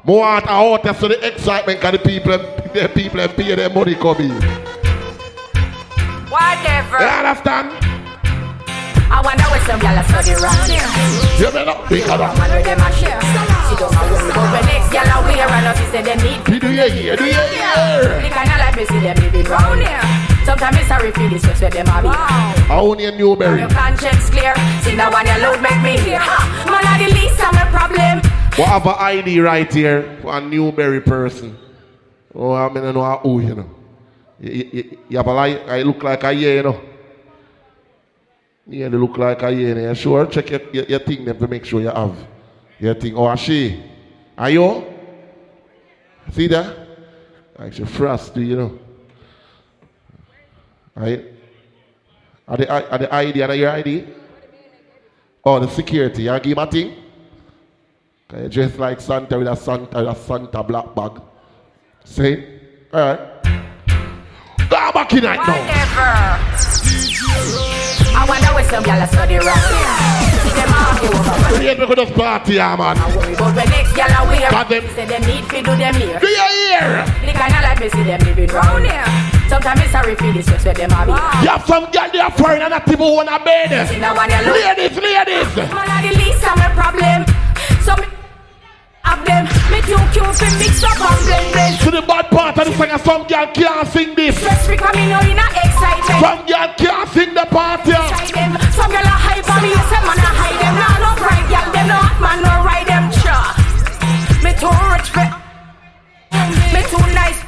More 0.03 0.25
out 0.25 0.47
out 0.49 0.95
so 0.97 1.07
the 1.07 1.25
excitement 1.25 1.79
because 1.79 1.93
the 1.93 1.99
people, 1.99 2.38
the 2.73 2.91
people 2.93 3.19
and 3.21 3.31
pay 3.31 3.55
their 3.55 3.69
money 3.69 3.95
come 3.95 4.17
in. 4.17 4.70
Whatever. 6.31 7.03
You 7.03 7.11
understand? 7.11 7.75
I 9.11 9.19
wonder 9.19 9.43
where 9.51 9.59
some 9.67 9.83
gyal 9.83 9.99
study 10.07 10.31
round 10.39 10.63
here. 10.71 10.87
You 11.35 11.51
better 11.51 11.75
pick 11.91 12.07
it 12.07 12.21
up. 12.23 12.31
Where 12.39 12.63
them 12.63 12.79
a 12.79 12.87
share. 12.95 13.19
See 13.67 13.75
don't 13.75 13.91
know 13.91 14.07
worry 14.07 14.31
about 14.31 14.47
when 14.55 14.63
next 14.63 14.87
gyal 14.95 15.11
a 15.11 15.19
wear 15.27 15.43
and 15.43 15.67
us 15.67 15.83
say 15.91 15.99
them 15.99 16.23
need. 16.23 16.39
Do 16.47 16.71
you 16.71 16.87
hear? 16.87 17.19
Do 17.19 17.27
you 17.27 17.35
hear? 17.35 18.23
The 18.23 18.31
kind 18.31 18.47
of 18.47 18.63
life 18.63 18.79
me 18.79 18.85
see 18.87 19.03
them 19.03 19.17
living 19.19 19.43
round 19.51 19.83
here. 19.83 19.99
Sometimes 20.47 20.79
it's 20.79 20.87
sorry 20.87 21.11
for 21.11 21.27
this, 21.27 21.43
where 21.43 21.67
them 21.69 21.91
a 21.91 21.99
be. 21.99 22.07
I 22.07 22.79
only 22.79 23.05
a 23.05 23.11
Newberry. 23.11 23.59
Your 23.59 23.69
conscience 23.69 24.29
clear. 24.31 24.55
See 24.87 24.95
now 24.95 25.11
when 25.11 25.27
your 25.27 25.39
load 25.43 25.59
make 25.59 25.83
me 25.83 25.99
hear. 25.99 26.23
Ha! 26.23 26.39
Man, 26.71 26.79
I 26.79 26.95
the 26.95 27.11
least 27.11 27.43
of 27.43 27.51
my 27.51 27.67
problem. 27.75 28.23
What 28.55 28.71
have 28.71 28.87
an 28.87 28.95
ID 28.97 29.41
right 29.41 29.67
here 29.67 30.17
for 30.21 30.31
a 30.31 30.39
Newberry 30.39 31.01
person? 31.01 31.57
Oh, 32.33 32.53
I 32.53 32.71
mean, 32.71 32.85
I 32.85 32.93
know 32.93 33.19
who, 33.19 33.41
you 33.41 33.55
know. 33.55 33.80
A 34.43 35.34
like, 35.34 35.68
I 35.68 35.81
look 35.84 36.01
like 36.03 36.23
a 36.23 36.34
yeah, 36.34 36.61
know. 36.61 36.81
Yeah, 38.68 38.89
they 38.89 38.97
look 38.97 39.18
like 39.18 39.41
a 39.43 39.51
yeah. 39.51 39.89
You 39.89 39.95
sure? 39.95 40.26
Check 40.26 40.49
your, 40.49 40.61
your, 40.73 40.85
your 40.85 40.99
thing 40.99 41.26
them 41.26 41.38
to 41.38 41.47
make 41.47 41.65
sure 41.65 41.81
you 41.81 41.89
have 41.89 42.15
your 42.80 42.95
thing. 42.95 43.15
Oh, 43.15 43.35
she? 43.35 43.84
Are 44.38 44.49
you? 44.49 44.85
See 46.31 46.47
that? 46.47 46.88
Actually, 47.59 47.88
frosty, 47.88 48.45
you 48.45 48.55
know. 48.55 48.80
Right? 50.95 51.26
Are 52.47 52.57
the, 52.57 52.91
are 52.91 52.97
the 52.97 53.13
ID, 53.13 53.41
are 53.43 53.55
your 53.55 53.69
ID? 53.69 54.07
Oh, 55.43 55.59
the 55.59 55.68
security. 55.68 56.23
You 56.23 56.39
give 56.39 56.57
a 56.57 56.65
thing? 56.65 56.95
Dressed 58.49 58.80
like 58.80 58.99
Santa 59.01 59.38
with 59.38 59.47
a 59.47 59.55
Santa, 59.55 60.09
a 60.09 60.15
Santa 60.15 60.63
black 60.63 60.95
bag. 60.95 61.22
See? 62.03 62.43
Alright. 62.93 63.30
Go 64.72 64.91
back 64.95 65.11
in 65.14 65.23
right 65.23 65.35
now. 65.35 65.60
I 68.15 68.26
wonder 68.27 68.48
where 68.56 68.64
some 68.72 68.84
gyal 68.84 69.03
a 69.03 69.07
study 69.07 69.35
round 69.35 69.68
here. 69.68 69.95
See 70.39 70.53
them 70.56 70.72
argue 70.72 71.11
over 71.11 71.35
man. 71.43 71.60
We 71.60 71.68
ain't 71.68 71.80
just 71.80 72.14
party, 72.15 72.53
yeah, 72.56 72.76
man. 72.80 72.95
But 73.35 73.52
when 73.56 73.68
next 73.68 73.91
gyal 73.91 74.15
a 74.15 74.23
wear, 74.31 74.48
Got 74.52 74.69
them. 74.69 74.84
say 74.95 75.06
them 75.06 75.22
need 75.27 75.43
fi 75.52 75.61
do 75.61 75.76
them 75.76 75.95
here. 75.95 76.19
Do 76.19 76.27
you 76.27 76.48
hear? 76.72 77.03
The 77.27 77.34
kind 77.35 77.52
of 77.52 77.61
life 77.68 77.80
me 77.84 77.89
see 77.89 78.03
them 78.03 78.19
living 78.23 78.48
round 78.56 78.85
here. 78.88 79.06
Sometimes 79.52 79.81
it's 79.84 79.91
sorry 79.91 80.15
for 80.15 80.31
this, 80.31 80.48
where 80.48 80.73
them 80.73 80.91
a 80.95 81.03
be. 81.03 81.11
You 81.43 81.52
have 81.52 81.65
some 81.68 81.91
girl 81.91 82.07
there 82.11 82.31
foreign 82.31 82.61
and 82.64 82.72
not 82.72 82.88
even 82.88 82.99
want 83.11 83.27
to 83.27 83.39
bed. 83.43 83.88
See 83.91 83.99
now 83.99 84.15
when 84.15 84.30
you 84.31 84.39
look. 84.48 84.56
Ladies, 84.56 84.95
ladies. 84.95 85.52
Man, 85.68 85.88
I 85.91 85.99
the 86.07 86.15
least 86.15 86.48
of 86.48 86.56
my 86.56 86.72
problem. 86.72 87.27
So 87.84 87.91
me 89.05 89.25
them. 89.25 89.43
Me 89.71 89.79
too 89.81 90.01
cute 90.13 90.35
fi 90.35 90.47
mix 90.59 90.83
up 90.83 90.99
and 90.99 91.25
blend 91.25 91.53
blend. 91.53 91.79
To 91.81 91.91
the 91.91 92.01
bad 92.01 92.25
part 92.29 92.57
of 92.57 92.65
the 92.65 92.73
song, 92.73 92.99
some 92.99 93.23
girl 93.27 93.47
can't 93.53 93.87
sing 93.87 94.15
this. 94.15 94.37
Stress 94.37 94.65
free 94.65 94.77
come 94.77 94.95
in 94.95 95.11
in 95.11 95.37
a 95.37 95.47
excitement. 95.63 96.19
Some 96.21 96.45
girl 96.45 96.67
can't 96.77 97.09
sing 97.09 97.33
the 97.33 97.45
them. 98.33 98.51
Some 98.71 98.91
gyal 98.91 99.03
a 99.03 99.15
hype 99.25 99.49
on 99.49 99.61
me, 99.61 99.71
say 99.89 100.01
man 100.07 100.17
a 100.17 100.31
hide 100.39 100.57
them. 100.61 100.73
Nah, 100.81 100.97
no 101.03 101.11
pride, 101.19 101.47
gyal 101.51 101.67
them 101.73 101.87
no 101.87 101.95
hot 101.95 102.17
man 102.21 102.37
no 102.45 102.53
ride 102.65 102.87
them. 102.87 103.05
Sure. 103.21 103.47
Me 104.43 104.51
too 104.57 104.73
rich 104.91 105.09
for. 105.15 105.27
Me 106.73 106.81
too 106.91 107.05
nice. 107.13 107.39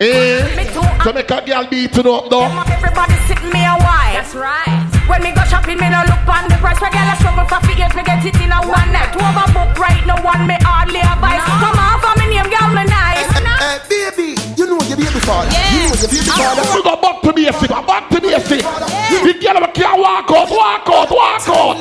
Eh? 0.00 0.56
Me 0.56 0.64
too. 0.74 0.86
So 1.04 1.12
make 1.12 1.30
a 1.30 1.40
girl 1.46 1.64
beat 1.68 1.96
it 1.96 2.06
up 2.06 2.30
though. 2.30 2.46
Everybody 2.70 3.14
sitting 3.26 3.52
me 3.52 3.64
a 3.64 3.76
while. 3.78 3.97
That's 4.28 4.44
right. 4.44 5.08
When 5.08 5.24
me 5.24 5.32
go 5.32 5.40
shopping, 5.48 5.80
me 5.80 5.88
no 5.88 6.04
look 6.04 6.20
on 6.28 6.52
the 6.52 6.60
price. 6.60 6.76
Where 6.84 6.92
girl 6.92 7.08
a 7.08 7.16
struggle 7.16 7.48
for 7.48 7.64
figures, 7.64 7.96
me 7.96 8.04
get 8.04 8.20
it 8.20 8.36
in 8.36 8.52
a 8.52 8.60
one 8.60 8.92
night. 8.92 9.16
Overbook 9.16 9.72
right, 9.80 10.04
no 10.04 10.20
one 10.20 10.44
me 10.44 10.52
hardly 10.68 11.00
advice. 11.00 11.40
Come 11.48 11.80
on, 11.80 11.96
for 11.96 12.12
me 12.20 12.36
name, 12.36 12.44
girl 12.52 12.68
me 12.76 12.84
nice. 12.84 13.24
Eh, 13.24 13.40
hey, 13.40 13.48
eh, 13.48 13.56
eh, 13.56 13.80
baby, 13.88 14.36
you 14.52 14.68
know 14.68 14.76
your 14.84 15.00
baby 15.00 15.16
father. 15.24 15.48
You 15.48 15.88
know 15.88 15.96
your 15.96 16.12
baby 16.12 16.28
father. 16.28 16.60
We 16.76 16.84
go 16.84 17.00
back 17.00 17.24
to 17.24 17.32
basic, 17.32 17.72
back 17.72 18.04
to 18.12 18.20
basic. 18.20 18.60
The 18.68 19.32
girl 19.40 19.64
can't 19.72 19.96
walk 19.96 20.28
out, 20.28 20.52
walk 20.52 20.84
out, 20.92 21.08
walk 21.08 21.48
out. 21.48 21.80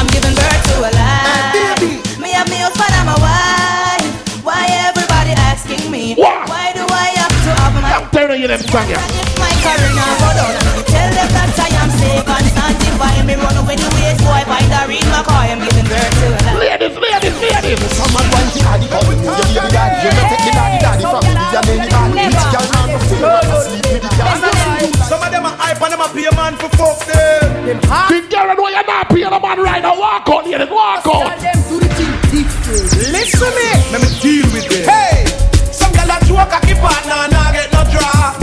I'm 0.00 0.08
giving 0.08 0.32
birth 0.32 0.64
to 0.72 0.88
a 0.88 0.90
life. 0.96 1.84
Me 2.16 2.32
have 2.32 2.48
me 2.48 2.64
husband 2.64 2.96
and 2.96 3.12
my 3.12 3.18
wife. 3.20 4.08
Why 4.40 4.72
everybody 4.88 5.36
asking 5.36 5.92
me? 5.92 6.16
What? 6.16 6.48
Why 6.48 6.72
do 6.72 6.80
I 6.88 7.12
have 7.20 7.28
to 7.28 7.50
have 7.60 7.76
my 7.76 7.92
I'm 7.92 8.08
telling 8.08 8.40
you 8.40 8.48
them 8.48 8.64
song 8.72 8.88
here. 8.88 8.96
my 9.36 9.52
career 9.60 9.92
now 9.92 10.16
go 10.16 10.32
down? 10.32 10.63
Safe 12.04 12.28
and 12.28 12.48
sanctified. 12.52 13.24
Me 13.24 13.34
run 13.34 13.56
away 13.56 13.76
the 13.76 13.88
waste 13.96 14.20
boy 14.20 14.42
find 14.44 14.68
a 14.68 14.80
read 14.84 15.06
my 15.08 15.20
car. 15.24 15.48
I'm 15.48 15.60
giving 15.64 15.88
birth 15.88 16.12
to 16.20 16.26
a. 16.36 16.50
Ladies, 16.60 16.96
ladies, 17.00 17.36
ladies. 17.40 17.80
Someone 17.96 18.26
want 18.28 18.48
the 18.52 18.60
daddy 18.60 18.86
come 18.92 19.06
with 19.08 19.20
you, 19.24 19.32
your 19.32 19.48
baby 19.48 19.70
daddy. 19.72 19.96
You 20.04 20.10
know 20.12 20.24
take 20.28 20.44
the 20.44 20.52
daddy 20.52 20.78
daddy 20.84 21.04
from 21.08 21.22
me, 21.24 21.32
baby 21.64 21.88
daddy. 21.88 22.12
Which 22.28 22.46
girl 22.52 22.66
man 22.72 22.86
no 22.92 22.98
feel 23.08 23.24
want 23.24 23.46
to 23.48 23.56
sleep 23.64 23.86
with 23.88 24.02
the 24.04 24.10
girl? 24.12 24.36
Some 25.08 25.22
of 25.24 25.30
them 25.32 25.44
are 25.48 25.56
hype 25.56 25.80
and 25.80 25.92
them 25.92 26.02
a 26.04 26.08
pay 26.12 26.28
man 26.36 26.52
for 26.60 26.70
fuck 26.76 26.98
them. 27.08 27.48
Them 27.64 27.78
hot. 27.88 28.08
The 28.12 28.20
girl 28.28 28.48
know 28.52 28.68
you're 28.68 28.84
not 28.84 29.08
paying 29.08 29.32
the 29.32 29.40
man 29.40 29.58
right 29.60 29.82
now. 29.82 29.96
Walk 29.96 30.28
out, 30.28 30.44
ladies, 30.44 30.68
walk 30.68 31.06
out. 31.08 31.32
them 31.40 31.58
do 31.68 31.76
the 31.80 31.88
thing 31.96 32.12
deep 32.28 32.48
Listen 33.12 33.52
me. 33.56 33.68
Let 33.92 34.00
me 34.04 34.10
deal 34.20 34.46
with 34.52 34.66
them. 34.68 34.84
Hey, 34.84 35.24
some 35.72 35.92
girl 35.96 36.12
a 36.12 36.16
joke 36.28 36.52
a 36.52 36.58
keep 36.66 36.80
on 36.84 37.00
nah 37.08 37.26
nah 37.32 37.52
get 37.52 37.72
no 37.72 37.80
draw. 37.88 38.36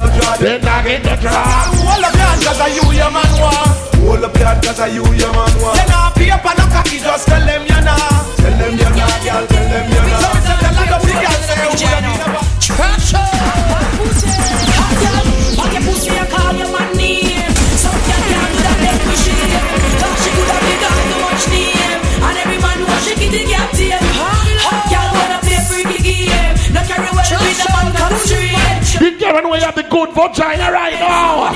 No 0.00 0.06
draw. 0.12 0.36
I 0.36 0.82
get 0.84 1.02
the 1.02 1.14
drop. 1.16 2.15
Hold 2.46 2.54
up 2.54 2.62
your 2.62 2.86
hand 2.86 2.86
'cause 2.86 2.86
I 2.86 2.86
you 2.86 2.92
your 2.94 3.10
man 3.10 3.32
want. 3.42 3.74
Hold 4.06 4.24
up 4.24 4.38
your 4.38 4.46
hand 4.46 4.62
'cause 4.62 4.78
I 4.78 4.86
you 4.86 5.02
your 5.02 5.32
man 5.34 5.52
want. 5.60 5.76
You 5.76 5.86
nah 5.90 6.10
pay 6.14 6.30
up 6.30 6.46
and 6.46 6.58
no 6.58 6.64
cocky, 6.70 6.98
just 7.00 7.26
tell 7.26 7.44
them 7.44 7.62
you 7.66 7.80
nah. 7.82 7.96
Tell 8.38 8.54
them 8.54 8.78
you 8.78 8.90
nah, 8.98 9.18
girl. 9.26 9.46
Tell 9.50 9.66
them 9.66 9.86
you 9.90 10.02
nah. 10.06 10.20
So 10.22 10.28
me 10.30 10.40
say 10.46 10.56
tell 10.62 10.74
them 10.78 11.02
the 11.02 11.14
girl 11.22 11.38
say 11.42 11.58
who 11.58 11.70
you 11.82 11.98
need 12.06 12.22
a 12.22 12.28
Trash 12.62 13.12
Hot 14.78 14.94
girl, 15.02 15.26
fuck 15.58 15.72
your 15.74 15.82
pussy 15.86 16.10
and 16.14 16.28
call 16.30 16.54
your 16.54 16.70
man 16.70 16.88
name. 16.94 17.50
Some 17.82 17.98
girl 18.06 18.22
can't 18.30 18.50
do 18.54 18.58
that, 18.62 18.78
make 18.84 19.02
me 19.10 19.16
shame. 19.26 19.66
Cause 20.00 20.18
she 20.22 20.30
could 20.30 20.50
have 20.54 20.62
been 20.66 20.78
got 20.86 20.98
too 21.10 21.18
much 21.26 21.44
name. 21.50 21.98
And 22.26 22.36
every 22.42 22.58
man 22.62 22.78
know 22.78 22.98
she 23.02 23.12
get 23.18 23.30
the 23.34 23.42
gap 23.50 23.68
tape. 23.74 24.06
Hot 24.62 24.82
girl 24.92 25.10
wanna 25.18 25.38
play 25.42 25.60
freaky 25.66 25.98
game. 25.98 26.54
No 26.70 26.80
carry 26.86 27.10
well 27.10 27.26
with 27.42 27.58
the 27.58 27.66
man 27.74 27.88
come 27.98 28.16
straight. 28.22 28.45
Know 29.00 29.54
you 29.54 29.60
have 29.60 29.74
the 29.74 29.82
good 29.84 30.10
vagina 30.12 30.72
right 30.72 30.94
now. 30.94 31.52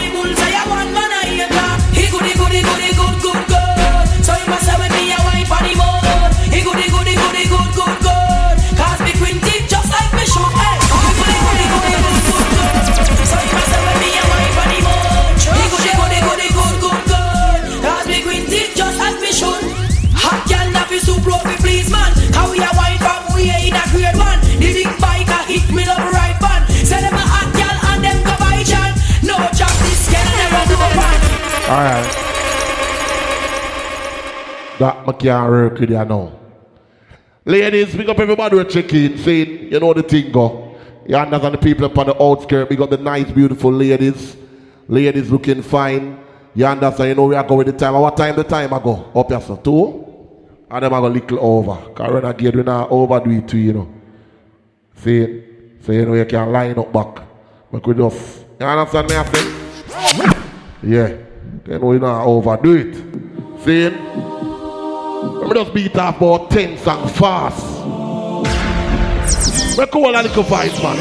Alright. 31.71 32.05
That 34.81 35.05
I 35.07 35.13
can't 35.13 35.79
with 35.79 35.89
you 35.89 36.05
now. 36.05 36.33
Ladies, 37.45 37.95
big 37.95 38.09
up 38.09 38.19
everybody 38.19 38.57
who 38.57 38.65
check 38.65 38.93
in, 38.93 39.17
saying, 39.19 39.73
you 39.73 39.79
know 39.79 39.95
the 39.95 40.03
thing 40.03 40.33
go. 40.33 40.77
You 41.07 41.15
understand 41.15 41.55
the 41.55 41.59
people 41.59 41.85
up 41.85 41.97
on 41.97 42.07
the 42.07 42.21
outskirts, 42.21 42.69
We 42.71 42.75
got 42.75 42.91
the 42.91 42.97
nice, 42.97 43.31
beautiful 43.31 43.71
ladies. 43.71 44.37
Ladies 44.89 45.31
looking 45.31 45.63
fine. 45.63 46.19
You 46.57 46.67
understand, 46.67 47.11
you 47.11 47.15
know 47.15 47.27
we 47.27 47.37
are 47.37 47.47
going 47.47 47.69
the 47.69 47.73
time. 47.73 47.95
What 47.95 48.17
time 48.17 48.35
the 48.35 48.43
time 48.43 48.75
I 48.75 48.81
go? 48.81 49.09
Up 49.15 49.31
so 49.41 49.55
two? 49.55 50.35
And 50.69 50.83
then 50.85 50.93
I 50.93 50.99
go 50.99 51.07
a 51.07 51.09
little 51.09 51.39
over. 51.39 51.89
Because 51.89 52.11
renegade, 52.11 52.57
we 52.57 52.63
not 52.65 52.91
overdo 52.91 53.31
it 53.31 53.47
too, 53.47 53.59
you 53.59 53.73
know. 53.75 53.95
See? 54.97 55.45
So 55.83 55.93
you 55.93 56.05
know 56.05 56.15
you 56.15 56.25
can 56.25 56.51
line 56.51 56.77
up 56.77 56.93
back. 56.93 57.23
We 57.71 57.81
could 57.81 57.97
just, 57.97 58.45
you 58.59 58.67
understand 58.67 59.09
me, 59.09 59.17
I 59.17 59.23
think? 59.23 60.37
Yeah. 60.83 61.30
Then 61.65 61.81
we 61.87 61.99
not 61.99 62.27
overdo 62.27 62.75
it. 62.77 62.95
See? 63.65 63.91
Let 63.91 65.49
me 65.49 65.55
just 65.55 65.75
beat 65.75 65.97
up 65.97 66.17
about 66.17 66.51
10 66.51 66.79
songs 66.79 67.13
fast. 67.13 67.67
Make 69.79 69.95
all 69.95 70.11
a 70.11 70.23
little 70.23 70.45
vibes, 70.45 70.83
man. 70.83 70.97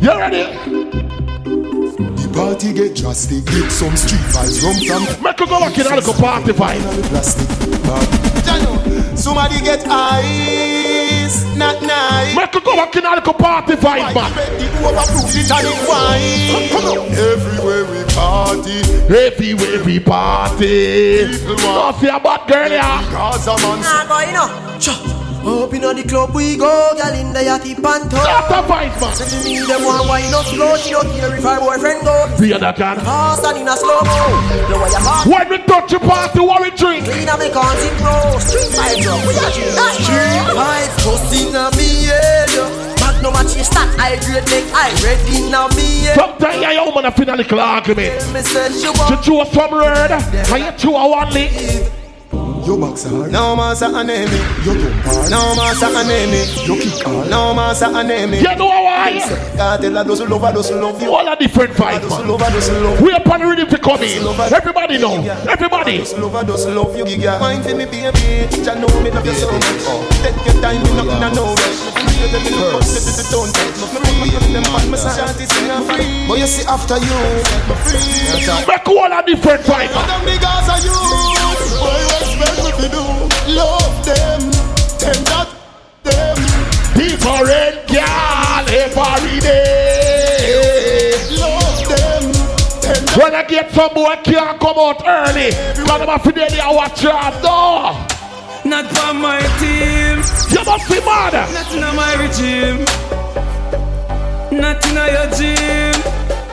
You 0.00 0.10
ready? 0.10 0.44
The 2.22 2.30
party 2.32 2.72
get 2.72 2.94
drastic, 2.96 3.44
get 3.44 3.70
some 3.70 3.96
street 3.96 4.20
vibes 4.32 4.62
rum 4.62 4.74
from 4.86 5.22
Make 5.22 5.40
a 5.40 5.46
go 5.46 5.58
back 5.60 5.78
in 5.78 5.86
a 5.86 5.94
little 5.96 6.14
party 6.14 6.52
vibe. 6.52 6.82
Somebody 9.16 9.60
get 9.60 9.84
ice, 11.28 11.44
not 11.56 11.82
nice. 11.82 12.34
Make 12.34 12.54
a 12.54 12.60
go 12.60 12.74
back 12.76 12.96
in 12.96 13.04
a 13.04 13.20
party 13.20 13.74
vibe, 13.74 14.14
man. 14.14 14.32
Overproof 14.82 15.32
the 15.32 15.42
tonic 15.48 15.88
wine. 15.88 16.70
Come 16.70 16.84
on. 16.86 17.08
Everywhere 17.12 17.84
we 17.90 18.04
party. 18.14 18.80
Everywhere 19.14 19.84
we 19.84 20.00
party. 20.00 21.26
Don't 21.46 21.96
see 21.96 22.08
a 22.08 22.20
bad 22.20 22.48
girl, 22.48 22.70
yeah. 22.70 23.10
Gaza 23.10 23.56
man. 23.62 23.80
Nah, 23.80 24.06
go, 24.06 24.18
you 24.20 24.32
know. 24.32 25.17
Up 25.46 25.72
in 25.72 25.80
the 25.80 26.04
club 26.06 26.34
we 26.34 26.56
go, 26.56 26.68
girl 26.98 27.14
in 27.14 27.32
the 27.32 27.40
yachty 27.40 27.74
panto. 27.78 28.16
Shut 28.18 28.50
up, 28.50 28.66
vibe, 28.66 28.92
man. 29.00 29.14
To 29.16 29.24
me, 29.46 29.62
them 29.64 29.84
one 29.84 30.08
wine 30.08 30.34
up 30.34 30.44
slow, 30.44 30.76
she 30.76 30.90
don't 30.90 31.06
care 31.14 31.34
if 31.34 31.42
her 31.42 31.60
boyfriend 31.60 32.02
go. 32.04 32.14
See 32.36 32.52
that 32.52 32.76
can. 32.76 32.98
Fast 33.00 33.44
and 33.46 33.58
in 33.58 33.68
a 33.68 33.76
slow 33.76 34.02
mo. 34.02 34.18
Blow 34.66 34.84
your 34.84 35.00
heart. 35.00 35.26
When 35.26 35.48
we 35.48 35.58
touch 35.64 35.92
your 35.92 36.00
party, 36.00 36.40
what 36.40 36.60
we 36.60 36.70
drink? 36.74 37.06
Clean 37.06 37.28
up 37.28 37.40
cons 37.54 37.82
in 37.86 37.94
pro. 38.02 38.38
Street 38.42 38.70
vibes 38.74 39.06
up, 39.06 39.20
we 39.24 39.32
got 39.38 39.54
you. 39.56 39.68
Street 40.02 40.38
just 41.06 41.32
in 41.38 41.54
a 41.54 41.70
me 41.78 42.10
head. 42.10 42.50
Magnum 43.00 43.36
and 43.38 43.48
she 43.48 43.62
start, 43.62 43.88
I 43.98 44.18
grade 44.20 44.44
make 44.50 44.68
I 44.74 44.90
ready 45.00 45.48
now 45.50 45.68
me 45.78 46.04
head. 46.04 46.18
Sometimes 46.18 46.64
I 46.64 46.82
woman 46.84 47.06
a 47.06 47.10
fin 47.12 47.28
a 47.28 47.36
little 47.36 47.60
argument. 47.60 48.20
Me 48.34 48.42
said 48.42 48.74
she 48.74 48.90
You 48.90 49.16
chew 49.22 49.44
some 49.54 49.70
word, 49.70 50.10
and 50.10 50.82
you 50.82 50.96
a 50.96 51.08
one 51.08 51.30
lick. 51.32 51.97
Yo 52.68 52.76
box 52.76 53.04
hard. 53.04 53.32
No 53.32 53.56
massa 53.56 53.86
enemy. 53.86 54.36
Yo 54.60 54.76
jump 54.76 55.00
hard. 55.00 55.30
No 55.30 55.56
massa 55.56 55.88
enemy. 55.88 56.44
Yo 56.68 56.76
kick 56.76 57.02
hard. 57.02 57.30
No 57.30 57.54
massa 57.54 57.86
enemy. 57.86 58.36
You 58.36 58.56
know 58.56 58.66
why? 58.66 59.24
God 59.56 59.80
tell 59.80 59.94
her 59.94 60.04
doesn't 60.04 60.28
love 60.28 60.42
her, 60.42 60.52
doesn't 60.52 60.78
love 60.78 61.00
you. 61.00 61.10
All 61.10 61.26
a 61.26 61.34
different 61.34 61.72
vibe, 61.72 62.02
Doesn't 62.02 62.10
man. 62.10 62.28
love 62.28 62.42
her, 62.42 62.82
love 62.82 63.00
We 63.00 63.12
up 63.12 63.26
on 63.26 63.40
the 63.40 63.46
rhythm 63.46 63.68
to 63.70 63.78
come 63.78 64.02
in. 64.02 64.22
Everybody 64.52 64.98
know. 64.98 65.14
Everybody. 65.48 65.96
Doesn't 65.96 66.20
love 66.20 66.32
her, 66.34 66.74
love 66.74 66.94
you. 66.94 67.04
Giga. 67.06 67.40
Mind 67.40 67.64
for 67.64 67.74
me, 67.74 67.86
baby. 67.86 68.62
Jah 68.62 68.74
know 68.74 69.00
me 69.00 69.12
love 69.12 69.24
you 69.24 69.32
so 69.32 69.50
much. 69.50 70.20
Take 70.20 70.36
your 70.44 70.60
time, 70.60 70.82
me 70.82 70.92
nothing 70.92 71.24
I 71.24 72.07
Don't 73.30 73.52
me 74.18 74.60
man. 74.60 74.90
But 76.28 76.38
you 76.38 76.46
see 76.46 76.66
after 76.66 76.98
you. 76.98 77.18
Make 78.66 78.88
all 78.88 79.12
a 79.12 79.22
different 79.24 79.62
vibe. 79.62 79.92
man. 79.94 80.08
Them 80.38 80.54
are 80.68 80.80
do. 82.88 83.04
Love 83.54 84.04
them. 84.04 84.40
That 84.98 85.48
them. 86.02 86.36
Different 86.94 87.86
girl 87.88 88.66
every 88.68 89.40
day. 89.40 91.14
Love 91.38 91.88
them. 91.88 92.22
When 93.16 93.34
I 93.34 93.44
get 93.48 93.70
some 93.72 93.94
boy 93.94 94.16
can't 94.24 94.60
come 94.60 94.78
out 94.78 95.02
early. 95.06 95.52
Cause 95.86 96.00
I'm 96.00 96.08
a 96.08 96.18
fidelity 96.18 96.60
I 96.60 96.72
watch 96.72 97.02
your 97.02 97.30
door. 97.42 98.17
Not 98.68 98.84
for 98.94 99.14
my 99.14 99.40
team. 99.60 100.18
You 100.52 100.62
must 100.62 100.90
be 100.90 101.00
mad. 101.00 101.32
Not 101.32 101.72
in 101.72 101.80
my 101.96 102.12
regime. 102.20 102.84
Not 104.52 104.84
in 104.84 104.96
your 105.08 105.28
gym. 105.32 105.96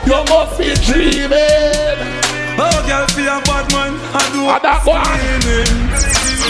You 0.06 0.24
must 0.24 0.56
be 0.56 0.72
dreaming. 0.86 1.98
Oh, 2.58 2.84
girl, 2.88 3.06
feel 3.08 3.28
a 3.28 3.42
bad 3.44 3.70
man. 3.70 3.92
I 4.14 4.24
do 4.32 4.48
And 4.48 4.64
that 4.64 4.80
one. 4.86 5.02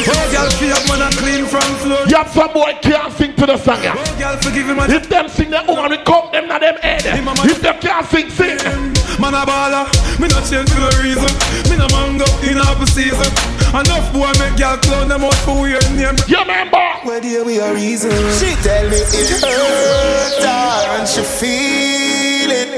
Oh, 0.09 0.30
girl, 0.30 0.51
feel 0.55 0.76
a 0.76 0.80
man. 0.86 1.02
I 1.02 1.10
clean 1.18 1.47
from 1.47 1.74
floor. 1.82 2.06
You 2.06 2.16
have 2.16 2.30
some 2.30 2.52
boy 2.52 2.78
can't 2.80 3.12
sing 3.14 3.34
to 3.34 3.47
the 3.47 3.56
song. 3.59 3.82
yeah. 3.82 3.94
Oh, 3.98 4.18
girl, 4.20 4.36
forgive 4.36 4.68
him. 4.68 4.78
If 4.78 5.09
them 5.09 5.28
sing 5.28 5.51
the 5.51 5.64
woman, 5.66 5.90
we 5.90 5.98
come 5.98 6.30
them 6.30 6.47
na 6.47 6.60
them 6.60 6.76
head. 6.76 7.02
If 7.05 7.60
them 7.60 7.80
can't 7.80 8.06
sing, 8.06 8.30
sing. 8.30 8.95
Man 9.18 9.32
a 9.32 9.48
baller, 9.48 9.88
me 10.20 10.28
not 10.28 10.44
change 10.44 10.68
for 10.68 10.80
no 10.80 10.93
reason. 11.01 11.32
Me 11.72 11.76
no 11.80 11.88
mango 11.97 12.28
in 12.44 12.60
half 12.60 12.76
a 12.76 12.86
season. 12.86 13.32
Enough 13.72 14.12
boy 14.12 14.28
make 14.36 14.60
girl 14.60 14.76
clown 14.84 15.09
them 15.09 15.24
out 15.24 15.34
for 15.40 15.56
weird 15.60 15.80
name. 15.97 16.16
You 16.28 16.36
remember? 16.44 16.84
Where 17.02 17.20
dear 17.20 17.43
we 17.44 17.59
are 17.59 17.72
reason. 17.72 18.12
She 18.36 18.52
tell 18.60 18.84
me 18.93 19.01
it 19.01 19.40
hurt 19.40 20.44
her 20.44 21.01
and 21.01 21.09
she 21.09 21.22
feel 21.24 22.51
it. 22.52 22.68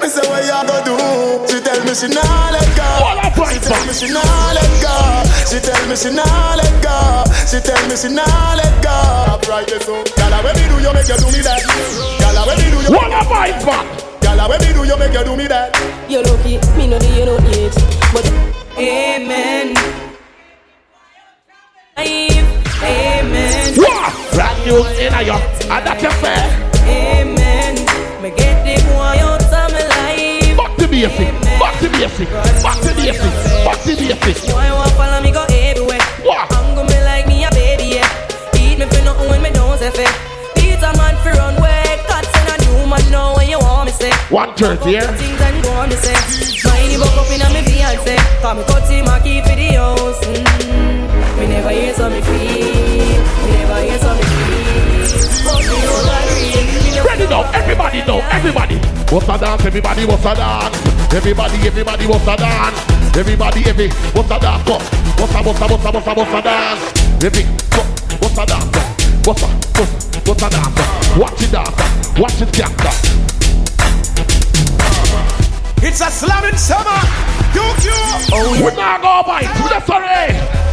Me 0.00 0.08
say 0.08 0.24
what 0.24 0.44
you 0.48 0.56
gonna 0.64 0.80
do? 0.80 0.96
She 1.44 1.60
tell 1.60 1.80
me 1.84 1.92
she 1.92 2.08
nah 2.08 2.50
let 2.56 2.68
go. 2.72 2.88
All 3.04 3.20
up 3.20 3.36
right 3.36 3.52
She 3.52 3.60
tell 3.60 3.84
me 3.84 3.92
she 3.92 4.08
nah 4.08 4.56
let 4.56 4.72
go. 4.80 4.96
She 5.44 5.60
tell 5.60 5.84
me 5.88 5.96
she 5.96 6.08
nah 6.08 6.56
let 6.56 6.72
go. 6.80 7.24
She 7.44 7.60
tell 7.60 7.84
me 7.88 7.96
she 7.96 8.08
nah 8.08 8.56
let 8.56 8.72
go. 8.80 8.96
Right 9.44 9.68
there, 9.68 9.80
so. 9.80 10.02
Gala, 10.16 10.40
when 10.42 10.56
me 10.56 10.64
do 10.72 10.80
you 10.80 10.92
make 10.96 11.06
you 11.06 11.20
do 11.20 11.28
me 11.28 11.44
that? 11.44 11.60
Gala, 12.18 12.48
when 12.48 12.56
me 12.56 12.64
do 12.72 12.80
you? 12.80 12.96
What 12.96 13.12
a 13.12 13.22
vibe, 13.28 14.15
man. 14.36 14.48
When 14.48 14.60
me 14.60 14.72
do 14.72 14.84
you 14.84 14.96
make 14.98 15.12
you 15.12 15.24
do 15.24 15.36
me 15.36 15.46
that? 15.48 15.72
You 16.08 16.22
lucky, 16.22 16.60
me 16.76 16.86
no 16.86 16.98
do 16.98 17.08
you 17.08 17.24
no 17.24 17.38
need. 17.38 17.72
But 18.12 18.24
Amen. 18.78 19.74
Amen. 21.98 23.74
What? 23.74 24.12
Brand 24.34 24.58
new 24.66 24.84
in 25.00 25.14
a 25.14 25.22
yo. 25.24 25.36
And 25.72 25.86
that 25.86 25.96
you 26.02 26.12
say. 26.20 26.36
Amen. 26.84 27.74
Me 28.20 28.30
get 28.36 28.60
the 28.68 28.76
boy 28.84 29.16
out 29.24 29.40
of 29.40 29.72
my 29.72 29.80
life. 29.80 30.56
Back 30.56 30.76
to 30.76 30.86
basic. 30.88 31.32
Back 31.58 31.80
to 31.80 31.88
basic. 31.88 32.28
Back 32.28 32.78
to 32.84 32.90
basic. 32.94 33.32
Back 33.64 33.80
to 33.80 33.96
basic. 33.96 34.50
Boy 34.52 34.68
want 34.76 34.92
follow 34.92 35.20
me 35.22 35.32
go 35.32 35.44
everywhere. 35.48 36.04
What? 36.20 36.52
Angle 36.52 36.84
me 36.84 37.00
like 37.02 37.26
me 37.26 37.44
a 37.44 37.50
baby, 37.50 37.96
yeah. 37.96 38.52
Eat 38.60 38.78
me 38.78 38.84
for 38.84 39.02
nothing 39.04 39.30
when 39.30 39.40
me 39.42 39.50
don't 39.50 39.78
say 39.78 39.90
fair. 39.90 40.35
Say. 43.96 44.12
One 44.28 44.54
thirty, 44.54 44.92
yeah. 44.92 45.08
Things 45.16 45.40
and 45.40 45.64
go 45.64 45.70
on 45.72 45.88
me 45.88 45.96
say. 45.96 46.12
Mind 46.68 47.00
buck 47.00 47.16
up 47.16 47.30
in 47.32 47.40
me 47.52 47.60
fiance. 47.64 48.16
Cause 48.44 48.56
me 48.56 48.62
cut 48.68 48.88
him 48.88 49.08
a 49.08 49.16
key 49.24 49.40
for 49.40 49.56
the 49.56 49.68
house. 49.80 50.20
Mm. 50.24 51.40
Me 51.40 51.44
never 51.48 51.70
hear 51.70 51.94
so 51.94 52.08
me 52.10 52.20
feel. 52.20 53.20
Me 53.44 53.50
never 53.56 53.80
hear 53.80 53.98
so 53.98 54.12
me 54.12 54.22
feel. 54.22 54.86
But 55.44 55.60
me 55.64 55.76
know 55.80 56.00
that 56.04 56.24
real. 56.36 56.64
Me 56.84 56.90
never 56.92 57.08
Ready 57.08 57.26
now, 57.28 57.42
everybody 57.52 58.00
know, 58.04 58.20
everybody. 58.30 58.76
What's 59.08 59.28
a 59.28 59.38
dance? 59.38 59.64
Everybody 59.64 60.04
what's 60.04 60.24
a 60.24 60.34
dance? 60.34 60.76
Everybody, 61.14 61.56
everybody 61.66 62.06
what's 62.06 62.26
a 62.26 62.36
dance? 62.36 62.78
Everybody, 63.16 63.64
every 63.66 63.88
what's 64.12 64.30
a 64.30 64.38
dance? 64.38 64.68
What's 65.16 65.32
a, 65.32 65.42
what's 65.42 65.60
a, 65.60 65.66
what's 65.68 65.84
a, 65.84 65.90
what's 65.92 66.06
a, 66.06 66.14
what's 66.14 66.34
a 66.34 66.42
dance? 66.42 67.24
Every, 67.24 67.44
what's 68.20 68.38
a 68.38 68.44
dance? 68.44 68.76
What's 69.24 69.42
a, 69.42 69.46
what's 70.26 70.42
a 70.42 70.50
dance? 70.50 71.16
Watch 71.16 71.42
it 71.42 71.52
dance, 71.52 72.18
watch 72.18 72.42
it 72.42 72.52
dance. 72.52 73.45
It's 75.82 76.00
a 76.00 76.10
slamming 76.10 76.56
summer. 76.56 77.00
You 77.54 77.62
Oh, 78.32 78.52
we 78.58 78.74
now 78.76 78.98
go 78.98 79.22
bite. 79.24 79.48
We 79.62 79.70
just 79.70 79.86
sorry. 79.86 80.06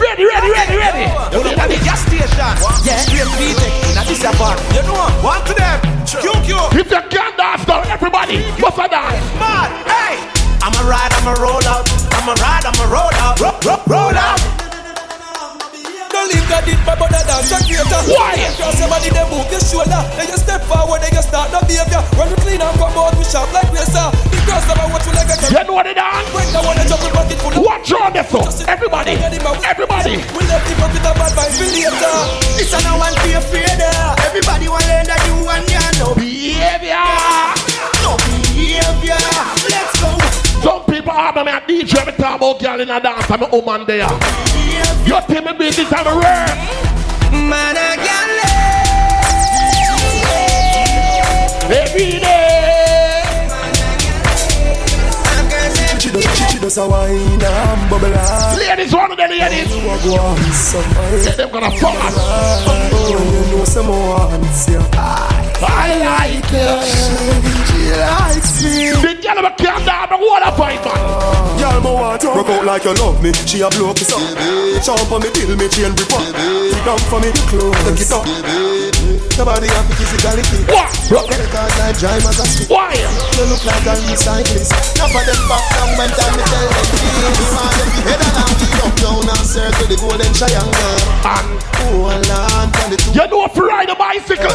Ready, 0.02 0.26
ready, 0.26 0.50
ready, 0.52 0.76
ready. 0.76 1.06
You 1.32 1.44
look 1.44 1.58
at 1.58 1.70
the 1.70 1.80
gas 1.86 2.02
station. 2.04 2.28
Yeah. 2.84 2.98
Straight 2.98 3.30
feedback. 3.40 3.96
Now 3.96 4.04
this 4.04 4.24
a 4.24 4.32
part. 4.36 4.60
You 4.76 4.84
know 4.84 4.94
what? 4.94 5.14
One 5.24 5.46
to 5.46 5.54
them. 5.54 5.80
QQ. 6.04 6.76
If 6.80 6.92
you 6.92 7.02
can't 7.10 7.38
dance 7.38 7.68
now, 7.68 7.82
everybody, 7.88 8.44
what's 8.60 8.78
a 8.78 8.88
dance? 8.88 9.24
Man, 9.40 9.70
hey. 9.86 10.20
I'm 10.62 10.74
a 10.74 10.90
ride, 10.90 11.12
I'm 11.14 11.28
a 11.28 11.42
roll 11.42 11.64
out. 11.68 11.90
I'm 12.14 12.30
a 12.30 12.34
ride, 12.40 12.66
I'm 12.66 12.80
a 12.80 12.92
roll 12.92 13.14
out. 13.20 13.40
Roll, 13.40 13.60
roll, 13.66 13.84
roll 13.88 14.18
out. 14.18 14.63
Don't 16.24 16.40
leave 16.40 16.48
that 16.48 16.64
it, 16.64 16.80
my 16.88 16.96
brother 16.96 17.20
dance 17.28 17.52
a 17.52 17.60
creator. 17.68 18.00
Why? 18.08 18.40
Cause 18.56 18.80
somebody 18.80 19.12
they 19.12 19.28
move 19.28 19.44
your 19.52 19.60
shoulder. 19.60 20.00
Then 20.16 20.32
you 20.32 20.40
step 20.40 20.64
forward, 20.72 21.04
then 21.04 21.12
you 21.12 21.20
start 21.20 21.52
the 21.52 21.60
behavior. 21.68 22.00
When 22.16 22.32
we 22.32 22.40
clean 22.40 22.64
and 22.64 22.72
come 22.80 22.96
out, 22.96 23.12
we 23.20 23.28
sharp 23.28 23.52
like 23.52 23.68
racer. 23.76 24.08
The 24.32 24.40
girls 24.48 24.64
never 24.64 24.88
watch 24.88 25.04
you 25.04 25.12
like 25.20 25.28
a 25.28 25.36
You 25.52 25.68
know 25.68 25.76
what 25.76 25.84
it 25.84 26.00
done? 26.00 26.24
When 26.32 26.48
the 26.48 26.64
one 26.64 26.80
that 26.80 26.88
jump 26.88 27.04
in 27.04 27.12
bucket 27.12 27.44
full 27.44 27.52
of 27.52 27.60
Watch 27.60 27.92
on 27.92 28.16
this 28.16 28.32
one. 28.32 28.48
Everybody, 28.72 29.20
everybody. 29.20 30.16
We 30.32 30.48
left 30.48 30.64
him 30.64 30.80
up 30.80 30.96
with 30.96 31.04
a 31.04 31.12
bad 31.12 31.36
vibe 31.36 31.60
for 31.60 31.68
later. 31.68 32.16
This 32.56 32.72
a 32.72 32.80
no 32.88 33.04
one 33.04 33.16
be 33.20 33.36
afraid 33.36 33.84
of. 33.84 34.16
Everybody 34.24 34.72
want 34.72 34.88
learn 34.88 35.04
that 35.04 35.20
you 35.28 35.44
and 35.44 35.68
you 35.68 35.84
know. 36.00 36.16
Behavior. 36.16 37.04
No 38.00 38.16
behavior. 38.56 39.83
Let's 41.04 41.12
go. 41.12 41.12
Some 41.12 41.12
people 41.12 41.12
ah, 41.12 41.32
have 41.34 41.46
me 41.46 41.52
a 41.52 41.60
DJ 41.84 41.98
every 42.00 42.14
time 42.14 42.36
about 42.36 42.60
girl 42.60 42.80
in 42.80 42.90
a 42.90 43.00
dance. 43.02 43.30
I'm 43.30 43.44
a 43.44 43.48
woman 43.50 43.86
there. 43.86 44.10
You 45.06 45.20
tell 45.28 45.44
me 45.44 45.54
business 45.58 45.92
I'm 45.94 46.08
a 46.08 46.16
work. 46.16 46.58
Man, 47.32 47.78
I 47.78 47.96
got 47.96 48.30
eh. 48.40 48.64
Every 51.84 52.20
day. 52.20 52.50
She 56.00 56.10
does, 56.12 56.24
she, 56.24 56.44
she 56.46 56.60
does 56.60 56.78
a 56.78 56.88
wine 56.88 57.44
and 57.44 57.90
bubble 57.90 58.14
up. 58.14 58.58
Ladies, 58.58 58.94
one 58.94 59.12
of 59.12 59.18
the 59.18 59.28
ladies. 59.28 59.74
Get 61.26 61.38
them 61.38 61.52
gonna 61.52 61.72
fuck 61.72 61.96
us. 61.96 62.16
Oh, 62.18 63.50
you 63.50 63.58
know 63.58 63.66
some 63.66 63.88
wants 63.88 64.68
you. 64.70 65.43
I 65.64 65.98
like 66.00 66.46
her. 66.52 66.84
She 67.68 67.92
likes 67.96 68.64
me. 68.64 68.92
The 69.02 69.20
girl 69.22 69.40
of 69.40 69.52
a 69.52 69.56
can't 69.56 69.86
down 69.86 70.10
the 70.10 70.18
water 70.18 70.52
pipe, 70.56 70.84
man. 70.86 71.34
Y'all 71.64 71.80
mo 71.80 71.94
want 71.96 72.20
to 72.20 72.28
Broke 72.36 72.52
out 72.52 72.66
like 72.66 72.84
you 72.84 72.94
love 73.00 73.24
me. 73.24 73.32
She 73.48 73.64
a 73.64 73.70
blow 73.72 73.96
kiss 73.96 74.12
up 74.12 74.20
Jump 74.84 75.12
on 75.16 75.24
me 75.24 75.32
till 75.32 75.56
me 75.56 75.72
chain 75.72 75.96
rip 75.96 76.12
up. 76.12 76.28
Down 76.84 77.00
for 77.08 77.24
me 77.24 77.32
clothes 77.48 77.80
Take 77.88 78.04
it 78.04 78.12
up. 78.12 78.28
Nobody 79.40 79.72
have 79.72 79.88
to 79.88 79.94
kiss 79.96 80.12
it 80.12 80.20
quality 80.20 80.60
What? 80.68 80.92
Broke 81.08 81.32
the 81.32 81.48
cars 81.56 81.72
like 81.80 81.96
dry 82.04 82.20
as 82.20 82.36
a 82.36 82.46
stick 82.52 82.68
Why? 82.68 82.92
You 83.40 83.48
look 83.48 83.64
like 83.64 83.86
a 83.88 83.96
recyclist. 84.12 84.76
Enough 85.00 85.16
of 85.16 85.24
them 85.24 85.42
back 85.48 85.64
down 85.72 85.90
when 85.96 86.10
time 86.12 86.36
me 86.36 86.44
tell 86.44 86.68
them 86.68 86.86
We 87.32 87.46
want 87.56 87.74
them 87.80 87.90
head 88.12 88.20
and 88.20 88.36
I'm 88.44 88.52
up 88.84 88.94
down 89.00 89.24
and 89.24 89.46
circle 89.48 89.88
the 89.88 89.96
golden 89.96 90.32
triangle. 90.36 91.00
And 91.24 91.48
Oh 91.80 92.12
Lord 92.12 92.68
Can 92.76 92.88
the 92.92 92.98
two 93.00 93.16
You 93.16 93.26
know 93.32 93.48
if 93.48 93.56
you 93.56 93.64
ride 93.64 93.88
a 93.88 93.96
bicycle 93.96 94.52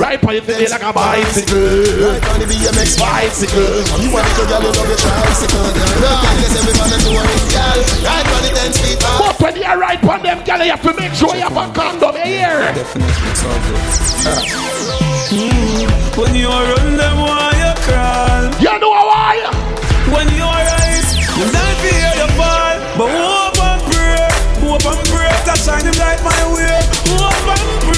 Ride 0.00 0.24
on 0.24 0.32
your 0.32 0.42
feet 0.42 0.70
like 0.70 0.82
a 0.82 0.92
bicycle 0.96 1.60
Ride 1.60 2.24
on 2.32 2.40
the 2.40 2.48
BMX 2.48 2.96
bicycle 2.96 3.84
You 4.00 4.08
want 4.08 4.24
the 4.32 4.48
girl 4.48 4.64
who 4.64 4.72
love 4.72 4.88
your 4.88 4.96
tricycle 4.96 5.60
I 5.60 6.40
guess 6.40 6.56
everybody 6.56 6.96
know 7.04 7.20
it 7.20 7.44
girl 7.52 7.84
Ride 8.08 8.24
on 8.24 8.40
the 8.40 8.50
10 8.56 8.72
speed 8.72 8.96
But 9.04 9.36
when 9.40 9.56
you 9.56 9.68
ride 9.68 10.00
on 10.08 10.22
them, 10.22 10.40
girl, 10.44 10.64
you 10.64 10.70
have 10.70 10.82
to 10.82 10.94
make 10.94 11.12
sure 11.12 11.34
you 11.36 11.42
have 11.42 11.52
a 11.56 11.68
condom 11.72 12.16
here. 12.16 12.72
Definitely, 12.72 13.12
it's 13.28 13.44
all 13.44 13.60
good. 13.60 13.84
When 16.16 16.34
you 16.34 16.48
run 16.48 16.96
them, 16.96 17.16
why 17.20 17.52
you 17.60 17.72
crawl? 17.84 18.50
You 18.56 18.74
know 18.80 18.90
why? 18.90 19.36
When 20.10 20.28
you 20.32 20.42
rise, 20.48 21.12
you 21.36 21.44
don't 21.44 21.76
fear 21.84 22.12
you 22.18 22.28
fall. 22.40 22.76
But 22.96 23.08
hope 23.12 23.60
and 23.68 23.82
pray, 23.92 24.28
hope 24.64 24.86
and 24.90 25.02
pray 25.12 25.30
to 25.44 25.54
shine 25.60 25.84
him 25.84 25.94
light 26.00 26.20
my 26.24 26.40
way. 26.56 26.80
Hope 27.14 27.46
and 27.52 27.68
pray, 27.84 27.89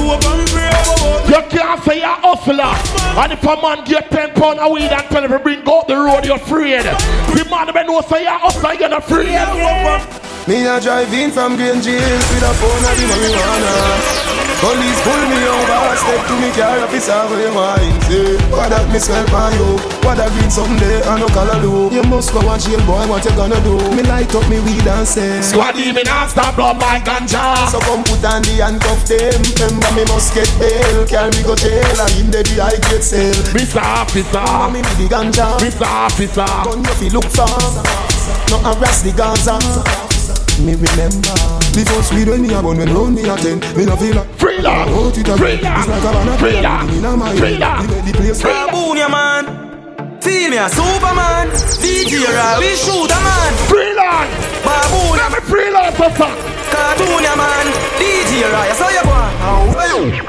You 0.00 1.42
can't 1.48 1.82
say 1.84 1.98
you're 1.98 2.06
a 2.06 2.20
hustler. 2.20 2.74
And 3.20 3.32
if 3.32 3.42
a 3.42 3.56
man 3.60 3.84
get 3.84 4.10
10 4.10 4.34
pound 4.34 4.58
of 4.58 4.72
weed 4.72 4.90
and 4.90 5.06
tell 5.08 5.24
him 5.24 5.30
to 5.30 5.38
bring 5.38 5.60
out 5.68 5.86
the 5.88 5.96
road, 5.96 6.24
you're 6.24 6.36
afraid. 6.36 6.84
The 6.84 7.46
man 7.50 7.72
when 7.74 7.86
know 7.86 8.00
say 8.02 8.22
you're 8.22 8.32
a 8.32 8.38
hustler, 8.38 8.74
you're 8.74 8.88
not 8.88 9.04
afraid. 9.04 10.29
Me 10.48 10.66
a 10.66 10.80
drive 10.80 11.12
in 11.12 11.30
from 11.30 11.54
Green 11.56 11.80
Jails 11.80 12.24
with 12.32 12.42
a 12.42 12.52
phone 12.58 12.84
and 12.84 12.96
the 12.98 13.04
marijuana. 13.12 14.30
Police 14.60 15.00
pull 15.04 15.24
me 15.32 15.40
over, 15.40 15.96
step 15.96 16.20
to 16.28 16.34
me 16.36 16.50
car, 16.52 16.80
officer, 16.84 17.16
where 17.32 17.48
you 17.48 17.52
mind, 17.54 17.96
say 18.04 18.36
What 18.52 18.68
that 18.68 18.84
me 18.92 19.00
smell 19.00 19.24
for 19.32 19.48
you? 19.56 19.80
What 20.04 20.20
that 20.20 20.28
green 20.36 20.52
someday, 20.52 21.00
I 21.08 21.16
no 21.16 21.32
color 21.32 21.56
do 21.64 21.88
You 21.88 22.04
must 22.04 22.28
go 22.36 22.44
and 22.44 22.60
jail, 22.60 22.76
boy, 22.84 23.08
what 23.08 23.24
you 23.24 23.32
gonna 23.32 23.56
do? 23.64 23.80
Me 23.96 24.04
light 24.04 24.28
up 24.36 24.44
me 24.52 24.60
weed 24.60 24.84
and 24.84 25.08
say 25.08 25.40
Squaddy, 25.40 25.96
me 25.96 26.04
not 26.04 26.28
stop 26.28 26.60
blood 26.60 26.76
my 26.76 27.00
ganja. 27.00 27.72
So 27.72 27.80
come 27.88 28.04
put 28.04 28.20
on 28.20 28.44
the 28.44 28.60
handcuff 28.60 29.00
them 29.08 29.40
Remember 29.64 29.90
me 29.96 30.04
must 30.12 30.36
get 30.36 30.50
bail 30.60 31.08
Carry 31.08 31.32
me 31.32 31.40
go 31.40 31.56
jail 31.56 31.96
and 31.96 32.12
in 32.20 32.28
the 32.28 32.44
I 32.60 32.76
get 32.92 33.00
sale 33.00 33.32
Mr. 33.56 33.80
Officer, 33.80 34.44
me 34.68 34.84
be 34.84 34.92
the 35.00 35.06
ganja 35.08 35.56
Mr. 35.56 35.88
Officer, 35.88 36.44
Gun 36.68 36.84
you 36.84 36.94
fi 37.00 37.08
look 37.08 37.28
for 37.32 37.48
No 38.52 38.60
harass 38.60 39.00
the 39.00 39.16
Gaza 39.16 39.56
Me 40.60 40.74
remember 40.74 41.36
The 41.72 41.84
first 41.88 42.12
weed 42.12 42.28
when 42.28 42.42
me 42.42 42.52
a 42.52 42.60
bun 42.60 42.76
when 42.78 42.92
round 42.92 43.14
me 43.14 43.22
a 43.28 43.36
ten 43.36 43.58
Me 43.76 43.84
no 43.86 43.96
feel 43.96 44.16
like 44.16 44.28
Freedom, 44.36 44.66
Out 44.66 45.16
it 45.16 45.28
a 45.28 45.36
freedom, 45.36 45.72
It's 45.72 45.88
like 45.88 46.04
a 46.04 46.12
banana 46.12 46.38
freedom, 46.38 46.88
In 46.90 47.04
a 47.04 47.16
my 47.16 47.36
freedom, 47.36 47.80
Me 47.80 47.86
make 47.88 48.04
the 48.04 48.12
place 48.12 48.42
Baboon, 48.42 48.96
ya 48.96 49.08
man. 49.08 49.70
Feel 50.20 50.50
me 50.50 50.58
a 50.58 50.68
Superman. 50.68 51.48
DJ 51.80 52.28
Ra, 52.28 52.58
we 52.60 52.76
shoot 52.76 53.08
a 53.08 53.20
man. 53.24 53.52
Freelance. 53.72 54.32
Baboon. 54.60 55.16
Let 55.16 55.32
me 55.32 55.40
freelance, 55.48 55.96
sir. 55.96 56.10
Cartoon, 56.70 57.22
ya 57.24 57.34
man. 57.36 57.66
DJ 57.96 58.44
Ra, 58.52 58.64
you 58.68 58.74
saw 58.74 58.90
your 58.90 59.04
boy. 59.04 59.26
How 59.40 59.78
are 59.78 59.88
you? 59.88 60.28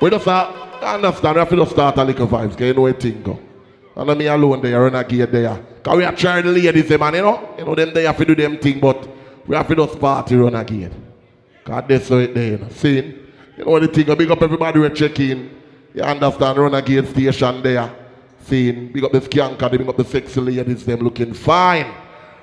We 0.00 0.10
just 0.10 0.22
start, 0.24 0.54
I 0.82 0.94
understand, 0.96 1.34
we 1.36 1.38
have 1.38 1.48
to 1.48 1.66
start 1.66 1.96
a 1.98 2.04
little 2.04 2.26
vibes, 2.26 2.50
because 2.50 2.66
you 2.66 2.74
know 2.74 2.80
what 2.82 3.00
thing 3.00 3.22
go. 3.22 3.38
And 3.94 4.18
me 4.18 4.26
alone 4.26 4.62
there, 4.62 4.80
run 4.80 4.94
a 4.94 5.04
gate 5.04 5.30
there. 5.30 5.54
Because 5.54 5.96
we 5.96 6.04
are 6.04 6.16
trying 6.16 6.44
the 6.44 6.52
ladies, 6.52 6.88
them, 6.88 7.00
man, 7.00 7.14
you 7.14 7.22
know? 7.22 7.54
You 7.58 7.64
know, 7.64 7.74
them 7.74 7.92
they 7.92 8.04
have 8.04 8.16
to 8.16 8.24
do 8.24 8.34
them 8.34 8.58
thing, 8.58 8.80
but 8.80 9.06
we 9.46 9.54
have 9.54 9.68
to 9.68 9.76
just 9.76 10.00
party 10.00 10.36
run 10.36 10.54
a. 10.54 10.64
Because 10.64 11.84
that's 11.88 12.08
how 12.08 12.16
it 12.16 12.34
there, 12.34 12.52
you 12.52 12.58
know. 12.58 12.68
See? 12.70 13.18
You 13.58 13.64
know 13.64 13.78
the 13.78 13.88
thing, 13.88 14.06
go 14.06 14.16
big 14.16 14.30
up 14.30 14.40
everybody 14.40 14.78
we 14.78 14.88
check 14.90 15.18
in. 15.20 15.50
You 15.94 16.02
understand, 16.02 16.58
run 16.58 16.74
a 16.74 16.80
gate 16.80 17.06
station 17.08 17.62
there. 17.62 17.94
See? 18.44 18.72
Big 18.72 19.04
up 19.04 19.12
the 19.12 19.20
skanker, 19.20 19.70
big 19.70 19.86
up 19.86 19.96
the 19.96 20.04
sexy 20.04 20.40
ladies, 20.40 20.86
them 20.86 21.00
looking 21.00 21.34
fine. 21.34 21.92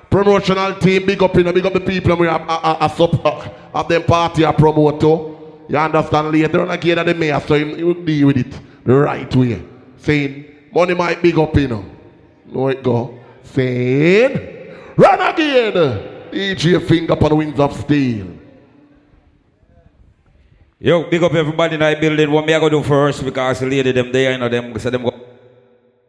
Promotional 0.08 0.74
team, 0.76 1.06
big 1.06 1.22
up, 1.22 1.34
you 1.34 1.44
know, 1.44 1.52
big 1.52 1.66
up 1.66 1.72
the 1.72 1.80
people, 1.80 2.16
we 2.16 2.26
have, 2.26 2.42
uh, 2.42 2.60
uh, 2.62 2.88
uh, 2.98 3.04
uh, 3.24 3.48
have 3.74 3.88
them 3.88 4.02
party 4.04 4.42
a 4.42 4.52
promoter. 4.52 5.36
You 5.68 5.76
understand 5.76 6.32
later 6.32 6.62
on 6.62 6.70
again 6.70 7.04
the 7.04 7.14
mayor, 7.14 7.40
so 7.40 7.54
you, 7.54 7.76
you 7.76 7.94
deal 7.94 8.26
with 8.26 8.38
it 8.38 8.60
the 8.84 8.92
right 8.92 9.36
way. 9.36 9.62
Saying 9.98 10.49
money 10.72 10.94
might 10.94 11.22
big 11.22 11.38
up, 11.38 11.54
you 11.56 11.68
know. 11.68 11.84
Know 12.46 12.68
it 12.68 12.82
go. 12.82 13.18
Saying 13.42 14.76
run 14.96 15.20
again. 15.20 15.72
DJ 16.30 16.86
finger 16.86 17.12
upon 17.12 17.36
wings 17.36 17.58
of 17.58 17.78
steel. 17.80 18.26
Yo, 20.78 21.10
big 21.10 21.22
up 21.22 21.34
everybody 21.34 21.74
in 21.74 21.80
the 21.80 21.96
building. 22.00 22.30
What 22.30 22.46
me 22.46 22.54
I 22.54 22.60
go 22.60 22.68
do 22.68 22.82
first 22.82 23.24
because 23.24 23.60
the 23.60 23.66
lady 23.66 23.92
them 23.92 24.10
there, 24.12 24.32
you 24.32 24.38
know 24.38 24.48
them, 24.48 24.78
so 24.78 24.90
them 24.90 25.02
go 25.02 25.29